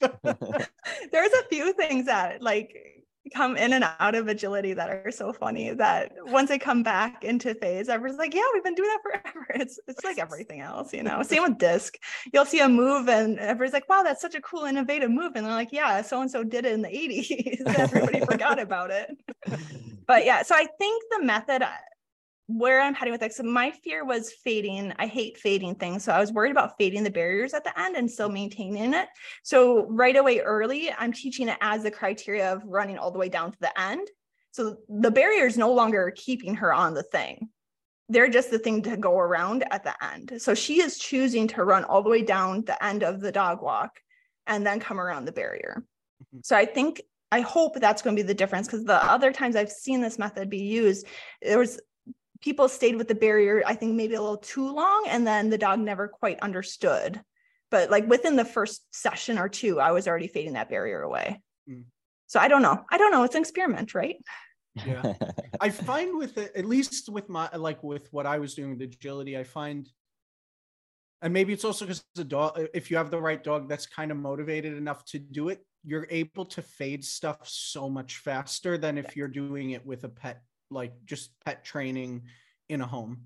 There's 1.10 1.32
a 1.32 1.48
few 1.48 1.72
things 1.72 2.06
that 2.06 2.42
like 2.42 3.03
come 3.32 3.56
in 3.56 3.72
and 3.72 3.84
out 4.00 4.14
of 4.14 4.28
agility 4.28 4.74
that 4.74 4.90
are 4.90 5.10
so 5.10 5.32
funny 5.32 5.72
that 5.72 6.12
once 6.26 6.48
they 6.50 6.58
come 6.58 6.82
back 6.82 7.24
into 7.24 7.54
phase, 7.54 7.88
everyone's 7.88 8.18
like, 8.18 8.34
yeah, 8.34 8.42
we've 8.52 8.64
been 8.64 8.74
doing 8.74 8.90
that 8.90 9.02
forever. 9.02 9.46
It's 9.54 9.78
it's 9.86 10.04
like 10.04 10.18
everything 10.18 10.60
else, 10.60 10.92
you 10.92 11.02
know. 11.02 11.22
Same 11.22 11.42
with 11.42 11.58
disc. 11.58 11.96
You'll 12.32 12.44
see 12.44 12.60
a 12.60 12.68
move 12.68 13.08
and 13.08 13.38
everyone's 13.38 13.72
like, 13.72 13.88
wow, 13.88 14.02
that's 14.02 14.20
such 14.20 14.34
a 14.34 14.40
cool, 14.40 14.64
innovative 14.64 15.10
move. 15.10 15.32
And 15.36 15.46
they're 15.46 15.52
like, 15.52 15.72
yeah, 15.72 16.02
so 16.02 16.20
and 16.20 16.30
so 16.30 16.42
did 16.42 16.66
it 16.66 16.72
in 16.72 16.82
the 16.82 16.88
80s. 16.88 17.62
Everybody 17.78 18.20
forgot 18.20 18.58
about 18.58 18.90
it. 18.90 19.16
But 20.06 20.26
yeah, 20.26 20.42
so 20.42 20.54
I 20.54 20.66
think 20.78 21.02
the 21.10 21.24
method 21.24 21.62
where 22.47 22.80
I'm 22.80 22.95
heading 22.95 23.12
with 23.12 23.22
it. 23.22 23.32
So 23.32 23.42
my 23.42 23.70
fear 23.70 24.05
was 24.05 24.32
fading. 24.32 24.92
I 24.99 25.07
hate 25.07 25.38
fading 25.38 25.76
things. 25.76 26.05
So 26.05 26.12
I 26.12 26.20
was 26.20 26.32
worried 26.32 26.51
about 26.51 26.76
fading 26.78 27.03
the 27.03 27.11
barriers 27.11 27.55
at 27.55 27.64
the 27.64 27.78
end 27.80 27.97
and 27.97 28.11
still 28.11 28.28
maintaining 28.28 28.92
it. 28.92 29.09
So 29.42 29.86
right 29.86 30.16
away 30.16 30.40
early, 30.40 30.92
I'm 30.92 31.12
teaching 31.12 31.49
it 31.49 31.57
as 31.61 31.82
the 31.82 31.90
criteria 31.90 32.53
of 32.53 32.62
running 32.64 32.99
all 32.99 33.11
the 33.11 33.18
way 33.18 33.28
down 33.28 33.53
to 33.53 33.59
the 33.61 33.80
end. 33.80 34.09
So 34.51 34.76
the 34.88 35.11
barrier 35.11 35.47
is 35.47 35.57
no 35.57 35.72
longer 35.72 36.12
keeping 36.14 36.55
her 36.57 36.72
on 36.72 36.95
the 36.95 37.03
thing. 37.03 37.49
They're 38.11 38.28
just 38.28 38.51
the 38.51 38.59
thing 38.59 38.82
to 38.82 38.99
go 38.99 39.18
around 39.18 39.64
at 39.70 39.82
the 39.82 39.95
end. 40.05 40.34
So 40.38 40.55
she 40.55 40.82
is 40.82 40.99
choosing 40.99 41.49
to 41.49 41.64
run 41.64 41.84
all 41.84 42.03
the 42.03 42.11
way 42.11 42.22
down 42.22 42.64
the 42.64 42.82
end 42.84 43.03
of 43.03 43.20
the 43.20 43.32
dog 43.32 43.62
walk 43.62 43.99
and 44.47 44.66
then 44.66 44.80
come 44.80 45.01
around 45.01 45.24
the 45.24 45.32
barrier. 45.32 45.82
Mm-hmm. 46.22 46.40
So 46.42 46.57
I 46.57 46.66
think 46.66 47.01
I 47.32 47.40
hope 47.40 47.80
that's 47.80 48.03
going 48.03 48.14
to 48.14 48.22
be 48.22 48.26
the 48.26 48.34
difference 48.34 48.68
because 48.68 48.84
the 48.84 49.03
other 49.11 49.32
times 49.32 49.57
I've 49.57 49.72
seen 49.72 50.03
this 50.03 50.18
method 50.18 50.51
be 50.51 50.62
used, 50.62 51.07
there 51.40 51.59
was 51.59 51.80
people 52.45 52.68
stayed 52.68 52.97
with 52.97 53.09
the 53.09 53.14
barrier, 53.14 53.62
I 53.64 53.74
think 53.74 53.95
maybe 53.95 54.14
a 54.14 54.20
little 54.20 54.36
too 54.36 54.70
long, 54.70 55.07
and 55.09 55.26
then 55.26 55.49
the 55.49 55.57
dog 55.57 55.80
never 55.80 56.09
quite 56.09 56.38
understood. 56.40 57.18
But 57.70 57.90
like 57.90 58.07
within 58.07 58.36
the 58.36 58.45
first 58.45 58.84
session 58.92 59.38
or 59.38 59.49
two, 59.49 59.80
I 59.80 59.92
was 59.92 60.07
already 60.07 60.28
fading 60.28 60.53
that 60.53 60.68
barrier 60.68 61.01
away. 61.01 61.40
Mm. 61.68 61.84
So 62.26 62.38
I 62.38 62.49
don't 62.49 62.61
know. 62.61 62.84
I 62.92 62.99
don't 62.99 63.11
know. 63.11 63.24
It's 63.24 63.34
an 63.34 63.40
experiment, 63.40 63.95
right? 63.95 64.16
Yeah. 64.84 65.14
I 65.61 65.70
find 65.70 66.18
with 66.18 66.36
it, 66.36 66.53
at 66.55 66.66
least 66.66 67.09
with 67.09 67.30
my 67.30 67.49
like 67.57 67.82
with 67.82 68.12
what 68.12 68.26
I 68.26 68.38
was 68.38 68.55
doing 68.55 68.70
with 68.70 68.82
agility, 68.82 69.38
I 69.38 69.45
find 69.45 69.88
and 71.22 71.32
maybe 71.32 71.55
it's 71.55 71.64
also 71.64 71.86
because 71.86 72.05
the 72.14 72.24
dog 72.24 72.61
if 72.74 72.90
you 72.90 72.99
have 72.99 73.11
the 73.11 73.20
right 73.20 73.42
dog 73.42 73.68
that's 73.68 73.86
kind 73.86 74.11
of 74.11 74.18
motivated 74.18 74.76
enough 74.76 75.05
to 75.07 75.18
do 75.18 75.49
it 75.49 75.64
you're 75.84 76.07
able 76.11 76.45
to 76.45 76.61
fade 76.61 77.05
stuff 77.05 77.49
so 77.49 77.88
much 77.88 78.18
faster 78.18 78.76
than 78.76 78.99
if 78.99 79.16
you're 79.16 79.28
doing 79.28 79.70
it 79.70 79.86
with 79.86 80.05
a 80.05 80.09
pet 80.09 80.42
like 80.74 80.92
just 81.04 81.30
pet 81.44 81.64
training 81.64 82.22
in 82.68 82.80
a 82.80 82.86
home? 82.86 83.22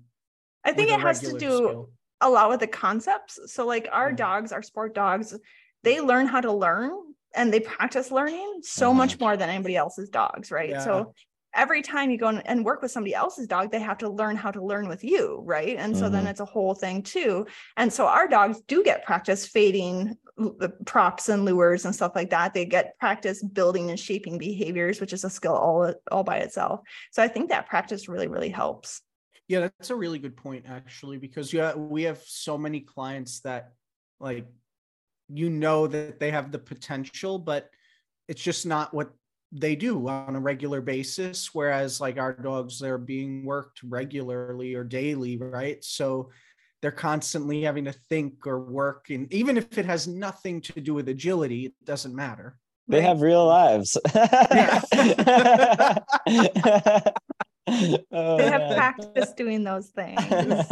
I 0.63 0.73
think 0.73 0.91
it 0.91 0.99
has 0.99 1.19
to 1.21 1.37
do 1.37 1.57
skill? 1.57 1.89
a 2.21 2.29
lot 2.29 2.49
with 2.49 2.59
the 2.59 2.67
concepts. 2.67 3.39
So, 3.51 3.65
like 3.65 3.87
our 3.91 4.11
dogs, 4.11 4.51
our 4.51 4.61
sport 4.61 4.93
dogs, 4.93 5.35
they 5.83 5.99
learn 6.01 6.27
how 6.27 6.41
to 6.41 6.51
learn 6.51 6.91
and 7.35 7.53
they 7.53 7.59
practice 7.59 8.11
learning 8.11 8.59
so 8.61 8.89
mm-hmm. 8.89 8.97
much 8.97 9.19
more 9.19 9.37
than 9.37 9.49
anybody 9.49 9.75
else's 9.75 10.09
dogs, 10.09 10.51
right? 10.51 10.69
Yeah. 10.69 10.83
So 10.83 11.13
every 11.53 11.81
time 11.81 12.11
you 12.11 12.17
go 12.17 12.27
and 12.27 12.65
work 12.65 12.81
with 12.81 12.91
somebody 12.91 13.13
else's 13.13 13.47
dog, 13.47 13.71
they 13.71 13.79
have 13.79 13.97
to 13.99 14.09
learn 14.09 14.35
how 14.35 14.51
to 14.51 14.63
learn 14.63 14.87
with 14.87 15.03
you, 15.03 15.41
right? 15.45 15.77
And 15.77 15.95
so 15.95 16.03
mm-hmm. 16.03 16.13
then 16.13 16.27
it's 16.27 16.39
a 16.39 16.45
whole 16.45 16.73
thing 16.73 17.03
too. 17.03 17.47
And 17.77 17.91
so 17.91 18.07
our 18.07 18.27
dogs 18.27 18.61
do 18.67 18.83
get 18.83 19.05
practice 19.05 19.45
fading 19.45 20.15
props 20.85 21.29
and 21.29 21.45
lures 21.45 21.85
and 21.85 21.93
stuff 21.93 22.13
like 22.15 22.29
that. 22.29 22.53
They 22.53 22.65
get 22.65 22.97
practice 22.99 23.43
building 23.43 23.89
and 23.89 23.99
shaping 23.99 24.37
behaviors, 24.37 24.99
which 24.99 25.13
is 25.13 25.23
a 25.23 25.29
skill 25.29 25.55
all 25.55 25.93
all 26.11 26.23
by 26.23 26.37
itself. 26.37 26.81
So 27.11 27.23
I 27.23 27.27
think 27.27 27.49
that 27.49 27.67
practice 27.67 28.07
really 28.07 28.27
really 28.27 28.49
helps. 28.49 29.01
Yeah, 29.47 29.61
that's 29.61 29.89
a 29.89 29.95
really 29.95 30.19
good 30.19 30.37
point 30.37 30.65
actually 30.67 31.17
because 31.17 31.51
yeah, 31.51 31.75
we 31.75 32.03
have 32.03 32.21
so 32.25 32.57
many 32.57 32.81
clients 32.81 33.39
that 33.41 33.73
like 34.19 34.45
you 35.29 35.49
know 35.49 35.87
that 35.87 36.19
they 36.19 36.31
have 36.31 36.51
the 36.51 36.59
potential 36.59 37.37
but 37.37 37.69
it's 38.27 38.41
just 38.41 38.65
not 38.65 38.93
what 38.93 39.11
they 39.51 39.75
do 39.75 40.07
on 40.07 40.35
a 40.35 40.39
regular 40.39 40.81
basis 40.81 41.53
whereas 41.53 42.01
like 42.01 42.17
our 42.17 42.33
dogs 42.33 42.79
they're 42.79 42.97
being 42.97 43.45
worked 43.45 43.81
regularly 43.83 44.75
or 44.75 44.83
daily 44.83 45.37
right 45.37 45.83
so 45.83 46.29
they're 46.81 46.91
constantly 46.91 47.61
having 47.63 47.85
to 47.85 47.91
think 47.91 48.47
or 48.47 48.59
work 48.59 49.09
and 49.09 49.31
even 49.33 49.57
if 49.57 49.77
it 49.77 49.85
has 49.85 50.07
nothing 50.07 50.61
to 50.61 50.79
do 50.79 50.93
with 50.93 51.09
agility 51.09 51.65
it 51.65 51.73
doesn't 51.85 52.15
matter 52.15 52.57
they 52.89 53.01
have 53.01 53.21
real 53.21 53.45
lives. 53.45 53.97
Oh, 58.11 58.37
they 58.37 58.49
have 58.49 58.75
practice 58.75 59.31
doing 59.33 59.63
those 59.63 59.89
things 59.89 60.17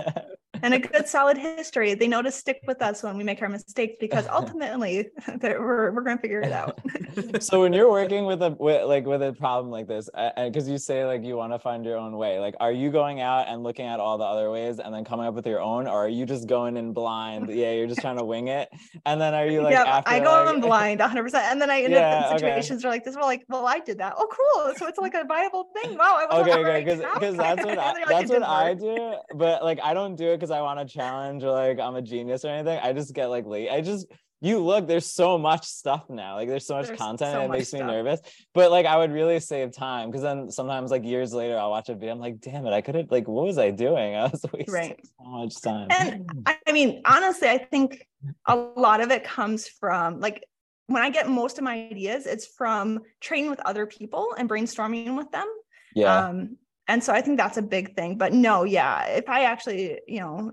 and 0.61 0.73
a 0.73 0.79
good 0.79 1.07
solid 1.07 1.37
history. 1.37 1.93
They 1.93 2.07
know 2.07 2.21
to 2.21 2.31
stick 2.31 2.61
with 2.67 2.81
us 2.81 3.03
when 3.03 3.17
we 3.17 3.23
make 3.23 3.41
our 3.41 3.49
mistakes 3.49 3.97
because 3.99 4.27
ultimately 4.31 5.09
we're, 5.41 5.91
we're 5.91 6.01
going 6.01 6.17
to 6.17 6.21
figure 6.21 6.41
it 6.41 6.51
out. 6.51 6.79
so 7.39 7.61
when 7.61 7.73
you're 7.73 7.89
working 7.89 8.25
with 8.25 8.41
a 8.41 8.55
with, 8.59 8.85
like 8.85 9.05
with 9.05 9.21
a 9.21 9.33
problem 9.33 9.71
like 9.71 9.87
this, 9.87 10.09
because 10.37 10.67
you 10.67 10.77
say 10.77 11.05
like 11.05 11.23
you 11.23 11.35
want 11.35 11.53
to 11.53 11.59
find 11.59 11.85
your 11.85 11.97
own 11.97 12.17
way, 12.17 12.39
like 12.39 12.55
are 12.59 12.71
you 12.71 12.91
going 12.91 13.21
out 13.21 13.47
and 13.47 13.63
looking 13.63 13.85
at 13.85 13.99
all 13.99 14.17
the 14.17 14.23
other 14.23 14.51
ways 14.51 14.79
and 14.79 14.93
then 14.93 15.03
coming 15.03 15.25
up 15.25 15.33
with 15.33 15.45
your 15.45 15.61
own, 15.61 15.87
or 15.87 16.05
are 16.05 16.09
you 16.09 16.25
just 16.25 16.47
going 16.47 16.77
in 16.77 16.93
blind? 16.93 17.49
Yeah, 17.49 17.71
you're 17.71 17.87
just 17.87 18.01
trying 18.01 18.17
to 18.17 18.25
wing 18.25 18.47
it, 18.47 18.69
and 19.05 19.19
then 19.19 19.33
are 19.33 19.47
you 19.47 19.61
like? 19.61 19.73
Yeah, 19.73 20.01
I 20.05 20.19
go 20.19 20.43
like... 20.43 20.55
in 20.55 20.61
blind 20.61 20.99
100, 20.99 21.23
percent 21.23 21.45
and 21.45 21.61
then 21.61 21.69
I 21.69 21.81
end 21.81 21.93
yeah, 21.93 22.19
up 22.19 22.31
in 22.31 22.39
situations 22.39 22.81
okay. 22.81 22.87
where 22.87 22.95
like 22.95 23.05
this. 23.05 23.15
We're 23.15 23.21
like, 23.21 23.43
well, 23.47 23.65
I 23.67 23.79
did 23.79 23.97
that. 23.99 24.13
Oh, 24.17 24.27
cool. 24.27 24.73
So 24.75 24.87
it's 24.87 24.97
like 24.97 25.13
a 25.13 25.23
viable 25.25 25.69
thing. 25.73 25.97
Wow. 25.97 26.17
I 26.19 26.25
was 26.25 26.47
okay, 26.47 26.59
okay, 26.59 26.83
because 26.83 26.99
because 26.99 27.37
that's 27.37 27.65
what 27.65 27.77
I, 27.77 27.93
that's 28.07 28.29
what 28.29 28.43
I 28.43 28.73
do, 28.73 29.15
but 29.35 29.63
like 29.63 29.79
I 29.83 29.93
don't 29.93 30.15
do 30.15 30.31
it 30.31 30.37
because 30.37 30.46
I 30.51 30.61
want 30.61 30.79
to 30.79 30.85
challenge 30.85 31.43
or 31.43 31.51
like 31.51 31.79
I'm 31.79 31.95
a 31.95 32.01
genius 32.01 32.45
or 32.45 32.49
anything. 32.49 32.79
I 32.81 32.93
just 32.93 33.13
get 33.13 33.27
like 33.27 33.45
late. 33.45 33.69
I 33.69 33.81
just 33.81 34.07
you 34.39 34.63
look, 34.63 34.87
there's 34.87 35.11
so 35.11 35.37
much 35.37 35.65
stuff 35.65 36.09
now. 36.09 36.35
Like 36.35 36.47
there's 36.47 36.67
so 36.67 36.75
much 36.75 36.87
there's 36.87 36.99
content 36.99 37.31
so 37.31 37.41
and 37.41 37.45
it 37.45 37.57
makes 37.57 37.69
stuff. 37.69 37.81
me 37.81 37.87
nervous. 37.87 38.19
But 38.53 38.69
like 38.69 38.85
I 38.85 38.97
would 38.97 39.11
really 39.11 39.39
save 39.39 39.71
time 39.71 40.09
because 40.09 40.21
then 40.21 40.51
sometimes 40.51 40.91
like 40.91 41.03
years 41.03 41.33
later 41.33 41.57
I'll 41.57 41.71
watch 41.71 41.89
a 41.89 41.95
video. 41.95 42.13
I'm 42.13 42.19
like, 42.19 42.39
damn 42.39 42.65
it, 42.67 42.71
I 42.71 42.81
could 42.81 42.95
have 42.95 43.09
like 43.09 43.27
what 43.27 43.45
was 43.45 43.57
I 43.57 43.71
doing? 43.71 44.15
I 44.15 44.27
was 44.27 44.45
wasting 44.53 44.73
right. 44.73 44.99
so 45.03 45.25
much 45.25 45.61
time. 45.61 45.87
And 45.89 46.29
I 46.45 46.71
mean, 46.71 47.01
honestly, 47.05 47.49
I 47.49 47.57
think 47.57 48.07
a 48.45 48.55
lot 48.55 49.01
of 49.01 49.09
it 49.11 49.23
comes 49.23 49.67
from 49.67 50.19
like 50.19 50.43
when 50.85 51.03
I 51.03 51.09
get 51.09 51.27
most 51.27 51.57
of 51.57 51.63
my 51.63 51.87
ideas, 51.91 52.25
it's 52.25 52.45
from 52.45 52.99
training 53.19 53.49
with 53.49 53.59
other 53.65 53.85
people 53.85 54.33
and 54.37 54.49
brainstorming 54.49 55.17
with 55.17 55.31
them. 55.31 55.47
Yeah. 55.95 56.27
Um, 56.27 56.57
and 56.87 57.03
so 57.03 57.13
I 57.13 57.21
think 57.21 57.37
that's 57.37 57.57
a 57.57 57.61
big 57.61 57.95
thing. 57.95 58.17
But 58.17 58.33
no, 58.33 58.63
yeah, 58.63 59.05
if 59.05 59.29
I 59.29 59.43
actually, 59.43 59.99
you 60.07 60.19
know, 60.19 60.51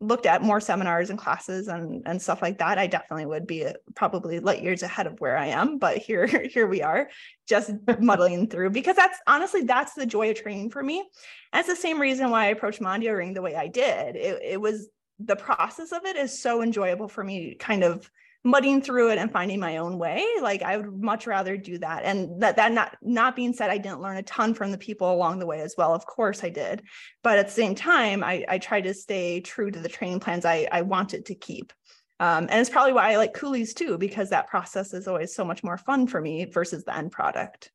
looked 0.00 0.26
at 0.26 0.42
more 0.42 0.60
seminars 0.60 1.10
and 1.10 1.18
classes 1.18 1.66
and 1.66 2.02
and 2.06 2.22
stuff 2.22 2.40
like 2.42 2.58
that, 2.58 2.78
I 2.78 2.86
definitely 2.86 3.26
would 3.26 3.46
be 3.46 3.66
uh, 3.66 3.72
probably 3.94 4.40
light 4.40 4.62
years 4.62 4.82
ahead 4.82 5.06
of 5.06 5.20
where 5.20 5.36
I 5.36 5.46
am. 5.46 5.78
But 5.78 5.98
here, 5.98 6.26
here 6.52 6.66
we 6.66 6.82
are, 6.82 7.08
just 7.48 7.72
muddling 8.00 8.48
through 8.48 8.70
because 8.70 8.96
that's 8.96 9.18
honestly 9.26 9.62
that's 9.62 9.94
the 9.94 10.06
joy 10.06 10.30
of 10.30 10.40
training 10.40 10.70
for 10.70 10.82
me. 10.82 11.08
That's 11.52 11.68
the 11.68 11.76
same 11.76 12.00
reason 12.00 12.30
why 12.30 12.44
I 12.44 12.48
approached 12.48 12.80
Mondio 12.80 13.16
Ring 13.16 13.34
the 13.34 13.42
way 13.42 13.54
I 13.56 13.68
did. 13.68 14.16
It, 14.16 14.40
it 14.42 14.60
was 14.60 14.88
the 15.18 15.36
process 15.36 15.92
of 15.92 16.04
it 16.04 16.16
is 16.16 16.40
so 16.40 16.62
enjoyable 16.62 17.08
for 17.08 17.24
me, 17.24 17.54
kind 17.54 17.82
of 17.82 18.10
mudding 18.48 18.80
through 18.80 19.10
it 19.10 19.18
and 19.18 19.30
finding 19.30 19.60
my 19.60 19.76
own 19.76 19.98
way 19.98 20.26
like 20.40 20.62
i 20.62 20.76
would 20.76 21.02
much 21.02 21.26
rather 21.26 21.56
do 21.56 21.76
that. 21.78 22.04
And 22.04 22.40
that 22.40 22.56
that 22.56 22.72
not 22.72 22.96
not 23.02 23.36
being 23.36 23.52
said 23.52 23.68
i 23.68 23.76
didn't 23.76 24.00
learn 24.00 24.16
a 24.16 24.22
ton 24.22 24.54
from 24.54 24.72
the 24.72 24.78
people 24.78 25.12
along 25.12 25.38
the 25.38 25.46
way 25.46 25.60
as 25.60 25.74
well. 25.76 25.94
Of 25.94 26.06
course 26.06 26.42
i 26.42 26.48
did. 26.48 26.82
But 27.22 27.38
at 27.38 27.46
the 27.46 27.52
same 27.52 27.74
time 27.74 28.24
i 28.24 28.44
i 28.48 28.58
try 28.58 28.80
to 28.80 28.94
stay 28.94 29.40
true 29.40 29.70
to 29.70 29.78
the 29.78 29.88
training 29.88 30.20
plans 30.20 30.44
i 30.44 30.66
i 30.72 30.82
wanted 30.82 31.26
to 31.26 31.34
keep. 31.34 31.72
Um, 32.20 32.48
and 32.50 32.60
it's 32.60 32.70
probably 32.70 32.94
why 32.94 33.12
i 33.12 33.16
like 33.16 33.34
coolies 33.34 33.74
too 33.74 33.98
because 33.98 34.30
that 34.30 34.48
process 34.48 34.94
is 34.94 35.06
always 35.06 35.34
so 35.34 35.44
much 35.44 35.62
more 35.62 35.76
fun 35.76 36.06
for 36.06 36.20
me 36.20 36.46
versus 36.46 36.84
the 36.84 36.96
end 36.96 37.12
product. 37.12 37.70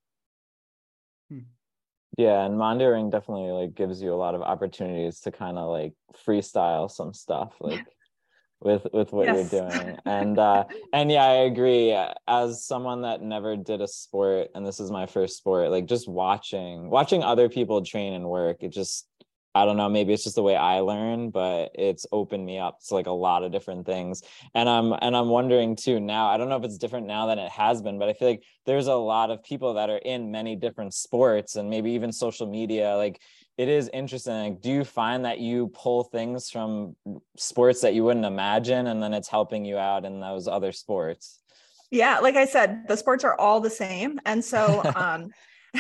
Hmm. 1.30 1.45
yeah 2.17 2.45
and 2.45 2.55
Mondioring 2.55 3.11
definitely 3.11 3.51
like 3.51 3.76
gives 3.76 4.01
you 4.01 4.11
a 4.13 4.21
lot 4.26 4.34
of 4.34 4.41
opportunities 4.41 5.19
to 5.21 5.32
kind 5.32 5.57
of 5.57 5.69
like 5.69 5.93
freestyle 6.26 6.89
some 6.89 7.13
stuff 7.13 7.53
like 7.59 7.86
with 8.64 8.88
with 8.93 9.11
what 9.11 9.28
yes. 9.28 9.51
you're 9.51 9.70
doing. 9.70 9.97
And 10.05 10.38
uh 10.39 10.66
and 10.93 11.11
yeah 11.11 11.26
i 11.26 11.34
agree. 11.45 11.97
As 12.28 12.66
someone 12.66 13.01
that 13.01 13.22
never 13.22 13.55
did 13.55 13.82
a 13.82 13.88
sport 13.88 14.49
and 14.55 14.66
this 14.66 14.80
is 14.80 14.91
my 14.91 15.05
first 15.05 15.38
sport 15.38 15.70
like 15.70 15.86
just 15.86 16.07
watching 16.07 16.89
watching 16.89 17.24
other 17.24 17.49
people 17.49 17.84
train 17.84 18.14
and 18.14 18.26
work 18.26 18.57
it 18.61 18.70
just 18.70 19.07
i 19.55 19.66
don't 19.66 19.78
know 19.78 19.89
maybe 19.89 20.14
it's 20.14 20.24
just 20.24 20.36
the 20.36 20.43
way 20.43 20.55
i 20.55 20.80
learn 20.80 21.30
but 21.30 21.72
it's 21.76 22.05
opened 22.11 22.45
me 22.45 22.57
up 22.57 22.80
to 22.88 22.93
like 22.93 23.07
a 23.07 23.11
lot 23.11 23.43
of 23.43 23.51
different 23.51 23.86
things. 23.86 24.24
And 24.53 24.68
i'm 24.68 24.93
and 25.01 25.16
i'm 25.16 25.30
wondering 25.30 25.76
too 25.76 25.99
now 25.99 26.28
i 26.28 26.38
don't 26.38 26.49
know 26.49 26.57
if 26.57 26.64
it's 26.64 26.78
different 26.78 27.07
now 27.07 27.28
than 27.28 27.39
it 27.39 27.51
has 27.51 27.82
been 27.82 27.99
but 27.99 28.09
i 28.09 28.14
feel 28.14 28.30
like 28.30 28.43
there's 28.66 28.88
a 28.88 28.95
lot 28.95 29.32
of 29.32 29.43
people 29.43 29.76
that 29.76 29.89
are 29.89 29.97
in 29.97 30.32
many 30.32 30.55
different 30.55 30.93
sports 30.93 31.55
and 31.55 31.70
maybe 31.70 31.91
even 31.91 32.11
social 32.11 32.47
media 32.47 32.95
like 32.95 33.22
it 33.57 33.69
is 33.69 33.89
interesting. 33.93 34.33
Like, 34.33 34.61
do 34.61 34.71
you 34.71 34.83
find 34.83 35.25
that 35.25 35.39
you 35.39 35.67
pull 35.67 36.03
things 36.03 36.49
from 36.49 36.95
sports 37.37 37.81
that 37.81 37.93
you 37.93 38.03
wouldn't 38.03 38.25
imagine, 38.25 38.87
and 38.87 39.01
then 39.01 39.13
it's 39.13 39.27
helping 39.27 39.65
you 39.65 39.77
out 39.77 40.05
in 40.05 40.19
those 40.19 40.47
other 40.47 40.71
sports? 40.71 41.39
Yeah, 41.91 42.19
like 42.19 42.35
I 42.35 42.45
said, 42.45 42.87
the 42.87 42.97
sports 42.97 43.23
are 43.23 43.39
all 43.39 43.59
the 43.59 43.69
same, 43.69 44.19
and 44.25 44.43
so 44.43 44.81
um, 44.95 45.29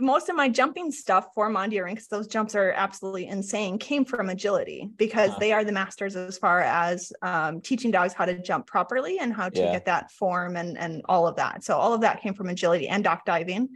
most 0.00 0.28
of 0.28 0.36
my 0.36 0.48
jumping 0.48 0.90
stuff 0.90 1.28
for 1.34 1.50
Mondio 1.50 1.84
Ring, 1.84 1.94
because 1.94 2.08
those 2.08 2.26
jumps 2.26 2.54
are 2.54 2.72
absolutely 2.72 3.26
insane, 3.26 3.78
came 3.78 4.04
from 4.04 4.28
agility 4.30 4.88
because 4.96 5.30
they 5.38 5.52
are 5.52 5.64
the 5.64 5.72
masters 5.72 6.16
as 6.16 6.38
far 6.38 6.60
as 6.60 7.12
um, 7.22 7.60
teaching 7.60 7.90
dogs 7.90 8.14
how 8.14 8.24
to 8.24 8.40
jump 8.40 8.66
properly 8.66 9.18
and 9.18 9.34
how 9.34 9.48
to 9.48 9.60
yeah. 9.60 9.72
get 9.72 9.84
that 9.86 10.10
form 10.12 10.56
and 10.56 10.78
and 10.78 11.02
all 11.08 11.26
of 11.26 11.36
that. 11.36 11.64
So 11.64 11.76
all 11.76 11.92
of 11.92 12.00
that 12.02 12.22
came 12.22 12.34
from 12.34 12.48
agility 12.48 12.88
and 12.88 13.04
dock 13.04 13.24
diving. 13.24 13.68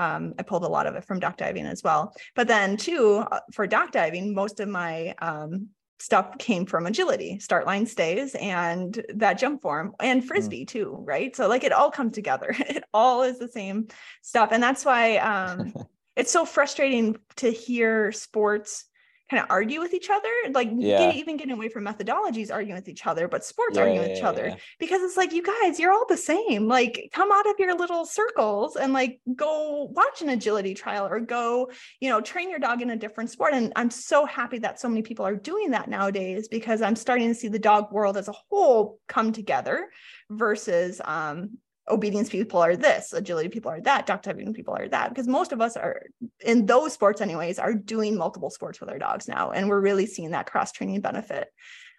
Um, 0.00 0.32
I 0.38 0.42
pulled 0.42 0.64
a 0.64 0.68
lot 0.68 0.86
of 0.86 0.94
it 0.94 1.04
from 1.04 1.20
dock 1.20 1.36
diving 1.36 1.66
as 1.66 1.82
well. 1.82 2.14
But 2.34 2.48
then, 2.48 2.76
too, 2.76 3.24
uh, 3.30 3.40
for 3.52 3.66
dock 3.66 3.92
diving, 3.92 4.34
most 4.34 4.58
of 4.58 4.68
my 4.68 5.14
um, 5.20 5.68
stuff 6.00 6.38
came 6.38 6.64
from 6.64 6.86
agility, 6.86 7.38
start 7.38 7.66
line 7.66 7.84
stays, 7.86 8.34
and 8.34 9.04
that 9.14 9.34
jump 9.34 9.60
form, 9.62 9.94
and 10.00 10.22
mm. 10.22 10.26
frisbee 10.26 10.64
mm. 10.64 10.68
too, 10.68 10.96
right? 11.06 11.36
So 11.36 11.48
like 11.48 11.64
it 11.64 11.72
all 11.72 11.90
comes 11.90 12.14
together. 12.14 12.56
It 12.70 12.84
all 12.94 13.22
is 13.22 13.38
the 13.38 13.48
same 13.48 13.88
stuff, 14.22 14.50
and 14.52 14.62
that's 14.62 14.84
why 14.84 15.18
um, 15.18 15.74
it's 16.16 16.32
so 16.32 16.44
frustrating 16.44 17.16
to 17.36 17.50
hear 17.50 18.12
sports 18.12 18.86
kind 19.30 19.42
of 19.42 19.46
argue 19.48 19.78
with 19.78 19.94
each 19.94 20.10
other 20.10 20.28
like 20.52 20.68
yeah. 20.76 20.98
get, 20.98 21.14
even 21.14 21.36
getting 21.36 21.54
away 21.54 21.68
from 21.68 21.84
methodologies 21.84 22.52
arguing 22.52 22.74
with 22.74 22.88
each 22.88 23.06
other 23.06 23.28
but 23.28 23.44
sports 23.44 23.76
yeah, 23.76 23.82
arguing 23.82 24.02
with 24.02 24.18
each 24.18 24.24
other 24.24 24.56
because 24.80 25.00
it's 25.02 25.16
like 25.16 25.32
you 25.32 25.42
guys 25.42 25.78
you're 25.78 25.92
all 25.92 26.06
the 26.08 26.16
same 26.16 26.66
like 26.66 27.08
come 27.12 27.30
out 27.30 27.48
of 27.48 27.54
your 27.58 27.76
little 27.76 28.04
circles 28.04 28.74
and 28.74 28.92
like 28.92 29.20
go 29.36 29.88
watch 29.92 30.20
an 30.20 30.30
agility 30.30 30.74
trial 30.74 31.06
or 31.06 31.20
go 31.20 31.70
you 32.00 32.08
know 32.08 32.20
train 32.20 32.50
your 32.50 32.58
dog 32.58 32.82
in 32.82 32.90
a 32.90 32.96
different 32.96 33.30
sport 33.30 33.54
and 33.54 33.72
i'm 33.76 33.90
so 33.90 34.26
happy 34.26 34.58
that 34.58 34.80
so 34.80 34.88
many 34.88 35.02
people 35.02 35.24
are 35.24 35.36
doing 35.36 35.70
that 35.70 35.88
nowadays 35.88 36.48
because 36.48 36.82
i'm 36.82 36.96
starting 36.96 37.28
to 37.28 37.34
see 37.34 37.48
the 37.48 37.58
dog 37.58 37.92
world 37.92 38.16
as 38.16 38.26
a 38.26 38.34
whole 38.50 38.98
come 39.06 39.32
together 39.32 39.90
versus 40.28 41.00
um, 41.04 41.58
obedience 41.90 42.28
people 42.28 42.60
are 42.60 42.76
this, 42.76 43.12
agility 43.12 43.48
people 43.48 43.70
are 43.70 43.80
that, 43.82 44.06
dock 44.06 44.22
diving 44.22 44.54
people 44.54 44.74
are 44.74 44.88
that. 44.88 45.08
Because 45.10 45.26
most 45.26 45.52
of 45.52 45.60
us 45.60 45.76
are 45.76 46.02
in 46.44 46.66
those 46.66 46.92
sports, 46.92 47.20
anyways, 47.20 47.58
are 47.58 47.74
doing 47.74 48.16
multiple 48.16 48.50
sports 48.50 48.80
with 48.80 48.90
our 48.90 48.98
dogs 48.98 49.28
now, 49.28 49.50
and 49.50 49.68
we're 49.68 49.80
really 49.80 50.06
seeing 50.06 50.30
that 50.30 50.50
cross 50.50 50.72
training 50.72 51.00
benefit. 51.00 51.48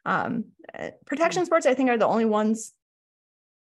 Um, 0.05 0.45
eh, 0.73 0.91
protection 1.05 1.45
sports, 1.45 1.65
I 1.65 1.73
think, 1.73 1.89
are 1.89 1.97
the 1.97 2.07
only 2.07 2.25
ones 2.25 2.73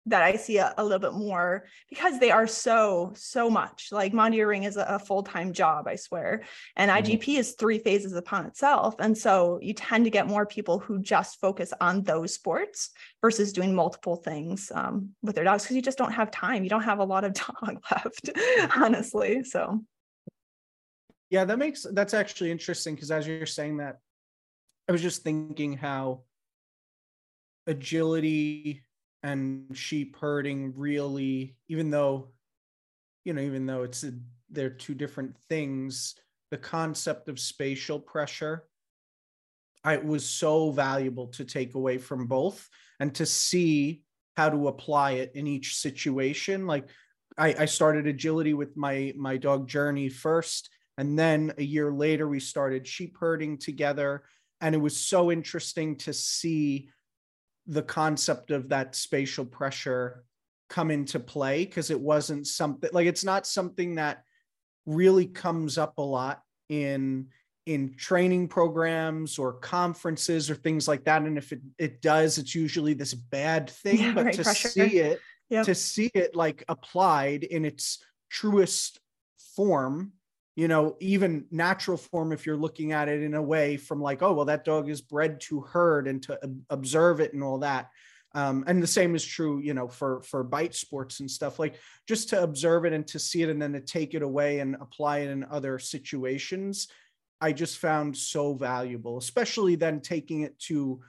that 0.07 0.23
I 0.23 0.37
see 0.37 0.57
a, 0.57 0.73
a, 0.77 0.83
little 0.83 0.99
bit 0.99 1.13
more 1.13 1.65
because 1.89 2.19
they 2.19 2.31
are 2.31 2.47
so, 2.47 3.11
so 3.15 3.49
much. 3.49 3.89
Like 3.91 4.13
Mondio 4.13 4.47
Ring 4.47 4.63
is 4.63 4.77
a, 4.77 4.85
a 4.87 4.99
full 4.99 5.21
time 5.21 5.51
job, 5.51 5.87
I 5.87 5.95
swear. 5.95 6.43
And 6.75 6.89
mm-hmm. 6.89 7.11
IGP 7.11 7.37
is 7.37 7.53
three 7.53 7.77
phases 7.77 8.13
upon 8.13 8.45
itself. 8.45 8.95
And 8.99 9.17
so 9.17 9.59
you 9.61 9.73
tend 9.73 10.05
to 10.05 10.09
get 10.09 10.25
more 10.25 10.45
people 10.45 10.79
who 10.79 10.99
just 10.99 11.39
focus 11.41 11.73
on 11.81 12.03
those 12.03 12.33
sports 12.33 12.91
versus 13.21 13.51
doing 13.51 13.75
multiple 13.75 14.15
things 14.15 14.71
um, 14.73 15.09
with 15.21 15.35
their 15.35 15.43
dogs 15.43 15.63
because 15.63 15.75
you 15.75 15.81
just 15.81 15.97
don't 15.97 16.13
have 16.13 16.31
time. 16.31 16.63
You 16.63 16.69
don't 16.69 16.83
have 16.83 16.99
a 16.99 17.05
lot 17.05 17.25
of 17.25 17.33
dog 17.33 17.81
left, 17.91 18.29
honestly. 18.77 19.43
So, 19.43 19.83
yeah, 21.29 21.43
that 21.43 21.59
makes 21.59 21.85
that's 21.91 22.13
actually 22.13 22.51
interesting 22.51 22.95
because 22.95 23.11
as 23.11 23.27
you're 23.27 23.45
saying 23.45 23.77
that, 23.77 23.97
I 24.87 24.93
was 24.93 25.01
just 25.01 25.23
thinking 25.23 25.73
how 25.73 26.21
agility 27.67 28.83
and 29.23 29.65
sheep 29.75 30.15
herding 30.15 30.73
really 30.75 31.55
even 31.67 31.89
though 31.89 32.29
you 33.25 33.33
know 33.33 33.41
even 33.41 33.65
though 33.65 33.83
it's 33.83 34.03
a 34.03 34.11
they're 34.49 34.69
two 34.69 34.93
different 34.93 35.35
things. 35.49 36.15
The 36.51 36.57
concept 36.57 37.27
of 37.29 37.39
spatial 37.39 37.99
pressure, 37.99 38.63
I 39.83 39.97
was 39.97 40.27
so 40.27 40.71
valuable 40.71 41.27
to 41.27 41.43
take 41.43 41.75
away 41.75 41.97
from 41.97 42.27
both 42.27 42.67
and 42.99 43.13
to 43.15 43.25
see 43.25 44.03
how 44.37 44.49
to 44.49 44.67
apply 44.67 45.11
it 45.13 45.31
in 45.35 45.47
each 45.47 45.75
situation. 45.75 46.67
Like 46.67 46.89
I, 47.37 47.55
I 47.59 47.65
started 47.65 48.07
agility 48.07 48.53
with 48.53 48.77
my 48.77 49.13
my 49.17 49.37
dog 49.37 49.67
Journey 49.67 50.09
first, 50.09 50.69
and 50.97 51.19
then 51.19 51.53
a 51.57 51.63
year 51.63 51.91
later 51.91 52.27
we 52.27 52.39
started 52.39 52.87
sheep 52.87 53.17
herding 53.19 53.57
together, 53.57 54.23
and 54.61 54.73
it 54.73 54.79
was 54.79 54.97
so 54.97 55.31
interesting 55.31 55.97
to 55.97 56.13
see 56.13 56.89
the 57.67 57.83
concept 57.83 58.51
of 58.51 58.69
that 58.69 58.95
spatial 58.95 59.45
pressure 59.45 60.23
come 60.69 60.91
into 60.91 61.19
play 61.19 61.65
because 61.65 61.89
it 61.91 61.99
wasn't 61.99 62.45
something 62.45 62.89
like 62.93 63.07
it's 63.07 63.23
not 63.23 63.47
something 63.47 63.95
that 63.95 64.23
really 64.85 65.25
comes 65.25 65.77
up 65.77 65.97
a 65.97 66.01
lot 66.01 66.41
in 66.69 67.27
in 67.65 67.93
training 67.95 68.47
programs 68.47 69.37
or 69.37 69.53
conferences 69.53 70.49
or 70.49 70.55
things 70.55 70.87
like 70.87 71.03
that 71.05 71.21
and 71.21 71.37
if 71.37 71.51
it, 71.51 71.61
it 71.77 72.01
does 72.01 72.37
it's 72.37 72.55
usually 72.55 72.93
this 72.93 73.13
bad 73.13 73.69
thing 73.69 73.99
yeah, 73.99 74.13
but 74.13 74.25
right, 74.25 74.33
to 74.33 74.43
pressure. 74.43 74.69
see 74.69 74.99
it 74.99 75.19
yep. 75.49 75.65
to 75.65 75.75
see 75.75 76.09
it 76.13 76.35
like 76.35 76.63
applied 76.69 77.43
in 77.43 77.65
its 77.65 78.03
truest 78.29 78.99
form 79.55 80.11
you 80.57 80.67
know 80.67 80.97
even 80.99 81.45
natural 81.51 81.97
form 81.97 82.33
if 82.33 82.45
you're 82.45 82.57
looking 82.57 82.91
at 82.91 83.07
it 83.07 83.21
in 83.21 83.35
a 83.35 83.41
way 83.41 83.77
from 83.77 84.01
like 84.01 84.23
oh 84.23 84.33
well 84.33 84.45
that 84.45 84.65
dog 84.65 84.89
is 84.89 85.01
bred 85.01 85.39
to 85.39 85.61
herd 85.61 86.07
and 86.07 86.23
to 86.23 86.37
observe 86.69 87.21
it 87.21 87.31
and 87.33 87.43
all 87.43 87.59
that. 87.59 87.89
Um, 88.33 88.65
and 88.67 88.83
the 88.83 88.87
same 88.87 89.15
is 89.15 89.23
true 89.23 89.59
you 89.59 89.73
know 89.73 89.87
for 89.87 90.21
for 90.23 90.43
bite 90.43 90.75
sports 90.75 91.21
and 91.21 91.31
stuff 91.31 91.59
like 91.59 91.75
just 92.07 92.29
to 92.29 92.43
observe 92.43 92.85
it 92.85 92.91
and 92.91 93.07
to 93.07 93.19
see 93.19 93.43
it 93.43 93.49
and 93.49 93.61
then 93.61 93.73
to 93.73 93.79
take 93.79 94.15
it 94.15 94.21
away 94.21 94.59
and 94.59 94.75
apply 94.81 95.19
it 95.19 95.29
in 95.29 95.45
other 95.45 95.79
situations 95.79 96.89
i 97.39 97.53
just 97.53 97.77
found 97.77 98.15
so 98.15 98.53
valuable 98.53 99.17
especially 99.17 99.75
then 99.75 100.01
taking 100.01 100.41
it 100.41 100.59
to 100.59 100.99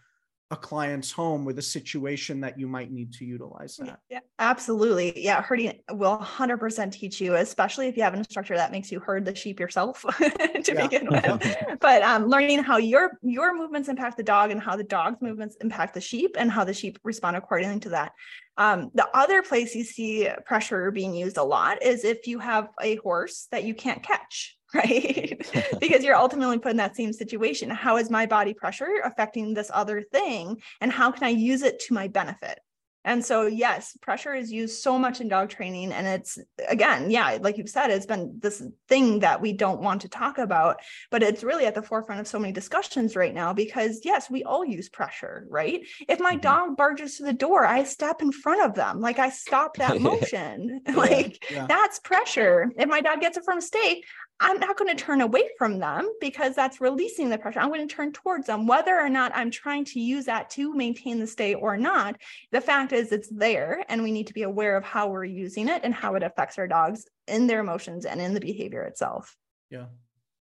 a 0.50 0.56
client's 0.56 1.12
home 1.12 1.44
with 1.44 1.58
a 1.58 1.62
situation 1.62 2.40
that 2.40 2.58
you 2.58 2.66
might 2.66 2.90
need 2.90 3.12
to 3.12 3.24
utilize 3.24 3.76
that. 3.76 3.98
Yeah, 4.08 4.20
absolutely. 4.38 5.12
Yeah, 5.22 5.42
herding 5.42 5.80
will 5.90 6.18
100% 6.18 6.90
teach 6.90 7.20
you, 7.20 7.34
especially 7.34 7.88
if 7.88 7.96
you 7.98 8.02
have 8.02 8.14
an 8.14 8.20
instructor 8.20 8.56
that 8.56 8.72
makes 8.72 8.90
you 8.90 8.98
herd 8.98 9.26
the 9.26 9.34
sheep 9.34 9.60
yourself 9.60 10.02
to 10.18 10.74
begin 10.74 11.06
with. 11.10 11.56
but 11.80 12.02
um, 12.02 12.26
learning 12.26 12.62
how 12.62 12.78
your 12.78 13.18
your 13.22 13.54
movements 13.54 13.88
impact 13.88 14.16
the 14.16 14.22
dog 14.22 14.50
and 14.50 14.60
how 14.60 14.74
the 14.74 14.84
dog's 14.84 15.20
movements 15.20 15.56
impact 15.60 15.92
the 15.92 16.00
sheep 16.00 16.34
and 16.38 16.50
how 16.50 16.64
the 16.64 16.74
sheep 16.74 16.98
respond 17.04 17.36
accordingly 17.36 17.80
to 17.80 17.90
that. 17.90 18.12
Um, 18.56 18.90
the 18.94 19.08
other 19.14 19.42
place 19.42 19.74
you 19.74 19.84
see 19.84 20.28
pressure 20.46 20.90
being 20.90 21.14
used 21.14 21.36
a 21.36 21.44
lot 21.44 21.82
is 21.82 22.04
if 22.04 22.26
you 22.26 22.38
have 22.38 22.68
a 22.80 22.96
horse 22.96 23.48
that 23.50 23.64
you 23.64 23.74
can't 23.74 24.02
catch 24.02 24.57
right? 24.74 25.46
because 25.80 26.04
you're 26.04 26.16
ultimately 26.16 26.58
put 26.58 26.72
in 26.72 26.76
that 26.76 26.96
same 26.96 27.12
situation. 27.12 27.70
How 27.70 27.96
is 27.96 28.10
my 28.10 28.26
body 28.26 28.54
pressure 28.54 29.00
affecting 29.04 29.54
this 29.54 29.70
other 29.72 30.02
thing? 30.02 30.60
And 30.80 30.92
how 30.92 31.10
can 31.10 31.24
I 31.24 31.30
use 31.30 31.62
it 31.62 31.80
to 31.80 31.94
my 31.94 32.08
benefit? 32.08 32.60
And 33.04 33.24
so, 33.24 33.46
yes, 33.46 33.96
pressure 34.02 34.34
is 34.34 34.52
used 34.52 34.82
so 34.82 34.98
much 34.98 35.22
in 35.22 35.28
dog 35.28 35.48
training. 35.48 35.92
And 35.92 36.06
it's, 36.06 36.36
again, 36.68 37.10
yeah, 37.10 37.38
like 37.40 37.56
you've 37.56 37.70
said, 37.70 37.90
it's 37.90 38.04
been 38.04 38.36
this 38.40 38.62
thing 38.86 39.20
that 39.20 39.40
we 39.40 39.54
don't 39.54 39.80
want 39.80 40.02
to 40.02 40.10
talk 40.10 40.36
about, 40.36 40.80
but 41.10 41.22
it's 41.22 41.42
really 41.42 41.64
at 41.64 41.74
the 41.74 41.80
forefront 41.80 42.20
of 42.20 42.26
so 42.26 42.38
many 42.38 42.52
discussions 42.52 43.16
right 43.16 43.32
now 43.32 43.54
because, 43.54 44.00
yes, 44.04 44.28
we 44.28 44.44
all 44.44 44.62
use 44.62 44.90
pressure, 44.90 45.46
right? 45.48 45.80
If 46.06 46.20
my 46.20 46.32
mm-hmm. 46.32 46.40
dog 46.40 46.76
barges 46.76 47.16
to 47.16 47.22
the 47.22 47.32
door, 47.32 47.64
I 47.64 47.84
step 47.84 48.20
in 48.20 48.30
front 48.30 48.62
of 48.62 48.74
them, 48.74 49.00
like 49.00 49.18
I 49.18 49.30
stop 49.30 49.76
that 49.76 50.00
motion. 50.02 50.82
yeah, 50.86 50.94
like 50.94 51.50
yeah. 51.50 51.66
that's 51.66 52.00
pressure. 52.00 52.70
If 52.76 52.90
my 52.90 53.00
dog 53.00 53.22
gets 53.22 53.38
it 53.38 53.44
from 53.44 53.58
a 53.58 53.62
stake, 53.62 54.04
I'm 54.40 54.60
not 54.60 54.76
going 54.76 54.96
to 54.96 55.02
turn 55.02 55.20
away 55.20 55.48
from 55.58 55.78
them 55.78 56.10
because 56.20 56.54
that's 56.54 56.80
releasing 56.80 57.28
the 57.28 57.38
pressure. 57.38 57.58
I'm 57.58 57.68
going 57.68 57.86
to 57.86 57.94
turn 57.94 58.12
towards 58.12 58.46
them, 58.46 58.66
whether 58.66 58.96
or 58.96 59.08
not 59.08 59.32
I'm 59.34 59.50
trying 59.50 59.84
to 59.86 60.00
use 60.00 60.26
that 60.26 60.48
to 60.50 60.72
maintain 60.74 61.18
the 61.18 61.26
stay 61.26 61.54
or 61.54 61.76
not. 61.76 62.16
The 62.52 62.60
fact 62.60 62.92
is, 62.92 63.10
it's 63.10 63.28
there, 63.28 63.84
and 63.88 64.02
we 64.02 64.12
need 64.12 64.28
to 64.28 64.34
be 64.34 64.42
aware 64.42 64.76
of 64.76 64.84
how 64.84 65.08
we're 65.08 65.24
using 65.24 65.68
it 65.68 65.80
and 65.82 65.92
how 65.92 66.14
it 66.14 66.22
affects 66.22 66.58
our 66.58 66.68
dogs 66.68 67.06
in 67.26 67.48
their 67.48 67.60
emotions 67.60 68.04
and 68.04 68.20
in 68.20 68.32
the 68.32 68.40
behavior 68.40 68.82
itself. 68.82 69.36
Yeah 69.70 69.86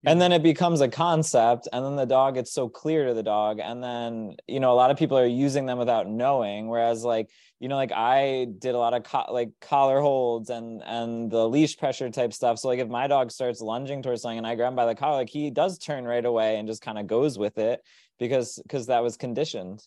and 0.05 0.19
then 0.19 0.31
it 0.31 0.43
becomes 0.43 0.81
a 0.81 0.87
concept 0.87 1.67
and 1.71 1.85
then 1.85 1.95
the 1.95 2.05
dog 2.05 2.35
gets 2.35 2.51
so 2.51 2.67
clear 2.67 3.07
to 3.07 3.13
the 3.13 3.23
dog 3.23 3.59
and 3.59 3.83
then 3.83 4.35
you 4.47 4.59
know 4.59 4.71
a 4.71 4.75
lot 4.75 4.91
of 4.91 4.97
people 4.97 5.17
are 5.17 5.25
using 5.25 5.65
them 5.65 5.77
without 5.77 6.07
knowing 6.07 6.67
whereas 6.67 7.03
like 7.03 7.29
you 7.61 7.67
know 7.67 7.75
like 7.75 7.91
i 7.93 8.47
did 8.57 8.73
a 8.73 8.77
lot 8.77 8.93
of 8.93 9.03
co- 9.03 9.31
like 9.31 9.51
collar 9.61 10.01
holds 10.01 10.49
and 10.49 10.81
and 10.83 11.31
the 11.31 11.47
leash 11.47 11.77
pressure 11.77 12.09
type 12.09 12.33
stuff 12.33 12.57
so 12.57 12.67
like 12.67 12.79
if 12.79 12.89
my 12.89 13.07
dog 13.07 13.31
starts 13.31 13.61
lunging 13.61 14.01
towards 14.01 14.23
something 14.23 14.39
and 14.39 14.47
i 14.47 14.55
grab 14.55 14.69
him 14.69 14.75
by 14.75 14.87
the 14.87 14.95
collar 14.95 15.17
like 15.17 15.29
he 15.29 15.51
does 15.51 15.77
turn 15.77 16.03
right 16.03 16.25
away 16.25 16.57
and 16.57 16.67
just 16.67 16.81
kind 16.81 16.97
of 16.97 17.05
goes 17.05 17.37
with 17.37 17.59
it 17.59 17.79
because 18.19 18.59
because 18.63 18.87
that 18.87 19.03
was 19.03 19.15
conditioned 19.15 19.81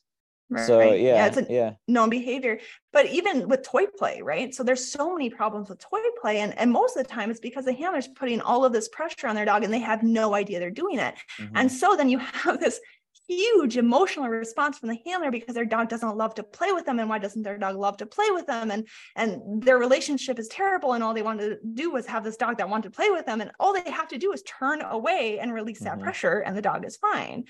Right. 0.51 0.67
So 0.67 0.81
yeah, 0.81 0.95
yeah, 0.95 1.27
it's 1.27 1.37
a 1.39 1.47
yeah. 1.49 1.73
known 1.89 2.11
behavior. 2.11 2.61
But 2.93 3.07
even 3.07 3.49
with 3.49 3.63
toy 3.63 3.87
play, 3.87 4.21
right? 4.23 4.55
So 4.55 4.63
there's 4.63 4.87
so 4.87 5.13
many 5.13 5.31
problems 5.31 5.71
with 5.71 5.79
toy 5.79 6.01
play, 6.21 6.41
and 6.41 6.57
and 6.59 6.71
most 6.71 6.97
of 6.97 7.03
the 7.03 7.09
time 7.09 7.31
it's 7.31 7.41
because 7.41 7.65
the 7.65 7.73
handler's 7.73 8.09
putting 8.09 8.41
all 8.43 8.65
of 8.65 8.73
this 8.73 8.89
pressure 8.89 9.27
on 9.27 9.35
their 9.35 9.47
dog, 9.47 9.65
and 9.65 9.73
they 9.73 9.79
have 9.79 10.03
no 10.03 10.35
idea 10.35 10.61
they're 10.61 10.71
doing 10.71 10.99
it. 10.99 11.15
Mm-hmm. 11.41 11.57
And 11.57 11.73
so 11.73 11.97
then 11.97 12.11
you 12.11 12.19
have 12.19 12.61
this 12.61 12.79
huge 13.27 13.77
emotional 13.77 14.29
response 14.29 14.79
from 14.79 14.91
the 14.91 14.99
handler 15.07 15.31
because 15.31 15.55
their 15.55 15.65
dog 15.65 15.89
doesn't 15.89 16.17
love 16.17 16.35
to 16.35 16.43
play 16.43 16.73
with 16.73 16.85
them 16.85 16.99
and 16.99 17.09
why 17.09 17.19
doesn't 17.19 17.43
their 17.43 17.57
dog 17.57 17.77
love 17.77 17.97
to 17.97 18.07
play 18.07 18.31
with 18.31 18.47
them 18.47 18.71
and 18.71 18.87
and 19.17 19.63
their 19.63 19.79
relationship 19.79 20.39
is 20.39 20.49
terrible 20.49 20.93
and 20.93 21.03
all 21.03 21.15
they 21.15 21.23
wanted 21.23 21.49
to 21.49 21.59
do 21.75 21.91
was 21.91 22.07
have 22.07 22.25
this 22.25 22.37
dog 22.37 22.59
that 22.59 22.69
wanted 22.69 22.85
to 22.85 22.97
play 22.97 23.11
with 23.11 23.25
them 23.25 23.41
and 23.41 23.51
all 23.59 23.73
they 23.73 23.91
have 23.91 24.09
to 24.09 24.19
do 24.19 24.33
is 24.33 24.43
turn 24.43 24.83
away 24.83 25.39
and 25.39 25.55
release 25.55 25.81
that 25.81 25.95
mm-hmm. 25.95 26.03
pressure 26.05 26.41
and 26.41 26.57
the 26.57 26.63
dog 26.63 26.85
is 26.85 26.97
fine 26.97 27.45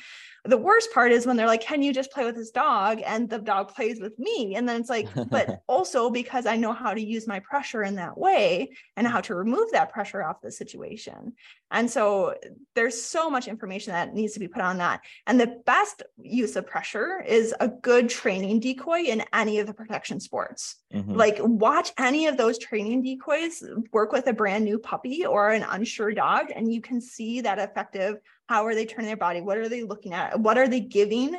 the 0.45 0.59
worst 0.59 0.93
part 0.93 1.11
is 1.11 1.27
when 1.27 1.37
they're 1.37 1.47
like 1.47 1.63
can 1.63 1.83
you 1.83 1.93
just 1.93 2.11
play 2.11 2.25
with 2.25 2.37
this 2.37 2.51
dog? 2.51 3.01
and 3.05 3.29
the 3.29 3.39
dog 3.39 3.75
plays 3.75 4.01
with 4.01 4.19
me. 4.19 4.55
And 4.57 4.69
then 4.69 4.81
it's 4.81 4.91
like 4.91 5.09
but 5.31 5.63
also 5.69 6.11
because 6.11 6.47
i 6.47 6.57
know 6.57 6.73
how 6.73 6.93
to 6.95 7.01
use 7.01 7.27
my 7.27 7.41
pressure 7.41 7.83
in 7.83 7.95
that 7.97 8.17
way 8.17 8.71
and 8.97 9.07
how 9.07 9.21
to 9.23 9.35
remove 9.35 9.71
that 9.73 9.93
pressure 9.93 10.23
off 10.23 10.41
the 10.43 10.51
situation. 10.51 11.33
And 11.71 11.91
so 11.91 12.35
there's 12.75 13.01
so 13.01 13.29
much 13.29 13.49
information 13.49 13.93
that 13.93 14.15
needs 14.15 14.35
to 14.35 14.41
be 14.41 14.47
put 14.47 14.63
on 14.63 14.79
that. 14.79 15.01
And 15.27 15.41
the 15.41 15.61
best 15.67 16.03
use 16.19 16.55
of 16.55 16.67
pressure 16.67 17.21
is 17.27 17.53
a 17.59 17.69
good 17.69 18.09
training 18.09 18.61
decoy 18.61 19.03
in 19.03 19.25
any 19.33 19.59
of 19.59 19.67
the 19.67 19.75
protection 19.75 20.21
sports. 20.21 20.77
Mm-hmm. 20.95 21.15
like 21.15 21.39
watch 21.41 21.91
any 21.99 22.29
of 22.29 22.37
those 22.37 22.57
training 22.57 23.03
decoys 23.03 23.65
work 23.93 24.13
with 24.13 24.29
a 24.29 24.33
brand 24.33 24.65
new 24.65 24.79
puppy 24.79 25.27
or 25.27 25.51
an 25.51 25.65
unsure 25.69 26.13
dog 26.13 26.53
and 26.55 26.73
you 26.73 26.81
can 26.81 27.01
see 27.01 27.41
that 27.41 27.59
effective 27.59 28.19
how 28.49 28.67
are 28.67 28.75
they 28.75 28.87
turning 28.87 29.07
their 29.07 29.17
body? 29.17 29.41
What 29.41 29.59
are 29.59 29.69
they 29.69 29.83
looking 29.83 30.13
at? 30.13 30.39
What 30.39 30.59
are 30.59 30.69
they 30.69 30.81
giving 30.81 31.37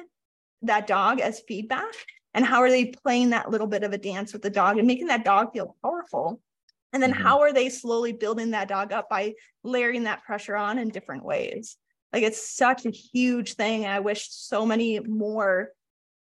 that 0.64 0.88
dog 0.88 1.20
as 1.20 1.42
feedback? 1.48 1.94
And 2.34 2.46
how 2.46 2.62
are 2.62 2.70
they 2.70 2.86
playing 2.86 3.30
that 3.30 3.50
little 3.50 3.68
bit 3.68 3.84
of 3.84 3.94
a 3.94 3.98
dance 3.98 4.34
with 4.34 4.42
the 4.42 4.50
dog 4.50 4.78
and 4.78 4.88
making 4.88 5.08
that 5.08 5.24
dog 5.24 5.54
feel 5.54 5.76
powerful? 5.82 6.42
And 6.92 7.02
then 7.02 7.14
mm-hmm. 7.14 7.24
how 7.24 7.42
are 7.42 7.54
they 7.54 7.70
slowly 7.70 8.14
building 8.14 8.52
that 8.52 8.68
dog 8.68 8.92
up 8.92 9.10
by 9.10 9.34
layering 9.64 10.04
that 10.04 10.24
pressure 10.24 10.56
on 10.56 10.78
in 10.78 10.90
different 10.90 11.24
ways? 11.24 11.78
Like 12.12 12.24
it's 12.24 12.56
such 12.56 12.86
a 12.86 12.92
huge 12.92 13.54
thing. 13.54 13.86
I 13.86 14.00
wish 14.00 14.30
so 14.32 14.66
many 14.66 15.00
more, 15.00 15.72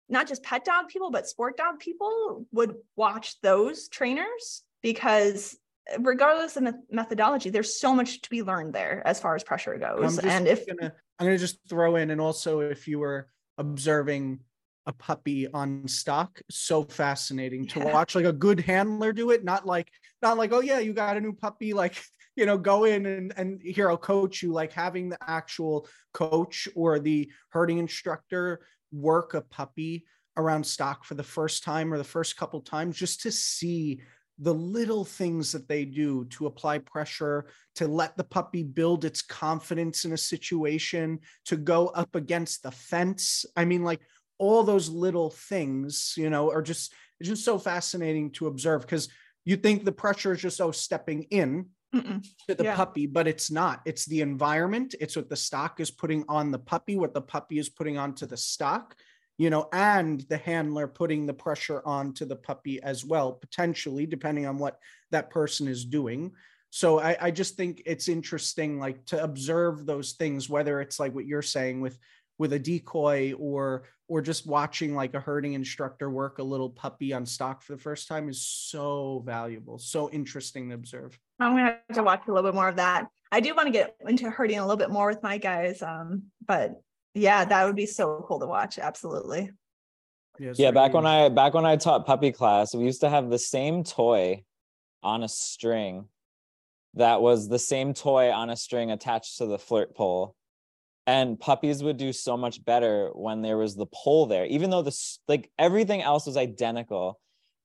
not 0.10 0.28
just 0.28 0.44
pet 0.44 0.66
dog 0.66 0.88
people, 0.88 1.12
but 1.12 1.28
sport 1.28 1.58
dog 1.58 1.80
people 1.80 2.46
would 2.52 2.76
watch 2.96 3.40
those 3.42 3.88
trainers 3.90 4.64
because 4.82 5.58
regardless 6.00 6.58
of 6.58 6.64
the 6.64 6.82
methodology, 6.90 7.50
there's 7.50 7.80
so 7.80 7.94
much 7.94 8.22
to 8.22 8.30
be 8.30 8.44
learned 8.44 8.74
there 8.74 9.02
as 9.06 9.20
far 9.20 9.36
as 9.36 9.44
pressure 9.44 9.78
goes. 9.78 10.18
and 10.20 10.48
if 10.48 10.66
gonna, 10.68 10.94
I'm 11.20 11.28
going 11.28 11.38
to 11.38 11.42
just 11.42 11.60
throw 11.68 11.96
in, 11.96 12.12
and 12.12 12.22
also 12.22 12.60
if 12.62 12.88
you 12.88 13.00
were 13.00 13.28
observing 13.58 14.40
a 14.88 14.94
puppy 14.94 15.48
on 15.48 15.88
stock, 15.88 16.42
so 16.50 16.84
fascinating 16.84 17.68
to 17.68 17.80
watch 17.80 18.16
like 18.16 18.26
a 18.26 18.34
good 18.34 18.60
handler 18.60 19.14
do 19.14 19.32
it, 19.32 19.44
not 19.44 19.66
like 19.66 19.90
not 20.22 20.38
like 20.38 20.52
oh 20.54 20.62
yeah, 20.62 20.80
you 20.80 20.94
got 20.94 21.18
a 21.18 21.22
new 21.22 21.34
puppy, 21.34 21.74
like 21.84 22.02
you 22.36 22.46
know 22.46 22.58
go 22.58 22.86
in 22.86 23.06
and 23.06 23.34
and 23.38 23.62
here 23.62 23.90
I'll 23.90 23.98
coach 23.98 24.42
you, 24.42 24.52
like 24.52 24.74
having 24.74 25.10
the 25.10 25.18
actual 25.26 25.88
coach 26.14 26.68
or 26.76 27.00
the 27.00 27.30
herding 27.50 27.78
instructor 27.78 28.62
work 28.92 29.34
a 29.34 29.42
puppy 29.42 30.06
around 30.38 30.66
stock 30.66 31.04
for 31.04 31.16
the 31.16 31.24
first 31.24 31.64
time 31.64 31.94
or 31.94 31.98
the 31.98 32.04
first 32.04 32.38
couple 32.38 32.62
times 32.62 32.98
just 32.98 33.22
to 33.22 33.32
see 33.32 34.02
the 34.40 34.54
little 34.54 35.06
things 35.06 35.52
that 35.52 35.68
they 35.68 35.86
do 35.86 36.26
to 36.26 36.48
apply 36.48 36.80
pressure, 36.80 37.46
to 37.76 37.88
let 37.88 38.18
the 38.18 38.24
puppy 38.24 38.64
build 38.64 39.06
its 39.06 39.22
confidence 39.22 40.06
in 40.06 40.14
a 40.14 40.18
situation, 40.18 41.20
to 41.46 41.58
go 41.58 41.88
up 41.88 42.16
against 42.16 42.64
the 42.64 42.72
fence. 42.72 43.46
I 43.56 43.66
mean, 43.66 43.84
like 43.84 44.02
all 44.38 44.64
those 44.64 44.90
little 44.90 45.30
things, 45.30 46.16
you 46.18 46.30
know, 46.30 46.52
are 46.52 46.64
just 46.64 46.94
it's 47.20 47.30
just 47.30 47.46
so 47.46 47.60
fascinating 47.60 48.32
to 48.32 48.48
observe 48.48 48.82
because 48.82 49.08
you 49.46 49.56
think 49.56 49.86
the 49.86 49.92
pressure 49.92 50.34
is 50.34 50.42
just 50.42 50.60
oh 50.60 50.72
stepping 50.72 51.24
in 51.30 51.68
Mm-mm. 51.94 52.26
to 52.48 52.56
the 52.56 52.64
yeah. 52.64 52.76
puppy, 52.76 53.06
but 53.06 53.28
it's 53.28 53.52
not. 53.52 53.82
It's 53.86 54.06
the 54.06 54.22
environment. 54.22 54.96
It's 55.00 55.16
what 55.16 55.30
the 55.30 55.36
stock 55.36 55.80
is 55.80 55.92
putting 55.92 56.26
on 56.28 56.50
the 56.50 56.60
puppy, 56.60 56.96
what 56.96 57.14
the 57.14 57.22
puppy 57.22 57.60
is 57.60 57.70
putting 57.70 57.98
onto 57.98 58.26
the 58.26 58.38
stock 58.38 58.96
you 59.42 59.50
know, 59.50 59.68
and 59.74 60.22
the 60.30 60.38
handler 60.38 60.86
putting 60.86 61.26
the 61.26 61.34
pressure 61.34 61.82
onto 61.84 62.26
the 62.26 62.36
puppy 62.36 62.80
as 62.84 63.04
well, 63.04 63.32
potentially, 63.32 64.06
depending 64.06 64.46
on 64.46 64.60
what 64.60 64.78
that 65.10 65.32
person 65.32 65.68
is 65.68 65.84
doing. 65.84 66.32
So 66.70 67.00
I, 67.00 67.18
I 67.20 67.32
just 67.32 67.58
think 67.58 67.82
it's 67.88 68.08
interesting, 68.08 68.80
like 68.80 69.04
to 69.08 69.24
observe 69.24 69.88
those 69.88 70.12
things, 70.12 70.48
whether 70.48 70.80
it's 70.80 71.00
like 71.00 71.16
what 71.16 71.26
you're 71.26 71.42
saying 71.42 71.82
with 71.82 71.98
with 72.38 72.54
a 72.54 72.60
decoy 72.60 73.34
or 73.34 73.86
or 74.08 74.22
just 74.22 74.46
watching 74.46 74.94
like 74.94 75.16
a 75.16 75.20
herding 75.20 75.54
instructor 75.54 76.12
work 76.12 76.38
a 76.38 76.44
little 76.44 76.70
puppy 76.70 77.12
on 77.12 77.26
stock 77.26 77.64
for 77.64 77.74
the 77.74 77.82
first 77.82 78.08
time 78.08 78.30
is 78.30 78.46
so 78.46 79.24
valuable, 79.26 79.80
so 79.80 80.08
interesting 80.12 80.70
to 80.70 80.76
observe. 80.76 81.18
I'm 81.40 81.54
gonna 81.54 81.80
have 81.88 81.96
to 81.96 82.04
watch 82.04 82.28
a 82.28 82.32
little 82.32 82.48
bit 82.48 82.56
more 82.56 82.70
of 82.70 82.76
that. 82.76 83.08
I 83.32 83.40
do 83.40 83.56
want 83.56 83.66
to 83.66 83.72
get 83.72 83.96
into 84.08 84.30
herding 84.30 84.60
a 84.60 84.62
little 84.62 84.78
bit 84.78 84.92
more 84.92 85.08
with 85.08 85.24
my 85.24 85.40
guys, 85.40 85.82
um, 85.82 86.26
but 86.46 86.80
yeah, 87.14 87.46
that 87.46 87.66
would 87.66 87.76
be 87.76 87.86
so 87.86 88.24
cool 88.28 88.40
to 88.40 88.48
watch. 88.48 88.80
Absolutely. 88.80 89.52
Yeah, 90.40 90.54
yeah 90.56 90.72
back 90.72 90.94
when 90.94 91.06
I 91.06 91.30
back 91.30 91.54
when 91.54 91.66
I 91.66 91.76
taught 91.76 92.06
puppy 92.06 92.32
class, 92.32 92.74
we 92.74 92.86
used 92.86 93.02
to 93.02 93.10
have 93.10 93.30
the 93.30 93.40
same 93.40 93.84
toy 93.84 94.44
on 95.04 95.24
a 95.24 95.28
string 95.28 96.06
that 96.96 97.22
was 97.22 97.48
the 97.48 97.60
same 97.60 97.94
toy 97.94 98.32
on 98.32 98.50
a 98.50 98.56
string 98.56 98.92
attached 98.92 99.38
to 99.38 99.46
the 99.46 99.58
flirt 99.58 99.96
pole 99.96 100.36
and 101.08 101.40
puppies 101.40 101.82
would 101.84 101.98
do 101.98 102.14
so 102.14 102.38
much 102.38 102.64
better 102.64 103.10
when 103.14 103.42
there 103.42 103.58
was 103.58 103.76
the 103.76 103.88
pole 103.88 104.26
there 104.26 104.46
even 104.46 104.70
though 104.70 104.82
the 104.82 104.96
like 105.28 105.50
everything 105.58 106.02
else 106.02 106.26
was 106.26 106.38
identical 106.38 107.20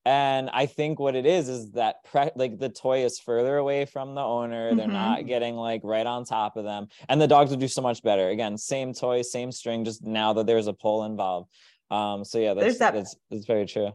and 0.07 0.49
i 0.53 0.65
think 0.65 0.99
what 1.01 1.17
it 1.17 1.27
is 1.27 1.49
is 1.49 1.73
that 1.73 1.97
pre- 2.05 2.31
like 2.37 2.59
the 2.59 2.69
toy 2.69 3.05
is 3.05 3.19
further 3.19 3.57
away 3.57 3.85
from 3.85 4.15
the 4.15 4.21
owner 4.21 4.75
they're 4.75 4.87
mm-hmm. 4.87 4.93
not 4.93 5.27
getting 5.27 5.57
like 5.57 5.81
right 5.83 6.07
on 6.07 6.25
top 6.25 6.57
of 6.57 6.65
them 6.65 6.87
and 7.09 7.21
the 7.21 7.27
dogs 7.27 7.51
would 7.51 7.61
do 7.61 7.69
so 7.69 7.83
much 7.83 8.03
better 8.03 8.31
again 8.31 8.57
same 8.57 8.95
toy 8.95 9.21
same 9.21 9.51
string 9.51 9.85
just 9.85 10.05
now 10.05 10.33
that 10.33 10.47
there's 10.47 10.69
a 10.69 10.73
pole 10.73 11.05
involved 11.05 11.51
um 11.91 12.25
so 12.25 12.39
yeah 12.39 12.55
that's 12.55 12.79
that- 12.79 12.95
that's, 12.95 13.17
that's 13.31 13.45
very 13.45 13.67
true 13.67 13.93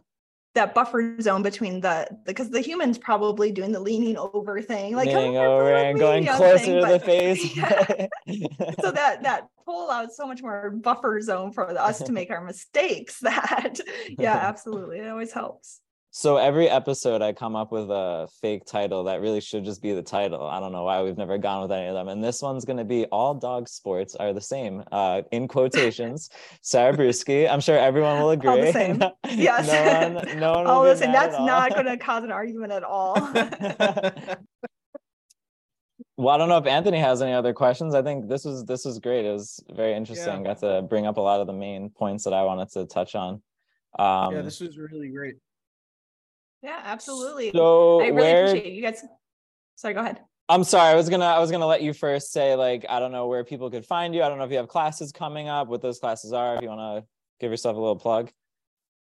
that 0.54 0.74
buffer 0.74 1.16
zone 1.22 1.44
between 1.44 1.80
the 1.80 2.08
because 2.26 2.50
the, 2.50 2.56
the, 2.56 2.60
humans 2.60 2.98
probably 2.98 3.54
doing 3.54 3.72
the 3.72 3.80
leaning 3.80 4.18
over 4.18 4.62
thing, 4.62 4.96
like 4.96 5.08
leaning 5.08 5.38
over 5.38 5.74
and 5.74 5.98
going 5.98 6.26
closer 6.26 6.58
thing, 6.58 6.76
to 6.76 6.82
but, 6.82 6.92
the 6.92 7.00
face. 7.00 7.58
Yeah. 7.58 8.08
so 8.82 8.92
that 8.92 9.24
that 9.24 9.48
pull 9.66 9.90
out 9.90 10.12
so 10.12 10.28
much 10.28 10.42
more 10.42 10.72
buffer 10.72 11.22
zone 11.22 11.52
for 11.54 11.70
us 11.80 12.00
to 12.00 12.12
make 12.20 12.32
our 12.32 12.44
mistakes. 12.44 13.20
That 13.22 13.80
yeah, 14.20 14.36
absolutely, 14.36 15.00
it 15.00 15.08
always 15.08 15.32
helps. 15.32 15.80
So 16.14 16.36
every 16.36 16.68
episode, 16.70 17.22
I 17.22 17.32
come 17.32 17.56
up 17.56 17.72
with 17.72 17.90
a 17.90 18.28
fake 18.42 18.66
title 18.66 19.06
that 19.06 19.22
really 19.22 19.40
should 19.40 19.64
just 19.64 19.82
be 19.82 19.94
the 19.94 20.04
title. 20.04 20.46
I 20.46 20.60
don't 20.60 20.74
know 20.74 20.84
why 20.84 21.02
we've 21.02 21.18
never 21.18 21.38
gone 21.38 21.62
with 21.62 21.72
any 21.72 21.88
of 21.88 21.94
them. 21.94 22.10
And 22.10 22.22
this 22.22 22.42
one's 22.42 22.66
going 22.66 22.80
to 22.80 22.84
be 22.84 23.06
"All 23.06 23.34
Dog 23.34 23.70
Sports 23.70 24.14
Are 24.16 24.34
the 24.34 24.42
Same" 24.42 24.84
uh, 24.92 25.22
in 25.32 25.48
quotations. 25.48 26.30
Sara 26.62 26.92
Brueske. 26.92 27.50
I'm 27.50 27.62
sure 27.62 27.78
everyone 27.78 28.20
will 28.20 28.32
agree. 28.32 28.50
All 28.50 28.58
the 28.58 28.72
same. 28.74 29.02
yes. 29.30 29.68
no 29.68 30.20
one. 30.20 30.40
No 30.40 30.52
one. 30.52 30.68
All 30.68 30.84
the 30.84 30.98
same. 30.98 31.14
That's 31.14 31.40
not 31.40 31.74
going 31.74 31.86
to 31.86 31.96
cause 31.96 32.26
an 32.26 32.32
argument 32.32 32.74
at 32.74 32.84
all. 32.84 33.14
well, 36.18 36.36
I 36.36 36.38
don't 36.38 36.50
know 36.50 36.58
if 36.58 36.68
Anthony 36.68 37.00
has 37.00 37.22
any 37.22 37.32
other 37.32 37.54
questions. 37.54 37.96
I 37.96 38.02
think 38.02 38.28
this 38.28 38.44
was 38.44 38.66
this 38.66 38.84
was 38.84 39.00
great. 39.00 39.24
It 39.24 39.32
was 39.32 39.64
very 39.74 39.94
interesting. 39.94 40.42
Yeah. 40.42 40.56
Got 40.56 40.60
to 40.60 40.82
bring 40.82 41.06
up 41.06 41.16
a 41.16 41.22
lot 41.22 41.40
of 41.40 41.48
the 41.48 41.54
main 41.54 41.90
points 41.90 42.26
that 42.26 42.34
I 42.34 42.44
wanted 42.44 42.70
to 42.72 42.86
touch 42.86 43.16
on. 43.16 43.42
Um, 43.98 44.36
yeah, 44.36 44.42
this 44.42 44.60
was 44.60 44.78
really 44.78 45.08
great. 45.08 45.36
Yeah, 46.62 46.80
absolutely. 46.84 47.52
So 47.52 48.02
I 48.02 48.08
really 48.08 48.12
where... 48.14 48.46
appreciate 48.46 48.74
you 48.74 48.82
guys. 48.82 49.04
Sorry, 49.76 49.94
go 49.94 50.02
ahead. 50.02 50.22
I'm 50.48 50.64
sorry. 50.64 50.92
I 50.92 50.96
was 50.96 51.10
gonna 51.10 51.26
I 51.26 51.40
was 51.40 51.50
gonna 51.50 51.66
let 51.66 51.82
you 51.82 51.94
first 51.94 52.32
say 52.32 52.56
like 52.56 52.86
I 52.90 53.00
don't 53.00 53.12
know 53.12 53.28
where 53.28 53.44
people 53.44 53.70
could 53.72 53.86
find 53.86 54.14
you. 54.14 54.22
I 54.22 54.30
don't 54.30 54.38
know 54.38 54.44
if 54.44 54.52
you 54.52 54.58
have 54.58 54.68
classes 54.68 55.12
coming 55.12 55.48
up, 55.48 55.68
what 55.68 55.82
those 55.82 56.00
classes 56.00 56.34
are. 56.34 56.56
If 56.56 56.62
you 56.62 56.68
want 56.68 57.04
to 57.04 57.08
give 57.40 57.52
yourself 57.52 57.78
a 57.78 57.80
little 57.80 57.96
plug. 57.96 58.32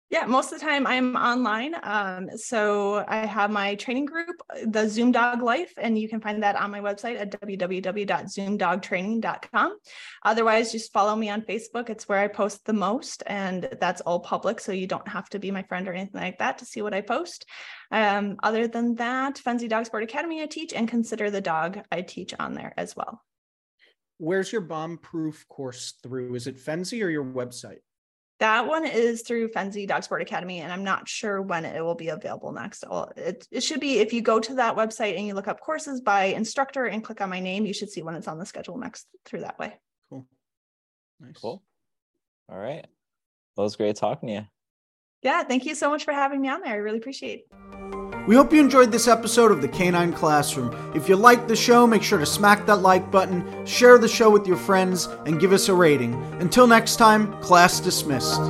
Yeah, 0.09 0.25
most 0.25 0.53
of 0.53 0.61
the 0.61 0.65
time 0.65 0.87
I'm 0.87 1.17
online. 1.17 1.75
Um, 1.83 2.29
so 2.37 3.05
I 3.09 3.27
have 3.27 3.51
my 3.51 3.75
training 3.75 4.05
group, 4.05 4.37
the 4.65 4.89
Zoom 4.89 5.11
Dog 5.11 5.43
Life, 5.43 5.73
and 5.79 5.99
you 5.99 6.09
can 6.09 6.21
find 6.21 6.45
that 6.45 6.55
on 6.55 6.71
my 6.71 6.79
website 6.79 7.19
at 7.19 7.33
www.zoomdogtraining.com. 7.33 9.77
Otherwise, 10.25 10.71
just 10.71 10.93
follow 10.93 11.17
me 11.17 11.29
on 11.29 11.43
Facebook. 11.43 11.91
It's 11.91 12.09
where 12.09 12.21
I 12.21 12.29
post 12.29 12.65
the 12.65 12.73
most, 12.73 13.25
and 13.27 13.69
that's 13.81 14.01
all 14.03 14.21
public. 14.21 14.61
So 14.61 14.71
you 14.71 14.87
don't 14.87 15.09
have 15.09 15.29
to 15.31 15.41
be 15.41 15.51
my 15.51 15.65
friend 15.65 15.89
or 15.89 15.93
anything 15.93 16.21
like 16.21 16.39
that 16.39 16.59
to 16.59 16.65
see 16.65 16.83
what 16.83 16.95
I 16.95 17.01
post. 17.01 17.45
Um, 17.91 18.37
other 18.45 18.69
than 18.69 18.95
that, 18.97 19.41
Fenzi 19.45 19.69
Dog 19.69 19.87
Sport 19.87 20.05
Academy 20.05 20.41
I 20.41 20.47
teach, 20.47 20.73
and 20.73 20.87
Consider 20.87 21.33
the 21.33 21.41
Dog 21.41 21.81
I 21.91 22.03
teach 22.03 22.33
on 22.39 22.55
there 22.55 22.73
as 22.77 22.95
well. 22.95 23.25
Where's 24.19 24.53
your 24.53 24.61
bomb 24.61 24.99
proof 24.99 25.49
course 25.49 25.95
through? 26.01 26.37
Is 26.37 26.47
it 26.47 26.59
Fenzi 26.59 27.05
or 27.05 27.09
your 27.09 27.25
website? 27.25 27.81
That 28.39 28.67
one 28.67 28.85
is 28.85 29.23
through 29.23 29.49
Fenzi 29.49 29.89
Dog 29.89 30.03
Sport 30.03 30.21
Academy, 30.21 30.61
and 30.61 30.71
I'm 30.71 30.85
not 30.85 31.09
sure 31.09 31.41
when 31.41 31.65
it 31.65 31.83
will 31.83 31.95
be 31.95 32.09
available 32.09 32.53
next. 32.53 32.85
It, 33.17 33.49
it 33.51 33.63
should 33.63 33.81
be 33.81 33.99
if 33.99 34.13
you 34.13 34.21
go 34.21 34.39
to 34.39 34.55
that 34.57 34.77
website 34.77 35.17
and 35.17 35.27
you 35.27 35.33
look 35.33 35.49
up 35.49 35.61
courses 35.61 36.03
by 36.03 36.25
instructor 36.25 36.85
and 36.85 37.03
click 37.03 37.23
on 37.23 37.31
my 37.31 37.41
name, 37.41 37.65
you 37.65 37.73
should 37.73 37.91
see 37.91 38.03
when 38.03 38.15
it's 38.15 38.29
on 38.29 38.39
the 38.39 38.45
schedule 38.45 38.77
next 38.77 39.07
through 39.25 39.41
that 39.41 39.59
way. 39.59 39.75
Cool. 40.11 40.27
Nice. 41.19 41.39
Cool. 41.41 41.63
All 42.51 42.59
right. 42.59 42.87
Well, 43.57 43.65
it 43.65 43.67
was 43.67 43.77
great 43.77 43.97
talking 43.97 44.29
to 44.29 44.35
you. 44.35 44.47
Yeah, 45.23 45.43
thank 45.43 45.65
you 45.65 45.75
so 45.75 45.89
much 45.89 46.05
for 46.05 46.13
having 46.13 46.43
me 46.43 46.51
on 46.51 46.61
there. 46.61 46.75
I 46.75 46.77
really 46.77 46.99
appreciate 46.99 47.47
it. 47.51 48.06
We 48.27 48.35
hope 48.35 48.53
you 48.53 48.59
enjoyed 48.59 48.91
this 48.91 49.07
episode 49.07 49.53
of 49.53 49.63
the 49.63 49.69
Canine 49.69 50.13
Classroom. 50.13 50.75
If 50.97 51.09
you 51.09 51.15
liked 51.15 51.47
the 51.47 51.55
show, 51.55 51.87
make 51.87 52.03
sure 52.03 52.19
to 52.19 52.27
smack 52.27 52.67
that 52.67 52.83
like 52.83 53.09
button, 53.09 53.65
share 53.65 53.99
the 53.99 54.09
show 54.09 54.31
with 54.31 54.49
your 54.49 54.57
friends, 54.57 55.07
and 55.27 55.39
give 55.39 55.53
us 55.53 55.69
a 55.69 55.75
rating. 55.75 56.15
Until 56.41 56.67
next 56.67 56.97
time, 56.97 57.41
class 57.41 57.79
dismissed. 57.79 58.41